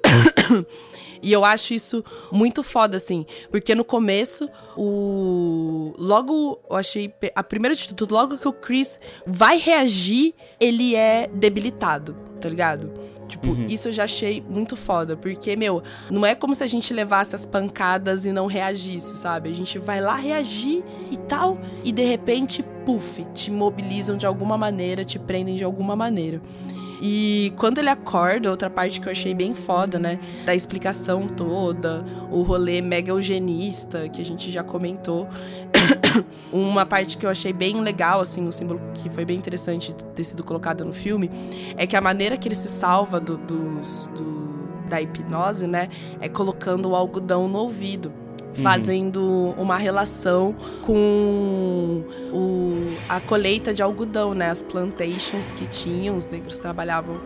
E 1.20 1.32
eu 1.32 1.44
acho 1.44 1.74
isso 1.74 2.04
muito 2.30 2.62
foda, 2.62 2.96
assim. 2.96 3.26
Porque 3.50 3.74
no 3.74 3.84
começo, 3.84 4.48
o. 4.76 5.92
Logo, 5.98 6.60
eu 6.70 6.76
achei. 6.76 7.12
A 7.34 7.42
primeira 7.42 7.74
de 7.74 7.92
tudo, 7.92 8.14
logo 8.14 8.38
que 8.38 8.46
o 8.46 8.52
Chris 8.52 9.00
vai 9.26 9.58
reagir, 9.58 10.32
ele 10.60 10.94
é 10.94 11.28
debilitado, 11.32 12.14
tá 12.40 12.48
ligado? 12.48 12.92
Tipo, 13.26 13.48
Uhum. 13.48 13.66
isso 13.68 13.88
eu 13.88 13.92
já 13.92 14.04
achei 14.04 14.40
muito 14.48 14.76
foda. 14.76 15.16
Porque, 15.16 15.56
meu, 15.56 15.82
não 16.08 16.24
é 16.24 16.36
como 16.36 16.54
se 16.54 16.62
a 16.62 16.68
gente 16.68 16.94
levasse 16.94 17.34
as 17.34 17.44
pancadas 17.44 18.24
e 18.24 18.30
não 18.30 18.46
reagisse, 18.46 19.16
sabe? 19.16 19.50
A 19.50 19.54
gente 19.54 19.76
vai 19.76 20.00
lá 20.00 20.14
reagir 20.14 20.84
e 21.10 21.16
tal. 21.16 21.58
E 21.84 21.90
de 21.90 22.04
repente, 22.04 22.62
puf, 22.86 23.24
te 23.34 23.50
mobilizam 23.50 24.16
de 24.16 24.24
alguma 24.24 24.56
maneira, 24.56 25.04
te 25.04 25.18
prendem 25.18 25.56
de 25.56 25.64
alguma 25.64 25.96
maneira. 25.96 26.40
E 27.00 27.52
quando 27.56 27.78
ele 27.78 27.88
acorda, 27.88 28.50
outra 28.50 28.68
parte 28.68 29.00
que 29.00 29.06
eu 29.06 29.12
achei 29.12 29.32
bem 29.34 29.54
foda, 29.54 29.98
né? 29.98 30.18
Da 30.44 30.54
explicação 30.54 31.28
toda, 31.28 32.04
o 32.30 32.42
rolê 32.42 32.80
mega 32.82 33.10
eugenista, 33.10 34.08
que 34.08 34.20
a 34.20 34.24
gente 34.24 34.50
já 34.50 34.62
comentou. 34.64 35.28
Uma 36.52 36.84
parte 36.86 37.16
que 37.16 37.24
eu 37.26 37.30
achei 37.30 37.52
bem 37.52 37.80
legal, 37.80 38.20
assim, 38.20 38.46
um 38.46 38.52
símbolo 38.52 38.80
que 38.94 39.08
foi 39.10 39.24
bem 39.24 39.36
interessante 39.36 39.94
ter 39.94 40.24
sido 40.24 40.42
colocado 40.42 40.84
no 40.84 40.92
filme, 40.92 41.30
é 41.76 41.86
que 41.86 41.96
a 41.96 42.00
maneira 42.00 42.36
que 42.36 42.48
ele 42.48 42.54
se 42.54 42.68
salva 42.68 43.20
do, 43.20 43.36
dos- 43.36 44.10
do- 44.14 44.48
da 44.88 45.00
hipnose, 45.00 45.66
né? 45.66 45.88
É 46.20 46.28
colocando 46.28 46.88
o 46.90 46.96
algodão 46.96 47.46
no 47.46 47.58
ouvido. 47.58 48.12
Fazendo 48.62 49.54
uma 49.56 49.76
relação 49.76 50.54
com 50.82 52.04
o, 52.32 52.96
a 53.08 53.20
colheita 53.20 53.72
de 53.72 53.82
algodão, 53.82 54.34
né? 54.34 54.50
As 54.50 54.62
plantations 54.62 55.52
que 55.52 55.66
tinham, 55.66 56.16
os 56.16 56.26
negros 56.26 56.58
trabalhavam 56.58 57.16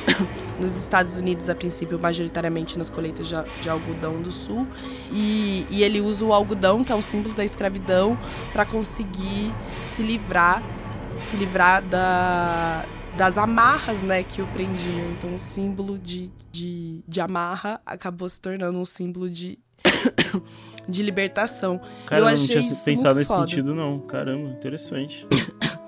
nos 0.58 0.76
Estados 0.76 1.16
Unidos, 1.16 1.48
a 1.48 1.54
princípio, 1.54 1.98
majoritariamente 1.98 2.78
nas 2.78 2.88
colheitas 2.88 3.28
de, 3.28 3.34
de 3.60 3.68
algodão 3.68 4.20
do 4.20 4.32
sul. 4.32 4.66
E, 5.10 5.66
e 5.70 5.82
ele 5.82 6.00
usa 6.00 6.24
o 6.24 6.32
algodão, 6.32 6.82
que 6.82 6.92
é 6.92 6.94
um 6.94 7.02
símbolo 7.02 7.34
da 7.34 7.44
escravidão, 7.44 8.18
para 8.52 8.64
conseguir 8.64 9.52
se 9.80 10.02
livrar, 10.02 10.62
se 11.20 11.36
livrar 11.36 11.82
da, 11.82 12.84
das 13.16 13.36
amarras, 13.36 14.02
né, 14.02 14.22
que 14.22 14.40
o 14.40 14.46
prendiam. 14.48 15.10
Então, 15.12 15.34
o 15.34 15.38
símbolo 15.38 15.98
de, 15.98 16.30
de, 16.50 17.02
de 17.06 17.20
amarra 17.20 17.80
acabou 17.84 18.28
se 18.28 18.40
tornando 18.40 18.78
um 18.78 18.84
símbolo 18.84 19.28
de, 19.28 19.58
de 20.88 21.02
libertação. 21.02 21.80
Cara, 22.06 22.20
eu, 22.20 22.24
não 22.26 22.32
achei 22.32 22.60
tinha 22.60 22.74
pensado 22.84 23.14
nesse 23.14 23.28
foda. 23.28 23.42
sentido, 23.42 23.74
não. 23.74 24.00
Caramba, 24.00 24.48
interessante. 24.50 25.26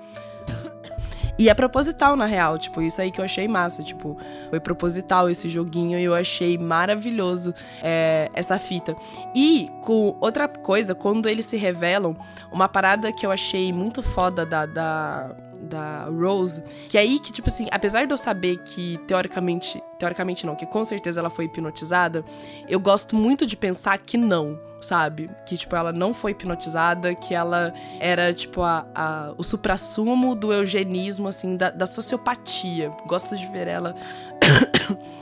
E 1.37 1.49
é 1.49 1.53
proposital, 1.53 2.15
na 2.15 2.25
real. 2.25 2.57
Tipo, 2.57 2.81
isso 2.81 3.01
aí 3.01 3.11
que 3.11 3.19
eu 3.19 3.25
achei 3.25 3.47
massa. 3.47 3.83
Tipo, 3.83 4.17
foi 4.49 4.59
proposital 4.59 5.29
esse 5.29 5.49
joguinho 5.49 5.99
e 5.99 6.03
eu 6.03 6.15
achei 6.15 6.57
maravilhoso 6.57 7.53
é, 7.83 8.29
essa 8.33 8.57
fita. 8.57 8.95
E, 9.35 9.69
com 9.81 10.17
outra 10.21 10.47
coisa, 10.47 10.95
quando 10.95 11.27
eles 11.27 11.45
se 11.45 11.57
revelam, 11.57 12.15
uma 12.51 12.69
parada 12.69 13.11
que 13.11 13.25
eu 13.25 13.31
achei 13.31 13.73
muito 13.73 14.01
foda 14.01 14.45
da. 14.45 14.65
da 14.65 15.35
da 15.65 16.05
Rose, 16.05 16.63
que 16.87 16.97
é 16.97 17.01
aí 17.01 17.19
que, 17.19 17.31
tipo 17.31 17.49
assim, 17.49 17.67
apesar 17.71 18.05
de 18.05 18.13
eu 18.13 18.17
saber 18.17 18.57
que, 18.63 18.97
teoricamente, 19.07 19.81
teoricamente 19.99 20.45
não, 20.45 20.55
que 20.55 20.65
com 20.65 20.85
certeza 20.85 21.19
ela 21.19 21.29
foi 21.29 21.45
hipnotizada, 21.45 22.23
eu 22.69 22.79
gosto 22.79 23.15
muito 23.15 23.45
de 23.45 23.57
pensar 23.57 23.97
que 23.97 24.17
não, 24.17 24.59
sabe? 24.79 25.29
Que, 25.45 25.57
tipo, 25.57 25.75
ela 25.75 25.91
não 25.91 26.13
foi 26.13 26.31
hipnotizada, 26.31 27.15
que 27.15 27.33
ela 27.33 27.73
era, 27.99 28.31
tipo, 28.33 28.61
a, 28.61 28.85
a- 28.93 29.33
o 29.37 29.43
suprassumo 29.43 30.35
do 30.35 30.53
eugenismo, 30.53 31.27
assim, 31.27 31.57
da, 31.57 31.69
da 31.71 31.87
sociopatia. 31.87 32.91
Gosto 33.07 33.35
de 33.35 33.45
ver 33.47 33.67
ela 33.67 33.95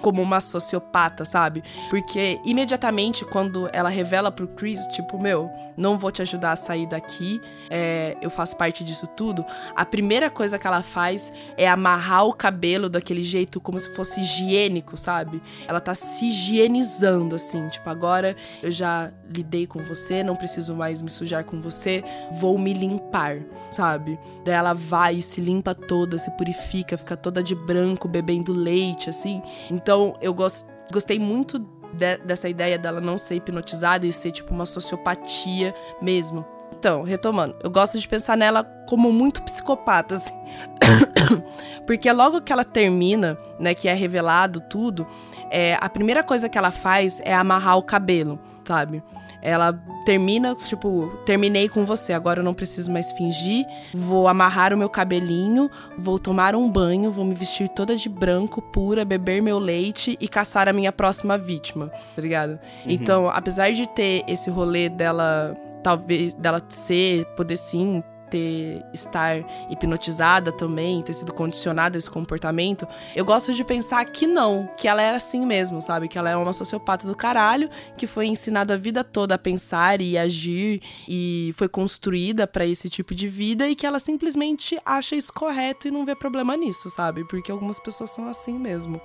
como 0.02 0.22
uma 0.22 0.40
sociopata, 0.40 1.26
sabe? 1.26 1.64
Porque 1.90 2.40
imediatamente 2.46 3.26
quando 3.26 3.70
ela 3.74 3.90
revela 3.90 4.32
pro 4.32 4.48
Chris, 4.48 4.86
tipo, 4.88 5.20
meu, 5.20 5.50
não 5.76 5.98
vou 5.98 6.12
te 6.12 6.22
ajudar 6.22 6.52
a 6.52 6.56
sair 6.56 6.88
daqui, 6.88 7.42
é, 7.70 8.16
eu 8.22 8.30
faço 8.30 8.56
parte 8.56 8.84
disso 8.84 9.08
tudo, 9.08 9.46
a 9.76 9.86
primeira 9.86 10.30
coisa 10.30 10.60
que 10.60 10.68
ela 10.68 10.82
faz 10.82 11.32
é 11.58 11.68
amarrar 11.68 12.26
o 12.26 12.34
cabelo 12.34 12.90
daquele 12.90 13.24
jeito 13.24 13.60
como 13.60 13.80
se 13.80 13.94
fosse 13.96 14.20
higiênico, 14.20 14.96
sabe? 14.96 15.42
Ela 15.68 15.80
tá 15.80 15.96
se 15.96 16.26
higienizando, 16.26 17.36
assim, 17.36 17.68
tipo, 17.70 17.90
agora 17.90 18.36
eu 18.62 18.72
já 18.72 19.12
lidei 19.34 19.66
com 19.66 19.80
você, 19.80 20.24
não 20.24 20.36
preciso 20.36 20.76
mais 20.76 21.02
me 21.02 21.10
sujar 21.10 21.44
com 21.44 21.60
você, 21.60 22.04
vou 22.40 22.58
me 22.58 22.74
limpar, 22.74 23.40
sabe? 23.72 24.20
Daí 24.46 24.54
ela 24.54 24.74
vai 24.74 25.22
se 25.22 25.42
limpa 25.42 25.74
toda, 25.74 26.18
se 26.18 26.30
purifica, 26.32 26.98
fica 26.98 27.18
toda 27.18 27.42
de 27.42 27.56
branco, 27.56 28.08
bebendo 28.08 28.54
leite, 28.54 29.10
assim. 29.10 29.42
Então 29.70 30.16
eu 30.22 30.34
gos- 30.34 30.66
gostei 30.92 31.20
muito 31.20 31.60
de- 31.94 32.18
dessa 32.18 32.50
ideia 32.50 32.78
dela 32.78 33.00
não 33.00 33.18
ser 33.18 33.36
hipnotizada 33.36 34.06
e 34.06 34.12
ser 34.12 34.32
tipo 34.32 34.54
uma 34.54 34.66
sociopatia 34.66 35.74
mesmo. 36.02 36.46
Então, 36.78 37.04
retomando, 37.04 37.56
eu 37.64 37.70
gosto 37.70 37.98
de 37.98 38.06
pensar 38.08 38.36
nela 38.36 38.64
como 38.90 39.12
muito 39.12 39.42
psicopata, 39.44 40.16
assim. 40.16 40.34
Porque 41.88 42.12
logo 42.12 42.42
que 42.42 42.52
ela 42.52 42.66
termina, 42.66 43.38
né, 43.60 43.74
que 43.74 43.88
é 43.88 43.94
revelado 43.94 44.60
tudo, 44.62 45.08
é, 45.50 45.78
a 45.80 45.88
primeira 45.90 46.24
coisa 46.24 46.50
que 46.50 46.58
ela 46.58 46.72
faz 46.72 47.22
é 47.24 47.34
amarrar 47.34 47.78
o 47.78 47.84
cabelo, 47.84 48.40
sabe? 48.66 49.02
Ela 49.46 49.74
termina, 50.06 50.56
tipo, 50.56 51.12
terminei 51.26 51.68
com 51.68 51.84
você, 51.84 52.14
agora 52.14 52.40
eu 52.40 52.44
não 52.44 52.54
preciso 52.54 52.90
mais 52.90 53.12
fingir, 53.12 53.66
vou 53.94 54.30
amarrar 54.30 54.74
o 54.74 54.78
meu 54.78 54.90
cabelinho, 54.90 55.70
vou 55.98 56.18
tomar 56.18 56.56
um 56.56 56.70
banho, 56.70 57.12
vou 57.12 57.26
me 57.26 57.36
vestir 57.36 57.68
toda 57.68 57.96
de 57.96 58.08
branco, 58.08 58.62
pura, 58.62 59.04
beber 59.04 59.42
meu 59.42 59.60
leite 59.60 60.18
e 60.20 60.28
caçar 60.30 60.70
a 60.70 60.74
minha 60.74 60.94
próxima 60.94 61.38
vítima, 61.38 61.92
tá 62.16 62.22
ligado? 62.22 62.58
Então, 62.86 63.30
apesar 63.30 63.72
de 63.74 63.86
ter 63.88 64.24
esse 64.28 64.50
rolê 64.50 64.88
dela, 64.88 65.54
talvez, 65.84 66.34
dela 66.34 66.62
ser, 66.70 67.26
poder 67.36 67.58
sim 67.58 68.02
ter 68.34 68.84
estar 68.92 69.46
hipnotizada 69.70 70.52
também, 70.52 71.04
ter 71.04 71.14
sido 71.14 71.32
condicionada 71.32 71.96
a 71.96 72.00
esse 72.00 72.10
comportamento, 72.10 72.88
eu 73.16 73.24
gosto 73.24 73.54
de 73.54 73.64
pensar 73.64 74.04
que 74.06 74.26
não, 74.26 74.68
que 74.76 74.88
ela 74.88 75.04
era 75.04 75.18
assim 75.18 75.46
mesmo, 75.46 75.80
sabe? 75.84 76.08
Que 76.08 76.18
ela 76.18 76.32
é 76.32 76.36
uma 76.36 76.52
sociopata 76.52 77.08
do 77.08 77.16
caralho, 77.16 77.70
que 77.96 78.08
foi 78.08 78.26
ensinada 78.26 78.74
a 78.74 78.78
vida 78.78 79.04
toda 79.04 79.36
a 79.36 79.38
pensar 79.38 80.02
e 80.02 80.18
agir 80.18 80.82
e 81.08 81.54
foi 81.56 81.70
construída 81.70 82.48
pra 82.48 82.66
esse 82.66 82.90
tipo 82.90 83.14
de 83.14 83.28
vida 83.28 83.68
e 83.70 83.76
que 83.76 83.86
ela 83.86 84.00
simplesmente 84.00 84.80
acha 84.84 85.16
isso 85.16 85.32
correto 85.32 85.88
e 85.88 85.92
não 85.92 86.04
vê 86.04 86.16
problema 86.16 86.58
nisso, 86.58 86.90
sabe? 86.90 87.24
Porque 87.26 87.52
algumas 87.52 87.80
pessoas 87.80 88.10
são 88.10 88.28
assim 88.28 88.58
mesmo. 88.58 89.00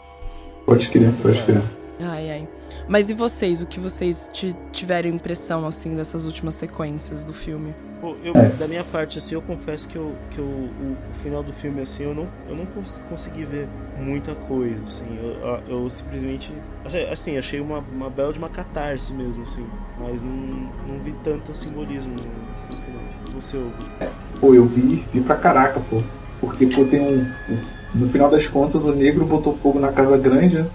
Pode 0.65 0.89
crer, 0.89 1.13
pode 1.23 1.43
crer. 1.43 1.63
Ai, 2.01 2.31
ai. 2.31 2.49
Mas 2.89 3.11
e 3.11 3.15
vocês? 3.15 3.61
O 3.61 3.67
que 3.67 3.79
vocês 3.79 4.31
ti- 4.33 4.57
tiveram 4.73 5.11
impressão, 5.11 5.67
assim, 5.67 5.93
dessas 5.93 6.25
últimas 6.25 6.55
sequências 6.55 7.25
do 7.25 7.35
filme? 7.35 7.75
Pô, 8.01 8.15
eu, 8.23 8.33
É. 8.35 8.49
da 8.51 8.67
minha 8.69 8.85
parte, 8.85 9.19
assim, 9.19 9.35
eu 9.35 9.43
confesso 9.43 9.89
que, 9.89 9.97
eu, 9.97 10.15
que 10.31 10.39
eu, 10.39 10.45
o, 10.45 10.97
o 11.11 11.15
final 11.21 11.43
do 11.43 11.53
filme, 11.53 11.83
assim, 11.83 12.05
eu 12.05 12.15
não, 12.15 12.29
eu 12.49 12.57
não 12.57 12.65
cons- 12.67 13.01
consegui 13.09 13.45
ver 13.45 13.69
muita 13.99 14.35
coisa, 14.35 14.81
assim. 14.87 15.19
Eu, 15.21 15.61
eu, 15.83 15.91
simplesmente, 15.91 16.53
assim, 16.85 16.99
assim, 17.11 17.37
achei 17.37 17.61
uma, 17.61 17.81
uma 17.93 18.09
bela 18.09 18.33
de 18.33 18.39
uma 18.39 18.49
catarse 18.49 19.13
mesmo, 19.13 19.43
assim. 19.43 19.67
Mas 19.99 20.23
não, 20.23 20.33
não 20.33 20.99
vi 21.05 21.13
tanto 21.25 21.55
simbolismo 21.55 22.15
no, 22.15 22.23
no 22.23 22.83
final. 22.83 23.03
Você, 23.35 23.57
Hugo? 23.59 23.73
Pô, 24.41 24.55
eu 24.55 24.65
vi, 24.65 25.05
vi 25.13 25.21
pra 25.21 25.35
caraca, 25.37 25.81
pô. 25.91 26.01
Porque, 26.41 26.67
pô, 26.67 26.85
tem 26.85 27.01
um. 27.01 27.21
um- 27.53 27.79
No 27.95 28.09
final 28.11 28.31
das 28.31 28.47
contas, 28.47 28.85
o 28.85 28.93
negro 28.95 29.25
botou 29.27 29.57
fogo 29.57 29.79
na 29.81 29.91
casa 29.91 30.17
grande, 30.17 30.57
né? 30.63 30.69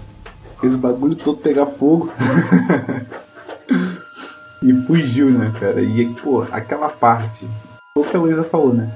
Fez 0.64 0.76
o 0.76 0.78
bagulho 0.78 1.14
todo 1.14 1.36
pegar 1.36 1.66
fogo. 1.66 2.10
e 4.62 4.72
fugiu, 4.72 5.30
né, 5.30 5.52
cara? 5.60 5.82
E, 5.82 6.06
pô, 6.14 6.40
aquela 6.50 6.88
parte. 6.88 7.46
O 7.94 8.02
que 8.02 8.16
a 8.16 8.18
Luísa 8.18 8.42
falou, 8.44 8.72
né? 8.72 8.90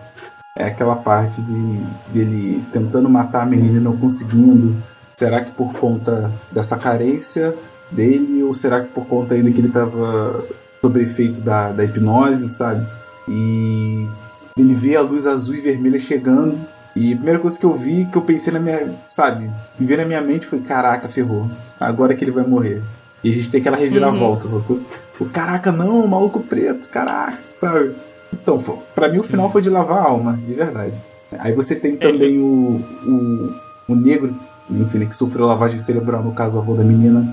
É 0.56 0.64
aquela 0.64 0.96
parte 0.96 1.42
de 1.42 1.78
dele 2.10 2.64
tentando 2.72 3.06
matar 3.10 3.42
a 3.42 3.44
menina 3.44 3.76
e 3.76 3.82
não 3.82 3.94
conseguindo. 3.98 4.82
Será 5.14 5.42
que 5.42 5.50
por 5.50 5.74
conta 5.74 6.32
dessa 6.50 6.78
carência 6.78 7.54
dele? 7.90 8.42
Ou 8.42 8.54
será 8.54 8.80
que 8.80 8.88
por 8.88 9.04
conta 9.04 9.34
ainda 9.34 9.50
que 9.50 9.60
ele 9.60 9.68
tava 9.68 10.42
sob 10.80 11.02
efeito 11.02 11.42
da, 11.42 11.70
da 11.70 11.84
hipnose, 11.84 12.48
sabe? 12.48 12.86
E 13.28 14.08
ele 14.56 14.72
vê 14.72 14.96
a 14.96 15.02
luz 15.02 15.26
azul 15.26 15.54
e 15.54 15.60
vermelha 15.60 16.00
chegando. 16.00 16.58
E 16.98 17.12
a 17.12 17.16
primeira 17.16 17.38
coisa 17.38 17.56
que 17.58 17.64
eu 17.64 17.74
vi, 17.74 18.06
que 18.06 18.16
eu 18.16 18.22
pensei 18.22 18.52
na 18.52 18.58
minha, 18.58 18.92
sabe, 19.10 19.48
me 19.78 19.86
veio 19.86 20.00
na 20.00 20.06
minha 20.06 20.20
mente 20.20 20.46
foi: 20.46 20.58
caraca, 20.60 21.08
ferrou. 21.08 21.48
Agora 21.78 22.14
que 22.14 22.24
ele 22.24 22.32
vai 22.32 22.44
morrer. 22.44 22.82
E 23.22 23.30
a 23.30 23.32
gente 23.34 23.50
tem 23.50 23.60
aquela 23.60 23.76
reviravolta, 23.76 24.48
sacou? 24.48 24.80
O 25.20 25.26
caraca, 25.26 25.70
não, 25.72 26.06
maluco 26.06 26.40
preto, 26.40 26.88
caraca, 26.88 27.38
sabe? 27.56 27.94
Então, 28.32 28.58
pra 28.94 29.08
mim 29.08 29.18
o 29.18 29.22
final 29.22 29.50
foi 29.50 29.62
de 29.62 29.70
lavar 29.70 29.98
a 29.98 30.02
alma, 30.08 30.38
de 30.46 30.54
verdade. 30.54 30.94
Aí 31.38 31.52
você 31.52 31.74
tem 31.76 31.96
também 31.96 32.38
o, 32.40 32.80
o, 33.06 33.54
o 33.88 33.94
negro, 33.94 34.34
enfim, 34.70 34.98
né, 34.98 35.06
que 35.06 35.14
sofreu 35.16 35.46
lavagem 35.46 35.78
cerebral, 35.78 36.22
no 36.22 36.32
caso, 36.32 36.56
o 36.56 36.60
avô 36.60 36.74
da 36.74 36.84
menina. 36.84 37.24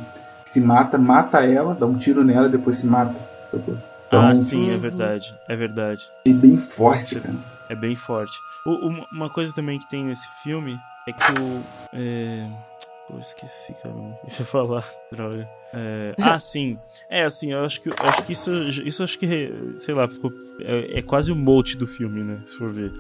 se 0.46 0.60
mata, 0.62 0.98
mata 0.98 1.44
ela, 1.46 1.76
dá 1.76 1.86
um 1.86 1.98
tiro 1.98 2.24
nela 2.24 2.48
e 2.48 2.52
depois 2.52 2.78
se 2.78 2.86
mata. 2.88 3.16
Então, 3.54 4.22
ah, 4.22 4.36
sim, 4.36 4.70
é 4.70 4.74
Uhum. 4.74 4.80
verdade. 4.80 5.36
É 5.48 5.56
verdade. 5.56 6.08
é 6.26 6.30
bem 6.34 6.56
forte, 6.58 7.16
cara. 7.16 7.36
É 7.70 7.76
bem 7.76 7.96
forte. 7.96 8.38
O- 8.66 8.88
uma- 8.88 9.08
uma 9.12 9.30
coisa 9.30 9.54
também 9.54 9.80
que 9.80 9.90
tem 9.90 10.04
nesse 10.04 10.28
filme 10.44 10.78
é 11.08 11.12
que 11.12 11.32
o. 11.42 11.64
É... 11.94 12.48
Pô, 13.08 13.20
esqueci, 13.20 13.74
caramba. 13.84 14.18
Deixa 14.24 14.42
eu 14.42 14.46
falar. 14.48 14.88
Droga. 15.12 15.48
É, 15.74 16.16
Ah, 16.20 16.38
sim. 16.40 16.78
É, 17.10 17.24
assim, 17.24 17.52
eu 17.52 17.64
acho 17.64 17.80
que, 17.82 17.90
eu 17.90 17.94
acho 18.00 18.24
que 18.24 18.34
isso, 18.34 18.52
isso 18.84 19.04
acho 19.04 19.20
que, 19.20 19.52
sei 19.76 19.94
lá, 19.94 20.08
ficou, 20.08 20.34
é, 20.60 21.00
é 21.00 21.02
quase 21.04 21.32
o 21.32 21.36
mote 21.36 21.78
do 21.78 21.86
filme, 21.86 22.24
né? 22.24 22.40
Se 22.48 22.56
for 22.56 22.72
ver. 22.72 22.92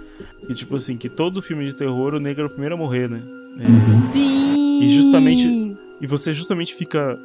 E 0.48 0.54
tipo 0.54 0.76
assim, 0.76 0.96
que 0.98 1.10
todo 1.10 1.42
filme 1.42 1.66
de 1.66 1.74
terror, 1.74 2.14
o 2.14 2.20
negro 2.20 2.44
é 2.44 2.46
o 2.46 2.50
primeiro 2.50 2.76
a 2.76 2.78
morrer, 2.78 3.10
né? 3.10 3.22
É, 3.60 3.94
Sim! 4.12 4.82
E 4.84 4.96
justamente- 4.96 5.76
E 6.02 6.06
você 6.08 6.34
justamente 6.34 6.76
fica. 6.76 7.18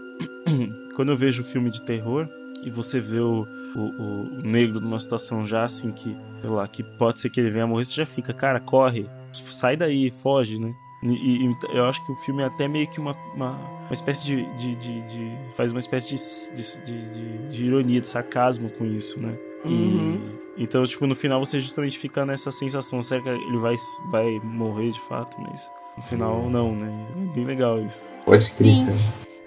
Quando 0.97 1.11
eu 1.13 1.17
vejo 1.17 1.43
filme 1.45 1.71
de 1.71 1.83
terror 1.83 2.29
e 2.65 2.71
você 2.71 3.01
vê 3.01 3.19
o, 3.21 3.47
o, 3.77 3.81
o 3.81 4.43
negro 4.43 4.81
numa 4.81 4.99
situação 4.99 5.47
já 5.47 5.65
assim 5.65 5.93
que, 5.93 6.17
sei 6.41 6.51
lá, 6.51 6.67
que 6.69 6.83
pode 6.83 7.21
ser 7.21 7.31
que 7.31 7.41
ele 7.41 7.51
venha 7.51 7.65
a 7.65 7.67
morrer, 7.67 7.85
você 7.85 7.95
já 7.95 8.07
fica, 8.07 8.33
cara, 8.33 8.59
corre, 8.61 9.07
sai 9.33 9.77
daí, 9.77 10.11
foge, 10.23 10.59
né? 10.59 10.75
E, 11.03 11.47
e 11.47 11.57
eu 11.73 11.87
acho 11.87 12.05
que 12.05 12.13
o 12.13 12.17
filme 12.17 12.43
é 12.43 12.47
até 12.47 12.69
meio 12.69 12.87
que 12.87 13.01
uma, 13.01 13.17
uma, 13.35 13.53
uma 13.53 13.93
espécie 13.93 14.23
de, 14.27 14.45
de, 14.59 14.75
de- 14.77 15.01
de- 15.09 15.37
faz 15.57 15.71
uma 15.71 15.79
espécie 15.81 16.09
de, 16.09 16.57
de, 16.85 17.09
de- 17.09 17.49
de 17.49 17.65
ironia, 17.67 18.01
de 18.03 18.07
sarcasmo 18.07 18.69
com 18.71 18.85
isso, 18.85 19.19
né? 19.21 19.35
E- 19.65 19.69
Uhum. 19.69 20.21
então, 20.59 20.83
tipo, 20.85 21.07
no 21.07 21.15
final 21.15 21.43
você 21.45 21.59
justamente 21.61 21.99
fica 21.99 22.27
nessa 22.27 22.51
sensação, 22.51 23.03
será 23.03 23.23
que 23.23 23.29
ele 23.31 23.57
vai, 23.59 23.77
vai 24.11 24.41
morrer 24.43 24.91
de 24.91 25.01
fato? 25.01 25.35
Mas 25.41 25.71
no 25.97 26.03
final 26.03 26.51
não, 26.51 26.75
né? 26.75 27.07
É 27.17 27.35
bem 27.35 27.45
legal 27.47 27.81
isso. 27.81 28.07
Pode 28.27 28.51
crer. 28.53 28.75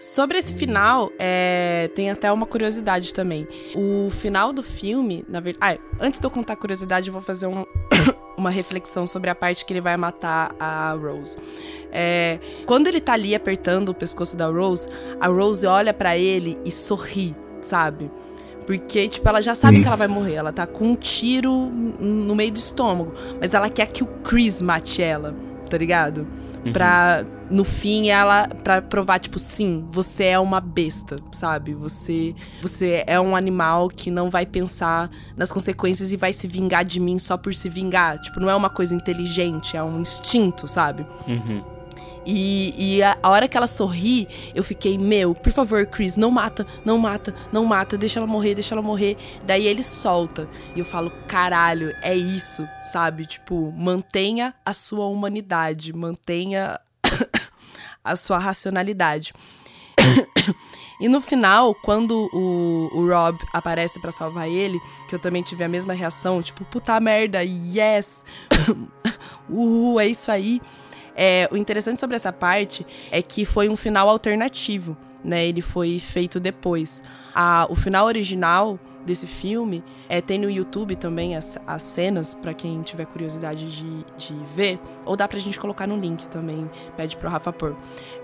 Sobre 0.03 0.37
esse 0.37 0.53
final, 0.53 1.09
é, 1.17 1.89
tem 1.95 2.11
até 2.11 2.29
uma 2.29 2.45
curiosidade 2.45 3.13
também. 3.13 3.47
O 3.73 4.09
final 4.09 4.51
do 4.51 4.61
filme, 4.61 5.23
na 5.29 5.39
verdade. 5.39 5.79
Ah, 5.81 5.95
antes 6.01 6.19
de 6.19 6.27
eu 6.27 6.29
contar 6.29 6.53
a 6.53 6.55
curiosidade, 6.57 7.07
eu 7.07 7.13
vou 7.13 7.21
fazer 7.21 7.47
um- 7.47 7.65
uma 8.37 8.49
reflexão 8.49 9.07
sobre 9.07 9.29
a 9.29 9.35
parte 9.35 9.65
que 9.65 9.71
ele 9.71 9.79
vai 9.79 9.95
matar 9.95 10.53
a 10.59 10.91
Rose. 10.91 11.37
É, 11.89 12.37
quando 12.65 12.87
ele 12.87 12.99
tá 12.99 13.13
ali 13.13 13.33
apertando 13.33 13.89
o 13.89 13.93
pescoço 13.93 14.35
da 14.35 14.47
Rose, 14.47 14.89
a 15.21 15.27
Rose 15.27 15.65
olha 15.65 15.93
pra 15.93 16.17
ele 16.17 16.59
e 16.65 16.69
sorri, 16.69 17.33
sabe? 17.61 18.11
Porque, 18.67 19.07
tipo, 19.07 19.27
ela 19.29 19.41
já 19.41 19.55
sabe 19.55 19.77
Sim. 19.77 19.81
que 19.83 19.87
ela 19.87 19.95
vai 19.95 20.09
morrer. 20.09 20.35
Ela 20.35 20.51
tá 20.51 20.67
com 20.67 20.85
um 20.89 20.95
tiro 20.95 21.71
no 21.97 22.35
meio 22.35 22.51
do 22.51 22.59
estômago. 22.59 23.13
Mas 23.39 23.53
ela 23.53 23.69
quer 23.69 23.87
que 23.87 24.03
o 24.03 24.07
Chris 24.21 24.61
mate 24.61 25.01
ela, 25.01 25.33
tá 25.69 25.77
ligado? 25.77 26.27
Pra, 26.73 27.25
no 27.49 27.63
fim, 27.63 28.09
ela. 28.09 28.47
Pra 28.47 28.81
provar, 28.81 29.19
tipo, 29.19 29.39
sim, 29.39 29.85
você 29.89 30.25
é 30.25 30.39
uma 30.39 30.59
besta, 30.59 31.17
sabe? 31.31 31.73
Você, 31.73 32.35
você 32.61 33.03
é 33.07 33.19
um 33.19 33.35
animal 33.35 33.89
que 33.89 34.09
não 34.09 34.29
vai 34.29 34.45
pensar 34.45 35.09
nas 35.35 35.51
consequências 35.51 36.11
e 36.11 36.17
vai 36.17 36.33
se 36.33 36.47
vingar 36.47 36.83
de 36.85 36.99
mim 36.99 37.19
só 37.19 37.37
por 37.37 37.53
se 37.53 37.69
vingar. 37.69 38.19
Tipo, 38.19 38.39
não 38.39 38.49
é 38.49 38.55
uma 38.55 38.69
coisa 38.69 38.95
inteligente, 38.95 39.77
é 39.77 39.83
um 39.83 40.01
instinto, 40.01 40.67
sabe? 40.67 41.05
Uhum. 41.27 41.61
E, 42.25 42.73
e 42.77 43.03
a, 43.03 43.17
a 43.21 43.29
hora 43.29 43.47
que 43.47 43.57
ela 43.57 43.67
sorri, 43.67 44.27
eu 44.55 44.63
fiquei, 44.63 44.97
meu, 44.97 45.33
por 45.33 45.51
favor, 45.51 45.85
Chris, 45.85 46.15
não 46.17 46.31
mata, 46.31 46.65
não 46.85 46.97
mata, 46.97 47.35
não 47.51 47.65
mata, 47.65 47.97
deixa 47.97 48.19
ela 48.19 48.27
morrer, 48.27 48.55
deixa 48.55 48.73
ela 48.73 48.81
morrer. 48.81 49.17
Daí 49.45 49.67
ele 49.67 49.83
solta. 49.83 50.47
E 50.75 50.79
eu 50.79 50.85
falo, 50.85 51.11
caralho, 51.27 51.93
é 52.01 52.15
isso, 52.15 52.67
sabe? 52.81 53.25
Tipo, 53.25 53.71
mantenha 53.73 54.53
a 54.65 54.73
sua 54.73 55.05
humanidade, 55.07 55.91
mantenha 55.93 56.79
a 58.03 58.15
sua 58.15 58.37
racionalidade. 58.37 59.33
E 60.99 61.09
no 61.09 61.19
final, 61.19 61.75
quando 61.75 62.29
o, 62.31 62.89
o 62.93 63.07
Rob 63.09 63.37
aparece 63.51 63.99
pra 63.99 64.09
salvar 64.11 64.47
ele, 64.47 64.79
que 65.09 65.15
eu 65.15 65.19
também 65.19 65.41
tive 65.43 65.61
a 65.61 65.67
mesma 65.67 65.91
reação, 65.93 66.41
tipo, 66.41 66.63
puta 66.65 66.97
merda, 66.99 67.43
yes! 67.43 68.23
Uhul, 69.49 69.99
é 69.99 70.07
isso 70.07 70.31
aí. 70.31 70.61
É, 71.15 71.49
o 71.51 71.57
interessante 71.57 71.99
sobre 71.99 72.15
essa 72.15 72.31
parte 72.31 72.85
é 73.11 73.21
que 73.21 73.43
foi 73.43 73.67
um 73.67 73.75
final 73.75 74.07
alternativo, 74.07 74.95
né? 75.23 75.45
Ele 75.45 75.61
foi 75.61 75.99
feito 75.99 76.39
depois. 76.39 77.03
A- 77.35 77.67
o 77.69 77.75
final 77.75 78.05
original 78.05 78.79
desse 79.05 79.27
filme 79.27 79.83
é, 80.07 80.21
tem 80.21 80.37
no 80.37 80.49
YouTube 80.49 80.95
também 80.95 81.35
as, 81.35 81.57
as 81.65 81.81
cenas, 81.83 82.33
pra 82.33 82.53
quem 82.53 82.81
tiver 82.81 83.05
curiosidade 83.05 83.69
de, 83.69 84.05
de 84.17 84.33
ver. 84.55 84.79
Ou 85.05 85.15
dá 85.15 85.27
pra 85.27 85.39
gente 85.39 85.59
colocar 85.59 85.87
no 85.87 85.97
link 85.97 86.27
também, 86.29 86.69
pede 86.95 87.17
pro 87.17 87.29
Rafa 87.29 87.51
pôr. 87.51 87.75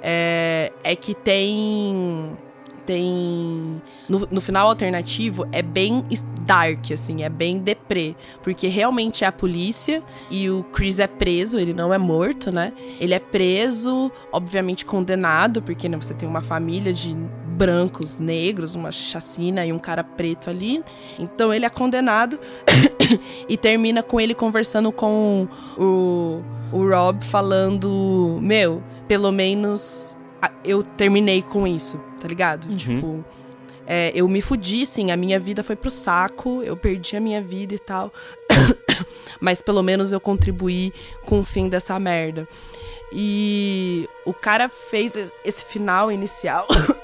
É, 0.01 0.71
é 0.83 0.95
que 0.95 1.13
tem. 1.13 2.37
Tem. 2.85 3.81
No, 4.07 4.27
no 4.31 4.41
final 4.41 4.67
alternativo 4.67 5.47
é 5.51 5.61
bem 5.61 6.03
dark, 6.41 6.91
assim, 6.91 7.21
é 7.21 7.29
bem 7.29 7.59
deprê. 7.59 8.15
Porque 8.41 8.67
realmente 8.67 9.23
é 9.23 9.27
a 9.27 9.31
polícia 9.31 10.01
e 10.31 10.49
o 10.49 10.63
Chris 10.63 10.97
é 10.97 11.05
preso, 11.05 11.59
ele 11.59 11.73
não 11.73 11.93
é 11.93 11.99
morto, 11.99 12.51
né? 12.51 12.73
Ele 12.99 13.13
é 13.13 13.19
preso, 13.19 14.11
obviamente 14.31 14.83
condenado, 14.85 15.61
porque 15.61 15.87
né, 15.87 15.95
você 15.95 16.15
tem 16.15 16.27
uma 16.27 16.41
família 16.41 16.91
de 16.91 17.15
brancos, 17.59 18.17
negros, 18.17 18.73
uma 18.73 18.89
chacina 18.89 19.65
e 19.65 19.73
um 19.73 19.77
cara 19.77 20.01
preto 20.01 20.49
ali. 20.49 20.81
Então 21.19 21.53
ele 21.53 21.65
é 21.65 21.69
condenado 21.69 22.39
e 23.49 23.57
termina 23.57 24.01
com 24.01 24.19
ele 24.19 24.33
conversando 24.33 24.91
com 24.93 25.45
o, 25.77 26.41
o 26.71 26.89
Rob 26.89 27.21
falando: 27.25 28.39
Meu, 28.41 28.81
pelo 29.09 29.29
menos 29.31 30.17
eu 30.63 30.81
terminei 30.83 31.41
com 31.41 31.67
isso, 31.67 31.99
tá 32.21 32.27
ligado? 32.29 32.65
Uhum. 32.69 32.75
Tipo. 32.77 33.25
é, 33.85 34.11
eu 34.15 34.25
me 34.29 34.39
fudi, 34.39 34.85
sim, 34.85 35.11
a 35.11 35.17
minha 35.17 35.37
vida 35.37 35.61
foi 35.61 35.75
pro 35.75 35.91
saco, 35.91 36.63
eu 36.63 36.77
perdi 36.77 37.17
a 37.17 37.19
minha 37.19 37.41
vida 37.41 37.73
e 37.75 37.79
tal. 37.79 38.13
Mas 39.41 39.61
pelo 39.61 39.83
menos 39.83 40.13
eu 40.13 40.19
contribuí 40.21 40.93
com 41.25 41.39
o 41.39 41.43
fim 41.43 41.67
dessa 41.67 41.99
merda. 41.99 42.47
E 43.11 44.07
o 44.25 44.33
cara 44.33 44.69
fez 44.69 45.15
es- 45.15 45.33
esse 45.43 45.65
final 45.65 46.11
inicial. 46.11 46.67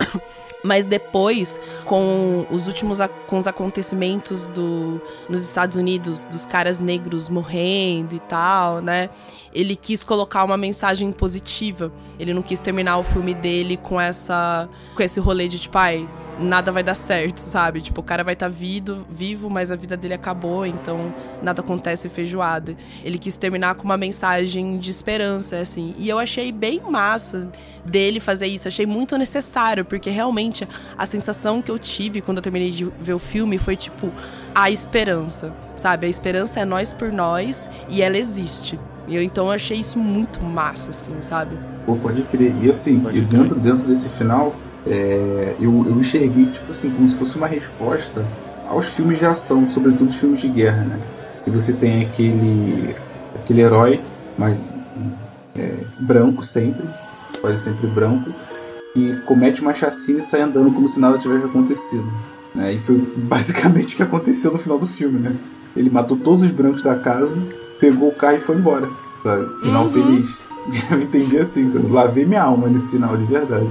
Mas 0.66 0.88
depois, 0.88 1.60
com 1.86 2.48
os 2.50 2.66
últimos 2.66 2.98
com 3.28 3.38
os 3.38 3.46
acontecimentos 3.46 4.48
do, 4.48 5.00
nos 5.30 5.44
Estados 5.44 5.76
Unidos, 5.76 6.24
dos 6.24 6.44
caras 6.44 6.80
negros 6.80 7.30
morrendo 7.30 8.16
e 8.16 8.20
tal, 8.20 8.82
né? 8.82 9.12
Ele 9.54 9.76
quis 9.76 10.04
colocar 10.04 10.44
uma 10.44 10.58
mensagem 10.58 11.12
positiva. 11.12 11.92
Ele 12.18 12.34
não 12.34 12.42
quis 12.42 12.60
terminar 12.60 12.98
o 12.98 13.04
filme 13.04 13.36
dele 13.36 13.78
com 13.78 14.02
essa 14.02 14.68
com 14.96 15.04
esse 15.04 15.20
rolê 15.20 15.48
de 15.48 15.60
tipo, 15.60 15.78
ai, 15.78 16.10
nada 16.40 16.72
vai 16.72 16.84
dar 16.84 16.96
certo, 16.96 17.40
sabe? 17.40 17.82
Tipo, 17.82 18.02
o 18.02 18.04
cara 18.04 18.24
vai 18.24 18.34
estar 18.34 18.50
vivo, 18.50 19.06
vivo, 19.10 19.50
mas 19.50 19.72
a 19.72 19.76
vida 19.76 19.96
dele 19.96 20.14
acabou, 20.14 20.66
então 20.66 21.14
nada 21.42 21.62
acontece 21.62 22.10
feijoada. 22.10 22.76
Ele 23.04 23.18
quis 23.18 23.38
terminar 23.38 23.76
com 23.76 23.84
uma 23.84 23.98
mensagem 23.98 24.78
de 24.78 24.90
esperança, 24.90 25.58
assim. 25.58 25.94
E 25.98 26.10
eu 26.10 26.20
achei 26.20 26.52
bem 26.52 26.82
massa 26.90 27.50
dele 27.86 28.20
fazer 28.20 28.48
isso. 28.48 28.68
Achei 28.68 28.86
muito 28.86 29.18
necessário, 29.18 29.86
porque 29.86 30.10
realmente 30.10 30.68
a 30.98 31.06
sensação 31.06 31.62
que 31.62 31.72
eu 31.72 31.80
tive 31.80 32.22
quando 32.22 32.38
eu 32.38 32.44
terminei 32.44 32.72
de 32.72 32.86
ver 33.00 33.14
o 33.14 33.20
filme 33.20 33.58
foi 33.58 33.76
tipo 33.76 34.12
a 34.54 34.72
esperança, 34.72 35.54
sabe? 35.76 36.08
A 36.08 36.10
esperança 36.10 36.60
é 36.60 36.66
nós 36.66 36.92
por 36.92 37.12
nós 37.12 37.70
e 37.90 38.02
ela 38.02 38.18
existe. 38.18 38.80
E 39.08 39.16
eu 39.16 39.22
então 39.22 39.46
eu 39.48 39.52
achei 39.52 39.80
isso 39.80 40.00
muito 40.00 40.42
massa, 40.42 40.92
assim, 40.92 41.14
sabe? 41.22 41.56
Pô, 41.86 41.96
pode 41.96 42.24
crer. 42.24 42.54
E 42.64 42.72
assim, 42.72 43.00
Pode 43.00 43.18
e 43.18 43.22
dentro, 43.22 43.56
dentro 43.56 43.88
desse 43.88 44.10
final, 44.10 44.56
é, 44.88 45.56
eu, 45.60 45.86
eu 45.88 46.00
enxerguei, 46.00 46.46
tipo 46.48 46.72
assim, 46.72 46.90
como 46.92 47.10
se 47.10 47.16
fosse 47.16 47.36
uma 47.38 47.48
resposta 47.48 48.24
aos 48.68 48.88
filmes 48.88 49.20
de 49.20 49.26
ação, 49.26 49.68
sobretudo 49.72 50.10
os 50.10 50.16
filmes 50.16 50.42
de 50.42 50.48
guerra, 50.48 50.84
né? 50.84 51.00
E 51.46 51.50
você 51.50 51.74
tem 51.74 52.04
aquele, 52.06 52.96
aquele 53.36 53.62
herói, 53.62 54.00
mas 54.38 54.58
é, 55.58 55.74
branco 56.00 56.44
sempre, 56.44 56.84
quase 57.42 57.64
sempre 57.64 57.88
branco, 57.88 58.32
que 58.94 59.16
comete 59.26 59.62
uma 59.62 59.74
chacina 59.74 60.20
e 60.20 60.24
sai 60.24 60.42
andando 60.42 60.72
como 60.74 60.88
se 60.88 61.00
nada 61.00 61.18
tivesse 61.18 61.46
acontecido. 61.46 62.06
Né? 62.54 62.74
E 62.74 62.80
foi 62.80 62.96
basicamente 63.18 63.94
o 63.94 63.98
que 63.98 64.04
aconteceu 64.04 64.52
no 64.52 64.58
final 64.58 64.80
do 64.80 64.88
filme, 64.88 65.20
né? 65.20 65.36
Ele 65.76 65.90
matou 65.90 66.18
todos 66.18 66.42
os 66.42 66.52
brancos 66.52 66.82
da 66.82 66.96
casa, 66.96 67.38
pegou 67.80 68.10
o 68.10 68.16
carro 68.16 68.38
e 68.38 68.40
foi 68.40 68.56
embora. 68.56 68.90
Sabe? 69.22 69.46
Final 69.62 69.84
Uhum. 69.84 69.90
feliz. 69.90 70.36
Eu 70.90 71.02
entendi 71.02 71.38
assim, 71.38 71.70
sabe? 71.70 71.88
lavei 71.92 72.26
minha 72.26 72.42
alma 72.42 72.68
nesse 72.68 72.92
final, 72.92 73.16
de 73.16 73.26
verdade. 73.26 73.68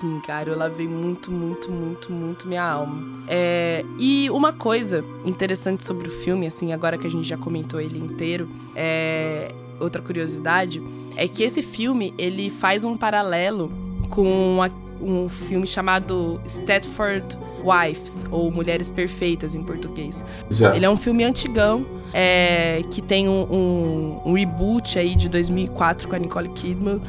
Sim, 0.00 0.18
cara, 0.20 0.48
eu 0.48 0.56
lavei 0.56 0.88
muito, 0.88 1.30
muito, 1.30 1.70
muito, 1.70 2.10
muito 2.10 2.48
minha 2.48 2.62
alma. 2.64 3.22
É, 3.28 3.84
e 3.98 4.30
uma 4.30 4.50
coisa 4.50 5.04
interessante 5.26 5.84
sobre 5.84 6.08
o 6.08 6.10
filme, 6.10 6.46
assim, 6.46 6.72
agora 6.72 6.96
que 6.96 7.06
a 7.06 7.10
gente 7.10 7.28
já 7.28 7.36
comentou 7.36 7.78
ele 7.78 7.98
inteiro, 7.98 8.48
é, 8.74 9.52
outra 9.78 10.00
curiosidade, 10.00 10.82
é 11.16 11.28
que 11.28 11.42
esse 11.42 11.60
filme, 11.60 12.14
ele 12.16 12.48
faz 12.48 12.82
um 12.82 12.96
paralelo 12.96 13.70
com 14.08 14.62
a- 14.62 14.70
um 15.00 15.28
filme 15.28 15.66
chamado 15.66 16.40
Stepford 16.48 17.24
Wives, 17.64 18.24
ou 18.30 18.50
Mulheres 18.50 18.88
Perfeitas 18.88 19.54
em 19.54 19.62
português. 19.62 20.24
Já. 20.50 20.74
Ele 20.74 20.84
é 20.84 20.90
um 20.90 20.96
filme 20.96 21.24
antigão, 21.24 21.86
é, 22.12 22.82
que 22.90 23.00
tem 23.00 23.28
um, 23.28 23.42
um- 23.52 24.20
um 24.26 24.32
reboot 24.34 24.98
aí 24.98 25.14
de 25.14 25.28
2004 25.28 26.08
com 26.08 26.16
a 26.16 26.18
Nicole 26.18 26.48
Kidman. 26.50 27.00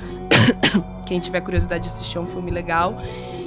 Quem 1.05 1.19
tiver 1.19 1.41
curiosidade 1.41 1.83
de 1.83 1.89
assistir 1.89 2.17
é 2.17 2.21
um 2.21 2.27
filme 2.27 2.51
legal. 2.51 2.97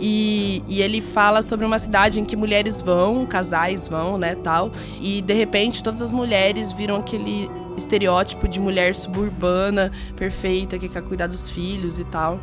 E, 0.00 0.62
e, 0.68 0.82
ele 0.82 1.00
fala 1.00 1.40
sobre 1.40 1.64
uma 1.64 1.78
cidade 1.78 2.20
em 2.20 2.24
que 2.24 2.36
mulheres 2.36 2.82
vão, 2.82 3.24
casais 3.24 3.88
vão, 3.88 4.18
né, 4.18 4.34
tal. 4.34 4.70
E 5.00 5.22
de 5.22 5.32
repente 5.32 5.82
todas 5.82 6.02
as 6.02 6.10
mulheres 6.10 6.72
viram 6.72 6.96
aquele 6.96 7.48
estereótipo 7.76 8.46
de 8.46 8.60
mulher 8.60 8.94
suburbana, 8.94 9.90
perfeita, 10.14 10.78
que 10.78 10.88
quer 10.88 11.00
cuidar 11.02 11.26
dos 11.28 11.48
filhos 11.48 11.98
e 11.98 12.04
tal. 12.04 12.38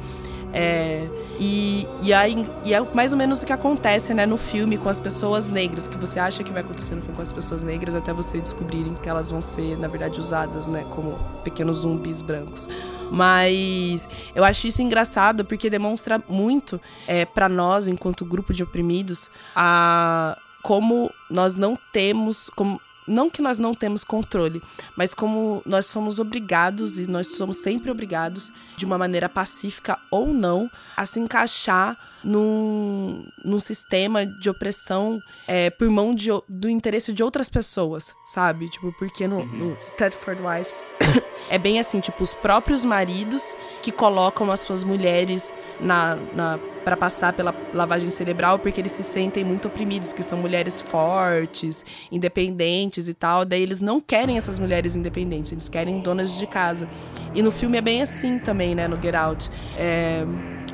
É, 0.54 1.08
e, 1.40 1.88
e, 2.04 2.14
aí, 2.14 2.46
e 2.64 2.74
é 2.74 2.80
mais 2.94 3.14
ou 3.14 3.18
menos 3.18 3.42
o 3.42 3.46
que 3.46 3.54
acontece 3.54 4.14
né, 4.14 4.26
no 4.26 4.38
filme 4.38 4.78
com 4.78 4.90
as 4.90 5.00
pessoas 5.00 5.50
negras, 5.50 5.88
que 5.88 5.98
você 5.98 6.20
acha 6.20 6.44
que 6.44 6.52
vai 6.52 6.62
acontecer 6.62 6.94
no 6.94 7.02
filme 7.02 7.16
com 7.16 7.22
as 7.22 7.34
pessoas 7.34 7.64
negras 7.64 7.96
até 7.96 8.14
você 8.14 8.40
descobrirem 8.40 8.94
que 9.02 9.10
elas 9.10 9.32
vão 9.32 9.42
ser, 9.42 9.78
na 9.78 9.88
verdade, 9.88 10.20
usadas 10.20 10.68
né, 10.68 10.86
como 10.92 11.18
pequenos 11.44 11.80
zumbis 11.80 12.22
brancos. 12.22 12.70
Mas 13.12 14.08
eu 14.36 14.44
acho 14.44 14.68
isso 14.68 14.82
engraçado 14.82 15.44
porque 15.44 15.70
demonstra 15.70 16.22
muito 16.30 16.80
é, 17.08 17.26
para 17.26 17.50
nós, 17.50 17.88
enquanto 17.88 18.24
grupo 18.24 18.54
de 18.54 18.64
oprimidos, 18.64 19.30
a 19.56 20.38
como 20.62 21.12
nós 21.30 21.56
não 21.56 21.76
temos, 21.92 22.50
como 22.56 22.80
não 23.08 23.30
que 23.30 23.42
nós 23.42 23.58
não 23.60 23.74
temos 23.74 24.04
controle, 24.04 24.62
mas 24.96 25.14
como 25.14 25.62
nós 25.66 25.86
somos 25.86 26.20
obrigados 26.20 26.98
e 26.98 27.10
nós 27.10 27.28
somos 27.28 27.58
sempre 27.58 27.90
obrigados, 27.92 28.52
de 28.76 28.86
uma 28.86 28.98
maneira 28.98 29.28
pacífica 29.28 29.98
ou 30.10 30.34
não, 30.34 30.70
a 30.96 31.06
se 31.06 31.20
encaixar 31.20 31.98
num, 32.24 33.26
num 33.44 33.60
sistema 33.60 34.26
de 34.26 34.50
opressão 34.50 35.20
é, 35.48 35.70
por 35.70 35.90
mão 35.90 36.14
de, 36.14 36.30
do 36.48 36.70
interesse 36.70 37.14
de 37.14 37.24
outras 37.24 37.50
pessoas, 37.50 38.14
sabe? 38.26 38.70
Tipo, 38.70 38.94
porque 38.94 39.28
no, 39.28 39.46
no 39.46 39.74
Stratford 39.78 40.42
Wives 40.42 40.84
é 41.50 41.58
bem 41.58 41.80
assim, 41.80 42.00
tipo, 42.00 42.24
os 42.24 42.34
próprios 42.34 42.86
maridos 42.86 43.56
que 43.82 43.92
colocam 43.92 44.52
as 44.52 44.60
suas 44.60 44.84
mulheres 44.84 45.54
na, 45.80 46.16
na 46.34 46.60
para 46.84 46.98
passar 46.98 47.34
pela 47.34 47.54
lavagem 47.74 48.10
cerebral 48.10 48.58
porque 48.58 48.82
eles 48.82 48.92
se 48.92 49.04
sentem 49.04 49.44
muito 49.44 49.68
oprimidos, 49.68 50.12
que 50.12 50.24
são 50.24 50.38
mulheres 50.38 50.82
fortes, 50.82 51.86
independentes 52.12 53.08
e 53.08 53.14
tal. 53.14 53.46
Daí 53.46 53.62
eles 53.62 53.82
não 53.82 54.00
querem 54.00 54.38
essas 54.38 54.58
mulheres 54.58 54.96
independentes, 54.96 55.52
eles 55.52 55.70
querem 55.70 56.00
donas 56.00 56.38
de 56.38 56.48
casa. 56.48 56.90
E 57.34 57.42
no 57.42 57.52
filme 57.52 57.78
é 57.78 57.82
bem 57.82 58.02
assim 58.02 58.40
também, 58.40 58.74
né, 58.74 58.88
no 58.88 59.00
Get 59.00 59.16
Out. 59.16 59.50
É, 59.78 60.26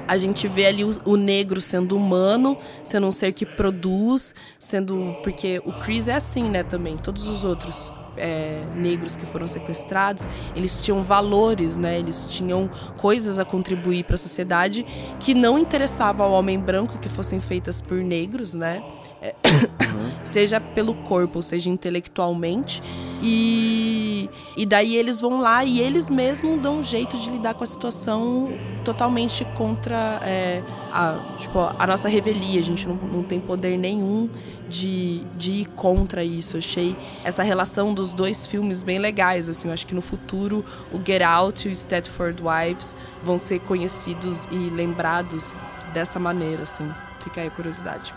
a 0.07 0.17
gente 0.17 0.47
vê 0.47 0.65
ali 0.67 0.83
o, 0.83 0.89
o, 1.05 1.15
negro 1.15 1.59
sendo 1.59 1.95
humano, 1.95 2.57
sendo 2.83 3.07
um 3.07 3.11
ser 3.11 3.31
que 3.33 3.45
produz, 3.45 4.33
sendo. 4.57 5.15
Porque 5.23 5.61
o 5.65 5.73
Chris 5.73 6.07
é 6.07 6.15
assim, 6.15 6.49
né, 6.49 6.63
também. 6.63 6.97
Todos 6.97 7.27
os 7.27 7.43
outros 7.43 7.91
é, 8.17 8.63
negros 8.75 9.15
que 9.15 9.25
foram 9.25 9.47
sequestrados, 9.47 10.27
eles 10.55 10.81
tinham 10.81 11.03
valores, 11.03 11.77
né? 11.77 11.99
Eles 11.99 12.25
tinham 12.25 12.69
coisas 12.97 13.39
a 13.39 13.45
contribuir 13.45 14.03
para 14.03 14.15
a 14.15 14.17
sociedade 14.17 14.85
que 15.19 15.33
não 15.33 15.57
interessavam 15.57 16.25
ao 16.25 16.31
homem 16.33 16.59
branco 16.59 16.97
que 16.99 17.09
fossem 17.09 17.39
feitas 17.39 17.79
por 17.79 17.97
negros, 17.97 18.53
né? 18.53 18.83
É, 19.21 19.33
seja 20.23 20.59
pelo 20.59 20.93
corpo, 20.93 21.41
seja 21.41 21.69
intelectualmente. 21.69 22.81
E, 23.21 24.29
e 24.55 24.65
daí 24.65 24.95
eles 24.95 25.19
vão 25.19 25.39
lá 25.39 25.65
e 25.65 25.79
eles 25.79 26.07
mesmos 26.07 26.61
dão 26.61 26.79
um 26.79 26.83
jeito 26.83 27.17
de 27.17 27.29
lidar 27.31 27.55
com 27.55 27.63
a 27.63 27.67
situação 27.67 28.49
totalmente 28.85 29.43
contra 29.55 30.19
é, 30.23 30.61
a, 30.91 31.35
tipo, 31.39 31.59
a 31.59 31.87
nossa 31.87 32.07
revelia. 32.07 32.59
A 32.59 32.63
gente 32.63 32.87
não, 32.87 32.95
não 32.95 33.23
tem 33.23 33.39
poder 33.39 33.77
nenhum 33.77 34.29
de, 34.69 35.23
de 35.35 35.51
ir 35.51 35.65
contra 35.69 36.23
isso. 36.23 36.57
Eu 36.57 36.59
achei 36.59 36.95
essa 37.23 37.41
relação 37.41 37.93
dos 37.93 38.13
dois 38.13 38.45
filmes 38.45 38.83
bem 38.83 38.99
legais. 38.99 39.49
Assim, 39.49 39.67
eu 39.67 39.73
acho 39.73 39.87
que 39.87 39.95
no 39.95 40.01
futuro 40.01 40.63
o 40.91 40.99
Get 41.03 41.23
Out 41.23 41.67
e 41.67 41.71
o 41.71 41.73
Stratford 41.73 42.41
Wives 42.43 42.95
vão 43.23 43.37
ser 43.37 43.59
conhecidos 43.61 44.47
e 44.51 44.69
lembrados 44.69 45.53
dessa 45.91 46.19
maneira. 46.19 46.63
Assim. 46.63 46.87
Fica 47.23 47.41
aí 47.41 47.47
a 47.47 47.51
curiosidade. 47.51 48.13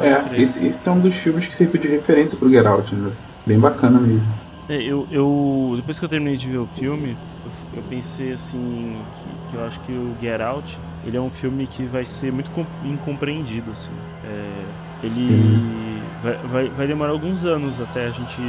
É, 0.00 0.40
esse, 0.40 0.66
esse 0.66 0.88
é 0.88 0.92
um 0.92 1.00
dos 1.00 1.14
filmes 1.14 1.46
que 1.46 1.54
serviu 1.54 1.80
de 1.80 1.88
referência 1.88 2.36
pro 2.36 2.50
Get 2.50 2.66
Out, 2.66 2.94
né? 2.94 3.12
Bem 3.46 3.58
bacana 3.58 3.98
mesmo. 3.98 4.26
É, 4.68 4.80
eu, 4.82 5.06
eu, 5.10 5.74
depois 5.76 5.98
que 5.98 6.04
eu 6.04 6.08
terminei 6.08 6.36
de 6.36 6.48
ver 6.48 6.58
o 6.58 6.66
filme, 6.66 7.16
eu, 7.44 7.78
eu 7.78 7.82
pensei 7.88 8.32
assim, 8.32 8.96
que, 9.18 9.50
que, 9.50 9.56
eu 9.56 9.66
acho 9.66 9.78
que 9.80 9.92
o 9.92 10.16
Get 10.20 10.40
Out, 10.40 10.78
ele 11.06 11.16
é 11.16 11.20
um 11.20 11.30
filme 11.30 11.66
que 11.66 11.84
vai 11.84 12.04
ser 12.04 12.32
muito 12.32 12.50
incompreendido, 12.84 13.70
assim. 13.72 13.90
É, 14.24 15.06
ele 15.06 16.00
vai, 16.22 16.36
vai, 16.38 16.68
vai, 16.68 16.86
demorar 16.86 17.12
alguns 17.12 17.44
anos 17.44 17.78
até 17.78 18.06
a 18.06 18.10
gente, 18.10 18.40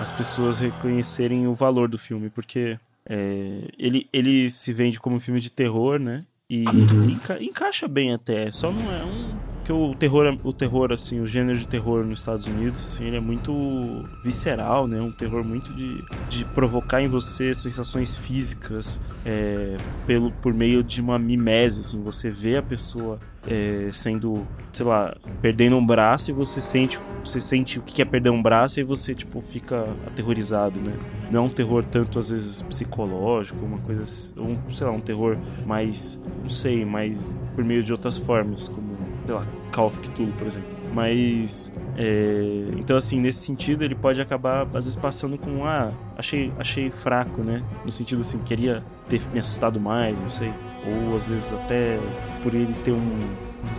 as 0.00 0.12
pessoas 0.12 0.60
reconhecerem 0.60 1.46
o 1.48 1.54
valor 1.54 1.88
do 1.88 1.98
filme, 1.98 2.30
porque 2.30 2.78
é, 3.08 3.68
ele, 3.76 4.08
ele 4.12 4.48
se 4.48 4.72
vende 4.72 5.00
como 5.00 5.16
um 5.16 5.20
filme 5.20 5.40
de 5.40 5.50
terror, 5.50 5.98
né? 5.98 6.24
E 6.48 6.64
uhum. 6.68 7.10
enca 7.10 7.42
encaixa 7.42 7.88
bem 7.88 8.12
até, 8.12 8.50
só 8.50 8.70
não 8.70 8.92
é 8.94 9.02
um 9.02 9.53
que 9.64 9.72
o 9.72 9.94
terror, 9.94 10.36
o 10.44 10.52
terror 10.52 10.92
assim, 10.92 11.20
o 11.20 11.26
gênero 11.26 11.58
de 11.58 11.66
terror 11.66 12.04
nos 12.04 12.20
Estados 12.20 12.46
Unidos, 12.46 12.82
assim, 12.84 13.04
ele 13.04 13.16
é 13.16 13.20
muito 13.20 14.04
visceral, 14.22 14.86
né? 14.86 15.00
Um 15.00 15.10
terror 15.10 15.42
muito 15.42 15.72
de, 15.72 16.04
de 16.28 16.44
provocar 16.44 17.00
em 17.00 17.08
você 17.08 17.54
sensações 17.54 18.14
físicas 18.14 19.00
é, 19.24 19.76
pelo 20.06 20.30
por 20.30 20.52
meio 20.52 20.82
de 20.82 21.00
uma 21.00 21.18
mimese, 21.18 21.80
assim, 21.80 22.02
você 22.02 22.30
vê 22.30 22.56
a 22.56 22.62
pessoa 22.62 23.18
é, 23.46 23.90
sendo, 23.92 24.46
sei 24.72 24.86
lá, 24.86 25.14
perdendo 25.40 25.76
um 25.76 25.84
braço 25.84 26.30
e 26.30 26.34
você 26.34 26.60
sente, 26.60 26.98
você 27.22 27.40
sente 27.40 27.78
o 27.78 27.82
que 27.82 28.00
é 28.00 28.04
perder 28.04 28.30
um 28.30 28.42
braço 28.42 28.80
e 28.80 28.82
você 28.82 29.14
tipo 29.14 29.40
fica 29.40 29.86
aterrorizado, 30.06 30.80
né? 30.80 30.92
Não 31.30 31.40
é 31.40 31.46
um 31.46 31.50
terror 31.50 31.84
tanto 31.84 32.18
às 32.18 32.30
vezes 32.30 32.62
psicológico, 32.62 33.64
uma 33.64 33.78
coisa, 33.78 34.04
um, 34.38 34.56
sei 34.72 34.86
lá, 34.86 34.92
um 34.92 35.00
terror 35.00 35.36
mais, 35.66 36.20
não 36.42 36.50
sei, 36.50 36.84
mais 36.84 37.38
por 37.54 37.64
meio 37.64 37.82
de 37.82 37.92
outras 37.92 38.16
formas, 38.16 38.68
como, 38.68 38.93
sei 39.24 39.34
lá, 39.34 39.46
Call 39.72 39.86
of 39.86 39.98
Cthulhu, 39.98 40.32
por 40.32 40.46
exemplo. 40.46 40.68
Mas 40.92 41.72
é, 41.96 42.68
então 42.78 42.96
assim 42.96 43.20
nesse 43.20 43.40
sentido 43.40 43.82
ele 43.82 43.94
pode 43.94 44.20
acabar 44.20 44.62
às 44.62 44.84
vezes 44.84 44.96
passando 44.96 45.36
com 45.36 45.64
ah 45.64 45.92
achei 46.16 46.52
achei 46.56 46.88
fraco 46.88 47.42
né 47.42 47.64
no 47.84 47.90
sentido 47.90 48.20
assim 48.20 48.38
queria 48.38 48.82
ter 49.08 49.20
me 49.32 49.40
assustado 49.40 49.80
mais 49.80 50.16
não 50.18 50.30
sei 50.30 50.52
ou 50.86 51.16
às 51.16 51.26
vezes 51.26 51.52
até 51.52 51.98
por 52.42 52.54
ele 52.54 52.72
ter 52.84 52.92
um, 52.92 53.18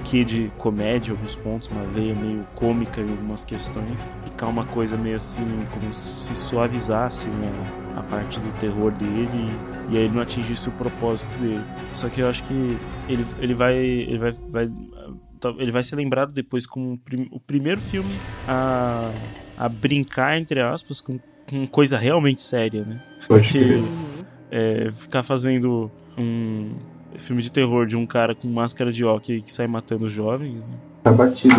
quê 0.03 0.23
de 0.23 0.51
comédia 0.57 1.13
alguns 1.13 1.35
pontos, 1.35 1.67
uma 1.69 1.83
veia 1.85 2.15
meio 2.15 2.45
cômica 2.55 3.01
em 3.01 3.09
algumas 3.09 3.43
questões, 3.43 4.05
ficar 4.23 4.47
uma 4.47 4.65
coisa 4.65 4.97
meio 4.97 5.15
assim, 5.15 5.45
como 5.71 5.93
se 5.93 6.35
suavizasse 6.35 7.27
né, 7.27 7.51
a 7.95 8.01
parte 8.03 8.39
do 8.39 8.51
terror 8.59 8.91
dele 8.91 9.49
e 9.89 9.97
aí 9.97 10.03
ele 10.03 10.13
não 10.13 10.21
atingisse 10.21 10.69
o 10.69 10.71
propósito 10.73 11.37
dele. 11.37 11.63
Só 11.93 12.09
que 12.09 12.21
eu 12.21 12.29
acho 12.29 12.43
que 12.43 12.77
ele, 13.07 13.25
ele 13.39 13.53
vai. 13.53 13.75
Ele 13.75 14.17
vai, 14.17 14.31
vai 14.49 14.71
ele 15.57 15.71
vai 15.71 15.83
ser 15.83 15.95
lembrado 15.95 16.31
depois 16.31 16.65
como 16.65 16.99
o 17.31 17.39
primeiro 17.39 17.81
filme 17.81 18.13
a, 18.47 19.11
a 19.57 19.69
brincar, 19.69 20.37
entre 20.37 20.61
aspas, 20.61 21.01
com, 21.01 21.19
com 21.49 21.67
coisa 21.67 21.97
realmente 21.97 22.41
séria, 22.41 22.83
né? 22.83 23.01
Porque 23.27 23.81
é, 24.51 24.91
ficar 24.91 25.23
fazendo 25.23 25.91
um, 26.17 26.75
filme 27.17 27.41
de 27.41 27.51
terror 27.51 27.85
de 27.85 27.97
um 27.97 28.05
cara 28.05 28.35
com 28.35 28.47
máscara 28.47 28.91
de 28.91 29.03
hockey 29.03 29.41
que 29.41 29.51
sai 29.51 29.67
matando 29.67 30.07
jovens. 30.09 30.65
Né? 30.65 30.77
Tá 31.03 31.11
batido. 31.11 31.55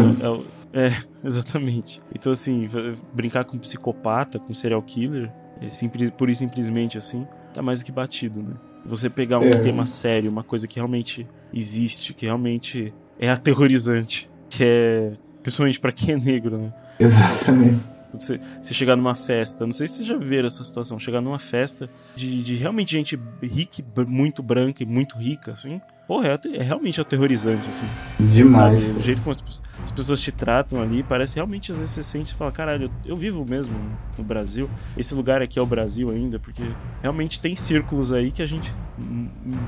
É, 0.72 0.86
é, 0.86 0.92
exatamente. 1.24 2.00
Então, 2.14 2.32
assim, 2.32 2.68
brincar 3.12 3.44
com 3.44 3.56
um 3.56 3.60
psicopata, 3.60 4.38
com 4.38 4.52
um 4.52 4.54
serial 4.54 4.82
killer, 4.82 5.32
é 5.60 5.70
simples, 5.70 6.10
pura 6.10 6.30
e 6.30 6.34
simplesmente 6.34 6.98
assim, 6.98 7.26
tá 7.52 7.62
mais 7.62 7.80
do 7.80 7.84
que 7.84 7.92
batido, 7.92 8.42
né? 8.42 8.54
Você 8.84 9.10
pegar 9.10 9.40
um 9.40 9.48
é. 9.48 9.50
tema 9.50 9.84
sério, 9.84 10.30
uma 10.30 10.44
coisa 10.44 10.68
que 10.68 10.76
realmente 10.76 11.26
existe, 11.52 12.14
que 12.14 12.24
realmente 12.24 12.94
é 13.18 13.30
aterrorizante, 13.30 14.28
que 14.48 14.64
é. 14.64 15.12
Principalmente 15.42 15.78
para 15.78 15.92
quem 15.92 16.14
é 16.14 16.16
negro, 16.16 16.58
né? 16.58 16.72
Exatamente. 16.98 17.80
Você, 18.12 18.40
você 18.62 18.74
chegar 18.74 18.96
numa 18.96 19.14
festa, 19.14 19.66
não 19.66 19.72
sei 19.72 19.86
se 19.86 19.96
vocês 19.96 20.08
já 20.08 20.16
viram 20.16 20.46
essa 20.46 20.64
situação, 20.64 20.98
chegar 20.98 21.20
numa 21.20 21.38
festa 21.38 21.88
de, 22.14 22.42
de 22.42 22.54
realmente 22.54 22.92
gente 22.92 23.18
rica, 23.42 23.84
muito 24.06 24.42
branca 24.42 24.82
e 24.82 24.86
muito 24.86 25.16
rica, 25.16 25.52
assim. 25.52 25.80
Porra, 26.06 26.28
é, 26.28 26.56
é 26.58 26.62
realmente 26.62 27.00
aterrorizante, 27.00 27.68
assim. 27.68 27.86
Demais. 28.20 28.80
Sabe? 28.80 28.98
O 28.98 29.02
jeito 29.02 29.22
como 29.22 29.32
as, 29.32 29.62
as, 29.84 29.90
pessoas 29.90 30.20
te 30.20 30.30
tratam 30.30 30.80
ali, 30.80 31.02
parece 31.02 31.34
realmente, 31.34 31.72
às 31.72 31.80
vezes 31.80 31.94
você 31.94 32.02
sente 32.02 32.32
e 32.32 32.36
fala, 32.36 32.52
caralho, 32.52 32.84
eu, 32.84 33.12
eu, 33.12 33.16
vivo 33.16 33.44
mesmo 33.44 33.74
no 34.16 34.22
Brasil. 34.22 34.70
Esse 34.96 35.14
lugar 35.14 35.42
aqui 35.42 35.58
é 35.58 35.62
o 35.62 35.66
Brasil 35.66 36.10
ainda, 36.10 36.38
porque 36.38 36.62
realmente 37.02 37.40
tem 37.40 37.56
círculos 37.56 38.12
aí 38.12 38.30
que 38.30 38.40
a 38.40 38.46
gente 38.46 38.72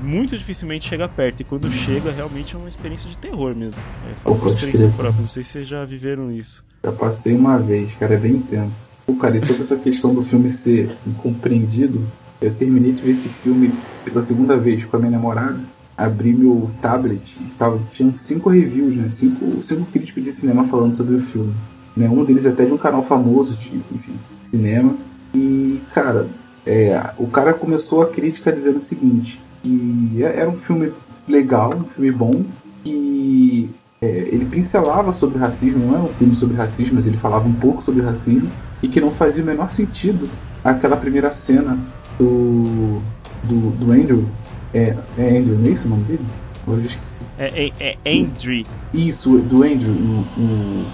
muito 0.01 0.37
dificilmente 0.37 0.87
chega 0.87 1.09
perto. 1.09 1.41
E 1.41 1.43
quando 1.43 1.69
chega, 1.69 2.09
realmente 2.11 2.55
é 2.55 2.57
uma 2.57 2.69
experiência 2.69 3.09
de 3.09 3.17
terror 3.17 3.55
mesmo. 3.55 3.81
É, 4.09 4.15
falo 4.15 4.37
por 4.37 4.47
experiência 4.47 4.87
própria, 4.95 5.21
não 5.21 5.29
sei 5.29 5.43
se 5.43 5.51
vocês 5.51 5.67
já 5.67 5.83
viveram 5.83 6.31
isso. 6.31 6.63
Já 6.83 6.91
passei 6.93 7.35
uma 7.35 7.57
vez, 7.57 7.93
cara, 7.95 8.13
é 8.13 8.17
bem 8.17 8.31
intenso. 8.33 8.87
Pô, 9.05 9.15
cara, 9.15 9.37
e 9.37 9.41
sobre 9.41 9.63
essa 9.63 9.75
questão 9.75 10.13
do 10.13 10.23
filme 10.23 10.49
ser 10.49 10.95
incompreendido, 11.05 12.01
eu 12.41 12.53
terminei 12.53 12.93
de 12.93 13.01
ver 13.01 13.11
esse 13.11 13.27
filme 13.27 13.73
pela 14.05 14.21
segunda 14.21 14.55
vez 14.55 14.85
com 14.85 14.95
a 14.95 14.99
minha 14.99 15.11
namorada. 15.11 15.59
Abri 16.05 16.33
meu 16.33 16.69
tablet 16.81 17.21
e 17.41 17.49
tava, 17.57 17.79
tinha 17.91 18.11
cinco 18.13 18.49
reviews, 18.49 18.95
né? 18.95 19.09
Cinco, 19.09 19.61
cinco 19.63 19.85
críticos 19.91 20.23
de 20.23 20.31
cinema 20.31 20.65
falando 20.65 20.93
sobre 20.93 21.15
o 21.15 21.21
filme. 21.21 21.53
Né? 21.95 22.07
Um 22.09 22.23
deles 22.23 22.45
até 22.45 22.65
de 22.65 22.71
um 22.71 22.77
canal 22.77 23.03
famoso 23.03 23.55
de 23.55 23.75
enfim, 23.75 24.13
cinema. 24.49 24.95
E, 25.33 25.81
cara, 25.93 26.27
é, 26.65 27.11
o 27.17 27.27
cara 27.27 27.53
começou 27.53 28.01
a 28.01 28.07
crítica 28.07 28.51
dizendo 28.51 28.77
o 28.77 28.81
seguinte: 28.81 29.39
que 29.61 30.23
é, 30.23 30.39
era 30.39 30.49
um 30.49 30.57
filme 30.57 30.91
legal, 31.27 31.73
um 31.73 31.83
filme 31.83 32.11
bom, 32.11 32.45
que 32.83 33.69
é, 34.01 34.07
ele 34.31 34.45
pincelava 34.45 35.11
sobre 35.11 35.37
racismo, 35.37 35.85
não 35.85 35.95
é 35.95 35.99
um 35.99 36.07
filme 36.07 36.35
sobre 36.35 36.55
racismo, 36.55 36.95
mas 36.95 37.07
ele 37.07 37.17
falava 37.17 37.47
um 37.47 37.53
pouco 37.53 37.83
sobre 37.83 38.01
racismo, 38.01 38.49
e 38.81 38.87
que 38.87 39.01
não 39.01 39.11
fazia 39.11 39.43
o 39.43 39.45
menor 39.45 39.71
sentido 39.71 40.29
aquela 40.63 40.97
primeira 40.97 41.31
cena 41.31 41.77
do, 42.17 42.99
do, 43.43 43.69
do 43.71 43.91
Andrew. 43.91 44.25
É, 44.73 44.95
é 45.17 45.37
Andrew, 45.37 45.57
não 45.57 45.67
é 45.67 45.71
isso 45.71 45.87
o 45.87 45.89
nome 45.89 46.03
dele? 46.03 46.23
Agora 46.63 46.81
eu 46.81 46.85
esqueci. 46.85 47.23
É, 47.37 47.71
é, 47.79 47.97
é 48.05 48.19
Andrew. 48.19 48.65
Isso, 48.93 49.37
do 49.39 49.63
Andrew, 49.63 49.91
o, 49.91 50.25
o, 50.39 50.85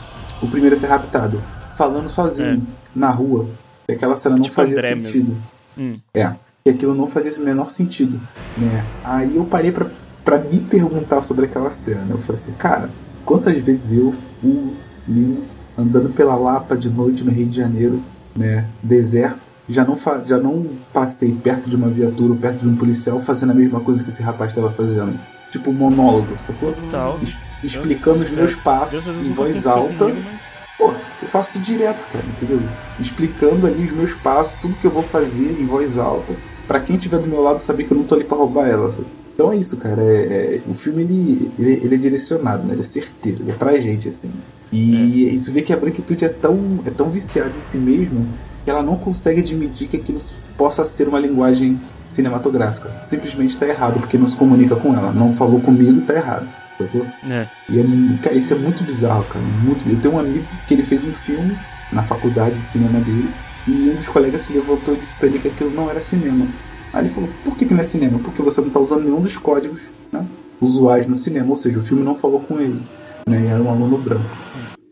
o 0.43 0.47
primeiro 0.49 0.75
a 0.75 0.79
ser 0.79 0.87
raptado, 0.87 1.41
falando 1.77 2.09
sozinho 2.09 2.65
na 2.95 3.09
rua. 3.09 3.47
Aquela 3.89 4.15
cena 4.15 4.35
não 4.35 4.43
Tipo 4.43 4.55
fazia 4.55 4.77
André 4.77 4.95
sentido. 4.95 5.35
Hum. 5.77 5.97
É, 6.13 6.31
e 6.65 6.69
aquilo 6.69 6.95
não 6.95 7.07
fazia 7.07 7.31
o 7.33 7.45
menor 7.45 7.69
sentido, 7.69 8.19
né? 8.57 8.85
Aí 9.03 9.35
eu 9.35 9.45
parei 9.45 9.71
pra, 9.71 9.87
pra 10.23 10.39
me 10.39 10.59
perguntar 10.59 11.21
sobre 11.21 11.45
aquela 11.45 11.69
cena, 11.69 12.01
né? 12.01 12.13
Eu 12.13 12.17
falei 12.17 12.41
assim, 12.41 12.53
cara, 12.53 12.89
quantas 13.23 13.57
vezes 13.59 13.93
eu, 13.93 14.15
o 14.43 14.73
Lino, 15.07 15.43
andando 15.77 16.09
pela 16.09 16.35
Lapa 16.35 16.75
de 16.75 16.89
noite 16.89 17.23
no 17.23 17.31
Rio 17.31 17.47
de 17.47 17.57
Janeiro, 17.57 18.01
né, 18.35 18.67
deserto, 18.81 19.44
já 19.69 19.83
não, 19.83 19.97
já 20.25 20.37
não 20.37 20.65
passei 20.93 21.31
perto 21.31 21.69
de 21.69 21.75
uma 21.75 21.87
viatura 21.87 22.33
ou 22.33 22.37
perto 22.37 22.59
de 22.61 22.67
um 22.67 22.75
policial 22.75 23.19
fazendo 23.21 23.51
a 23.51 23.55
mesma 23.55 23.79
coisa 23.79 24.03
que 24.03 24.09
esse 24.09 24.21
rapaz 24.21 24.51
estava 24.51 24.71
fazendo. 24.71 25.19
Tipo 25.51 25.71
monólogo, 25.73 26.35
sacou? 26.45 26.73
Tal. 26.91 27.19
Es- 27.23 27.35
explicando 27.63 28.21
os 28.23 28.29
meus 28.29 28.53
passos 28.55 29.07
em 29.07 29.31
voz 29.31 29.65
alta. 29.65 29.93
comigo, 30.05 30.21
mas- 30.31 30.53
Pô, 30.77 30.91
eu 31.21 31.27
faço 31.29 31.57
direto, 31.59 32.05
cara, 32.11 32.25
entendeu? 32.27 32.59
Explicando 32.99 33.65
ali 33.65 33.85
os 33.85 33.93
meus 33.93 34.13
passos, 34.15 34.55
tudo 34.61 34.75
que 34.75 34.85
eu 34.85 34.91
vou 34.91 35.03
fazer 35.03 35.57
em 35.59 35.65
voz 35.65 35.97
alta, 35.97 36.33
pra 36.67 36.79
quem 36.81 36.97
estiver 36.97 37.17
do 37.19 37.27
meu 37.27 37.41
lado 37.41 37.59
saber 37.59 37.85
que 37.85 37.91
eu 37.91 37.97
não 37.97 38.03
tô 38.03 38.15
ali 38.15 38.25
pra 38.25 38.37
roubar 38.37 38.67
ela. 38.67 38.91
sabe? 38.91 39.07
Então 39.33 39.51
é 39.51 39.55
isso, 39.57 39.77
cara. 39.77 40.01
É, 40.01 40.55
é- 40.57 40.61
o 40.69 40.73
filme 40.73 41.03
ele, 41.03 41.51
ele, 41.57 41.71
ele 41.85 41.95
é 41.95 41.97
direcionado, 41.97 42.63
né? 42.63 42.73
Ele 42.73 42.81
é 42.81 42.83
certeiro, 42.85 43.39
ele 43.43 43.51
é 43.51 43.53
pra 43.53 43.79
gente, 43.79 44.07
assim. 44.09 44.29
E, 44.71 45.29
e 45.35 45.39
tu 45.39 45.51
vê 45.51 45.61
que 45.61 45.71
a 45.71 45.77
branquitude 45.77 46.25
é 46.25 46.29
tão, 46.29 46.59
é 46.85 46.89
tão 46.89 47.09
viciada 47.09 47.51
em 47.57 47.63
si 47.63 47.77
mesma 47.77 48.21
que 48.65 48.71
ela 48.71 48.81
não 48.81 48.97
consegue 48.97 49.41
admitir 49.41 49.87
que 49.87 49.97
aquilo 49.97 50.19
possa 50.57 50.83
ser 50.83 51.07
uma 51.07 51.19
linguagem 51.19 51.79
cinematográfica. 52.09 52.89
Simplesmente 53.05 53.55
tá 53.57 53.67
errado, 53.67 53.99
porque 53.99 54.17
não 54.17 54.27
se 54.27 54.35
comunica 54.35 54.75
com 54.75 54.93
ela. 54.93 55.11
Não 55.13 55.33
falou 55.33 55.61
comigo, 55.61 56.01
tá 56.01 56.15
errado. 56.15 56.47
É. 57.29 57.47
E 57.69 57.79
é, 57.79 57.83
cara, 58.21 58.35
isso 58.35 58.53
é 58.53 58.57
muito 58.57 58.83
bizarro, 58.83 59.23
cara. 59.25 59.45
Muito. 59.63 59.87
Eu 59.87 60.01
tenho 60.01 60.15
um 60.15 60.19
amigo 60.19 60.45
que 60.67 60.73
ele 60.73 60.83
fez 60.83 61.05
um 61.05 61.13
filme 61.13 61.55
na 61.91 62.03
faculdade 62.03 62.55
de 62.55 62.65
cinema 62.65 62.99
dele 62.99 63.29
e 63.67 63.91
um 63.91 63.95
dos 63.95 64.07
colegas 64.07 64.41
se 64.41 64.53
levantou 64.53 64.95
e 64.95 64.97
disse 64.97 65.13
pra 65.13 65.27
ele 65.27 65.39
que 65.39 65.47
aquilo 65.47 65.69
não 65.69 65.89
era 65.89 66.01
cinema. 66.01 66.47
Aí 66.91 67.05
ele 67.05 67.13
falou, 67.13 67.29
por 67.43 67.55
que, 67.55 67.65
que 67.65 67.73
não 67.73 67.81
é 67.81 67.83
cinema? 67.83 68.19
Porque 68.19 68.41
você 68.41 68.61
não 68.61 68.69
tá 68.69 68.79
usando 68.79 69.03
nenhum 69.03 69.21
dos 69.21 69.37
códigos 69.37 69.81
né, 70.11 70.25
usuais 70.59 71.07
no 71.07 71.15
cinema, 71.15 71.49
ou 71.49 71.55
seja, 71.55 71.79
o 71.79 71.83
filme 71.83 72.03
não 72.03 72.15
falou 72.15 72.39
com 72.39 72.59
ele. 72.59 72.81
Né, 73.27 73.41
e 73.43 73.47
era 73.47 73.61
um 73.61 73.69
aluno 73.69 73.97
branco. 73.97 74.25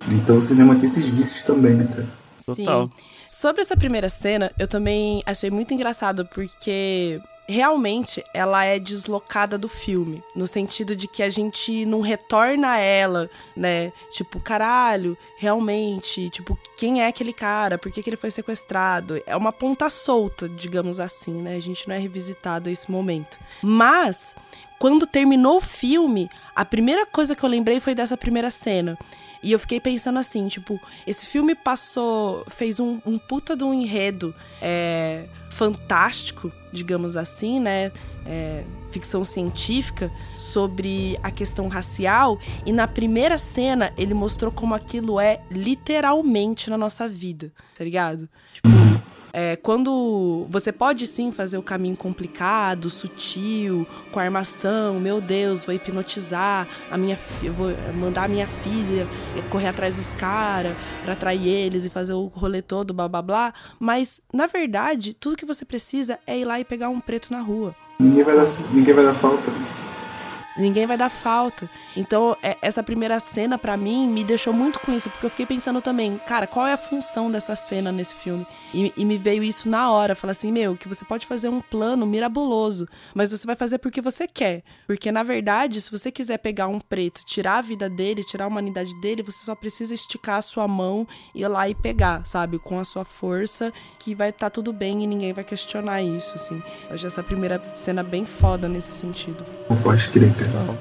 Então 0.10 0.38
o 0.38 0.42
cinema 0.42 0.76
tem 0.76 0.90
esses 0.90 1.08
vícios 1.08 1.42
também, 1.44 1.74
né, 1.74 1.88
cara? 1.90 2.08
Total. 2.46 2.86
Sim. 2.86 3.04
Sobre 3.34 3.64
essa 3.64 3.76
primeira 3.76 4.10
cena, 4.10 4.52
eu 4.60 4.68
também 4.68 5.24
achei 5.26 5.50
muito 5.50 5.74
engraçado 5.74 6.24
porque 6.24 7.20
realmente 7.50 8.24
ela 8.32 8.64
é 8.64 8.78
deslocada 8.78 9.58
do 9.58 9.68
filme, 9.68 10.24
no 10.36 10.46
sentido 10.46 10.96
de 10.96 11.08
que 11.08 11.24
a 11.24 11.30
gente 11.30 11.84
não 11.84 12.00
retorna 12.00 12.74
a 12.74 12.78
ela, 12.78 13.28
né? 13.58 13.92
Tipo, 14.12 14.40
caralho, 14.40 15.18
realmente, 15.36 16.30
tipo, 16.30 16.56
quem 16.78 17.02
é 17.02 17.08
aquele 17.08 17.34
cara? 17.34 17.76
Por 17.80 17.92
que, 17.92 18.04
que 18.04 18.10
ele 18.12 18.18
foi 18.18 18.30
sequestrado? 18.30 19.20
É 19.26 19.36
uma 19.36 19.52
ponta 19.52 19.90
solta, 19.90 20.48
digamos 20.48 21.00
assim, 21.00 21.34
né? 21.42 21.56
A 21.56 21.60
gente 21.60 21.88
não 21.88 21.96
é 21.96 21.98
revisitado 21.98 22.70
a 22.70 22.72
esse 22.72 22.92
momento. 22.92 23.40
Mas 23.64 24.36
quando 24.78 25.08
terminou 25.08 25.58
o 25.58 25.60
filme, 25.60 26.30
a 26.56 26.64
primeira 26.64 27.04
coisa 27.04 27.36
que 27.36 27.44
eu 27.44 27.50
lembrei 27.50 27.80
foi 27.80 27.96
dessa 27.96 28.16
primeira 28.16 28.52
cena. 28.52 28.96
E 29.44 29.52
eu 29.52 29.60
fiquei 29.60 29.80
pensando 29.80 30.18
assim, 30.18 30.48
tipo, 30.48 30.80
esse 31.06 31.26
filme 31.26 31.54
passou. 31.54 32.46
fez 32.48 32.80
um, 32.80 33.00
um 33.06 33.20
puta 33.20 33.56
de 33.56 33.64
um 33.64 33.74
enredo 33.74 34.34
é, 34.62 35.26
fantástico, 35.50 36.52
digamos 36.72 37.18
assim, 37.18 37.60
né? 37.60 37.92
É, 38.26 38.64
ficção 38.90 39.26
científica 39.26 40.10
sobre 40.38 41.20
a 41.22 41.30
questão 41.30 41.68
racial. 41.68 42.40
E 42.66 42.72
na 42.72 42.88
primeira 42.88 43.38
cena, 43.38 43.92
ele 43.98 44.14
mostrou 44.14 44.52
como 44.52 44.74
aquilo 44.74 45.20
é 45.20 45.42
literalmente 45.52 46.70
na 46.70 46.78
nossa 46.78 47.08
vida, 47.10 47.52
tá 47.76 47.84
ligado? 47.84 48.30
Tipo, 48.54 48.70
é, 49.36 49.56
quando 49.56 50.46
você 50.48 50.72
pode 50.72 51.08
sim 51.08 51.32
fazer 51.32 51.58
o 51.58 51.64
caminho 51.64 51.98
complicado, 51.98 52.88
sutil, 52.88 53.88
com 54.12 54.20
armação, 54.20 55.00
meu 55.00 55.20
Deus, 55.20 55.66
vou 55.66 55.74
hipnotizar 55.74 56.68
a 56.92 56.98
minha 56.98 57.18
vou 57.56 57.72
mandar 57.96 58.26
a 58.26 58.28
minha 58.28 58.46
filha 58.48 59.08
correr 59.50 59.70
atrás 59.70 59.98
dos 59.98 60.14
caras 60.14 60.76
pra 61.04 61.14
atrair 61.14 61.48
eles 61.48 61.84
e 61.84 61.90
fazer 61.90 62.14
o 62.14 62.28
rolê 62.28 62.62
todo, 62.62 62.94
blá 62.94 63.08
blá 63.08 63.22
blá. 63.22 63.54
Mas, 63.80 64.22
na 64.32 64.46
verdade, 64.46 65.14
tudo 65.14 65.36
que 65.36 65.46
você 65.46 65.66
precisa 65.66 66.20
é 66.28 66.38
ir 66.38 66.46
lá 66.46 66.60
e 66.60 66.66
pegar 66.66 66.90
um 66.90 67.00
preto 67.00 67.32
na 67.32 67.42
rua. 67.42 67.76
Ninguém 68.00 68.24
vai 68.24 68.36
dar, 68.36 68.48
ninguém 68.72 68.94
vai 68.94 69.04
dar 69.04 69.16
falta. 69.16 69.52
Ninguém 70.58 70.86
vai 70.86 70.98
dar 70.98 71.10
falta. 71.10 71.70
Então, 71.96 72.36
é- 72.42 72.58
essa 72.62 72.84
primeira 72.84 73.20
cena, 73.20 73.58
pra 73.58 73.76
mim, 73.76 74.08
me 74.08 74.24
deixou 74.24 74.54
muito 74.54 74.80
com 74.80 74.92
isso, 74.92 75.10
porque 75.10 75.26
eu 75.26 75.30
fiquei 75.30 75.46
pensando 75.46 75.82
também, 75.82 76.18
cara, 76.28 76.46
qual 76.48 76.66
é 76.68 76.74
a 76.74 76.78
função 76.78 77.32
dessa 77.32 77.56
cena 77.56 77.92
nesse 77.92 78.14
filme? 78.16 78.46
E, 78.74 78.92
e 78.98 79.06
me 79.06 79.18
veio 79.18 79.44
isso 79.44 79.70
na 79.70 79.92
hora. 79.92 80.16
Falar 80.16 80.32
assim, 80.32 80.52
meu, 80.52 80.76
que 80.76 80.88
você 80.88 81.04
pode 81.06 81.26
fazer 81.26 81.50
um 81.50 81.62
plano 81.62 82.06
mirabuloso, 82.06 82.88
mas 83.14 83.32
você 83.32 83.46
vai 83.46 83.56
fazer 83.56 83.78
porque 83.80 84.02
você 84.02 84.28
quer. 84.28 84.64
Porque, 84.88 85.12
na 85.12 85.24
verdade, 85.24 85.80
se 85.82 85.92
você 85.92 86.12
quiser 86.12 86.38
pegar 86.38 86.68
um 86.68 86.80
preto, 86.80 87.24
tirar 87.26 87.58
a 87.58 87.62
vida 87.62 87.90
dele, 87.90 88.24
tirar 88.24 88.46
a 88.46 88.48
humanidade 88.48 89.00
dele, 89.02 89.24
você 89.24 89.44
só 89.46 89.56
precisa 89.56 89.94
esticar 89.94 90.38
a 90.38 90.42
sua 90.42 90.68
mão 90.68 91.08
e 91.36 91.42
ir 91.42 91.48
lá 91.48 91.68
e 91.70 91.76
pegar, 91.76 92.26
sabe? 92.26 92.58
Com 92.60 92.80
a 92.80 92.84
sua 92.84 93.04
força, 93.06 93.72
que 94.00 94.16
vai 94.16 94.30
estar 94.30 94.50
tudo 94.50 94.74
bem 94.74 95.04
e 95.04 95.08
ninguém 95.08 95.34
vai 95.34 95.44
questionar 95.44 96.02
isso, 96.02 96.36
assim. 96.36 96.62
Eu 96.90 96.96
achei 96.96 97.08
essa 97.08 97.24
primeira 97.24 97.62
cena 97.76 98.02
bem 98.04 98.26
foda 98.26 98.68
nesse 98.68 98.92
sentido. 98.92 99.44
Pode 99.84 100.08
crer, 100.10 100.34
cara. 100.52 100.78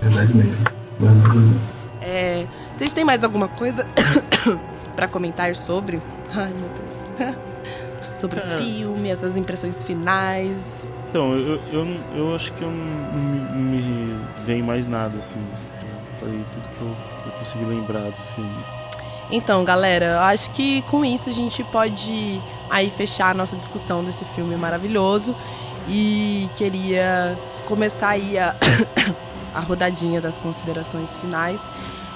Verdade 0.00 0.34
mesmo. 0.34 0.56
Verdade 0.98 1.38
mesmo. 1.38 1.60
É, 2.00 2.46
vocês 2.74 2.90
têm 2.90 3.04
mais 3.04 3.24
alguma 3.24 3.48
coisa 3.48 3.86
pra 4.94 5.08
comentar 5.08 5.54
sobre? 5.56 6.00
Ai, 6.34 6.52
meu 6.52 6.68
Deus. 6.76 7.34
sobre 8.14 8.40
o 8.40 8.42
filme, 8.58 9.10
essas 9.10 9.36
impressões 9.36 9.82
finais. 9.84 10.88
Então, 11.08 11.34
eu, 11.36 11.60
eu, 11.72 11.94
eu, 12.16 12.34
acho 12.34 12.52
que 12.52 12.62
eu 12.62 12.70
não 12.70 12.84
não 12.84 13.60
me, 13.60 13.80
me 13.80 14.20
vem 14.44 14.62
mais 14.62 14.88
nada, 14.88 15.18
assim. 15.18 15.38
Eu 15.38 16.18
falei 16.18 16.44
tudo 16.52 16.68
que 16.76 16.82
eu, 16.82 16.96
eu 17.26 17.32
consegui 17.38 17.64
lembrar 17.64 18.02
do 18.02 18.22
filme. 18.34 18.56
Então, 19.30 19.64
galera, 19.64 20.06
eu 20.06 20.20
acho 20.20 20.50
que 20.50 20.82
com 20.82 21.04
isso 21.04 21.28
a 21.30 21.32
gente 21.32 21.62
pode 21.64 22.40
aí 22.70 22.90
fechar 22.90 23.30
a 23.30 23.34
nossa 23.34 23.56
discussão 23.56 24.04
desse 24.04 24.24
filme 24.24 24.56
maravilhoso. 24.56 25.34
E 25.88 26.48
queria 26.54 27.38
começar 27.64 28.10
aí 28.10 28.38
a, 28.38 28.54
a 29.54 29.60
rodadinha 29.60 30.20
das 30.20 30.38
considerações 30.38 31.16
finais. 31.16 31.68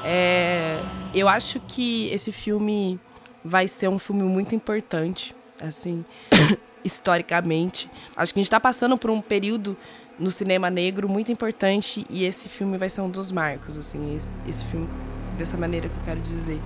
É, 0.04 0.78
eu 1.14 1.28
acho 1.28 1.60
que 1.60 2.08
esse 2.08 2.30
filme 2.30 3.00
vai 3.44 3.66
ser 3.66 3.88
um 3.88 3.98
filme 3.98 4.22
muito 4.22 4.54
importante, 4.54 5.34
assim, 5.60 6.04
historicamente. 6.84 7.90
Acho 8.16 8.32
que 8.32 8.40
a 8.40 8.42
gente 8.42 8.50
tá 8.50 8.60
passando 8.60 8.96
por 8.96 9.10
um 9.10 9.20
período 9.20 9.76
no 10.18 10.30
cinema 10.30 10.68
negro 10.68 11.08
muito 11.08 11.30
importante 11.30 12.04
e 12.10 12.24
esse 12.24 12.48
filme 12.48 12.76
vai 12.76 12.88
ser 12.88 13.00
um 13.00 13.10
dos 13.10 13.30
marcos, 13.30 13.78
assim, 13.78 14.18
esse, 14.46 14.64
filme 14.64 14.88
dessa 15.36 15.56
maneira 15.56 15.88
que 15.88 15.94
eu 15.94 16.02
quero 16.04 16.20
dizer. 16.20 16.60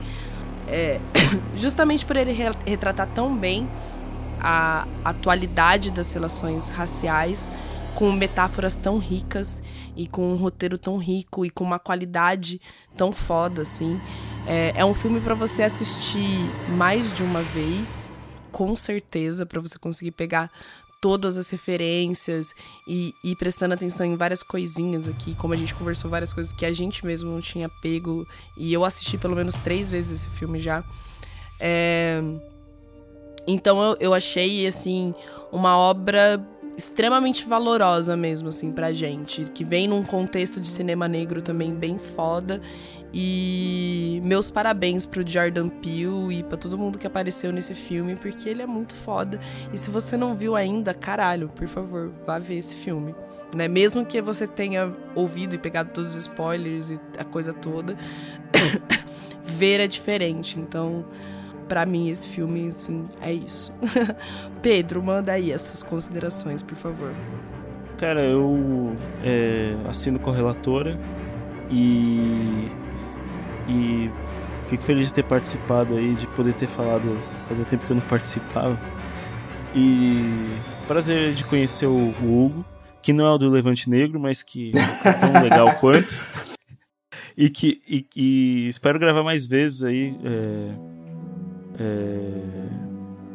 É, 0.68 1.00
justamente 1.56 2.04
por 2.04 2.16
ele 2.16 2.32
re- 2.32 2.52
retratar 2.66 3.09
tão 3.09 3.36
bem 3.36 3.68
a 4.40 4.86
atualidade 5.04 5.90
das 5.90 6.12
relações 6.12 6.68
raciais 6.68 7.48
com 7.94 8.10
metáforas 8.12 8.77
tão 8.77 8.98
ricas 8.98 9.62
e 9.97 10.06
com 10.06 10.32
um 10.32 10.36
roteiro 10.36 10.78
tão 10.78 10.97
rico 10.97 11.44
e 11.44 11.51
com 11.51 11.64
uma 11.64 11.78
qualidade 11.78 12.60
tão 12.97 13.12
foda 13.12 13.62
assim. 13.62 14.01
É, 14.47 14.73
é 14.77 14.85
um 14.85 14.94
filme 14.94 15.20
para 15.20 15.35
você 15.35 15.62
assistir 15.62 16.48
mais 16.70 17.12
de 17.12 17.23
uma 17.23 17.43
vez, 17.43 18.10
com 18.51 18.74
certeza, 18.74 19.47
para 19.47 19.60
você 19.60 19.78
conseguir 19.78 20.12
pegar 20.12 20.51
todas 21.01 21.36
as 21.36 21.51
referências 21.51 22.55
e 22.86 23.12
ir 23.24 23.35
prestando 23.35 23.74
atenção 23.74 24.06
em 24.06 24.16
várias 24.16 24.43
coisinhas 24.43 25.09
aqui, 25.09 25.35
como 25.35 25.52
a 25.52 25.56
gente 25.56 25.74
conversou 25.74 26.09
várias 26.09 26.32
coisas 26.32 26.52
que 26.52 26.64
a 26.64 26.73
gente 26.73 27.05
mesmo 27.05 27.31
não 27.32 27.40
tinha 27.40 27.69
pego 27.69 28.27
e 28.56 28.73
eu 28.73 28.85
assisti 28.85 29.19
pelo 29.19 29.35
menos 29.35 29.56
três 29.56 29.90
vezes 29.90 30.20
esse 30.20 30.28
filme 30.28 30.60
já. 30.60 30.85
É, 31.59 32.23
então 33.47 33.82
eu, 33.82 33.97
eu 33.98 34.14
achei, 34.14 34.66
assim, 34.66 35.14
uma 35.51 35.77
obra 35.77 36.44
extremamente 36.77 37.47
valorosa 37.49 38.16
mesmo, 38.16 38.49
assim, 38.49 38.73
pra 38.73 38.93
gente. 38.93 39.44
Que 39.44 39.65
vem 39.65 39.89
num 39.89 40.03
contexto 40.03 40.61
de 40.61 40.69
cinema 40.69 41.07
negro 41.09 41.43
também 41.43 41.74
bem 41.74 41.99
foda. 41.99 42.61
E 43.15 44.23
meus 44.24 44.51
parabéns 44.51 45.05
pro 45.05 45.27
Jordan 45.27 45.69
Peele 45.69 46.39
e 46.39 46.43
pra 46.43 46.57
todo 46.57 46.78
mundo 46.78 46.99
que 46.99 47.07
apareceu 47.07 47.53
nesse 47.53 47.74
filme, 47.74 48.16
porque 48.16 48.49
ele 48.49 48.62
é 48.62 48.66
muito 48.66 48.94
foda. 48.94 49.39
E 49.73 49.77
se 49.77 49.90
você 49.90 50.16
não 50.16 50.35
viu 50.35 50.57
ainda, 50.57 50.94
caralho, 50.94 51.49
por 51.51 51.69
favor, 51.69 52.11
vá 52.27 52.39
ver 52.39 52.57
esse 52.57 52.74
filme. 52.74 53.15
Né? 53.55 53.69
Mesmo 53.69 54.07
que 54.07 54.20
você 54.23 54.47
tenha 54.47 54.90
ouvido 55.15 55.55
e 55.55 55.59
pegado 55.59 55.90
todos 55.93 56.16
os 56.16 56.23
spoilers 56.23 56.90
e 56.90 57.01
a 57.19 57.24
coisa 57.24 57.53
toda, 57.53 57.99
ver 59.44 59.81
é 59.81 59.86
diferente. 59.86 60.59
Então, 60.59 61.05
para 61.73 61.86
mim, 61.86 62.11
esse 62.11 62.28
filme, 62.28 62.69
assim, 62.69 63.09
é 63.23 63.32
isso. 63.32 63.73
Pedro, 64.61 65.03
manda 65.03 65.32
aí 65.32 65.55
as 65.55 65.62
suas 65.62 65.82
considerações, 65.82 66.62
por 66.62 66.77
favor. 66.77 67.11
Cara, 67.97 68.23
eu 68.23 68.94
é, 69.24 69.74
assino 69.89 70.19
com 70.19 70.31
a 70.31 70.35
relatora 70.35 71.01
e, 71.70 72.69
e 73.66 74.11
fico 74.66 74.82
feliz 74.82 75.07
de 75.07 75.15
ter 75.15 75.23
participado 75.23 75.97
aí, 75.97 76.15
de 76.15 76.27
poder 76.27 76.53
ter 76.53 76.66
falado. 76.66 77.19
Fazia 77.49 77.65
tempo 77.65 77.86
que 77.86 77.93
eu 77.93 77.97
não 77.97 78.03
participava. 78.03 78.78
E 79.74 80.55
prazer 80.86 81.32
de 81.32 81.43
conhecer 81.43 81.86
o, 81.86 82.15
o 82.23 82.44
Hugo, 82.44 82.66
que 83.01 83.15
não 83.15 83.24
é 83.24 83.31
o 83.31 83.39
do 83.39 83.49
Levante 83.49 83.89
Negro, 83.89 84.20
mas 84.20 84.43
que 84.43 84.73
é 85.07 85.12
tão 85.15 85.43
legal 85.43 85.74
quanto. 85.77 86.15
E 87.35 87.49
que 87.49 87.81
e, 87.89 88.07
e 88.15 88.69
espero 88.69 88.99
gravar 88.99 89.23
mais 89.23 89.47
vezes 89.47 89.82
aí 89.82 90.15
é, 90.23 90.74
é, 91.78 92.43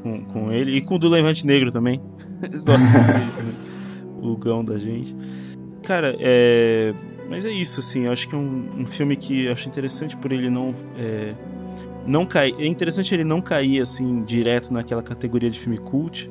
com, 0.04 0.26
com 0.26 0.52
ele 0.52 0.78
e 0.78 0.82
com 0.82 0.96
o 0.96 1.00
do 1.00 1.10
Levante 1.10 1.46
Negro 1.46 1.72
também. 1.72 2.02
Gosto 2.42 2.84
muito 2.84 3.14
dele 3.14 3.32
também. 3.36 3.68
O 4.24 4.36
gão 4.36 4.64
da 4.64 4.78
gente. 4.78 5.16
Cara, 5.84 6.16
é. 6.20 6.94
Mas 7.30 7.46
é 7.46 7.52
isso, 7.52 7.80
assim. 7.80 8.06
Eu 8.06 8.12
acho 8.12 8.28
que 8.28 8.36
é 8.36 8.38
um, 8.38 8.68
um 8.78 8.86
filme 8.86 9.16
que 9.16 9.46
eu 9.46 9.52
acho 9.52 9.68
interessante 9.68 10.16
por 10.18 10.32
ele 10.32 10.50
não. 10.50 10.74
É, 10.98 11.34
não 12.06 12.26
cair. 12.26 12.56
É 12.60 12.66
interessante 12.66 13.14
ele 13.14 13.24
não 13.24 13.42
cair, 13.42 13.82
assim, 13.82 14.24
direto 14.24 14.74
naquela 14.74 15.04
categoria 15.04 15.50
de 15.50 15.60
filme 15.60 15.78
cult, 15.78 16.30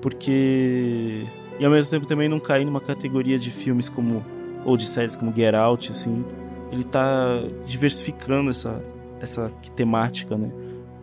porque. 0.00 1.24
E 1.58 1.64
ao 1.64 1.70
mesmo 1.70 1.90
tempo 1.90 2.06
também 2.06 2.28
não 2.28 2.38
cair 2.38 2.64
numa 2.64 2.80
categoria 2.80 3.38
de 3.38 3.50
filmes 3.50 3.88
como. 3.88 4.24
Ou 4.64 4.76
de 4.76 4.86
séries 4.86 5.14
como 5.14 5.32
Get 5.34 5.54
Out, 5.54 5.90
assim. 5.90 6.24
Ele 6.72 6.82
tá 6.84 7.40
diversificando 7.66 8.50
essa, 8.50 8.82
essa 9.20 9.50
temática, 9.76 10.36
né? 10.36 10.50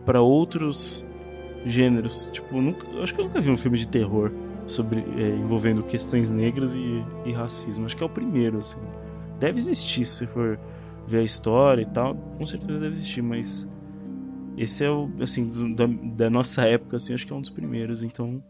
Pra 0.04 0.20
outros 0.20 1.04
gêneros. 1.64 2.28
Tipo, 2.32 2.60
nunca, 2.60 2.86
acho 3.02 3.14
que 3.14 3.20
eu 3.20 3.24
nunca 3.24 3.40
vi 3.40 3.50
um 3.50 3.56
filme 3.56 3.78
de 3.78 3.88
terror 3.88 4.30
sobre 4.66 5.00
é, 5.00 5.28
envolvendo 5.28 5.82
questões 5.82 6.30
negras 6.30 6.74
e, 6.74 7.04
e, 7.24 7.32
racismo. 7.32 7.84
Acho 7.84 7.96
que 7.96 8.02
é 8.02 8.06
o 8.06 8.10
primeiro, 8.10 8.58
assim. 8.58 8.80
Deve 9.38 9.58
existir, 9.58 10.04
se 10.04 10.26
for 10.26 10.58
ver 11.06 11.18
a 11.18 11.22
história 11.22 11.82
e 11.82 11.86
tal, 11.86 12.14
com 12.14 12.46
certeza 12.46 12.78
deve 12.78 12.94
existir, 12.94 13.22
mas 13.22 13.68
esse 14.56 14.84
é 14.84 14.90
o, 14.90 15.10
assim, 15.20 15.48
do, 15.48 15.74
da, 15.74 15.86
da, 15.86 16.30
nossa 16.30 16.66
época, 16.66 16.96
assim, 16.96 17.12
acho 17.12 17.26
que 17.26 17.32
é 17.32 17.36
um 17.36 17.40
dos 17.40 17.50
primeiros, 17.50 18.02
então 18.02 18.42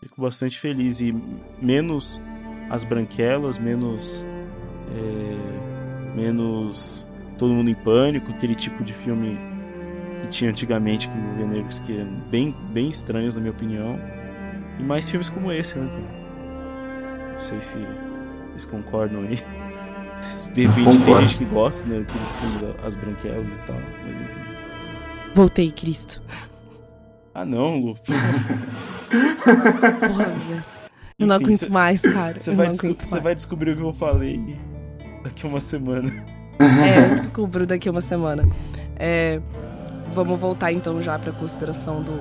fico 0.00 0.22
bastante 0.22 0.58
feliz 0.58 1.00
e 1.00 1.14
menos 1.60 2.22
as 2.70 2.84
branquelas, 2.84 3.58
menos 3.58 4.24
é, 4.94 6.16
menos 6.16 7.06
todo 7.36 7.52
mundo 7.52 7.70
em 7.70 7.74
pânico, 7.74 8.30
aquele 8.30 8.54
tipo 8.54 8.82
de 8.82 8.92
filme 8.92 9.36
que 10.22 10.28
tinha 10.28 10.50
antigamente 10.50 11.08
que 11.08 11.16
envolvia 11.16 11.46
negros 11.46 11.78
que 11.78 12.00
é 12.00 12.04
bem 12.30 12.54
bem 12.70 12.88
estranhos 12.88 13.34
na 13.34 13.40
minha 13.40 13.52
opinião 13.52 13.98
e 14.78 14.82
mais 14.82 15.08
filmes 15.08 15.28
como 15.28 15.52
esse, 15.52 15.78
né? 15.78 15.88
Não 17.32 17.40
sei 17.40 17.60
se 17.60 17.78
vocês 18.50 18.64
concordam 18.64 19.22
aí. 19.22 19.42
De 20.52 20.66
repente 20.66 21.04
tem 21.04 21.20
gente 21.20 21.36
que 21.36 21.44
gosta, 21.44 21.86
né? 21.88 22.00
Aqueles 22.00 22.36
filmes 22.36 22.84
As 22.84 22.96
Branquelas 22.96 23.46
e 23.46 23.66
tal. 23.66 23.76
Voltei, 25.34 25.70
Cristo. 25.70 26.20
Ah 27.32 27.44
não, 27.44 27.78
Lu. 27.78 27.94
Porra, 30.00 30.24
velho. 30.24 30.64
Eu 31.18 31.26
não 31.26 31.34
aguento 31.34 31.64
cê, 31.64 31.68
mais, 31.68 32.00
cara. 32.00 32.38
Você 32.38 32.54
vai, 32.54 32.72
vai, 33.20 33.34
descobrir 33.34 33.72
o 33.72 33.76
que 33.76 33.82
eu 33.82 33.92
falei 33.92 34.56
daqui 35.24 35.46
a 35.46 35.48
uma 35.48 35.60
semana. 35.60 36.12
É, 36.60 37.06
eu 37.06 37.14
descubro 37.14 37.66
daqui 37.66 37.88
a 37.88 37.92
uma 37.92 38.00
semana. 38.00 38.48
É, 38.96 39.40
vamos 40.12 40.38
voltar 40.38 40.72
então 40.72 41.00
já 41.02 41.18
pra 41.18 41.32
consideração 41.32 42.02
do, 42.02 42.20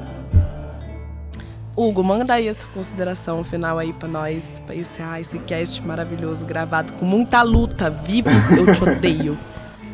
Hugo, 1.77 2.03
manda 2.03 2.33
aí 2.33 2.49
a 2.49 2.53
sua 2.55 2.67
consideração 2.73 3.43
final 3.43 3.77
aí 3.77 3.93
pra 3.93 4.09
nós, 4.09 4.59
pra 4.65 4.75
encerrar 4.75 5.21
esse 5.21 5.37
cast 5.37 5.79
maravilhoso, 5.83 6.43
gravado 6.43 6.91
com 6.93 7.05
muita 7.05 7.43
luta. 7.43 7.87
Vivo, 7.87 8.29
eu 8.57 8.73
te 8.73 8.83
odeio. 8.83 9.37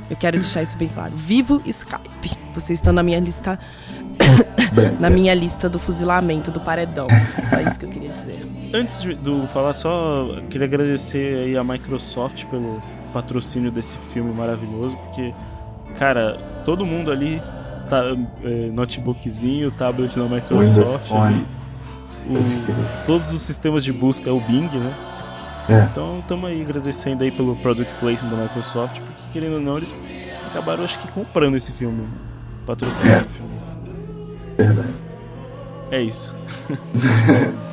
Eu 0.09 0.15
quero 0.15 0.39
deixar 0.39 0.61
isso 0.61 0.77
bem 0.77 0.87
claro. 0.87 1.11
Vivo 1.13 1.61
Skype. 1.65 2.37
Vocês 2.53 2.79
estão 2.79 2.93
na 2.93 3.03
minha 3.03 3.19
lista. 3.19 3.59
na 4.97 5.09
minha 5.09 5.33
lista 5.33 5.67
do 5.67 5.77
fuzilamento 5.77 6.51
do 6.51 6.61
paredão. 6.61 7.07
Só 7.43 7.59
isso 7.59 7.77
que 7.77 7.85
eu 7.85 7.89
queria 7.89 8.11
dizer. 8.11 8.47
Antes 8.73 9.01
de 9.01 9.15
do 9.15 9.45
falar, 9.47 9.73
só 9.73 10.39
queria 10.49 10.67
agradecer 10.67 11.43
aí 11.43 11.57
a 11.57 11.65
Microsoft 11.65 12.45
pelo 12.45 12.81
patrocínio 13.11 13.69
desse 13.69 13.97
filme 14.13 14.33
maravilhoso, 14.33 14.95
porque, 14.95 15.33
cara, 15.99 16.39
todo 16.63 16.85
mundo 16.85 17.11
ali 17.11 17.41
tá 17.89 18.03
é, 18.43 18.71
notebookzinho, 18.71 19.71
tablet 19.71 20.17
da 20.17 20.23
Microsoft. 20.25 21.11
Ali, 21.11 21.45
o, 22.27 23.05
todos 23.05 23.31
os 23.31 23.41
sistemas 23.41 23.83
de 23.83 23.91
busca 23.91 24.29
é 24.29 24.33
o 24.33 24.39
Bing, 24.39 24.69
né? 24.69 24.93
É. 25.69 25.87
Então 25.91 26.19
estamos 26.19 26.49
aí 26.49 26.61
agradecendo 26.61 27.23
aí 27.23 27.31
pelo 27.31 27.55
product 27.57 27.93
placement 27.99 28.29
da 28.31 28.43
Microsoft, 28.43 28.99
porque 28.99 29.23
querendo 29.31 29.55
ou 29.55 29.61
não, 29.61 29.77
eles 29.77 29.93
acabaram 30.49 30.83
acho 30.83 30.99
que 30.99 31.07
comprando 31.09 31.55
esse 31.55 31.71
filme, 31.71 32.07
patrocinando 32.65 33.17
é. 33.17 33.21
o 33.21 33.25
filme. 33.25 33.53
Verdade. 34.57 34.93
É 35.91 36.01
isso. 36.01 36.35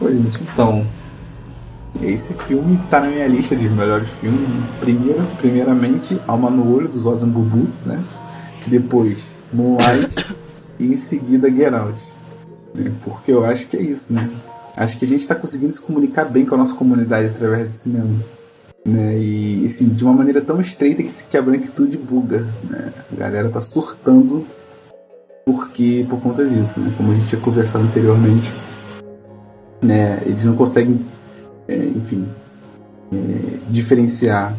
Oi, 0.00 0.12
gente, 0.12 0.42
então. 0.42 0.86
Esse 2.02 2.34
filme 2.34 2.78
tá 2.90 3.00
na 3.00 3.08
minha 3.08 3.26
lista 3.26 3.56
de 3.56 3.68
melhores 3.70 4.10
filmes. 4.20 4.46
Primeiro, 4.80 5.22
primeiramente, 5.38 6.20
Alma 6.26 6.50
no 6.50 6.74
Olho, 6.74 6.88
dos 6.88 7.06
Ozan 7.06 7.28
Bubu, 7.28 7.68
né? 7.86 8.02
Depois, 8.66 9.18
Moonlight 9.52 10.36
e 10.78 10.86
em 10.86 10.96
seguida 10.96 11.50
Get 11.50 11.72
Out. 11.72 11.98
Né? 12.74 12.92
Porque 13.04 13.32
eu 13.32 13.44
acho 13.44 13.66
que 13.66 13.76
é 13.76 13.82
isso, 13.82 14.12
né? 14.12 14.28
Acho 14.76 14.98
que 14.98 15.04
a 15.04 15.08
gente 15.08 15.20
está 15.20 15.34
conseguindo 15.34 15.72
se 15.72 15.80
comunicar 15.80 16.26
bem 16.26 16.44
com 16.44 16.54
a 16.54 16.58
nossa 16.58 16.74
comunidade 16.74 17.28
através 17.28 17.68
do 17.68 17.72
cinema. 17.72 18.14
Né? 18.84 19.18
E 19.18 19.66
assim, 19.66 19.88
de 19.88 20.04
uma 20.04 20.12
maneira 20.12 20.40
tão 20.40 20.60
estreita 20.60 21.02
que, 21.02 21.12
que 21.30 21.36
a 21.36 21.42
branquitude 21.42 21.96
buga. 21.96 22.46
Né? 22.68 22.92
A 23.12 23.16
galera 23.16 23.48
tá 23.48 23.60
surtando 23.60 24.46
porque 25.46 26.04
por 26.08 26.20
conta 26.20 26.44
disso, 26.44 26.80
né? 26.80 26.92
Como 26.96 27.12
a 27.12 27.14
gente 27.14 27.28
tinha 27.28 27.40
conversado 27.40 27.84
anteriormente. 27.84 28.50
Né? 29.80 30.20
Eles 30.26 30.42
não 30.42 30.56
conseguem, 30.56 31.00
é, 31.68 31.76
enfim, 31.76 32.26
é, 33.12 33.58
diferenciar, 33.70 34.56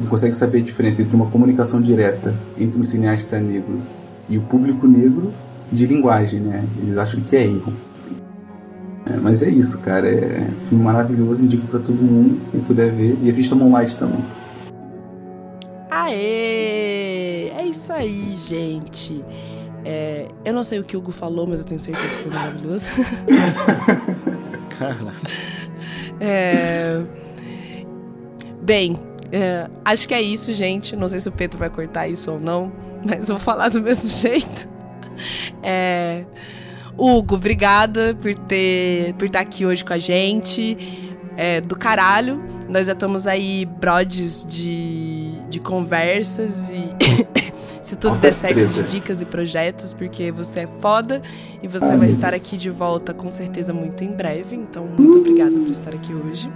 não 0.00 0.06
conseguem 0.08 0.34
saber 0.34 0.58
a 0.58 0.62
diferença 0.62 1.02
entre 1.02 1.14
uma 1.14 1.26
comunicação 1.26 1.80
direta 1.80 2.34
entre 2.58 2.80
um 2.80 2.84
cineasta 2.84 3.38
negro 3.38 3.80
e 4.28 4.38
o 4.38 4.42
público 4.42 4.86
negro 4.86 5.32
de 5.70 5.86
linguagem, 5.86 6.40
né? 6.40 6.64
Eles 6.82 6.96
acham 6.96 7.20
que 7.20 7.36
é 7.36 7.44
erro. 7.44 7.72
É, 9.06 9.16
mas 9.20 9.42
é 9.42 9.48
isso, 9.48 9.78
cara. 9.78 10.08
É 10.08 10.40
um 10.40 10.68
filme 10.68 10.84
maravilhoso, 10.84 11.44
indico 11.44 11.66
pra 11.68 11.80
todo 11.80 11.96
mundo 11.96 12.40
quem 12.50 12.60
puder 12.60 12.90
ver. 12.90 13.16
E 13.22 13.30
assistam 13.30 13.56
Moonlight 13.56 13.96
também. 13.96 14.24
Aê! 15.90 17.50
É 17.56 17.64
isso 17.64 17.92
aí, 17.92 18.34
gente. 18.34 19.24
É, 19.84 20.26
eu 20.44 20.52
não 20.52 20.64
sei 20.64 20.80
o 20.80 20.84
que 20.84 20.96
o 20.96 20.98
Hugo 20.98 21.12
falou, 21.12 21.46
mas 21.46 21.60
eu 21.60 21.66
tenho 21.66 21.78
certeza 21.78 22.16
que 22.16 22.22
foi 22.24 22.32
maravilhoso. 22.32 22.90
Caralho. 24.76 25.12
É... 26.20 27.02
Bem, 28.62 28.98
é, 29.32 29.68
acho 29.84 30.06
que 30.06 30.14
é 30.14 30.22
isso, 30.22 30.52
gente. 30.52 30.96
Não 30.96 31.08
sei 31.08 31.20
se 31.20 31.28
o 31.28 31.32
Pedro 31.32 31.58
vai 31.58 31.70
cortar 31.70 32.08
isso 32.08 32.32
ou 32.32 32.40
não, 32.40 32.72
mas 33.04 33.28
vou 33.28 33.38
falar 33.38 33.68
do 33.68 33.80
mesmo 33.82 34.08
jeito. 34.08 34.68
É... 35.62 36.24
Hugo, 36.98 37.34
obrigada 37.34 38.14
por 38.14 38.34
ter 38.34 39.12
por 39.14 39.26
estar 39.26 39.40
aqui 39.40 39.66
hoje 39.66 39.84
com 39.84 39.92
a 39.92 39.98
gente. 39.98 40.76
É, 41.36 41.60
do 41.60 41.76
caralho. 41.76 42.42
Nós 42.68 42.86
já 42.86 42.94
estamos 42.94 43.26
aí 43.26 43.66
brodes 43.66 44.44
de, 44.44 45.32
de 45.48 45.60
conversas 45.60 46.70
e 46.70 46.82
se 47.82 47.94
tudo 47.94 48.16
der 48.16 48.32
certo 48.32 48.66
de 48.66 48.82
dicas 48.84 49.20
e 49.20 49.24
projetos, 49.24 49.92
porque 49.92 50.32
você 50.32 50.60
é 50.60 50.66
foda 50.66 51.22
e 51.62 51.68
você 51.68 51.94
vai 51.96 52.08
estar 52.08 52.34
aqui 52.34 52.56
de 52.56 52.70
volta 52.70 53.12
com 53.12 53.28
certeza 53.28 53.72
muito 53.72 54.02
em 54.02 54.10
breve. 54.10 54.56
Então, 54.56 54.86
muito 54.98 55.18
obrigada 55.18 55.52
por 55.52 55.70
estar 55.70 55.90
aqui 55.92 56.14
hoje. 56.14 56.50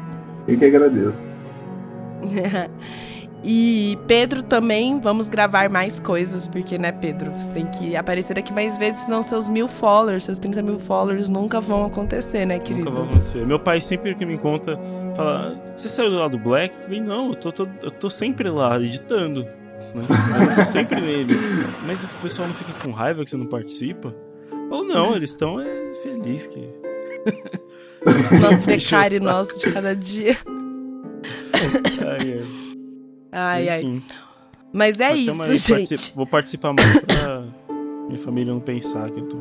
Eu 0.48 0.58
que 0.58 0.64
agradeço. 0.64 1.39
E 3.42 3.98
Pedro 4.06 4.42
também, 4.42 5.00
vamos 5.00 5.28
gravar 5.28 5.70
mais 5.70 5.98
coisas, 5.98 6.46
porque, 6.46 6.76
né, 6.76 6.92
Pedro, 6.92 7.32
você 7.32 7.54
tem 7.54 7.66
que 7.66 7.96
aparecer 7.96 8.38
aqui 8.38 8.52
mais 8.52 8.76
vezes, 8.76 9.00
senão 9.00 9.22
seus 9.22 9.48
mil 9.48 9.66
followers, 9.66 10.24
seus 10.24 10.38
30 10.38 10.60
mil 10.60 10.78
followers 10.78 11.30
nunca 11.30 11.58
vão 11.58 11.86
acontecer, 11.86 12.44
né, 12.44 12.58
querido? 12.58 12.90
Nunca 12.90 13.00
vão 13.00 13.10
acontecer. 13.10 13.46
Meu 13.46 13.58
pai 13.58 13.80
sempre 13.80 14.14
que 14.14 14.26
me 14.26 14.36
conta, 14.36 14.78
fala, 15.16 15.58
você 15.74 15.88
saiu 15.88 16.10
do 16.10 16.16
lado 16.16 16.36
do 16.36 16.38
Black? 16.38 16.76
Eu 16.76 16.82
falei, 16.82 17.00
não, 17.00 17.28
eu 17.28 17.34
tô, 17.34 17.50
tô, 17.50 17.66
eu 17.82 17.90
tô 17.90 18.10
sempre 18.10 18.50
lá, 18.50 18.78
editando. 18.78 19.44
Né? 19.94 20.02
Eu 20.50 20.56
tô 20.56 20.64
sempre 20.66 21.00
nele. 21.00 21.34
Mas 21.86 22.04
o 22.04 22.08
pessoal 22.22 22.46
não 22.46 22.54
fica 22.54 22.72
com 22.84 22.90
raiva 22.90 23.24
que 23.24 23.30
você 23.30 23.38
não 23.38 23.46
participa? 23.46 24.14
Ou 24.70 24.84
não, 24.84 25.16
eles 25.16 25.30
estão 25.30 25.58
é, 25.58 25.92
felizes 26.02 26.46
que. 26.46 26.68
Nosso 28.40 28.64
becário 28.64 29.22
nosso 29.22 29.58
de 29.58 29.70
cada 29.70 29.94
dia. 29.94 30.34
Ai, 32.06 32.40
Ai, 33.32 33.68
ai. 33.68 33.80
Enfim. 33.82 34.02
Mas 34.72 35.00
é 35.00 35.06
Até 35.06 35.16
isso, 35.16 35.46
gente. 35.54 35.68
particip- 35.68 36.16
Vou 36.16 36.26
participar 36.26 36.72
mais 36.72 36.98
pra 37.00 37.44
minha 38.08 38.18
família 38.18 38.52
não 38.52 38.60
pensar 38.60 39.10
que 39.10 39.20
eu 39.20 39.26
tô. 39.26 39.36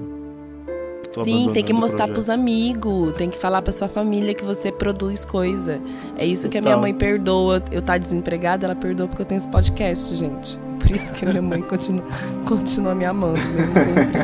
tô 1.14 1.24
Sim, 1.24 1.52
tem 1.54 1.64
que 1.64 1.72
mostrar 1.74 2.08
pros 2.08 2.30
amigos, 2.30 3.12
tem 3.14 3.30
que 3.30 3.38
falar 3.38 3.62
pra 3.62 3.72
sua 3.72 3.88
família 3.88 4.34
que 4.34 4.44
você 4.44 4.72
produz 4.72 5.24
coisa. 5.26 5.80
É 6.18 6.26
isso 6.26 6.50
que 6.50 6.58
a 6.58 6.62
minha 6.62 6.74
Total. 6.74 6.82
mãe 6.82 6.94
perdoa. 6.94 7.64
Eu 7.72 7.82
tá 7.82 7.98
desempregada, 7.98 8.66
ela 8.66 8.76
perdoa 8.76 9.08
porque 9.08 9.22
eu 9.22 9.26
tenho 9.26 9.38
esse 9.38 9.48
podcast, 9.48 10.14
gente. 10.16 10.60
Por 10.80 10.92
isso 10.92 11.14
que 11.14 11.26
a 11.26 11.30
minha 11.30 11.42
mãe 11.42 11.62
continua, 11.62 12.06
continua 12.48 12.96
me 12.96 13.06
amando, 13.06 13.40
mesmo 13.40 13.74
sempre. 13.74 14.20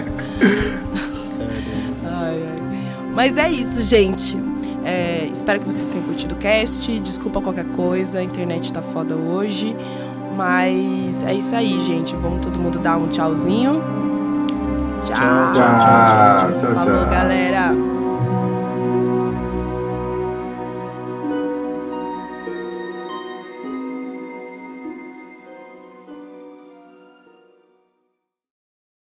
Ai, 2.06 2.44
ai. 2.44 3.12
Mas 3.14 3.38
é 3.38 3.50
isso, 3.52 3.82
gente. 3.84 4.36
É, 4.86 5.28
espero 5.34 5.60
que 5.60 5.66
vocês 5.66 5.88
tenham 5.88 6.03
curtido 6.03 6.36
o 6.36 6.38
cast. 6.38 6.99
Desculpa 6.99 7.41
qualquer 7.41 7.66
coisa, 7.76 8.20
a 8.20 8.24
internet 8.24 8.72
tá 8.72 8.82
foda 8.82 9.16
hoje. 9.16 9.76
Mas 10.38 11.24
é 11.24 11.34
isso 11.34 11.56
aí, 11.56 11.80
gente. 11.80 12.16
Vamos 12.16 12.45
todo 12.45 12.60
mundo 12.60 12.78
dar 12.78 12.98
um 12.98 13.07
tchauzinho. 13.07 13.82
Tchau, 15.03 15.16
Tchau, 15.16 15.53
tchau, 15.53 16.60
tchau. 16.60 16.74
Falou, 16.74 17.06
galera. 17.07 17.95